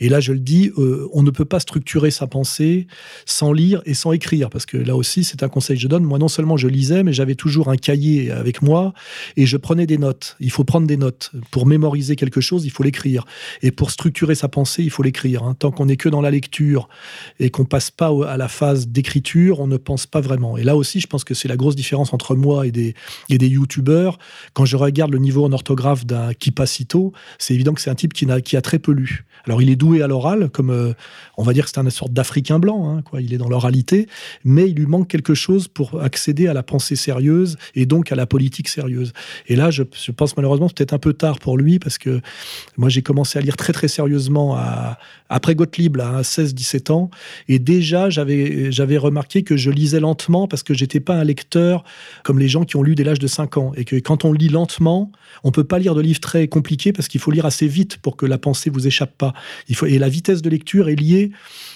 et, 0.00 0.08
là, 0.08 0.20
je 0.20 0.32
le 0.32 0.38
dis, 0.38 0.70
euh, 0.78 1.08
on 1.12 1.22
ne 1.22 1.30
peut 1.30 1.44
pas 1.44 1.60
structurer 1.60 2.10
sa 2.10 2.26
pensée 2.26 2.86
sans 3.26 3.52
lire 3.52 3.82
et 3.86 3.94
sans 3.94 4.12
écrire, 4.12 4.50
parce 4.50 4.66
que 4.66 4.76
là 4.76 4.96
aussi, 4.96 5.24
c'est 5.24 5.42
un 5.42 5.48
conseil 5.48 5.76
que 5.76 5.82
je 5.82 5.88
donne. 5.88 6.04
Moi, 6.04 6.18
non 6.18 6.28
seulement 6.28 6.56
je 6.56 6.68
lisais, 6.68 7.02
mais 7.02 7.12
j'avais 7.12 7.34
toujours 7.34 7.68
un 7.68 7.76
cahier 7.76 8.30
avec 8.30 8.62
moi 8.62 8.92
et 9.36 9.46
je 9.46 9.56
prenais 9.56 9.86
des 9.86 9.98
notes. 9.98 10.36
Il 10.40 10.50
faut 10.50 10.64
prendre 10.64 10.86
des 10.86 10.96
notes. 10.96 11.32
Pour 11.50 11.66
mémoriser 11.66 12.16
quelque 12.16 12.40
chose, 12.40 12.64
il 12.64 12.70
faut 12.70 12.82
l'écrire. 12.82 13.24
Et 13.62 13.70
pour 13.70 13.90
structurer 13.90 14.34
sa 14.34 14.48
pensée, 14.48 14.82
il 14.82 14.90
faut 14.90 15.02
l'écrire. 15.02 15.42
Hein. 15.42 15.54
Tant 15.58 15.70
qu'on 15.70 15.86
n'est 15.86 15.96
que 15.96 16.08
dans 16.08 16.20
la 16.20 16.30
lecture 16.30 16.88
et 17.40 17.50
qu'on 17.50 17.64
passe 17.64 17.90
pas 17.90 18.10
à 18.28 18.36
la 18.36 18.48
phase 18.48 18.88
d'écriture, 18.88 19.60
on 19.60 19.66
ne 19.66 19.76
pense 19.76 20.06
pas 20.06 20.20
vraiment. 20.20 20.56
Et 20.56 20.64
là 20.64 20.76
aussi, 20.76 21.00
je 21.00 21.06
pense 21.06 21.24
que 21.24 21.34
c'est 21.34 21.48
la 21.48 21.56
grosse 21.56 21.76
différence 21.76 22.12
entre 22.12 22.36
moi 22.36 22.66
et 22.66 22.70
des, 22.70 22.94
et 23.28 23.38
des 23.38 23.48
youtubeurs. 23.48 24.18
Quand 24.52 24.64
je 24.64 24.76
regarde 24.76 25.12
le 25.12 25.18
niveau 25.18 25.44
en 25.44 25.52
orthographe 25.52 26.06
d'un 26.06 26.34
C'est 27.38 27.54
évident 27.54 27.72
que 27.74 27.80
c'est 27.80 27.90
un 27.90 27.94
type 27.94 28.12
qui 28.12 28.30
a, 28.30 28.40
qui 28.40 28.56
a 28.56 28.62
très 28.62 28.78
peu 28.78 28.92
lu. 28.92 29.24
Alors 29.46 29.60
il 29.60 29.70
est 29.70 29.76
doué 29.76 30.02
à 30.02 30.06
l'oral, 30.06 30.48
comme 30.50 30.70
euh, 30.70 30.92
on 31.36 31.42
va 31.42 31.52
dire 31.52 31.68
c'est 31.68 31.78
une 31.78 31.90
sorte 31.90 32.12
d'Africain 32.12 32.58
blanc, 32.58 32.88
hein, 32.88 33.02
quoi. 33.02 33.20
Il 33.20 33.34
est 33.34 33.38
dans 33.38 33.48
l'oralité, 33.48 34.08
mais 34.44 34.68
il 34.68 34.76
lui 34.76 34.86
manque 34.86 35.08
quelque 35.08 35.34
chose 35.34 35.68
pour 35.68 36.00
accéder 36.00 36.46
à 36.46 36.54
la 36.54 36.62
pensée 36.62 36.96
sérieuse 36.96 37.56
et 37.74 37.86
donc 37.86 38.10
à 38.10 38.14
la 38.14 38.26
politique 38.26 38.68
sérieuse. 38.68 39.12
Et 39.46 39.56
là, 39.56 39.70
je, 39.70 39.82
pense 39.82 40.36
malheureusement 40.36 40.68
peut-être 40.68 40.92
un 40.92 40.98
peu 40.98 41.12
tard 41.12 41.38
pour 41.38 41.58
lui 41.58 41.78
parce 41.78 41.98
que 41.98 42.20
moi 42.76 42.88
j'ai 42.88 43.02
commencé 43.02 43.38
à 43.38 43.42
lire 43.42 43.56
très 43.56 43.72
très 43.72 43.88
sérieusement 43.88 44.56
après 45.28 45.54
Gottlieb 45.54 45.98
à 46.00 46.22
16-17 46.22 46.92
ans 46.92 47.10
et 47.48 47.58
déjà 47.58 48.10
j'avais 48.10 48.96
remarqué 48.96 49.42
que 49.42 49.56
je 49.56 49.70
lisais 49.70 50.00
lentement 50.00 50.46
parce 50.48 50.62
que 50.62 50.74
j'étais 50.74 51.00
pas 51.00 51.16
un 51.16 51.24
lecteur 51.24 51.84
comme 52.22 52.38
les 52.38 52.48
gens 52.48 52.64
qui 52.64 52.76
ont 52.76 52.82
lu 52.82 52.94
dès 52.94 53.04
l'âge 53.04 53.18
de 53.18 53.26
5 53.26 53.56
ans 53.56 53.72
et 53.76 53.84
que 53.84 53.96
quand 53.96 54.24
on 54.24 54.32
lit 54.32 54.48
lentement, 54.48 55.10
on 55.42 55.50
peut 55.50 55.64
pas 55.64 55.78
lire 55.78 55.94
de 55.94 56.00
livres 56.00 56.20
très 56.20 56.48
compliqués 56.48 56.73
parce 56.92 57.08
qu'il 57.08 57.20
faut 57.20 57.30
lire 57.30 57.46
assez 57.46 57.66
vite 57.66 57.98
pour 57.98 58.16
que 58.16 58.26
la 58.26 58.38
pensée 58.38 58.70
vous 58.70 58.86
échappe 58.86 59.16
pas. 59.16 59.32
Il 59.68 59.76
faut, 59.76 59.86
et 59.86 59.98
la 59.98 60.08
vitesse 60.08 60.42
de 60.42 60.50
lecture 60.50 60.88
est 60.88 60.94
liée 60.94 61.30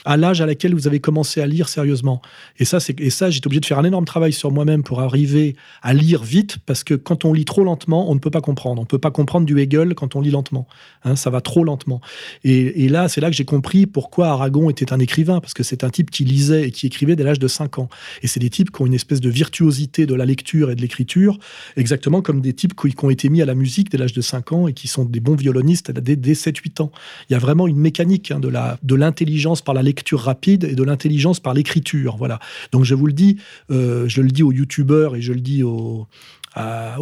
à 0.04 0.16
l'âge 0.16 0.40
à 0.40 0.46
laquelle 0.46 0.74
vous 0.74 0.86
avez 0.86 1.00
commencé 1.00 1.40
à 1.40 1.46
lire 1.46 1.68
sérieusement. 1.68 2.22
Et 2.58 2.64
ça, 2.64 2.80
c'est, 2.80 2.98
et 3.00 3.10
ça, 3.10 3.30
j'étais 3.30 3.46
obligé 3.46 3.60
de 3.60 3.66
faire 3.66 3.78
un 3.78 3.84
énorme 3.84 4.04
travail 4.04 4.32
sur 4.32 4.50
moi-même 4.50 4.82
pour 4.82 5.00
arriver 5.00 5.56
à 5.82 5.94
lire 5.94 6.22
vite, 6.22 6.58
parce 6.66 6.84
que 6.84 6.94
quand 6.94 7.24
on 7.24 7.32
lit 7.32 7.44
trop 7.44 7.64
lentement, 7.64 8.10
on 8.10 8.14
ne 8.14 8.20
peut 8.20 8.30
pas 8.30 8.40
comprendre. 8.40 8.80
On 8.80 8.84
ne 8.84 8.88
peut 8.88 8.98
pas 8.98 9.10
comprendre 9.10 9.46
du 9.46 9.58
Hegel 9.60 9.94
quand 9.94 10.16
on 10.16 10.20
lit 10.20 10.30
lentement. 10.30 10.66
Hein, 11.04 11.16
ça 11.16 11.30
va 11.30 11.40
trop 11.40 11.64
lentement. 11.64 12.00
Et, 12.44 12.88
là, 12.88 13.08
c'est 13.08 13.20
là 13.20 13.30
que 13.30 13.36
j'ai 13.36 13.44
compris 13.44 13.86
pourquoi 13.86 14.28
Aragon 14.28 14.70
était 14.70 14.92
un 14.92 14.98
écrivain, 14.98 15.40
parce 15.40 15.54
que 15.54 15.62
c'est 15.62 15.84
un 15.84 15.90
type 15.90 16.10
qui 16.10 16.24
lisait 16.24 16.68
et 16.68 16.70
qui 16.70 16.86
écrivait 16.86 17.16
dès 17.16 17.24
l'âge 17.24 17.38
de 17.38 17.48
5 17.48 17.78
ans. 17.78 17.88
Et 18.22 18.26
c'est 18.26 18.40
des 18.40 18.50
types 18.50 18.70
qui 18.70 18.82
ont 18.82 18.86
une 18.86 18.94
espèce 18.94 19.20
de 19.20 19.30
virtuosité 19.30 20.06
de 20.06 20.14
la 20.14 20.24
lecture 20.24 20.70
et 20.70 20.74
de 20.74 20.80
l'écriture, 20.80 21.38
exactement 21.76 22.22
comme 22.22 22.40
des 22.40 22.52
types 22.52 22.74
qui, 22.74 22.94
ont 23.02 23.10
été 23.10 23.28
mis 23.28 23.42
à 23.42 23.46
la 23.46 23.54
musique 23.54 23.90
dès 23.90 23.98
l'âge 23.98 24.12
de 24.12 24.20
5 24.20 24.52
ans 24.52 24.68
et 24.68 24.72
qui 24.72 24.87
sont 24.88 25.04
des 25.04 25.20
bons 25.20 25.34
violonistes 25.34 25.90
dès, 25.90 26.16
dès 26.16 26.32
7-8 26.32 26.82
ans. 26.82 26.90
Il 27.28 27.32
y 27.32 27.36
a 27.36 27.38
vraiment 27.38 27.66
une 27.66 27.78
mécanique 27.78 28.30
hein, 28.30 28.40
de, 28.40 28.52
de 28.82 28.94
l'intelligence 28.94 29.62
par 29.62 29.74
la 29.74 29.82
lecture 29.82 30.20
rapide 30.20 30.64
et 30.64 30.74
de 30.74 30.82
l'intelligence 30.82 31.40
par 31.40 31.54
l'écriture. 31.54 32.16
Voilà. 32.16 32.38
Donc 32.72 32.84
je 32.84 32.94
vous 32.94 33.06
le 33.06 33.12
dis, 33.12 33.38
euh, 33.70 34.08
je 34.08 34.22
le 34.22 34.30
dis 34.30 34.42
aux 34.42 34.52
youtubeurs 34.52 35.16
et 35.16 35.20
je 35.20 35.32
le 35.32 35.40
dis 35.40 35.62
aux, 35.62 36.06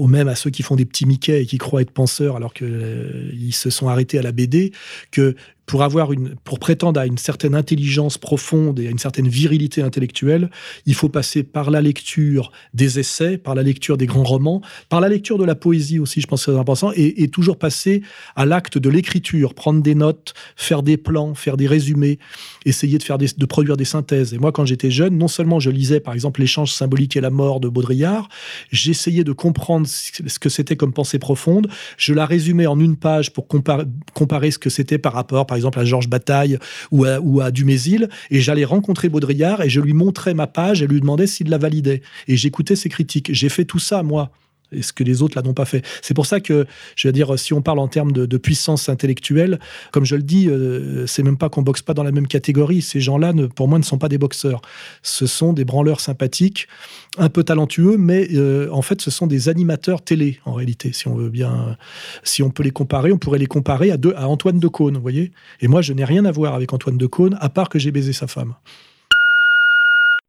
même 0.09 0.29
à 0.29 0.35
ceux 0.35 0.51
qui 0.51 0.63
font 0.63 0.77
des 0.77 0.85
petits 0.85 1.07
Mickey 1.07 1.43
et 1.43 1.47
qui 1.47 1.59
croient 1.59 1.83
être 1.83 1.91
penseurs 1.91 2.37
alors 2.37 2.53
qu'ils 2.55 2.67
euh, 2.67 3.51
se 3.53 3.71
sont 3.71 3.89
arrêtés 3.89 4.19
à 4.19 4.23
la 4.23 4.33
BD, 4.33 4.73
que 5.11 5.35
pour 5.67 5.83
avoir 5.83 6.13
une, 6.13 6.37
pour 6.45 6.59
prétendre 6.59 7.01
à 7.01 7.07
une 7.07 7.19
certaine 7.19 7.55
intelligence 7.55 8.19
profonde 8.19 8.79
et 8.79 8.87
à 8.87 8.91
une 8.91 8.99
certaine 8.99 9.29
virilité 9.29 9.83
intellectuelle, 9.83 10.51
il 10.87 10.95
faut 10.95 11.09
passer 11.09 11.43
par 11.43 11.71
la 11.71 11.81
lecture 11.81 12.53
des 12.73 12.99
essais, 12.99 13.37
par 13.37 13.55
la 13.55 13.63
lecture 13.63 13.97
des 13.97 14.07
grands 14.07 14.23
romans, 14.23 14.63
par 14.89 15.01
la 15.01 15.09
lecture 15.09 15.39
de 15.39 15.45
la 15.45 15.55
poésie 15.55 15.99
aussi, 15.99 16.21
je 16.21 16.27
pense 16.27 16.47
que 16.47 16.53
c'est 16.53 16.59
important, 16.59 16.93
et, 16.95 17.27
toujours 17.29 17.59
passer 17.59 18.03
à 18.37 18.47
l'acte 18.47 18.79
de 18.79 18.89
l'écriture, 18.89 19.53
prendre 19.53 19.83
des 19.83 19.97
notes, 19.97 20.35
faire 20.55 20.85
des 20.85 20.97
plans, 20.97 21.35
faire 21.35 21.57
des 21.57 21.67
résumés, 21.67 22.19
essayer 22.65 22.99
de 22.99 23.03
faire 23.03 23.19
de 23.19 23.47
produire 23.47 23.77
des 23.77 23.85
synthèses. 23.85 24.33
Et 24.33 24.39
moi, 24.39 24.53
quand 24.53 24.65
j'étais 24.65 24.93
jeune, 24.93 25.19
non 25.19 25.29
seulement 25.29 25.59
je 25.59 25.71
lisais 25.71 25.99
par 25.99 26.15
exemple 26.15 26.41
l'échange 26.41 26.73
symbolique 26.73 27.17
et 27.17 27.21
la 27.21 27.31
mort 27.31 27.59
de 27.59 27.69
Baudrillard, 27.69 28.29
j'essayais 28.71 29.25
de 29.25 29.33
comprendre 29.33 29.87
ce 29.89 30.39
que 30.39 30.49
c'était 30.49 30.77
comme 30.77 30.93
pensée 30.93 31.19
profonde, 31.19 31.69
je 31.97 32.15
la 32.15 32.27
résumais 32.27 32.67
en 32.67 32.79
une 32.79 32.97
page 32.97 33.33
pour 33.33 33.49
comparer, 33.49 33.85
comparer 34.15 34.53
ce 34.53 34.59
que 34.59 34.71
c'était 34.71 34.99
par 34.99 35.13
rapport, 35.13 35.47
par 35.47 35.56
par 35.57 35.63
exemple 35.65 35.81
à 35.81 35.85
Georges 35.85 36.09
Bataille 36.09 36.59
ou 36.91 37.05
à, 37.05 37.21
ou 37.21 37.41
à 37.41 37.51
Dumézil, 37.51 38.09
et 38.31 38.41
j'allais 38.41 38.65
rencontrer 38.65 39.09
Baudrillard 39.09 39.63
et 39.63 39.69
je 39.69 39.81
lui 39.81 39.93
montrais 39.93 40.35
ma 40.35 40.47
page 40.47 40.83
et 40.83 40.87
lui 40.87 41.01
demandais 41.01 41.27
s'il 41.27 41.49
la 41.49 41.59
validait. 41.59 42.03
Et 42.29 42.37
j'écoutais 42.37 42.77
ses 42.77 42.89
critiques. 42.89 43.33
J'ai 43.33 43.49
fait 43.49 43.65
tout 43.65 43.79
ça, 43.79 44.03
moi 44.03 44.31
et 44.73 44.83
ce 44.83 44.93
que 44.93 45.05
les 45.05 45.23
autres 45.23 45.37
là 45.37 45.43
n'ont 45.43 45.55
pas 45.55 45.65
fait. 45.65 45.85
C'est 46.03 46.15
pour 46.15 46.27
ça 46.27 46.41
que, 46.41 46.67
je 46.97 47.09
veux 47.09 47.13
dire, 47.13 47.39
si 47.39 47.53
on 47.53 47.63
parle 47.63 47.79
en 47.79 47.89
termes 47.89 48.13
de, 48.13 48.37
puissance 48.37 48.89
intellectuelle, 48.89 49.59
comme 49.93 50.05
je 50.05 50.15
le 50.15 50.23
dis, 50.23 50.49
euh, 50.49 51.07
c'est 51.07 51.23
même 51.23 51.39
pas 51.39 51.49
qu'on 51.49 51.63
boxe 51.63 51.83
pas 51.83 51.95
dans 51.95 52.03
la 52.03 52.13
même 52.13 52.27
catégorie. 52.27 52.83
Ces 52.83 53.01
gens-là, 53.01 53.33
pour 53.55 53.67
moi, 53.67 53.79
ne 53.79 53.85
sont 53.85 53.99
pas 53.99 54.09
des 54.09 54.19
boxeurs. 54.19 54.61
Ce 55.03 55.27
sont 55.27 55.53
des 55.53 55.65
branleurs 55.65 56.01
sympathiques, 56.01 56.69
un 57.17 57.29
peu 57.29 57.43
talentueux, 57.43 57.97
mais 57.97 58.29
euh, 58.35 58.69
en 58.71 58.83
fait, 58.83 59.01
ce 59.01 59.11
sont 59.11 59.27
des 59.27 59.49
animateurs 59.49 60.03
télé, 60.03 60.39
en 60.45 60.53
réalité. 60.53 60.93
Si 60.93 61.09
on 61.09 61.15
veut 61.15 61.31
bien, 61.31 61.77
si 62.25 62.43
on 62.43 62.51
peut 62.51 62.63
les 62.63 62.71
comparer, 62.71 63.11
on 63.11 63.19
pourrait 63.19 63.39
les 63.39 63.47
comparer 63.47 63.91
à, 63.91 63.97
deux, 63.97 64.13
à 64.17 64.29
Antoine 64.29 64.59
de 64.59 64.69
Caunes, 64.69 64.97
vous 64.97 65.03
voyez. 65.03 65.33
Et 65.61 65.69
moi, 65.69 65.83
je 65.83 65.93
n'ai 65.93 66.05
rien 66.05 66.25
à 66.25 66.31
voir 66.31 66.55
avec 66.55 66.73
Antoine 66.73 66.99
de 66.99 67.07
Caunes, 67.07 67.37
à 67.41 67.49
part 67.49 67.69
que 67.69 67.79
j'ai 67.79 67.91
baisé 67.91 68.13
sa 68.13 68.27
femme. 68.27 68.55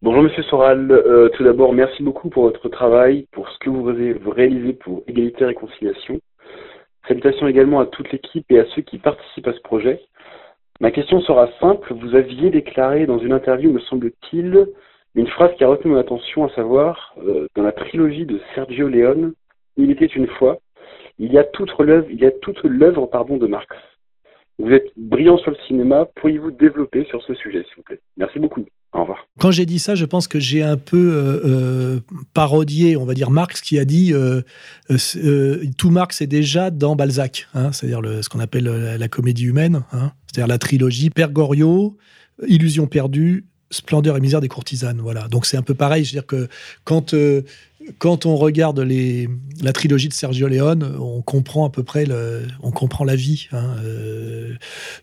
Bonjour 0.03 0.21
Monsieur 0.21 0.43
Soral, 0.43 0.91
euh, 0.91 1.27
tout 1.29 1.43
d'abord 1.43 1.73
merci 1.73 2.03
beaucoup 2.03 2.29
pour 2.29 2.43
votre 2.43 2.69
travail, 2.69 3.25
pour 3.31 3.49
ce 3.49 3.57
que 3.57 3.71
vous 3.71 3.89
avez 3.89 4.15
réalisé 4.27 4.73
pour 4.73 5.01
Égalité 5.07 5.41
et 5.41 5.47
Réconciliation. 5.47 6.19
Salutations 7.07 7.47
également 7.47 7.79
à 7.79 7.87
toute 7.87 8.11
l'équipe 8.11 8.45
et 8.51 8.59
à 8.59 8.65
ceux 8.75 8.83
qui 8.83 8.99
participent 8.99 9.47
à 9.47 9.53
ce 9.53 9.59
projet. 9.61 9.99
Ma 10.79 10.91
question 10.91 11.19
sera 11.21 11.49
simple, 11.59 11.95
vous 11.95 12.13
aviez 12.13 12.51
déclaré 12.51 13.07
dans 13.07 13.17
une 13.17 13.33
interview, 13.33 13.71
me 13.71 13.79
semble-t-il, 13.79 14.67
une 15.15 15.27
phrase 15.29 15.55
qui 15.57 15.63
a 15.63 15.67
retenu 15.67 15.93
mon 15.93 15.97
attention, 15.97 16.45
à 16.45 16.49
savoir, 16.49 17.15
euh, 17.23 17.47
dans 17.55 17.63
la 17.63 17.71
trilogie 17.71 18.27
de 18.27 18.39
Sergio 18.53 18.87
Leone, 18.89 19.33
Il 19.77 19.89
était 19.89 20.05
une 20.05 20.27
fois, 20.27 20.59
il 21.17 21.33
y 21.33 21.39
a 21.39 21.43
toute 21.43 22.63
l'œuvre, 22.63 23.07
pardon 23.07 23.37
de 23.37 23.47
Marx. 23.47 23.75
Vous 24.59 24.71
êtes 24.71 24.91
brillant 24.97 25.37
sur 25.37 25.51
le 25.51 25.57
cinéma, 25.67 26.07
pourriez-vous 26.15 26.51
développer 26.51 27.05
sur 27.05 27.21
ce 27.23 27.35
sujet, 27.35 27.63
s'il 27.63 27.75
vous 27.77 27.83
plaît? 27.83 27.99
Merci 28.17 28.39
beaucoup. 28.39 28.65
Au 28.93 29.01
revoir. 29.01 29.27
Quand 29.39 29.51
j'ai 29.51 29.65
dit 29.65 29.77
ça, 29.77 29.93
je 29.93 30.05
pense 30.05 30.27
que 30.27 30.39
j'ai 30.39 30.63
un 30.63 30.77
peu 30.77 30.97
euh, 30.97 31.41
euh, 31.45 31.99
parodié, 32.33 32.97
on 32.97 33.05
va 33.05 33.13
dire, 33.13 33.29
Marx 33.29 33.61
qui 33.61 33.77
a 33.77 33.85
dit 33.85 34.13
euh, 34.13 34.41
tout 35.77 35.89
Marx 35.91 36.21
est 36.21 36.27
déjà 36.27 36.71
dans 36.71 36.95
Balzac, 36.95 37.47
hein, 37.53 37.71
c'est-à-dire 37.71 38.01
ce 38.23 38.29
qu'on 38.29 38.39
appelle 38.39 38.65
la, 38.65 39.07
comédie 39.07 39.45
humaine, 39.45 39.83
hein, 39.91 40.13
c'est-à-dire 40.25 40.47
la 40.47 40.57
trilogie 40.57 41.09
Père 41.09 41.31
Goriot, 41.31 41.97
Illusion 42.47 42.87
perdue, 42.87 43.45
Splendeur 43.69 44.15
et 44.15 44.21
misère 44.21 44.39
des 44.39 44.47
courtisanes. 44.47 45.01
Voilà. 45.01 45.27
Donc 45.27 45.45
c'est 45.45 45.57
un 45.57 45.61
peu 45.61 45.73
pareil. 45.73 46.05
Je 46.05 46.11
veux 46.11 46.21
dire 46.21 46.25
que 46.25 46.47
quand 46.85 47.13
quand 47.99 48.25
on 48.25 48.35
regarde 48.35 48.79
la 48.79 49.73
trilogie 49.73 50.09
de 50.09 50.13
Sergio 50.13 50.47
Leone, 50.47 50.95
on 50.99 51.21
comprend 51.21 51.65
à 51.65 51.69
peu 51.69 51.83
près 51.83 52.05
on 52.61 52.71
comprend 52.71 53.03
la 53.03 53.15
vie. 53.15 53.47
Hein. 53.51 53.75
Euh, 53.83 54.53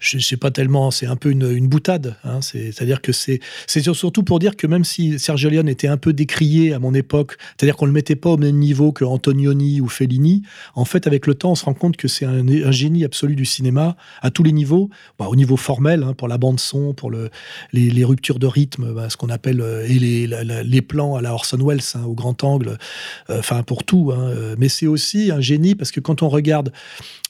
je 0.01 0.19
sais 0.19 0.37
pas 0.37 0.51
tellement, 0.51 0.91
c'est 0.91 1.07
un 1.07 1.17
peu 1.17 1.31
une, 1.31 1.69
boutade. 1.69 2.17
Hein. 2.25 2.41
C'est-à-dire 2.41 3.01
que 3.01 3.13
c'est, 3.13 3.41
surtout 3.67 4.23
pour 4.23 4.39
dire 4.39 4.57
que 4.57 4.67
même 4.67 4.85
si 4.85 5.19
Sergio 5.19 5.51
Leone 5.51 5.69
était 5.69 5.89
un 5.89 5.97
peu 5.97 6.13
décrié 6.13 6.73
à 6.73 6.79
mon 6.79 6.95
époque, 6.95 7.37
c'est-à-dire 7.57 7.77
qu'on 7.77 7.87
le 7.87 7.93
mettait 7.93 8.17
pas 8.17 8.31
au 8.31 8.37
même 8.37 8.59
niveau 8.59 8.93
que 8.93 9.05
Antonioni 9.05 9.81
ou 9.81 9.89
Fellini, 9.89 10.43
en 10.75 10.85
fait, 10.85 11.07
avec 11.07 11.27
le 11.27 11.35
temps, 11.35 11.53
on 11.53 11.55
se 11.55 11.65
rend 11.65 11.75
compte 11.75 11.97
que 11.97 12.09
c'est 12.09 12.25
un, 12.25 12.45
génie 12.71 13.05
absolu 13.05 13.37
du 13.37 13.45
cinéma 13.45 13.97
à 14.23 14.31
tous 14.31 14.43
les 14.43 14.53
niveaux. 14.53 14.91
Bah, 15.19 15.27
au 15.29 15.37
niveau 15.37 15.57
formel, 15.57 16.03
hein, 16.03 16.15
pour 16.15 16.29
la 16.29 16.39
bande 16.39 16.61
son, 16.61 16.93
pour 16.93 17.11
le, 17.11 17.31
les, 17.73 18.05
ruptures 18.05 18.39
de 18.39 18.47
rythme, 18.47 18.93
bah, 18.93 19.09
ce 19.09 19.17
qu'on 19.17 19.31
appelle 19.31 19.61
euh, 19.61 19.87
et 19.89 19.99
les, 19.99 20.83
plans 20.83 21.15
à 21.15 21.23
la 21.23 21.33
Orson 21.33 21.59
Welles 21.65 21.81
au 22.07 22.15
grand 22.15 22.45
angle, 22.45 22.74
enfin 23.29 23.63
pour 23.63 23.85
tout. 23.85 24.13
Hein, 24.15 24.29
euh, 24.29 24.57
mais 24.59 24.69
c'est 24.69 24.87
aussi 24.87 25.31
un 25.31 25.41
génie 25.41 25.75
parce 25.75 25.91
que 25.91 26.01
quand 26.01 26.23
on 26.23 26.29
regarde 26.29 26.73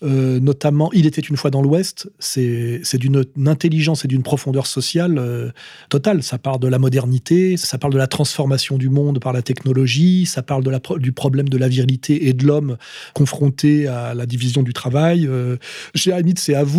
euh, 0.02 0.40
notamment 0.40 0.90
Il 0.92 1.06
était 1.06 1.22
une 1.22 1.36
fois 1.36 1.50
dans 1.50 1.62
l'Ouest, 1.62 2.10
c'est 2.18 2.98
d'une 2.98 3.24
intelligence 3.46 4.04
et 4.04 4.08
d'une 4.08 4.22
profondeur 4.22 4.66
sociale 4.66 5.52
totale. 5.88 6.22
Ça 6.22 6.38
parle 6.38 6.60
de 6.60 6.68
la 6.68 6.78
modernité, 6.78 7.56
ça 7.56 7.78
parle 7.78 7.92
de 7.92 7.98
la 7.98 8.06
transformation 8.06 8.76
du 8.76 8.88
monde 8.88 9.20
par 9.20 9.32
la 9.32 9.42
technologie, 9.42 10.26
ça 10.26 10.42
parle 10.42 10.64
du 10.98 11.12
problème 11.12 11.48
de 11.48 11.58
la 11.58 11.68
virilité 11.68 12.28
et 12.28 12.32
de 12.32 12.46
l'homme 12.46 12.76
confronté 13.14 13.86
à 13.86 14.14
la 14.14 14.26
division 14.26 14.62
du 14.62 14.72
travail. 14.72 15.22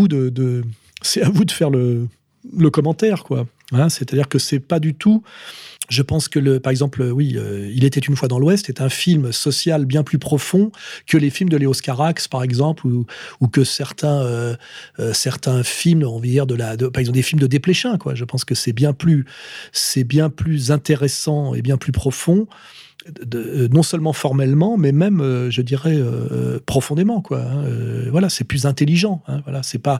De, 0.08 0.30
de 0.30 0.64
c'est 1.02 1.22
à 1.22 1.30
vous 1.30 1.46
de 1.46 1.52
faire 1.52 1.70
le, 1.70 2.08
le 2.58 2.70
commentaire, 2.70 3.24
quoi. 3.24 3.48
Hein, 3.72 3.90
C'est-à-dire 3.90 4.28
que 4.28 4.38
c'est 4.38 4.60
pas 4.60 4.80
du 4.80 4.94
tout 4.94 5.24
je 5.90 6.02
pense 6.02 6.28
que, 6.28 6.40
le, 6.40 6.60
par 6.60 6.72
exemple, 6.72 7.02
oui, 7.04 7.36
euh, 7.38 7.72
Il 7.74 7.84
était 7.84 8.00
une 8.00 8.16
fois 8.16 8.28
dans 8.28 8.40
l'Ouest 8.40 8.70
est 8.70 8.82
un 8.82 8.90
film 8.90 9.32
social 9.32 9.86
bien 9.86 10.04
plus 10.04 10.20
profond 10.20 10.72
que 11.08 11.18
les 11.18 11.30
films 11.30 11.50
de 11.50 11.58
Léos 11.58 11.74
Carax, 11.82 12.28
par 12.28 12.44
exemple, 12.44 12.88
ou, 12.88 13.06
ou 13.42 13.48
que 13.48 13.64
certains, 13.64 14.22
euh, 14.22 14.56
euh, 15.00 15.14
certains 15.14 15.64
films, 15.64 16.04
on 16.04 16.20
va 16.20 16.26
dire, 16.26 16.46
de 16.46 16.56
la, 16.56 16.78
de, 16.78 16.88
par 16.88 17.00
exemple, 17.00 17.16
des 17.16 17.24
films 17.24 17.42
de 17.42 17.48
Desplechin, 17.48 17.98
quoi. 17.98 18.16
Je 18.16 18.26
pense 18.26 18.46
que 18.46 18.56
c'est 18.56 18.74
bien 18.74 18.94
plus, 18.94 19.26
c'est 19.72 20.04
bien 20.04 20.30
plus 20.30 20.72
intéressant 20.72 21.54
et 21.54 21.62
bien 21.62 21.78
plus 21.78 21.92
profond 21.92 22.48
euh, 23.36 23.68
non 23.72 23.84
seulement 23.84 24.14
formellement, 24.14 24.78
mais 24.78 24.92
même, 24.92 25.22
euh, 25.22 25.52
je 25.52 25.62
dirais, 25.62 25.96
euh, 25.96 26.60
profondément. 26.66 27.22
Quoi, 27.22 27.42
hein. 27.42 27.64
voilà, 28.10 28.30
c'est 28.30 28.44
plus 28.44 28.66
intelligent. 28.66 29.22
Hein, 29.28 29.42
voilà, 29.44 29.62
c'est 29.64 29.80
pas 29.80 30.00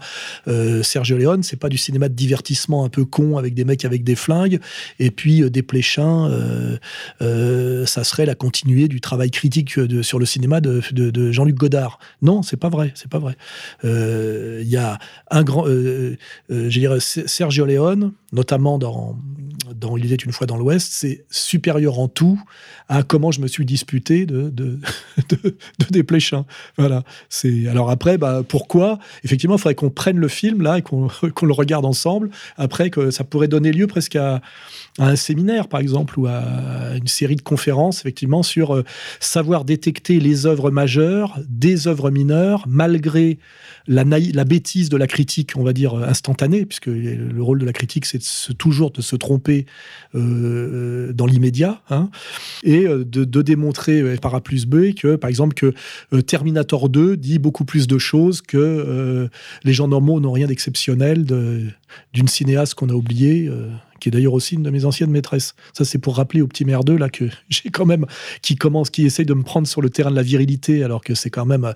Sergio 0.82 1.18
Leone, 1.18 1.44
c'est 1.44 1.58
pas 1.58 1.70
du 1.70 1.78
cinéma 1.78 2.10
de 2.10 2.14
divertissement 2.14 2.84
un 2.84 2.90
peu 2.90 3.06
con 3.06 3.38
avec 3.38 3.54
des 3.54 3.64
mecs 3.64 3.86
avec 3.86 4.04
des 4.04 4.16
flingues. 4.16 4.60
Et 5.00 5.12
puis 5.12 5.50
des 5.50 5.62
pléchins, 5.62 6.32
ça 7.20 8.04
serait 8.04 8.26
la 8.26 8.36
continuité 8.36 8.88
du 8.88 9.02
travail 9.02 9.32
critique 9.32 9.78
sur 10.02 10.20
le 10.20 10.26
cinéma 10.26 10.62
de, 10.62 10.82
de, 10.92 11.10
de 11.12 11.32
Jean-Luc 11.32 11.56
Godard. 11.56 12.00
Non, 12.22 12.42
c'est 12.42 12.58
pas 12.58 12.70
vrai, 12.70 12.92
c'est 12.96 13.10
pas 13.10 13.20
vrai. 13.20 13.36
Il 13.84 14.68
y 14.68 14.78
a 14.78 14.98
un 15.30 15.44
grand, 15.44 15.66
je 15.66 16.18
dirais, 16.50 17.00
Sergio 17.00 17.66
Leone, 17.66 18.14
notamment 18.32 18.78
dans 18.78 19.18
dans 19.80 19.98
Il 19.98 20.12
était 20.12 20.24
une 20.24 20.32
fois 20.32 20.48
dans 20.48 20.58
l'Ouest, 20.58 20.90
c'est 20.92 21.26
supérieur 21.30 22.00
en 22.00 22.08
tout 22.08 22.42
à 22.88 23.04
comment 23.04 23.32
je 23.32 23.42
me 23.42 23.48
suis 23.48 23.66
disputé 23.66 24.26
de, 24.26 24.50
de, 24.50 24.80
de, 25.30 25.58
de 25.90 26.44
Voilà. 26.78 27.04
Alors 27.70 27.90
après, 27.90 28.18
bah, 28.18 28.44
pourquoi? 28.48 29.00
Effectivement, 29.24 29.56
il 29.56 29.60
faudrait 29.60 29.76
qu'on 29.76 29.90
prenne 29.90 30.18
le 30.18 30.28
film 30.28 30.62
là 30.62 30.78
et 30.78 30.82
qu'on, 30.82 31.08
qu'on 31.36 31.46
le 31.46 31.54
regarde 31.54 31.86
ensemble. 31.86 32.30
Après, 32.58 32.90
que 32.90 33.12
ça 33.12 33.24
pourrait 33.24 33.48
donner 33.48 33.72
lieu 33.72 33.88
presque 33.88 34.16
à, 34.16 34.42
à, 35.00 35.10
un 35.10 35.16
séminaire, 35.16 35.68
par 35.68 35.80
exemple, 35.80 36.20
ou 36.20 36.28
à 36.28 36.96
une 36.96 37.08
série 37.08 37.36
de 37.36 37.42
conférences, 37.42 38.00
effectivement, 38.00 38.44
sur 38.44 38.76
euh, 38.76 38.84
savoir 39.20 39.66
détecter 39.66 40.20
les 40.20 40.46
œuvres 40.46 40.72
majeures 40.72 41.40
des 41.48 41.88
œuvres 41.88 42.12
mineures, 42.12 42.66
malgré 42.68 43.40
la, 43.88 44.04
la 44.04 44.44
bêtise 44.44 44.90
de 44.90 44.98
la 44.98 45.08
critique, 45.08 45.54
on 45.56 45.64
va 45.64 45.74
dire, 45.74 45.96
instantanée, 45.96 46.66
puisque 46.66 46.88
le 46.88 47.42
rôle 47.42 47.60
de 47.60 47.66
la 47.66 47.74
critique, 47.74 48.06
c'est 48.06 48.58
toujours 48.58 48.92
de 48.92 49.02
se 49.02 49.16
tromper 49.16 49.65
euh, 50.16 51.14
dans 51.14 51.26
l'immédiat. 51.26 51.82
Hein. 51.90 52.10
Et 52.64 52.88
euh, 52.88 53.04
de, 53.06 53.42
démontrer 53.42 54.02
euh, 54.02 54.18
par 54.18 54.34
A 54.36 54.42
plus 54.42 54.66
B 54.66 54.94
que, 54.94 55.16
par 55.16 55.30
exemple, 55.30 55.54
que 55.54 55.74
euh, 56.14 56.22
Terminator 56.22 56.90
2 56.90 57.18
dit 57.18 57.40
beaucoup 57.40 57.66
plus 57.66 57.88
de 57.88 57.98
choses 57.98 58.42
que 58.42 59.30
les 59.64 59.74
gens 59.74 59.88
normaux 59.88 60.20
n'ont 60.20 60.32
rien 60.32 60.48
d'exceptionnel 60.48 61.26
d'une 62.14 62.28
cinéaste 62.28 62.76
qu'on 62.76 62.90
a 62.90 62.94
oubliée 62.94 63.50
qui 64.00 64.10
est 64.10 64.12
d'ailleurs 64.12 64.34
aussi 64.34 64.56
une 64.56 64.64
de 64.64 64.70
mes 64.70 64.86
anciennes 64.86 65.12
maîtresses. 65.12 65.56
Ça, 65.74 65.86
c'est 65.86 65.98
pour 65.98 66.18
rappeler 66.18 66.42
au 66.42 66.48
petit 66.48 66.66
merdeux 66.66 66.98
là 66.98 67.10
que 67.10 67.26
j'ai 67.50 67.70
quand 67.70 67.86
même 67.86 68.06
qui 68.42 68.56
commence, 68.56 68.90
qui 68.90 69.06
essaye 69.06 69.26
de 69.26 69.34
me 69.34 69.44
prendre 69.44 69.68
sur 69.68 69.82
le 69.82 69.90
terrain 69.90 70.12
de 70.12 70.16
la 70.16 70.24
virilité, 70.24 70.84
alors 70.84 71.04
que 71.04 71.16
c'est 71.16 71.30
quand 71.30 71.46
même, 71.46 71.74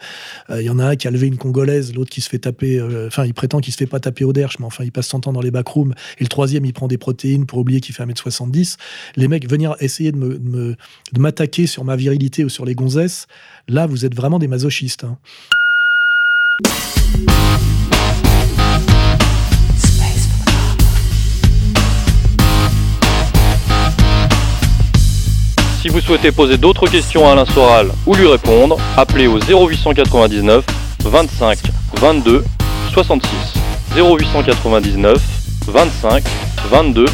il 0.50 0.62
y 0.62 0.70
en 0.70 0.80
a 0.80 0.86
un 0.86 0.96
qui 0.96 1.08
a 1.08 1.12
levé 1.12 1.28
une 1.28 1.38
congolaise, 1.38 1.94
l'autre 1.94 2.10
qui 2.10 2.22
se 2.22 2.30
fait 2.30 2.40
taper, 2.40 2.82
enfin, 3.08 3.26
il 3.26 3.34
prétend 3.34 3.60
qu'il 3.60 3.74
se 3.74 3.78
fait 3.78 3.86
pas 3.86 4.00
taper 4.00 4.24
au 4.24 4.34
derche, 4.34 4.60
mais 4.60 4.66
enfin, 4.66 4.84
il 4.84 4.92
passe 4.92 5.08
son 5.08 5.20
temps 5.20 5.34
dans 5.34 5.42
les 5.42 5.52
backrooms, 5.52 5.94
et 6.18 6.24
le 6.24 6.30
troisième, 6.30 6.66
il 6.66 6.74
prend 6.74 6.88
des 6.88 6.98
protéines 6.98 7.46
pour 7.46 7.60
oublier 7.60 7.82
qu'il 7.82 7.96
fait 7.96 8.04
1m70. 8.04 8.78
Les 9.16 9.28
mecs, 9.28 9.50
venir 9.50 9.76
essayer 9.80 10.12
de 10.12 10.76
m'attaquer 11.18 11.68
sur 11.68 11.84
ma 11.84 11.96
virilité 11.96 12.44
ou 12.44 12.50
sur 12.50 12.66
les 12.66 12.76
gonzesses, 12.76 13.28
là, 13.68 13.88
vous 13.88 14.06
êtes 14.06 14.16
vraiment 14.16 14.40
des 14.40 14.48
masochistes. 14.48 15.04
Hein. 15.04 15.18
Si 25.82 25.88
vous 25.88 26.02
souhaitez 26.02 26.34
poser 26.34 26.58
d'autres 26.58 26.88
questions 26.88 27.26
à 27.26 27.32
Alain 27.32 27.46
Soral 27.46 27.90
ou 28.06 28.14
lui 28.14 28.28
répondre, 28.28 28.78
appelez 28.98 29.28
au 29.28 29.40
0899 29.40 30.66
25 31.06 31.58
22 31.94 32.44
66. 32.92 33.30
0899 33.96 35.18
25 35.68 36.24
22 36.70 37.06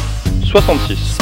66. 0.42 1.18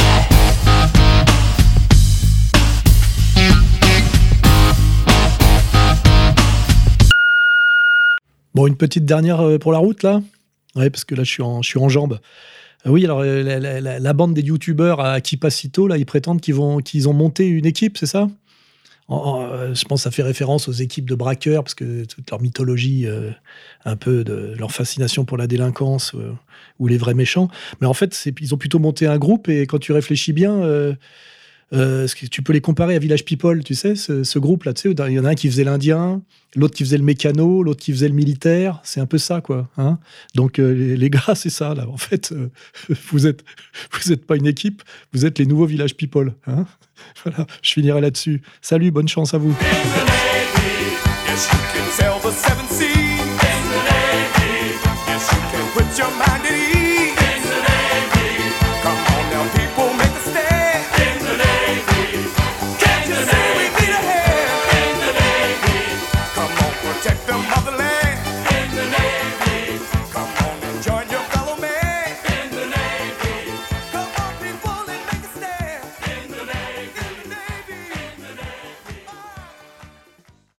Bon, 8.55 8.67
une 8.67 8.77
petite 8.77 9.05
dernière 9.05 9.43
euh, 9.43 9.59
pour 9.59 9.73
la 9.73 9.79
route, 9.79 10.03
là? 10.03 10.23
Ouais, 10.77 10.89
parce 10.89 11.05
que 11.05 11.15
là, 11.15 11.25
je 11.25 11.31
suis 11.31 11.43
je 11.61 11.69
suis 11.69 11.79
en 11.79 11.91
jambes. 11.91 12.19
Euh, 12.87 12.91
oui, 12.91 13.05
alors 13.05 13.21
euh, 13.21 13.43
la, 13.43 14.13
bande 14.13 14.35
des 14.35 14.43
youtubeurs 14.43 15.01
à 15.01 15.21
Kipacito, 15.21 15.89
là, 15.89 15.99
ils 15.99 16.07
prétendent 16.07 16.41
qu'ils 16.41 16.59
ont 16.61 17.13
monté 17.13 17.47
une 17.47 17.67
équipe, 17.67 17.99
c'est 17.99 18.07
ça? 18.07 18.29
Je 19.11 19.85
pense 19.85 20.01
que 20.01 20.05
ça 20.05 20.11
fait 20.11 20.23
référence 20.23 20.67
aux 20.69 20.73
équipes 20.73 21.09
de 21.09 21.15
braqueurs, 21.15 21.63
parce 21.63 21.75
que 21.75 22.05
toute 22.05 22.31
leur 22.31 22.41
mythologie, 22.41 23.07
un 23.85 23.97
peu 23.97 24.25
de 24.25 24.55
leur 24.59 24.73
fascination 24.73 25.27
pour 25.27 25.37
la 25.37 25.47
délinquance 25.47 26.17
ou 26.79 26.87
les 26.87 26.97
vrais 26.97 27.15
méchants. 27.15 27.49
Mais 27.81 27.87
en 27.87 27.95
fait, 27.95 28.29
ils 28.41 28.55
ont 28.55 28.57
plutôt 28.57 28.79
monté 28.79 29.07
un 29.07 29.19
groupe, 29.19 29.49
et 29.49 29.67
quand 29.67 29.79
tu 29.79 29.93
réfléchis 29.93 30.33
bien 30.33 30.55
euh, 30.55 30.95
tu 31.71 32.43
peux 32.43 32.53
les 32.53 32.61
comparer 32.61 32.95
à 32.95 32.99
Village 32.99 33.25
People, 33.25 33.63
tu 33.65 33.75
sais, 33.75 33.95
ce, 33.95 34.39
groupe-là. 34.39 34.75
Tu 34.75 34.83
sais, 34.83 34.95
il 35.09 35.13
y 35.13 35.19
en 35.19 35.25
a 35.25 35.31
un 35.31 35.35
qui 35.35 35.49
faisait 35.49 35.65
l'Indien, 35.65 36.23
l'autre 36.57 36.75
qui 36.75 36.85
faisait 36.85 36.99
le 36.99 37.05
mécano, 37.05 37.63
l'autre 37.63 37.81
qui 37.81 37.93
faisait 37.93 38.09
le 38.09 38.15
militaire. 38.15 38.81
C'est 38.85 39.01
un 39.01 39.07
peu 39.07 39.19
ça, 39.19 39.41
quoi. 39.41 39.69
Hein 39.77 39.99
Donc, 40.35 40.59
euh, 40.59 40.97
les, 40.97 41.11
gars, 41.11 41.21
c'est 41.35 41.51
ça, 41.51 41.75
là. 41.75 41.89
En 41.89 41.97
fait, 41.97 42.33
euh, 42.33 42.51
vous 43.11 43.27
êtes, 43.27 43.45
vous 43.93 44.13
êtes 44.13 44.27
pas 44.27 44.37
une 44.37 44.47
équipe, 44.47 44.83
vous 45.13 45.27
êtes 45.27 45.39
les 45.39 45.47
nouveaux 45.47 45.67
Village 45.67 45.97
People. 45.97 46.35
Hein 46.47 46.67
voilà, 47.25 47.47
je 47.63 47.73
finirai 47.73 48.01
là-dessus. 48.01 48.43
Salut, 48.61 48.91
bonne 48.91 49.09
chance 49.09 49.35
à 49.35 49.39
vous. 49.39 49.55